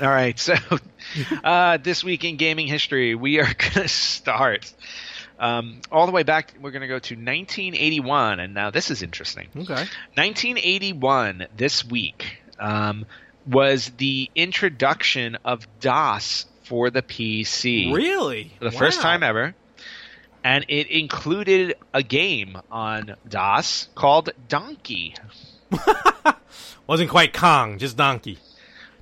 All 0.00 0.08
right, 0.08 0.38
so 0.38 0.54
uh, 1.42 1.78
this 1.78 2.04
week 2.04 2.24
in 2.24 2.36
gaming 2.36 2.66
history, 2.66 3.14
we 3.14 3.40
are 3.40 3.44
going 3.58 3.72
to 3.72 3.88
start 3.88 4.72
um, 5.38 5.80
all 5.90 6.06
the 6.06 6.12
way 6.12 6.22
back. 6.22 6.54
We're 6.60 6.70
going 6.70 6.82
to 6.82 6.88
go 6.88 6.98
to 6.98 7.14
1981, 7.14 8.40
and 8.40 8.54
now 8.54 8.70
this 8.70 8.90
is 8.90 9.02
interesting. 9.02 9.48
Okay. 9.56 9.74
1981 10.14 11.46
this 11.56 11.84
week 11.84 12.42
um, 12.58 13.06
was 13.46 13.90
the 13.96 14.30
introduction 14.34 15.36
of 15.44 15.66
DOS 15.80 16.46
for 16.64 16.90
the 16.90 17.02
PC 17.02 17.92
Really? 17.92 18.52
for 18.58 18.64
the 18.64 18.70
first 18.70 19.00
time 19.00 19.22
ever. 19.22 19.54
And 20.44 20.64
it 20.68 20.86
included 20.86 21.74
a 21.92 22.02
game 22.02 22.56
on 22.70 23.16
DOS 23.28 23.88
called 23.94 24.30
Donkey. 24.48 25.14
Wasn't 26.86 27.10
quite 27.10 27.32
Kong, 27.34 27.78
just 27.78 27.96
Donkey. 27.96 28.38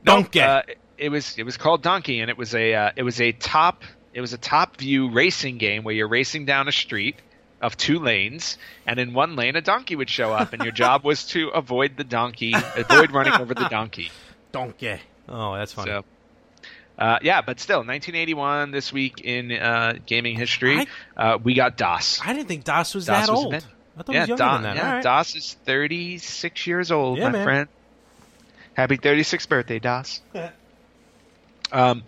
Donkey. 0.05 0.41
uh, 0.41 0.63
it 0.97 1.11
was 1.11 1.37
it 1.39 1.45
was 1.45 1.57
called 1.57 1.83
Donkey, 1.83 2.21
and 2.21 2.31
it 2.31 2.37
was 2.39 2.55
a 2.55 2.75
uh, 2.75 2.91
it 2.97 3.03
was 3.03 3.21
a 3.21 3.33
top 3.33 3.83
it 4.15 4.21
was 4.21 4.33
a 4.33 4.39
top 4.39 4.77
view 4.77 5.11
racing 5.11 5.59
game 5.59 5.85
where 5.85 5.95
you're 5.95 6.09
racing 6.09 6.45
down 6.45 6.69
a 6.69 6.73
street 6.73 7.17
of 7.61 7.77
two 7.77 7.99
lanes, 7.99 8.57
and 8.87 8.99
in 8.99 9.15
one 9.15 9.37
lane 9.37 9.57
a 9.57 9.61
donkey 9.61 9.97
would 9.97 10.09
show 10.11 10.33
up, 10.33 10.53
and 10.53 10.63
your 10.63 10.73
job 10.73 11.05
was 11.05 11.25
to 11.29 11.49
avoid 11.49 11.97
the 11.97 12.05
donkey, 12.05 12.55
avoid 12.77 13.11
running 13.13 13.33
over 13.35 13.55
the 13.55 13.69
donkey. 13.69 14.11
Donkey. 14.53 14.99
Oh, 15.29 15.55
that's 15.57 15.75
funny. 15.75 15.91
So, 15.91 16.05
uh, 16.99 17.19
yeah, 17.23 17.43
but 17.43 17.61
still, 17.61 17.79
1981 17.81 18.71
this 18.71 18.91
week 18.93 19.21
in 19.21 19.53
uh, 19.53 19.93
gaming 20.07 20.37
history, 20.37 20.87
uh, 21.19 21.37
we 21.43 21.53
got 21.53 21.77
DOS. 21.77 22.21
I 22.25 22.33
didn't 22.33 22.49
think 22.49 22.65
DOS 22.65 22.95
was 22.95 23.05
DOS 23.07 23.27
that 23.27 23.31
was 23.33 23.45
old. 23.45 23.55
I 23.55 23.59
thought 24.03 24.15
yeah, 24.15 24.19
it 24.19 24.21
was 24.23 24.29
younger 24.31 24.45
DOS, 24.45 24.55
than 24.55 24.63
that. 24.63 24.77
yeah, 24.77 24.93
right. 24.95 25.03
DOS 25.03 25.37
is 25.37 25.53
36 25.67 26.67
years 26.67 26.91
old, 26.91 27.19
Yeah, 27.19 27.25
my 27.25 27.33
man. 27.33 27.45
friend. 27.45 27.69
Happy 28.79 28.97
36th 28.97 29.49
birthday, 29.49 29.81
DOS. 29.81 30.21
um, 31.73 32.05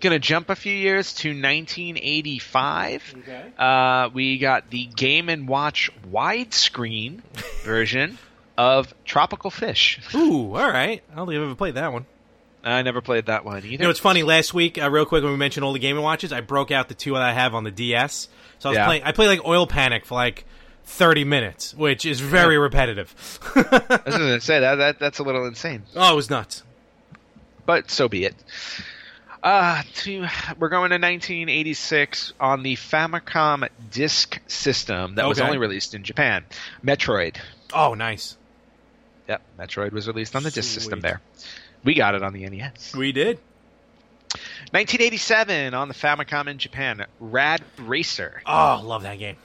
gonna 0.00 0.20
jump 0.20 0.50
a 0.50 0.54
few 0.54 0.72
years 0.72 1.14
to 1.14 1.30
1985. 1.30 3.14
Okay. 3.18 3.52
Uh, 3.58 4.08
we 4.14 4.38
got 4.38 4.70
the 4.70 4.86
Game 4.86 5.28
and 5.28 5.48
Watch 5.48 5.90
widescreen 6.08 7.22
version 7.64 8.18
of 8.56 8.94
Tropical 9.04 9.50
Fish. 9.50 9.98
Ooh, 10.14 10.54
all 10.54 10.70
right. 10.70 11.02
I 11.10 11.16
don't 11.16 11.26
think 11.26 11.38
I've 11.38 11.42
ever 11.44 11.56
played 11.56 11.74
that 11.74 11.92
one. 11.92 12.06
I 12.62 12.82
never 12.82 13.00
played 13.00 13.26
that 13.26 13.44
one 13.44 13.56
either. 13.56 13.66
You 13.66 13.78
know, 13.78 13.90
it's 13.90 13.98
funny. 13.98 14.22
Last 14.22 14.54
week, 14.54 14.80
uh, 14.80 14.88
real 14.88 15.04
quick, 15.06 15.24
when 15.24 15.32
we 15.32 15.38
mentioned 15.38 15.64
all 15.64 15.72
the 15.72 15.80
Game 15.80 15.96
and 15.96 16.04
Watches, 16.04 16.32
I 16.32 16.40
broke 16.40 16.70
out 16.70 16.86
the 16.86 16.94
two 16.94 17.14
that 17.14 17.22
I 17.22 17.32
have 17.32 17.56
on 17.56 17.64
the 17.64 17.72
DS. 17.72 18.28
So 18.60 18.68
I 18.68 18.70
was 18.70 18.76
Yeah. 18.76 18.86
playing. 18.86 19.02
I 19.02 19.10
played 19.10 19.26
like 19.26 19.44
Oil 19.44 19.66
Panic 19.66 20.06
for 20.06 20.14
like 20.14 20.44
thirty 20.84 21.24
minutes, 21.24 21.74
which 21.74 22.04
is 22.06 22.20
very 22.20 22.58
repetitive. 22.58 23.14
I 23.54 24.00
was 24.04 24.16
gonna 24.16 24.40
say 24.40 24.60
that, 24.60 24.76
that 24.76 24.98
that's 24.98 25.18
a 25.18 25.22
little 25.22 25.46
insane. 25.46 25.82
oh, 25.96 26.12
it 26.12 26.16
was 26.16 26.30
nuts. 26.30 26.62
but 27.66 27.90
so 27.90 28.08
be 28.08 28.24
it. 28.24 28.34
Uh, 29.42 29.82
to, 29.94 30.20
we're 30.60 30.68
going 30.68 30.90
to 30.90 30.94
1986 30.98 32.32
on 32.38 32.62
the 32.62 32.76
Famicom 32.76 33.68
Disk 33.90 34.38
System 34.46 35.16
that 35.16 35.28
was 35.28 35.40
only 35.40 35.58
released 35.58 35.94
in 35.96 36.04
Japan. 36.04 36.44
Metroid. 36.84 37.38
Oh, 37.74 37.94
nice. 37.94 38.36
Yep, 39.28 39.42
Metroid 39.58 39.90
was 39.90 40.06
released 40.06 40.36
on 40.36 40.44
the 40.44 40.50
Disk 40.52 40.72
System 40.72 41.00
there. 41.00 41.20
We 41.82 41.94
got 41.94 42.14
it 42.14 42.22
on 42.22 42.32
the 42.32 42.48
NES. 42.48 42.94
We 42.94 43.10
did. 43.10 43.40
1987 44.70 45.74
on 45.74 45.88
the 45.88 45.94
Famicom 45.94 46.46
in 46.46 46.58
Japan. 46.58 47.04
Rad 47.18 47.62
Racer. 47.78 48.42
Oh, 48.46 48.80
love 48.84 49.02
that 49.02 49.18
game. 49.18 49.36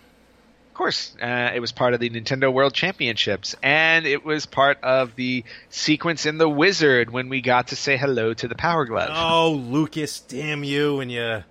Of 0.77 0.79
course, 0.79 1.15
uh, 1.19 1.49
it 1.55 1.59
was 1.59 1.71
part 1.71 1.95
of 1.95 1.99
the 1.99 2.07
Nintendo 2.07 2.53
World 2.53 2.71
Championships, 2.71 3.55
and 3.63 4.05
it 4.05 4.23
was 4.23 4.45
part 4.45 4.77
of 4.83 5.15
the 5.15 5.43
sequence 5.71 6.27
in 6.27 6.37
The 6.37 6.47
Wizard 6.47 7.09
when 7.09 7.29
we 7.29 7.41
got 7.41 7.69
to 7.69 7.75
say 7.75 7.97
hello 7.97 8.35
to 8.35 8.47
the 8.47 8.53
Power 8.53 8.85
Glove. 8.85 9.09
Oh, 9.11 9.53
Lucas, 9.53 10.19
damn 10.19 10.63
you 10.63 10.99
and 10.99 11.11
your 11.11 11.45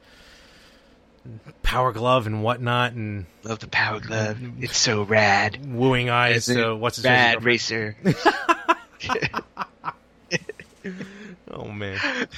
power 1.64 1.90
glove 1.90 2.28
and 2.28 2.44
whatnot 2.44 2.92
and 2.92 3.26
Love 3.42 3.58
the 3.58 3.66
Power 3.66 3.98
Glove. 3.98 4.38
It's 4.60 4.78
so 4.78 5.02
rad. 5.02 5.58
wooing 5.74 6.08
eyes 6.08 6.48
Isn't 6.48 6.62
to 6.62 6.70
it 6.70 6.74
what's 6.76 6.94
his 6.98 7.04
Rad? 7.06 7.42
Racer. 7.42 7.96
Oh 11.58 11.68
man. 11.68 11.98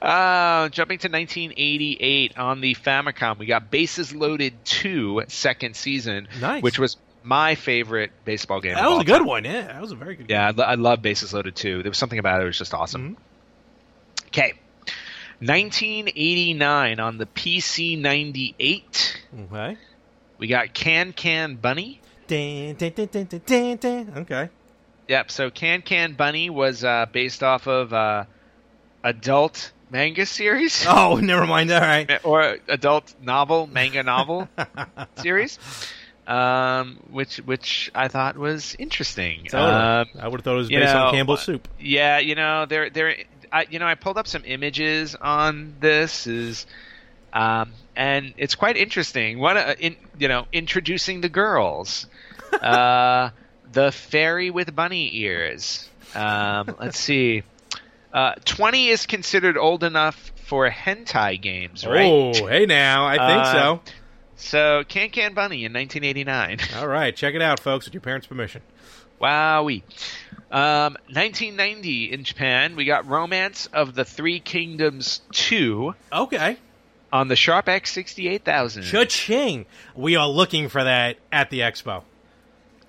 uh, 0.00 0.68
jumping 0.68 0.98
to 0.98 1.08
1988 1.08 2.38
on 2.38 2.60
the 2.60 2.74
Famicom, 2.76 3.38
we 3.38 3.46
got 3.46 3.70
Bases 3.70 4.14
Loaded 4.14 4.54
2 4.64 5.22
second 5.28 5.74
season, 5.74 6.28
Nice. 6.40 6.62
which 6.62 6.78
was 6.78 6.96
my 7.24 7.56
favorite 7.56 8.12
baseball 8.24 8.60
game. 8.60 8.74
That 8.74 8.88
was 8.88 9.00
a 9.00 9.04
good 9.04 9.18
time. 9.18 9.26
one. 9.26 9.44
Yeah, 9.44 9.62
that 9.66 9.80
was 9.80 9.90
a 9.92 9.96
very 9.96 10.14
good 10.14 10.30
Yeah, 10.30 10.52
I, 10.56 10.62
I 10.62 10.74
love 10.76 11.02
Bases 11.02 11.34
Loaded 11.34 11.56
2. 11.56 11.82
There 11.82 11.90
was 11.90 11.98
something 11.98 12.18
about 12.18 12.36
it 12.36 12.38
that 12.40 12.46
was 12.46 12.58
just 12.58 12.72
awesome. 12.74 13.16
Mm-hmm. 13.16 14.26
Okay. 14.28 14.52
1989 15.40 17.00
on 17.00 17.18
the 17.18 17.26
PC 17.26 17.98
98. 18.00 19.20
Okay. 19.52 19.76
we 20.38 20.46
got 20.46 20.72
Can 20.74 21.12
Can 21.12 21.56
Bunny. 21.56 22.00
Dun, 22.28 22.74
dun, 22.76 23.76
dun. 23.76 24.12
Okay. 24.18 24.48
Yep. 25.10 25.32
So 25.32 25.50
Can 25.50 25.82
Can 25.82 26.12
Bunny 26.12 26.50
was 26.50 26.84
uh, 26.84 27.06
based 27.10 27.42
off 27.42 27.66
of 27.66 27.92
uh, 27.92 28.26
adult 29.02 29.72
manga 29.90 30.24
series 30.24 30.86
Oh, 30.88 31.16
never 31.16 31.46
mind. 31.46 31.72
All 31.72 31.80
right. 31.80 32.08
or 32.24 32.58
adult 32.68 33.12
novel 33.20 33.66
manga 33.66 34.04
novel 34.04 34.48
series, 35.16 35.58
um, 36.28 37.00
which 37.10 37.38
which 37.38 37.90
I 37.92 38.06
thought 38.06 38.36
was 38.36 38.76
interesting. 38.78 39.46
Totally. 39.50 39.72
Um, 39.72 40.06
I 40.20 40.28
would 40.28 40.38
have 40.38 40.44
thought 40.44 40.54
it 40.54 40.58
was 40.58 40.68
based 40.68 40.94
know, 40.94 41.06
on 41.06 41.12
Campbell's 41.12 41.42
soup. 41.42 41.66
yeah, 41.80 42.20
you 42.20 42.36
know, 42.36 42.66
there 42.66 42.88
there 42.88 43.16
I 43.50 43.66
you 43.68 43.80
know, 43.80 43.86
I 43.86 43.96
pulled 43.96 44.16
up 44.16 44.28
some 44.28 44.44
images 44.44 45.16
on 45.16 45.74
this 45.80 46.28
is 46.28 46.66
um, 47.32 47.72
and 47.96 48.32
it's 48.36 48.54
quite 48.54 48.76
interesting. 48.76 49.40
What 49.40 49.56
uh, 49.56 49.74
in 49.76 49.96
you 50.20 50.28
know, 50.28 50.46
introducing 50.52 51.20
the 51.20 51.28
girls. 51.28 52.06
Uh, 52.52 53.30
the 53.72 53.92
fairy 53.92 54.50
with 54.50 54.74
bunny 54.74 55.10
ears. 55.18 55.88
Um, 56.14 56.74
let's 56.80 56.98
see. 56.98 57.42
Uh, 58.12 58.34
20 58.44 58.88
is 58.88 59.06
considered 59.06 59.56
old 59.56 59.84
enough 59.84 60.32
for 60.46 60.68
hentai 60.68 61.40
games, 61.40 61.86
right? 61.86 62.04
Oh, 62.10 62.32
hey 62.46 62.66
now. 62.66 63.06
I 63.06 63.16
think 63.16 63.42
Uh, 63.42 63.52
so. 63.52 63.80
So, 64.36 64.84
Can 64.88 65.10
Can 65.10 65.34
Bunny 65.34 65.64
in 65.66 65.72
1989. 65.74 66.58
All 66.78 66.88
right, 66.88 67.14
check 67.14 67.34
it 67.34 67.42
out, 67.42 67.60
folks, 67.60 67.84
with 67.84 67.92
your 67.94 68.00
parents' 68.00 68.26
permission. 68.26 68.62
Wowee. 69.20 69.82
Um, 70.50 70.96
1990 71.12 72.10
in 72.10 72.24
Japan, 72.24 72.74
we 72.74 72.86
got 72.86 73.06
Romance 73.06 73.66
of 73.72 73.94
the 73.94 74.04
Three 74.04 74.40
Kingdoms 74.40 75.20
2 75.32 75.94
Okay. 76.10 76.56
on 77.12 77.28
the 77.28 77.36
Sharp 77.36 77.66
X68000. 77.66 78.90
Cha-ching. 78.90 79.66
We 79.94 80.16
are 80.16 80.26
looking 80.26 80.68
for 80.70 80.82
that 80.82 81.18
at 81.30 81.50
the 81.50 81.60
expo. 81.60 82.02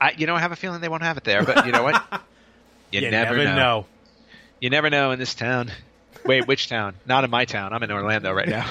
I, 0.01 0.13
you 0.17 0.25
know, 0.27 0.35
I 0.35 0.39
have 0.39 0.51
a 0.51 0.55
feeling 0.55 0.81
they 0.81 0.89
won't 0.89 1.03
have 1.03 1.15
it 1.17 1.23
there, 1.23 1.43
but 1.45 1.65
you 1.65 1.71
know 1.71 1.83
what? 1.83 2.03
You, 2.91 3.09
never, 3.09 3.37
know. 3.37 3.85
You 4.59 4.69
never 4.69 4.89
know 4.89 5.11
in 5.11 5.19
this 5.19 5.33
town. 5.33 5.71
Wait, 6.25 6.45
which 6.45 6.67
town? 6.67 6.93
Not 7.05 7.23
in 7.23 7.29
my 7.29 7.45
town. 7.45 7.71
I'm 7.71 7.81
in 7.83 7.89
Orlando 7.89 8.33
right 8.33 8.49
now. 8.49 8.69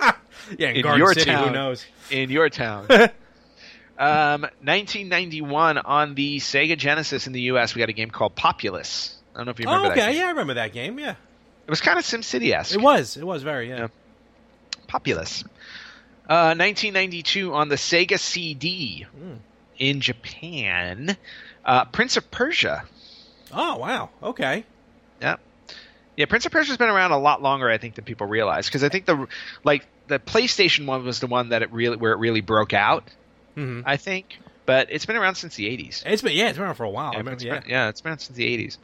Yeah, 0.58 0.70
in, 0.70 0.76
In 0.76 0.82
Garden 0.82 0.98
your 0.98 1.12
City, 1.14 1.30
who 1.30 1.50
knows? 1.50 1.84
in 2.10 2.30
your 2.30 2.48
town. 2.48 2.86
um, 2.90 4.42
1991 4.62 5.78
on 5.78 6.14
the 6.14 6.38
Sega 6.38 6.76
Genesis 6.76 7.26
in 7.26 7.32
the 7.34 7.42
U.S. 7.42 7.74
We 7.74 7.80
got 7.80 7.88
a 7.90 7.92
game 7.92 8.10
called 8.10 8.34
Populous. 8.34 9.14
I 9.34 9.38
don't 9.38 9.46
know 9.46 9.50
if 9.50 9.60
you 9.60 9.66
remember 9.66 9.86
Oh, 9.86 9.88
that. 9.90 9.98
okay. 9.98 10.12
game. 10.12 10.20
Yeah, 10.20 10.26
I 10.26 10.30
remember 10.30 10.54
that 10.54 10.72
game. 10.72 10.98
Yeah. 10.98 11.10
It 11.10 11.70
was 11.70 11.80
kind 11.80 11.98
of 11.98 12.04
SimCity 12.04 12.52
esque. 12.54 12.74
It 12.74 12.80
was. 12.80 13.16
It 13.16 13.24
was 13.24 13.42
very, 13.42 13.68
yeah. 13.68 13.78
Yeah. 13.78 13.88
Populous. 14.88 15.42
Uh, 16.28 16.54
1992 16.56 17.52
on 17.54 17.68
the 17.68 17.76
Sega 17.76 18.18
CD 18.18 19.02
Hmm. 19.14 19.34
In 19.82 20.00
Japan. 20.00 21.16
Uh, 21.64 21.84
Prince 21.86 22.16
of 22.16 22.30
Persia. 22.30 22.84
Oh, 23.52 23.76
wow. 23.78 24.10
Okay. 24.22 24.64
Yeah. 25.20 25.36
Yeah, 26.16 26.26
Prince 26.26 26.46
of 26.46 26.52
Persia's 26.52 26.76
been 26.76 26.88
around 26.88 27.10
a 27.10 27.18
lot 27.18 27.42
longer, 27.42 27.68
I 27.68 27.78
think, 27.78 27.96
than 27.96 28.04
people 28.04 28.26
realize. 28.28 28.66
Because 28.66 28.84
I 28.84 28.88
think 28.90 29.06
the 29.06 29.26
like 29.64 29.86
the 30.06 30.18
PlayStation 30.20 30.86
one 30.86 31.04
was 31.04 31.18
the 31.20 31.26
one 31.26 31.48
that 31.48 31.62
it 31.62 31.72
really 31.72 31.96
where 31.96 32.12
it 32.12 32.18
really 32.18 32.42
broke 32.42 32.72
out. 32.72 33.04
Mhm. 33.56 33.82
I 33.84 33.96
think, 33.96 34.38
but 34.66 34.88
it's 34.90 35.04
been 35.04 35.16
around 35.16 35.34
since 35.34 35.56
the 35.56 35.66
80s. 35.66 36.02
It's 36.06 36.22
been, 36.22 36.32
yeah, 36.32 36.48
it's 36.48 36.56
been 36.58 36.64
around 36.66 36.76
for 36.76 36.84
a 36.84 36.90
while. 36.90 37.08
I 37.10 37.12
Yeah, 37.12 37.18
remember, 37.18 37.32
it's 37.34 37.44
yeah. 37.44 37.60
been, 37.60 37.70
yeah, 37.70 37.88
it's 37.88 38.00
been 38.00 38.18
since 38.18 38.36
the 38.36 38.44
80s. 38.46 38.78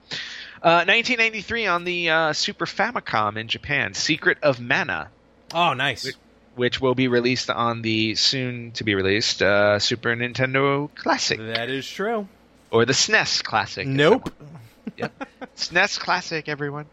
Uh, 0.63 0.85
1993 0.87 1.67
on 1.67 1.85
the 1.85 2.11
uh, 2.11 2.33
Super 2.33 2.67
Famicom 2.67 3.37
in 3.37 3.47
Japan, 3.49 3.95
Secret 3.95 4.39
of 4.43 4.59
Mana, 4.61 5.11
Oh, 5.55 5.73
nice. 5.75 6.05
which 6.05 6.17
will 6.59 6.95
be 6.95 7.09
released 7.09 7.49
on 7.51 7.83
the 7.83 8.15
soon 8.17 8.73
to 8.73 8.85
be 8.85 8.95
released 8.95 9.41
uh, 9.43 9.79
Super 9.79 10.15
Nintendo 10.17 10.89
Classic 10.95 11.39
That 11.39 11.71
is 11.71 11.89
true. 11.89 12.27
or 12.71 12.85
the 12.85 12.93
SNES 12.93 13.43
Classic. 13.45 13.87
Nope. 13.87 14.31
Yep. 14.97 15.13
SNES 15.57 15.99
Classic, 16.01 16.49
everyone. 16.49 16.87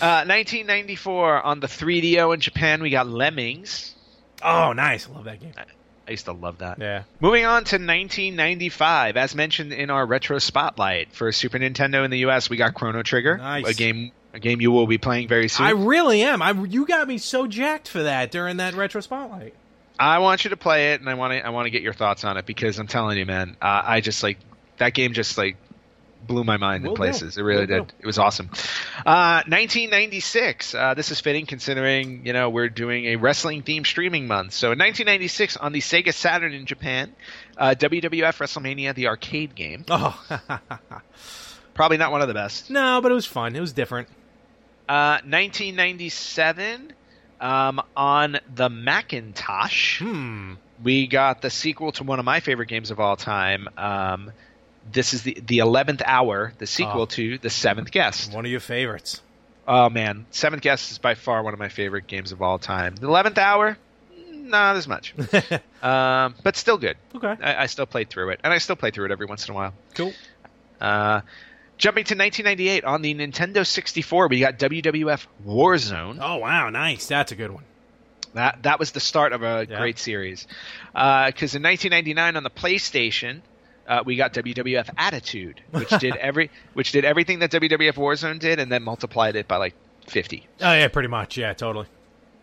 Uh, 0.00 0.22
1994 0.24 1.42
on 1.42 1.60
the 1.60 1.66
3DO 1.66 2.34
in 2.34 2.40
Japan, 2.40 2.82
we 2.82 2.90
got 2.90 3.08
Lemmings. 3.08 3.94
Oh, 4.42 4.72
nice. 4.72 5.08
I 5.08 5.12
love 5.12 5.24
that 5.24 5.40
game. 5.40 5.52
I 6.06 6.10
used 6.12 6.24
to 6.26 6.32
love 6.32 6.58
that. 6.58 6.78
Yeah. 6.78 7.02
Moving 7.20 7.44
on 7.44 7.64
to 7.64 7.76
1995, 7.76 9.16
as 9.16 9.34
mentioned 9.34 9.72
in 9.72 9.90
our 9.90 10.04
retro 10.04 10.38
spotlight 10.38 11.12
for 11.12 11.30
Super 11.32 11.58
Nintendo 11.58 12.04
in 12.04 12.10
the 12.10 12.18
U.S., 12.20 12.50
we 12.50 12.56
got 12.56 12.74
Chrono 12.74 13.02
Trigger, 13.02 13.36
Nice. 13.36 13.68
a 13.68 13.74
game 13.74 14.12
a 14.32 14.38
game 14.40 14.60
you 14.60 14.70
will 14.70 14.86
be 14.86 14.98
playing 14.98 15.28
very 15.28 15.48
soon. 15.48 15.66
I 15.66 15.70
really 15.70 16.22
am. 16.22 16.40
I 16.42 16.52
you 16.52 16.86
got 16.86 17.08
me 17.08 17.18
so 17.18 17.46
jacked 17.46 17.88
for 17.88 18.02
that 18.04 18.30
during 18.30 18.58
that 18.58 18.74
retro 18.74 19.00
spotlight. 19.00 19.54
I 19.98 20.18
want 20.20 20.44
you 20.44 20.50
to 20.50 20.56
play 20.56 20.92
it, 20.92 21.00
and 21.00 21.10
I 21.10 21.14
want 21.14 21.32
to 21.32 21.44
I 21.46 21.50
want 21.50 21.66
to 21.66 21.70
get 21.70 21.82
your 21.82 21.92
thoughts 21.92 22.24
on 22.24 22.36
it 22.36 22.46
because 22.46 22.78
I'm 22.78 22.86
telling 22.86 23.18
you, 23.18 23.26
man, 23.26 23.56
uh, 23.60 23.82
I 23.84 24.00
just 24.00 24.22
like 24.22 24.38
that 24.78 24.94
game. 24.94 25.12
Just 25.12 25.36
like 25.36 25.56
blew 26.26 26.44
my 26.44 26.58
mind 26.58 26.84
Will 26.84 26.90
in 26.90 26.94
do. 26.94 26.96
places. 26.98 27.36
It 27.38 27.42
really 27.42 27.62
Will 27.66 27.66
did. 27.84 27.86
do. 27.88 27.94
It 28.00 28.06
was 28.06 28.18
awesome. 28.18 28.50
Uh, 29.04 29.42
1996. 29.48 30.74
Uh, 30.74 30.94
this 30.94 31.10
is 31.10 31.20
fitting 31.20 31.44
considering 31.46 32.24
you 32.26 32.32
know 32.32 32.48
we're 32.50 32.68
doing 32.68 33.06
a 33.06 33.16
wrestling 33.16 33.62
themed 33.62 33.86
streaming 33.86 34.26
month. 34.26 34.52
So 34.52 34.68
in 34.72 34.78
1996 34.78 35.56
on 35.56 35.72
the 35.72 35.80
Sega 35.80 36.14
Saturn 36.14 36.52
in 36.54 36.66
Japan, 36.66 37.12
uh, 37.58 37.74
WWF 37.78 38.38
WrestleMania 38.38 38.94
the 38.94 39.08
arcade 39.08 39.54
game. 39.54 39.84
Oh, 39.90 40.18
Probably 41.74 41.96
not 41.96 42.10
one 42.12 42.20
of 42.20 42.28
the 42.28 42.34
best. 42.34 42.70
no, 42.70 43.00
but 43.02 43.10
it 43.10 43.14
was 43.14 43.26
fun. 43.26 43.56
It 43.56 43.60
was 43.60 43.72
different. 43.72 44.08
Uh, 44.90 45.20
1997 45.24 46.92
um, 47.40 47.80
on 47.96 48.38
the 48.54 48.68
Macintosh. 48.68 50.00
Hmm. 50.00 50.54
we 50.82 51.06
got 51.06 51.42
the 51.42 51.50
sequel 51.50 51.92
to 51.92 52.04
one 52.04 52.18
of 52.18 52.24
my 52.24 52.40
favorite 52.40 52.66
games 52.68 52.90
of 52.90 52.98
all 53.00 53.16
time. 53.16 53.68
Um, 53.78 54.32
this 54.90 55.14
is 55.14 55.22
the 55.22 55.38
the 55.46 55.58
eleventh 55.58 56.02
hour, 56.04 56.52
the 56.58 56.66
sequel 56.66 57.02
Oh. 57.02 57.06
to 57.06 57.38
the 57.38 57.50
Seventh 57.50 57.90
Guest. 57.90 58.32
One 58.34 58.44
of 58.44 58.50
your 58.50 58.60
favorites. 58.60 59.22
Oh 59.68 59.88
man, 59.90 60.26
Seventh 60.30 60.62
Guest 60.62 60.90
is 60.90 60.98
by 60.98 61.14
far 61.14 61.42
one 61.42 61.52
of 61.52 61.58
my 61.60 61.68
favorite 61.68 62.06
games 62.06 62.32
of 62.32 62.42
all 62.42 62.58
time. 62.58 62.96
The 62.96 63.06
eleventh 63.06 63.38
hour, 63.38 63.76
not 64.32 64.76
as 64.76 64.88
much, 64.88 65.14
um, 65.82 66.34
but 66.42 66.56
still 66.56 66.78
good. 66.78 66.96
Okay. 67.14 67.36
I, 67.40 67.62
I 67.62 67.66
still 67.66 67.86
play 67.86 68.04
through 68.04 68.30
it, 68.30 68.40
and 68.42 68.52
I 68.52 68.58
still 68.58 68.76
play 68.76 68.90
through 68.90 69.04
it 69.06 69.10
every 69.12 69.26
once 69.26 69.46
in 69.46 69.52
a 69.52 69.54
while. 69.54 69.74
Cool. 69.94 70.12
Uh, 70.80 71.20
jumping 71.80 72.04
to 72.04 72.14
1998 72.14 72.84
on 72.84 73.02
the 73.02 73.14
Nintendo 73.14 73.66
64, 73.66 74.28
we 74.28 74.38
got 74.38 74.58
WWF 74.58 75.26
Warzone. 75.46 76.18
Oh 76.22 76.36
wow, 76.36 76.70
nice. 76.70 77.06
That's 77.06 77.32
a 77.32 77.34
good 77.36 77.50
one. 77.50 77.64
That 78.34 78.62
that 78.62 78.78
was 78.78 78.92
the 78.92 79.00
start 79.00 79.32
of 79.32 79.42
a 79.42 79.66
Yeah. 79.68 79.78
great 79.78 79.98
series. 79.98 80.46
Because 80.92 81.54
in 81.56 81.62
1999 81.62 82.36
on 82.36 82.42
the 82.44 82.50
PlayStation, 82.50 83.40
uh, 83.88 84.02
we 84.06 84.14
got 84.14 84.32
WWF 84.32 84.88
Attitude, 84.96 85.60
which 85.72 85.88
did 85.98 86.14
every 86.16 86.50
which 86.74 86.92
did 86.92 87.04
everything 87.04 87.40
that 87.40 87.50
WWF 87.50 87.94
Warzone 87.94 88.38
did, 88.38 88.60
and 88.60 88.70
then 88.70 88.84
multiplied 88.84 89.34
it 89.34 89.48
by 89.48 89.56
like 89.56 89.74
50. 90.06 90.46
Oh 90.60 90.72
yeah, 90.72 90.86
pretty 90.88 91.08
much. 91.08 91.36
Yeah, 91.36 91.52
totally. 91.54 91.86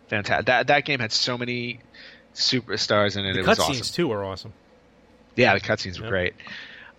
Fantastic. 0.09 0.47
That 0.47 0.67
that 0.67 0.83
game 0.85 0.99
had 0.99 1.11
so 1.13 1.37
many 1.37 1.79
superstars 2.33 3.17
in 3.17 3.25
it. 3.25 3.33
The 3.33 3.39
it 3.39 3.47
was 3.47 3.57
cutscenes 3.59 3.79
awesome. 3.81 3.95
too 3.95 4.07
were 4.09 4.23
awesome. 4.25 4.53
Yeah, 5.35 5.53
the 5.53 5.59
cutscenes 5.61 5.97
were 5.99 6.05
Yep. 6.05 6.09
great. 6.11 6.33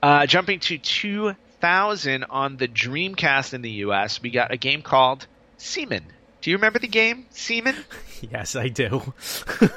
Uh, 0.02 0.26
jumping 0.26 0.60
to 0.60 0.78
2000 1.60 2.24
on 2.30 2.56
the 2.56 2.68
Dreamcast 2.68 3.52
in 3.54 3.62
the 3.62 3.70
U.S., 3.70 4.22
we 4.22 4.30
got 4.30 4.52
a 4.52 4.56
game 4.56 4.82
called 4.82 5.26
Seaman. 5.56 6.04
Do 6.40 6.50
you 6.50 6.56
remember 6.56 6.78
the 6.78 6.88
game, 6.88 7.26
Seaman? 7.30 7.76
Yes, 8.32 8.56
I 8.56 8.66
do. 8.66 9.12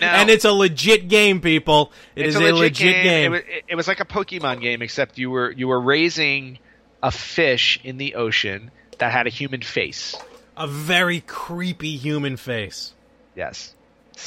Now- 0.00 0.22
and 0.22 0.28
it's 0.28 0.44
a 0.44 0.50
legit 0.50 1.06
game, 1.06 1.40
people. 1.40 1.92
It 2.16 2.26
is 2.26 2.34
a 2.34 2.52
legit, 2.52 3.04
game. 3.04 3.32
It, 3.32 3.44
was, 3.46 3.62
it 3.68 3.74
was 3.76 3.86
like 3.86 4.00
a 4.00 4.04
Pokemon 4.04 4.60
game, 4.60 4.82
except 4.82 5.16
you 5.16 5.30
were 5.30 5.52
you 5.52 5.68
were 5.68 5.80
raising 5.80 6.58
a 7.00 7.12
fish 7.12 7.78
in 7.84 7.96
the 7.98 8.16
ocean 8.16 8.72
that 8.98 9.12
had 9.12 9.28
a 9.28 9.30
human 9.30 9.62
face. 9.62 10.16
a 10.56 10.66
very 10.66 11.20
creepy 11.20 11.96
human 11.96 12.36
face. 12.36 12.92
Yes. 13.36 13.73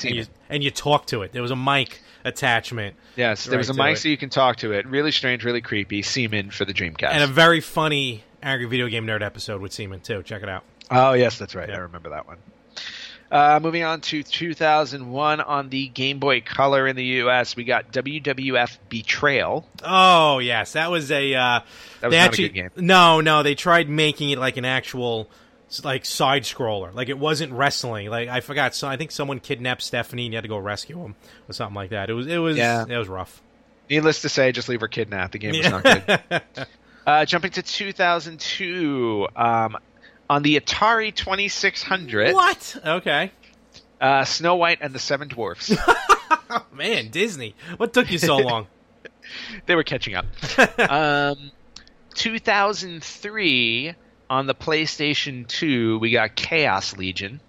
And 0.04 0.16
you, 0.16 0.26
and 0.50 0.64
you 0.64 0.72
talk 0.72 1.08
to 1.08 1.22
it. 1.22 1.32
There 1.32 1.42
was 1.42 1.52
a 1.52 1.56
mic 1.56 2.02
attachment. 2.24 2.96
Yes, 3.16 3.46
there 3.46 3.58
was 3.58 3.70
a 3.70 3.74
mic 3.74 3.96
it. 3.96 4.00
so 4.00 4.10
you 4.10 4.18
can 4.18 4.30
talk 4.30 4.58
to 4.58 4.72
it. 4.74 4.86
Really 4.86 5.12
strange, 5.12 5.44
really 5.44 5.62
creepy. 5.62 6.02
Seaman 6.02 6.52
for 6.52 6.66
the 6.66 6.74
Dreamcast. 6.74 7.10
And 7.10 7.24
a 7.24 7.28
very 7.28 7.62
funny 7.62 8.24
Angry 8.44 8.66
Video 8.68 8.88
Game 8.88 9.06
Nerd 9.06 9.22
episode 9.22 9.62
with 9.62 9.72
Seaman, 9.74 10.02
too. 10.02 10.24
Check 10.24 10.44
it 10.44 10.50
out. 10.50 10.64
oh, 10.92 11.14
yes, 11.14 11.38
that's 11.38 11.56
right. 11.56 11.70
Yeah. 11.70 11.76
I 11.76 11.80
remember 11.80 12.10
that 12.10 12.28
one. 12.28 12.38
Uh, 13.30 13.60
moving 13.62 13.84
on 13.84 14.00
to 14.00 14.24
2001 14.24 15.42
on 15.42 15.68
the 15.70 15.90
Game 15.90 16.18
Boy 16.20 16.40
Color 16.40 16.88
in 16.88 16.96
the 16.96 17.04
U.S., 17.04 17.58
we 17.58 17.66
got 17.66 17.92
WWF 17.92 18.78
Betrayal. 18.88 19.68
Oh, 19.84 20.40
yes. 20.40 20.74
That 20.74 20.90
was 20.92 21.12
a. 21.12 21.34
Uh, 21.34 21.60
That 22.00 22.08
was 22.08 22.16
not 22.16 22.34
a 22.34 22.38
good 22.38 22.54
game. 22.54 22.70
No, 22.78 23.20
no. 23.20 23.44
They 23.44 23.56
tried 23.56 23.90
making 23.90 24.30
it 24.30 24.40
like 24.40 24.56
an 24.58 24.66
actual. 24.66 25.30
Like 25.84 26.06
side 26.06 26.44
scroller, 26.44 26.94
like 26.94 27.10
it 27.10 27.18
wasn't 27.20 27.52
wrestling. 27.52 28.10
Like 28.10 28.30
I 28.30 28.40
forgot, 28.40 28.74
so 28.74 28.88
I 28.88 28.96
think 28.96 29.12
someone 29.12 29.40
kidnapped 29.42 29.82
Stephanie 29.82 30.24
and 30.26 30.34
you 30.34 30.38
had 30.38 30.44
to 30.44 30.48
go 30.48 30.58
rescue 30.58 30.98
him 31.04 31.16
or 31.50 31.54
something 31.54 31.76
like 31.76 31.90
that. 31.90 32.10
It 32.10 32.14
was, 32.14 32.26
it 32.28 32.38
was, 32.38 32.56
Yeah. 32.56 32.86
it 32.88 32.98
was 32.98 33.10
rough. 33.10 33.42
Needless 33.90 34.22
to 34.22 34.30
say, 34.30 34.52
just 34.54 34.70
leave 34.70 34.80
her 34.82 34.88
kidnapped. 34.88 35.34
The 35.34 35.40
game 35.40 35.52
was 35.58 35.66
Yeah. 35.66 35.70
not 35.70 35.84
good. 36.30 36.42
Uh, 37.06 37.26
jumping 37.26 37.52
to 37.52 37.62
2002, 37.62 39.28
um, 39.36 39.78
on 40.30 40.42
the 40.44 40.58
Atari 40.60 41.14
2600, 41.14 42.34
What? 42.34 42.76
Okay. 42.86 43.32
uh, 44.00 44.24
Snow 44.26 44.56
White 44.56 44.80
and 44.82 44.94
the 44.96 45.00
Seven 45.00 45.28
Dwarfs. 45.28 45.74
Man, 46.74 47.10
Disney. 47.10 47.56
What 47.78 47.94
took 47.94 48.10
you 48.12 48.18
so 48.18 48.38
long? 48.40 48.68
they 49.66 49.76
were 49.76 49.84
catching 49.84 50.16
up. 50.16 50.26
um, 50.90 51.52
2003, 52.16 53.96
on 54.30 54.48
the 54.48 54.56
PlayStation 54.56 55.48
2, 55.48 56.00
we 56.00 56.12
got 56.12 56.36
Chaos 56.36 56.98
Legion. 56.98 57.40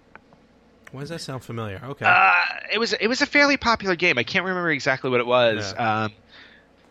Why 0.91 1.01
does 1.01 1.09
that 1.09 1.21
sound 1.21 1.43
familiar? 1.43 1.81
Okay. 1.83 2.05
Uh, 2.05 2.33
it 2.73 2.79
was 2.79 2.93
it 2.93 3.07
was 3.07 3.21
a 3.21 3.27
fairly 3.27 3.57
popular 3.57 3.95
game. 3.95 4.17
I 4.17 4.23
can't 4.23 4.45
remember 4.45 4.71
exactly 4.71 5.09
what 5.11 5.19
it 5.19 5.27
was. 5.27 5.73
Um, 5.77 6.11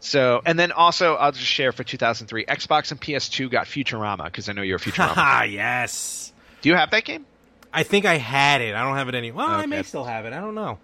so, 0.01 0.41
and 0.47 0.57
then 0.57 0.71
also, 0.71 1.15
I'll 1.15 1.33
just 1.33 1.45
share 1.45 1.73
for 1.73 1.83
2003, 1.83 2.45
Xbox 2.47 2.93
and 2.93 3.01
PS2 3.01 3.51
got 3.51 3.67
Futurama 3.67 4.27
because 4.27 4.49
I 4.49 4.53
know 4.53 4.63
you're 4.63 4.77
a 4.77 4.81
Futurama. 4.81 5.09
Haha, 5.15 5.45
yes. 5.45 6.33
Do 6.63 6.69
you 6.69 6.77
have 6.77 6.91
that 6.93 7.05
game? 7.05 7.27
I 7.73 7.83
think 7.83 8.05
I 8.05 8.17
had 8.17 8.61
it. 8.61 8.75
I 8.75 8.85
don't 8.85 8.97
have 8.97 9.09
it 9.09 9.15
anymore. 9.15 9.47
Well, 9.47 9.51
I 9.51 9.67
may 9.67 9.83
still 9.83 10.05
have 10.05 10.25
it. 10.25 10.33
I 10.33 10.41
don't 10.41 10.55
know. 10.55 10.79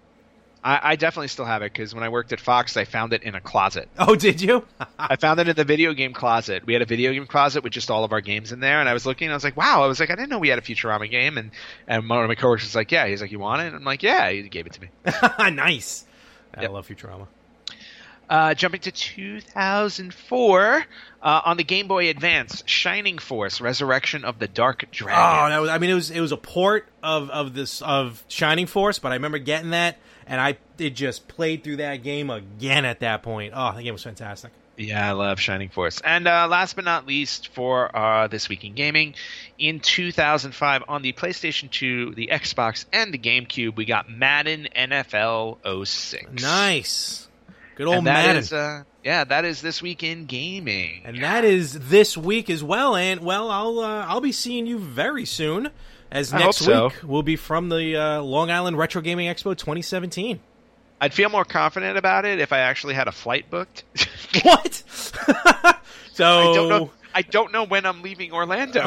I, 0.65 0.79
I 0.83 0.95
definitely 0.95 1.27
still 1.27 1.45
have 1.45 1.61
it 1.61 1.71
because 1.71 1.93
when 1.93 2.03
I 2.03 2.09
worked 2.09 2.33
at 2.33 2.39
Fox, 2.39 2.75
I 2.75 2.85
found 2.85 3.13
it 3.13 3.21
in 3.21 3.35
a 3.35 3.39
closet. 3.39 3.87
Oh, 3.99 4.15
did 4.15 4.41
you? 4.41 4.65
I 4.99 5.15
found 5.15 5.39
it 5.39 5.47
in 5.47 5.55
the 5.55 5.63
video 5.63 5.93
game 5.93 6.11
closet. 6.11 6.65
We 6.65 6.73
had 6.73 6.81
a 6.81 6.85
video 6.87 7.13
game 7.13 7.27
closet 7.27 7.63
with 7.63 7.71
just 7.71 7.91
all 7.91 8.03
of 8.03 8.11
our 8.11 8.19
games 8.21 8.51
in 8.51 8.59
there, 8.61 8.79
and 8.79 8.89
I 8.89 8.93
was 8.93 9.05
looking, 9.05 9.27
and 9.27 9.33
I 9.33 9.35
was 9.35 9.43
like, 9.43 9.55
"Wow!" 9.55 9.83
I 9.83 9.87
was 9.87 9.99
like, 9.99 10.09
"I 10.09 10.15
didn't 10.15 10.29
know 10.29 10.39
we 10.39 10.49
had 10.49 10.57
a 10.57 10.63
Futurama 10.63 11.07
game." 11.09 11.37
And 11.37 11.51
and 11.87 12.09
one 12.09 12.23
of 12.23 12.27
my 12.27 12.33
coworkers 12.35 12.65
was 12.65 12.75
like, 12.75 12.91
"Yeah." 12.91 13.05
He's 13.07 13.21
like, 13.21 13.31
"You 13.31 13.37
want 13.37 13.61
it?" 13.61 13.67
And 13.67 13.75
I'm 13.75 13.83
like, 13.83 14.01
"Yeah." 14.01 14.29
He 14.31 14.41
gave 14.49 14.65
it 14.65 14.73
to 14.73 14.81
me. 14.81 14.89
nice. 15.51 16.03
I 16.55 16.63
Yep. 16.63 16.71
love 16.71 16.87
Futurama. 16.87 17.27
Uh, 18.29 18.53
jumping 18.53 18.81
to 18.81 18.91
2004 18.91 20.85
uh, 21.21 21.41
on 21.45 21.57
the 21.57 21.63
Game 21.63 21.87
Boy 21.87 22.09
Advance, 22.09 22.63
Shining 22.65 23.17
Force: 23.17 23.61
Resurrection 23.61 24.25
of 24.25 24.39
the 24.39 24.47
Dark 24.47 24.85
Dragon. 24.91 25.53
Oh, 25.55 25.61
was. 25.61 25.69
I 25.69 25.77
mean, 25.77 25.89
it 25.89 25.95
was 25.95 26.11
it 26.11 26.21
was 26.21 26.31
a 26.31 26.37
port 26.37 26.87
of 27.03 27.29
of 27.29 27.53
this 27.53 27.81
of 27.81 28.23
Shining 28.27 28.65
Force, 28.67 28.99
but 28.99 29.11
I 29.11 29.15
remember 29.15 29.37
getting 29.37 29.71
that, 29.71 29.97
and 30.25 30.41
I 30.41 30.57
it 30.77 30.91
just 30.91 31.27
played 31.27 31.63
through 31.63 31.77
that 31.77 32.03
game 32.03 32.29
again 32.29 32.85
at 32.85 33.01
that 33.01 33.23
point. 33.23 33.53
Oh, 33.55 33.73
the 33.75 33.83
game 33.83 33.93
was 33.93 34.03
fantastic. 34.03 34.51
Yeah, 34.77 35.07
I 35.07 35.13
love 35.13 35.39
Shining 35.39 35.69
Force. 35.69 36.01
And 36.03 36.27
uh, 36.27 36.47
last 36.49 36.75
but 36.75 36.85
not 36.85 37.07
least, 37.07 37.49
for 37.49 37.95
uh, 37.95 38.27
this 38.27 38.49
week 38.49 38.63
in 38.63 38.73
gaming, 38.73 39.15
in 39.57 39.79
2005 39.79 40.83
on 40.87 41.01
the 41.01 41.13
PlayStation 41.13 41.71
2, 41.71 42.13
the 42.13 42.27
Xbox, 42.31 42.85
and 42.91 43.13
the 43.13 43.17
GameCube, 43.17 43.75
we 43.75 43.85
got 43.85 44.09
Madden 44.09 44.67
NFL 44.75 45.85
06. 45.87 46.41
Nice. 46.41 47.24
Good 47.75 47.87
old 47.87 47.97
and 47.97 48.07
that 48.07 48.25
Madden. 48.25 48.37
is, 48.37 48.53
uh, 48.53 48.83
yeah, 49.03 49.23
that 49.25 49.45
is 49.45 49.61
this 49.61 49.81
week 49.81 50.01
in 50.01 50.25
gaming. 50.25 51.01
And 51.03 51.21
that 51.21 51.43
is 51.43 51.73
this 51.73 52.17
week 52.17 52.49
as 52.49 52.63
well. 52.63 52.95
And 52.95 53.21
well, 53.21 53.51
I'll 53.51 53.79
uh, 53.79 54.05
I'll 54.05 54.21
be 54.21 54.31
seeing 54.31 54.65
you 54.65 54.79
very 54.79 55.25
soon. 55.25 55.69
As 56.11 56.33
I 56.33 56.39
next 56.39 56.59
hope 56.59 56.65
so. 56.65 56.83
week 56.85 57.03
will 57.03 57.23
be 57.23 57.35
from 57.35 57.69
the 57.69 57.97
uh, 57.97 58.21
Long 58.21 58.49
Island 58.49 58.77
Retro 58.77 59.01
Gaming 59.01 59.27
Expo 59.27 59.57
2017. 59.57 60.39
I'd 61.01 61.13
feel 61.13 61.29
more 61.29 61.43
confident 61.43 61.97
about 61.97 62.23
it 62.25 62.39
if 62.39 62.53
I 62.53 62.59
actually 62.59 62.93
had 62.93 63.07
a 63.07 63.11
flight 63.11 63.49
booked. 63.49 63.83
What? 64.43 64.73
so 66.13 66.25
I 66.25 66.53
don't 66.53 66.69
know. 66.69 66.91
I 67.13 67.21
don't 67.21 67.53
know 67.53 67.63
when 67.63 67.85
I'm 67.85 68.01
leaving 68.01 68.33
Orlando. 68.33 68.81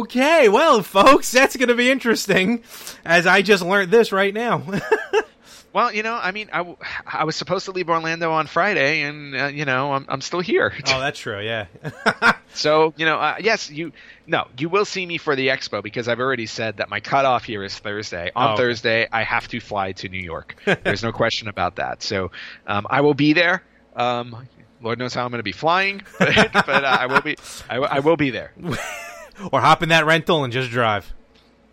Okay, 0.00 0.50
well, 0.50 0.82
folks, 0.82 1.32
that's 1.32 1.56
going 1.56 1.68
to 1.70 1.74
be 1.74 1.90
interesting. 1.90 2.62
As 3.02 3.26
I 3.26 3.40
just 3.40 3.64
learned 3.64 3.90
this 3.90 4.12
right 4.12 4.34
now. 4.34 4.62
Well, 5.72 5.92
you 5.92 6.02
know, 6.02 6.14
I 6.20 6.32
mean, 6.32 6.48
I, 6.52 6.58
w- 6.58 6.76
I 7.06 7.22
was 7.24 7.36
supposed 7.36 7.66
to 7.66 7.70
leave 7.70 7.88
Orlando 7.88 8.32
on 8.32 8.48
Friday, 8.48 9.02
and 9.02 9.36
uh, 9.36 9.46
you 9.46 9.64
know, 9.64 9.92
I'm 9.92 10.04
I'm 10.08 10.20
still 10.20 10.40
here. 10.40 10.72
oh, 10.88 11.00
that's 11.00 11.18
true. 11.18 11.40
Yeah. 11.40 11.66
So 12.52 12.92
you 12.96 13.06
know, 13.06 13.16
uh, 13.20 13.36
yes, 13.40 13.70
you 13.70 13.92
no, 14.26 14.48
you 14.58 14.68
will 14.68 14.84
see 14.84 15.06
me 15.06 15.18
for 15.18 15.36
the 15.36 15.46
expo 15.48 15.80
because 15.84 16.08
I've 16.08 16.18
already 16.18 16.46
said 16.46 16.78
that 16.78 16.88
my 16.88 16.98
cutoff 16.98 17.44
here 17.44 17.62
is 17.62 17.78
Thursday. 17.78 18.32
On 18.34 18.54
Oh. 18.54 18.56
Thursday, 18.56 19.06
I 19.12 19.22
have 19.22 19.46
to 19.48 19.60
fly 19.60 19.92
to 19.92 20.08
New 20.08 20.18
York. 20.18 20.56
There's 20.82 21.04
no 21.04 21.12
question 21.12 21.46
about 21.46 21.76
that. 21.76 22.02
So 22.02 22.32
um, 22.66 22.88
I 22.90 23.02
will 23.02 23.14
be 23.14 23.32
there. 23.34 23.62
Um, 23.94 24.48
Lord 24.82 24.98
knows 24.98 25.14
how 25.14 25.24
I'm 25.24 25.30
going 25.30 25.38
to 25.38 25.44
be 25.44 25.52
flying, 25.52 26.02
but, 26.18 26.34
but 26.52 26.84
uh, 26.84 26.96
I 27.00 27.06
will 27.06 27.20
be. 27.20 27.36
I, 27.68 27.78
will- 27.78 27.88
I 27.88 28.00
will 28.00 28.16
be 28.16 28.30
there. 28.30 28.52
or 29.52 29.60
hop 29.60 29.84
in 29.84 29.90
that 29.90 30.04
rental 30.06 30.42
and 30.42 30.52
just 30.52 30.70
drive. 30.70 31.12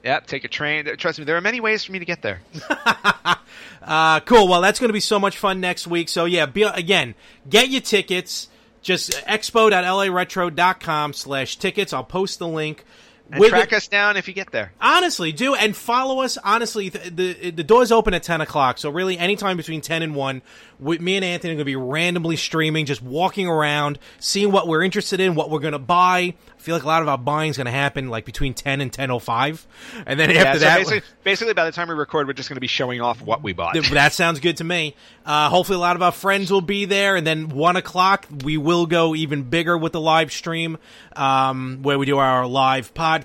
Yeah, 0.07 0.21
take 0.21 0.45
a 0.45 0.47
train. 0.47 0.85
Trust 0.95 1.19
me, 1.19 1.25
there 1.25 1.35
are 1.35 1.41
many 1.41 1.59
ways 1.59 1.83
for 1.83 1.91
me 1.91 1.99
to 1.99 2.05
get 2.05 2.21
there. 2.21 2.39
Uh, 3.81 4.19
cool. 4.19 4.49
Well, 4.49 4.59
that's 4.59 4.79
going 4.81 4.89
to 4.89 4.93
be 4.93 4.99
so 4.99 5.17
much 5.17 5.37
fun 5.37 5.61
next 5.61 5.87
week. 5.87 6.09
So 6.09 6.25
yeah, 6.25 6.45
be, 6.45 6.63
again, 6.63 7.15
get 7.49 7.69
your 7.69 7.79
tickets. 7.79 8.49
Just 8.81 9.11
expo.laretro.com 9.25 11.13
slash 11.13 11.55
tickets. 11.55 11.93
I'll 11.93 12.03
post 12.03 12.37
the 12.37 12.49
link. 12.49 12.83
And 13.29 13.41
With 13.41 13.49
track 13.49 13.73
it- 13.73 13.75
us 13.75 13.87
down 13.89 14.15
if 14.15 14.27
you 14.29 14.33
get 14.33 14.51
there. 14.51 14.71
Honestly, 14.79 15.31
do 15.33 15.53
and 15.53 15.75
follow 15.75 16.21
us. 16.21 16.37
Honestly, 16.43 16.87
the, 16.89 17.09
the 17.09 17.51
the 17.51 17.63
doors 17.63 17.91
open 17.91 18.13
at 18.13 18.23
ten 18.23 18.39
o'clock, 18.39 18.77
so 18.77 18.89
really 18.89 19.17
anytime 19.17 19.57
between 19.57 19.81
ten 19.81 20.01
and 20.01 20.15
one, 20.15 20.41
we, 20.79 20.97
me 20.99 21.15
and 21.17 21.25
Anthony 21.25 21.51
are 21.51 21.55
going 21.55 21.59
to 21.59 21.65
be 21.65 21.75
randomly 21.75 22.37
streaming, 22.37 22.85
just 22.85 23.01
walking 23.01 23.47
around, 23.47 23.99
seeing 24.19 24.51
what 24.51 24.67
we're 24.67 24.81
interested 24.83 25.19
in, 25.19 25.35
what 25.35 25.49
we're 25.49 25.59
going 25.59 25.73
to 25.73 25.79
buy. 25.79 26.35
I 26.57 26.59
feel 26.59 26.75
like 26.75 26.83
a 26.83 26.87
lot 26.87 27.01
of 27.01 27.07
our 27.09 27.17
buying 27.17 27.49
is 27.49 27.57
going 27.57 27.65
to 27.65 27.71
happen 27.71 28.09
like 28.09 28.23
between 28.25 28.53
ten 28.53 28.79
and 28.79 28.91
ten 28.93 29.11
o 29.11 29.19
five, 29.19 29.67
and 30.05 30.17
then 30.19 30.29
Yeah, 30.29 30.43
after 30.43 30.59
so 30.59 30.65
that, 30.65 30.77
basically, 30.77 31.01
basically, 31.25 31.53
by 31.53 31.65
the 31.65 31.71
time 31.73 31.89
we 31.89 31.95
record, 31.95 32.27
we're 32.27 32.33
just 32.33 32.47
going 32.47 32.55
to 32.55 32.61
be 32.61 32.67
showing 32.67 33.01
off 33.01 33.21
what 33.21 33.43
we 33.43 33.51
bought. 33.51 33.73
Th- 33.73 33.89
That 33.89 34.13
sounds 34.13 34.39
good 34.39 34.57
to 34.57 34.63
me. 34.63 34.95
Uh, 35.25 35.49
hopefully, 35.49 35.75
a 35.75 35.79
lot 35.79 35.97
of 35.97 36.01
our 36.01 36.13
friends 36.13 36.49
will 36.49 36.61
be 36.61 36.85
there, 36.85 37.17
and 37.17 37.27
then 37.27 37.49
one 37.49 37.75
o'clock 37.75 38.25
we 38.45 38.55
will 38.57 38.85
go 38.85 39.15
even 39.15 39.43
bigger 39.43 39.77
with 39.77 39.91
the 39.91 39.99
live 40.01 40.31
stream, 40.31 40.77
um, 41.17 41.79
where 41.81 41.99
we 41.99 42.05
do 42.05 42.17
our 42.19 42.47
live 42.47 42.93
podcast. 42.93 43.16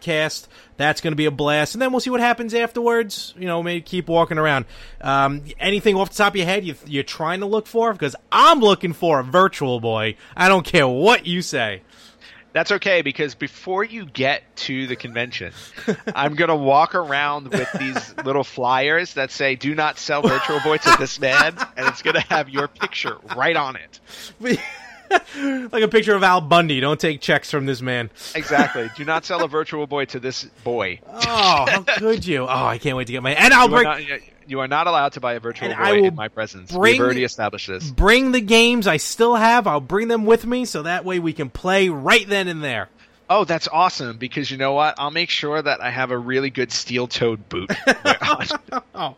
That's 0.76 1.00
going 1.00 1.12
to 1.12 1.16
be 1.16 1.26
a 1.26 1.30
blast, 1.30 1.74
and 1.74 1.82
then 1.82 1.92
we'll 1.92 2.00
see 2.00 2.10
what 2.10 2.20
happens 2.20 2.54
afterwards. 2.54 3.34
You 3.36 3.46
know, 3.46 3.62
maybe 3.62 3.82
keep 3.82 4.08
walking 4.08 4.38
around. 4.38 4.64
Um, 5.00 5.44
anything 5.60 5.96
off 5.96 6.10
the 6.10 6.16
top 6.16 6.32
of 6.32 6.36
your 6.36 6.46
head 6.46 6.64
you, 6.64 6.74
you're 6.86 7.02
trying 7.02 7.40
to 7.40 7.46
look 7.46 7.66
for? 7.66 7.92
Because 7.92 8.16
I'm 8.30 8.60
looking 8.60 8.92
for 8.92 9.20
a 9.20 9.24
Virtual 9.24 9.80
Boy. 9.80 10.16
I 10.36 10.48
don't 10.48 10.64
care 10.64 10.88
what 10.88 11.26
you 11.26 11.42
say. 11.42 11.82
That's 12.52 12.70
okay 12.72 13.00
because 13.00 13.34
before 13.34 13.82
you 13.82 14.04
get 14.04 14.56
to 14.56 14.86
the 14.86 14.96
convention, 14.96 15.54
I'm 16.14 16.34
going 16.34 16.50
to 16.50 16.56
walk 16.56 16.94
around 16.94 17.48
with 17.48 17.70
these 17.78 18.14
little 18.24 18.44
flyers 18.44 19.14
that 19.14 19.30
say 19.30 19.56
"Do 19.56 19.74
not 19.74 19.98
sell 19.98 20.20
Virtual 20.20 20.60
Boy 20.60 20.76
to 20.76 20.96
this 20.98 21.18
man," 21.18 21.56
and 21.76 21.88
it's 21.88 22.02
going 22.02 22.14
to 22.14 22.20
have 22.20 22.50
your 22.50 22.68
picture 22.68 23.16
right 23.34 23.56
on 23.56 23.76
it. 23.76 24.00
like 25.72 25.82
a 25.82 25.88
picture 25.88 26.14
of 26.14 26.22
Al 26.22 26.40
Bundy. 26.40 26.80
Don't 26.80 26.98
take 27.00 27.20
checks 27.20 27.50
from 27.50 27.66
this 27.66 27.80
man. 27.80 28.10
Exactly. 28.34 28.90
Do 28.96 29.04
not 29.04 29.24
sell 29.24 29.42
a 29.44 29.48
Virtual 29.48 29.86
Boy 29.86 30.04
to 30.06 30.20
this 30.20 30.44
boy. 30.64 31.00
Oh, 31.08 31.66
how 31.68 31.82
could 31.98 32.26
you? 32.26 32.42
Oh, 32.42 32.46
I 32.66 32.78
can't 32.78 32.96
wait 32.96 33.06
to 33.06 33.12
get 33.12 33.22
my. 33.22 33.32
And 33.32 33.52
I'll 33.54 33.68
You 33.68 33.74
are, 33.76 33.82
bring. 33.96 34.08
not, 34.08 34.20
you 34.46 34.60
are 34.60 34.68
not 34.68 34.86
allowed 34.86 35.12
to 35.12 35.20
buy 35.20 35.34
a 35.34 35.40
Virtual 35.40 35.68
And 35.68 35.76
Boy 35.78 35.84
I 35.84 35.92
will 35.92 36.04
in 36.06 36.14
my 36.14 36.28
presence. 36.28 36.72
bring- 36.72 36.92
We've 36.94 37.00
already 37.00 37.24
established 37.24 37.68
this. 37.68 37.90
bring 37.90 38.32
the 38.32 38.40
games 38.40 38.86
I 38.86 38.96
still 38.96 39.34
have. 39.36 39.66
I'll 39.66 39.80
bring 39.80 40.08
them 40.08 40.24
with 40.24 40.44
me 40.46 40.64
so 40.64 40.82
that 40.82 41.04
way 41.04 41.18
we 41.18 41.32
can 41.32 41.50
play 41.50 41.88
right 41.88 42.26
then 42.28 42.48
and 42.48 42.62
there. 42.62 42.88
Oh, 43.34 43.44
that's 43.44 43.66
awesome 43.66 44.18
because 44.18 44.50
you 44.50 44.58
know 44.58 44.74
what? 44.74 44.94
I'll 44.98 45.10
make 45.10 45.30
sure 45.30 45.62
that 45.62 45.80
I 45.80 45.88
have 45.90 46.10
a 46.10 46.18
really 46.18 46.50
good 46.50 46.70
steel-toed 46.70 47.48
boot. 47.48 47.70
Oh, 48.94 49.16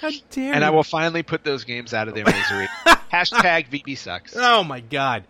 how 0.00 0.10
dare 0.30 0.54
and 0.54 0.62
I 0.62 0.70
will 0.70 0.84
finally 0.84 1.22
put 1.22 1.42
those 1.42 1.64
games 1.64 1.94
out 1.94 2.06
of 2.06 2.14
their 2.14 2.24
misery. 2.24 2.68
Hashtag 3.12 3.70
VB 3.70 3.96
sucks. 3.96 4.34
Oh 4.36 4.62
my 4.62 4.80
god. 4.80 5.24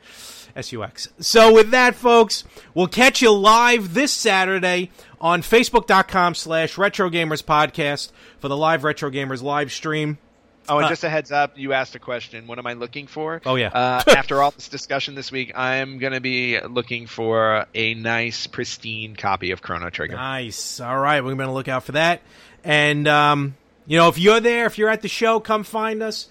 S-U-X. 0.56 1.08
So 1.20 1.54
with 1.54 1.70
that, 1.70 1.94
folks, 1.94 2.42
we'll 2.74 2.88
catch 2.88 3.22
you 3.22 3.30
live 3.32 3.94
this 3.94 4.12
Saturday 4.12 4.90
on 5.20 5.42
Facebook.com 5.42 6.34
slash 6.34 6.76
Retro 6.76 7.08
Gamers 7.10 7.44
Podcast 7.44 8.10
for 8.38 8.48
the 8.48 8.56
live 8.56 8.82
Retro 8.82 9.10
Gamers 9.10 9.42
live 9.42 9.70
stream. 9.72 10.18
Oh, 10.68 10.78
and 10.78 10.86
Uh, 10.86 10.88
just 10.88 11.04
a 11.04 11.08
heads 11.08 11.32
up, 11.32 11.58
you 11.58 11.72
asked 11.72 11.94
a 11.94 11.98
question. 11.98 12.46
What 12.46 12.58
am 12.58 12.66
I 12.66 12.74
looking 12.74 13.06
for? 13.06 13.40
Oh, 13.46 13.54
yeah. 13.56 13.68
Uh, 13.68 14.02
after 14.16 14.42
all 14.42 14.50
this 14.50 14.68
discussion 14.68 15.14
this 15.14 15.30
week, 15.32 15.52
I'm 15.56 15.98
going 15.98 16.12
to 16.12 16.20
be 16.20 16.60
looking 16.60 17.06
for 17.06 17.66
a 17.74 17.94
nice, 17.94 18.46
pristine 18.46 19.16
copy 19.16 19.50
of 19.50 19.62
Chrono 19.62 19.90
Trigger. 19.90 20.16
Nice. 20.16 20.80
All 20.80 20.98
right, 20.98 21.22
we're 21.22 21.34
going 21.34 21.48
to 21.48 21.52
look 21.52 21.68
out 21.68 21.84
for 21.84 21.92
that. 21.92 22.22
And, 22.64 23.06
um, 23.08 23.56
you 23.86 23.96
know, 23.96 24.08
if 24.08 24.18
you're 24.18 24.40
there, 24.40 24.66
if 24.66 24.78
you're 24.78 24.88
at 24.88 25.02
the 25.02 25.08
show, 25.08 25.40
come 25.40 25.62
find 25.64 26.02
us. 26.02 26.28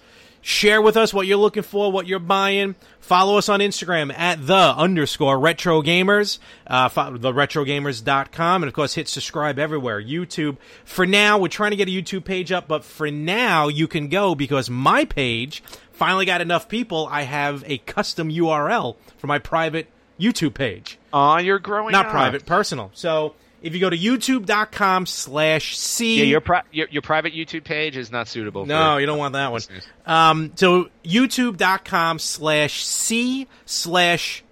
Share 0.48 0.80
with 0.80 0.96
us 0.96 1.12
what 1.12 1.26
you're 1.26 1.38
looking 1.38 1.64
for, 1.64 1.90
what 1.90 2.06
you're 2.06 2.20
buying. 2.20 2.76
Follow 3.00 3.36
us 3.36 3.48
on 3.48 3.58
Instagram 3.58 4.16
at 4.16 4.46
the 4.46 4.54
underscore 4.54 5.40
retro 5.40 5.82
gamers, 5.82 6.38
uh, 6.68 6.88
fo- 6.88 7.16
the 7.16 7.32
retrogamers.com, 7.32 8.62
and 8.62 8.68
of 8.68 8.72
course 8.72 8.94
hit 8.94 9.08
subscribe 9.08 9.58
everywhere. 9.58 10.00
YouTube. 10.00 10.56
For 10.84 11.04
now, 11.04 11.36
we're 11.36 11.48
trying 11.48 11.72
to 11.72 11.76
get 11.76 11.88
a 11.88 11.90
YouTube 11.90 12.24
page 12.24 12.52
up, 12.52 12.68
but 12.68 12.84
for 12.84 13.10
now, 13.10 13.66
you 13.66 13.88
can 13.88 14.06
go 14.06 14.36
because 14.36 14.70
my 14.70 15.04
page 15.04 15.64
finally 15.90 16.26
got 16.26 16.40
enough 16.40 16.68
people. 16.68 17.08
I 17.10 17.22
have 17.22 17.64
a 17.66 17.78
custom 17.78 18.30
URL 18.30 18.94
for 19.18 19.26
my 19.26 19.40
private 19.40 19.88
YouTube 20.20 20.54
page 20.54 20.96
Aw, 21.12 21.38
you're 21.38 21.58
growing 21.58 21.90
not 21.90 22.06
up. 22.06 22.12
private, 22.12 22.46
personal. 22.46 22.92
So 22.94 23.34
if 23.66 23.74
you 23.74 23.80
go 23.80 23.90
to 23.90 23.96
youtube.com 23.98 25.06
slash 25.06 25.76
C. 25.76 26.18
Yeah, 26.18 26.24
your, 26.24 26.40
pri- 26.40 26.62
your 26.72 26.88
your 26.90 27.02
private 27.02 27.34
YouTube 27.34 27.64
page 27.64 27.96
is 27.96 28.10
not 28.12 28.28
suitable. 28.28 28.64
no, 28.66 28.94
for 28.94 29.00
you 29.00 29.06
don't 29.06 29.18
want 29.18 29.32
that 29.34 29.52
one. 29.52 29.60
Um, 30.06 30.52
so 30.54 30.88
youtube.com 31.04 32.18
slash 32.18 32.84
C 32.84 33.46
slash 33.64 34.44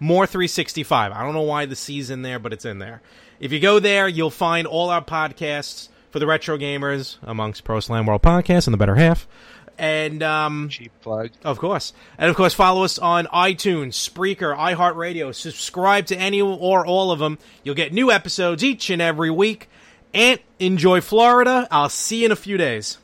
mohr 0.00 0.28
365. 0.28 1.12
I 1.12 1.22
don't 1.22 1.34
know 1.34 1.42
why 1.42 1.66
the 1.66 1.76
C's 1.76 2.10
in 2.10 2.22
there, 2.22 2.38
but 2.38 2.52
it's 2.52 2.64
in 2.64 2.78
there. 2.78 3.02
If 3.38 3.52
you 3.52 3.60
go 3.60 3.78
there, 3.78 4.08
you'll 4.08 4.30
find 4.30 4.66
all 4.66 4.90
our 4.90 5.04
podcasts 5.04 5.88
for 6.10 6.18
the 6.18 6.26
retro 6.26 6.58
gamers 6.58 7.16
amongst 7.22 7.64
Pro 7.64 7.80
Slam 7.80 8.06
World 8.06 8.22
Podcast 8.22 8.66
and 8.66 8.74
the 8.74 8.78
better 8.78 8.96
half. 8.96 9.26
And 9.78 10.22
um, 10.22 10.68
Cheap 10.68 10.92
plug. 11.00 11.30
of 11.44 11.58
course. 11.58 11.92
And 12.18 12.30
of 12.30 12.36
course, 12.36 12.54
follow 12.54 12.84
us 12.84 12.98
on 12.98 13.26
iTunes, 13.26 13.94
Spreaker, 13.94 14.56
iHeartRadio. 14.56 15.34
Subscribe 15.34 16.06
to 16.06 16.16
any 16.16 16.40
or 16.40 16.86
all 16.86 17.10
of 17.10 17.18
them. 17.18 17.38
You'll 17.64 17.74
get 17.74 17.92
new 17.92 18.10
episodes 18.10 18.62
each 18.62 18.90
and 18.90 19.02
every 19.02 19.30
week. 19.30 19.68
And 20.14 20.38
enjoy 20.58 21.00
Florida. 21.00 21.66
I'll 21.70 21.88
see 21.88 22.20
you 22.20 22.26
in 22.26 22.32
a 22.32 22.36
few 22.36 22.56
days. 22.56 22.98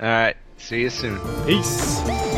All 0.00 0.06
right. 0.08 0.36
See 0.56 0.80
you 0.80 0.90
soon. 0.90 1.20
Peace. 1.46 2.33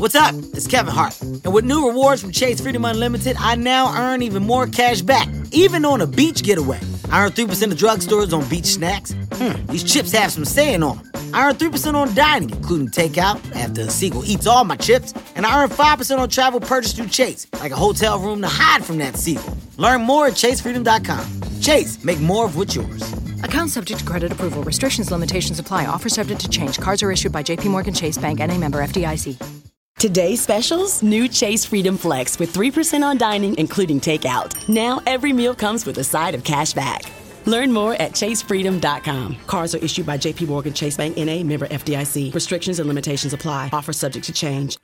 What's 0.00 0.14
up? 0.14 0.34
It's 0.54 0.66
Kevin 0.66 0.94
Hart. 0.94 1.20
And 1.20 1.52
with 1.52 1.66
new 1.66 1.86
rewards 1.86 2.22
from 2.22 2.32
Chase 2.32 2.58
Freedom 2.58 2.86
Unlimited, 2.86 3.36
I 3.38 3.54
now 3.56 3.94
earn 3.94 4.22
even 4.22 4.42
more 4.44 4.66
cash 4.66 5.02
back, 5.02 5.28
even 5.52 5.84
on 5.84 6.00
a 6.00 6.06
beach 6.06 6.42
getaway. 6.42 6.80
I 7.10 7.26
earn 7.26 7.32
3% 7.32 7.70
of 7.70 7.76
drugstores 7.76 8.32
on 8.32 8.48
beach 8.48 8.64
snacks. 8.64 9.12
Hmm, 9.34 9.62
these 9.66 9.84
chips 9.84 10.10
have 10.12 10.32
some 10.32 10.46
saying 10.46 10.82
on 10.82 10.96
them. 10.96 11.10
I 11.34 11.46
earn 11.46 11.54
3% 11.54 11.92
on 11.92 12.14
dining, 12.14 12.48
including 12.48 12.88
takeout, 12.88 13.38
after 13.54 13.82
a 13.82 13.90
seagull 13.90 14.24
eats 14.24 14.46
all 14.46 14.64
my 14.64 14.76
chips. 14.76 15.12
And 15.36 15.44
I 15.44 15.62
earn 15.62 15.68
5% 15.68 16.18
on 16.18 16.30
travel 16.30 16.60
purchased 16.60 16.96
through 16.96 17.08
Chase, 17.08 17.46
like 17.60 17.72
a 17.72 17.76
hotel 17.76 18.18
room 18.18 18.40
to 18.40 18.48
hide 18.48 18.82
from 18.82 18.96
that 18.98 19.16
seagull. 19.18 19.54
Learn 19.76 20.00
more 20.00 20.28
at 20.28 20.32
chasefreedom.com. 20.32 21.60
Chase, 21.60 22.02
make 22.02 22.20
more 22.20 22.46
of 22.46 22.56
what's 22.56 22.74
yours. 22.74 23.02
Account 23.42 23.68
subject 23.68 24.00
to 24.00 24.06
credit 24.06 24.32
approval. 24.32 24.62
Restrictions, 24.62 25.10
limitations 25.10 25.58
apply. 25.58 25.84
Offer 25.84 26.08
subject 26.08 26.40
to 26.40 26.48
change. 26.48 26.78
Cards 26.78 27.02
are 27.02 27.12
issued 27.12 27.32
by 27.32 27.42
JPMorgan 27.42 27.94
Chase 27.94 28.16
Bank 28.16 28.40
and 28.40 28.50
a 28.50 28.56
member 28.56 28.82
FDIC. 28.82 29.60
Today's 30.00 30.40
specials 30.40 31.02
new 31.02 31.28
Chase 31.28 31.66
Freedom 31.66 31.98
Flex 31.98 32.38
with 32.38 32.54
3% 32.54 33.02
on 33.02 33.18
dining, 33.18 33.54
including 33.58 34.00
takeout. 34.00 34.66
Now 34.66 35.02
every 35.04 35.30
meal 35.30 35.54
comes 35.54 35.84
with 35.84 35.98
a 35.98 36.04
side 36.04 36.34
of 36.34 36.42
cash 36.42 36.72
back. 36.72 37.12
Learn 37.44 37.70
more 37.70 37.92
at 37.96 38.12
chasefreedom.com. 38.12 39.36
Cards 39.46 39.74
are 39.74 39.84
issued 39.84 40.06
by 40.06 40.16
JP 40.16 40.48
Morgan 40.48 40.72
Chase 40.72 40.96
Bank 40.96 41.18
NA, 41.18 41.42
member 41.42 41.66
FDIC. 41.68 42.32
Restrictions 42.32 42.78
and 42.78 42.88
limitations 42.88 43.34
apply. 43.34 43.68
Offer 43.74 43.92
subject 43.92 44.24
to 44.24 44.32
change. 44.32 44.78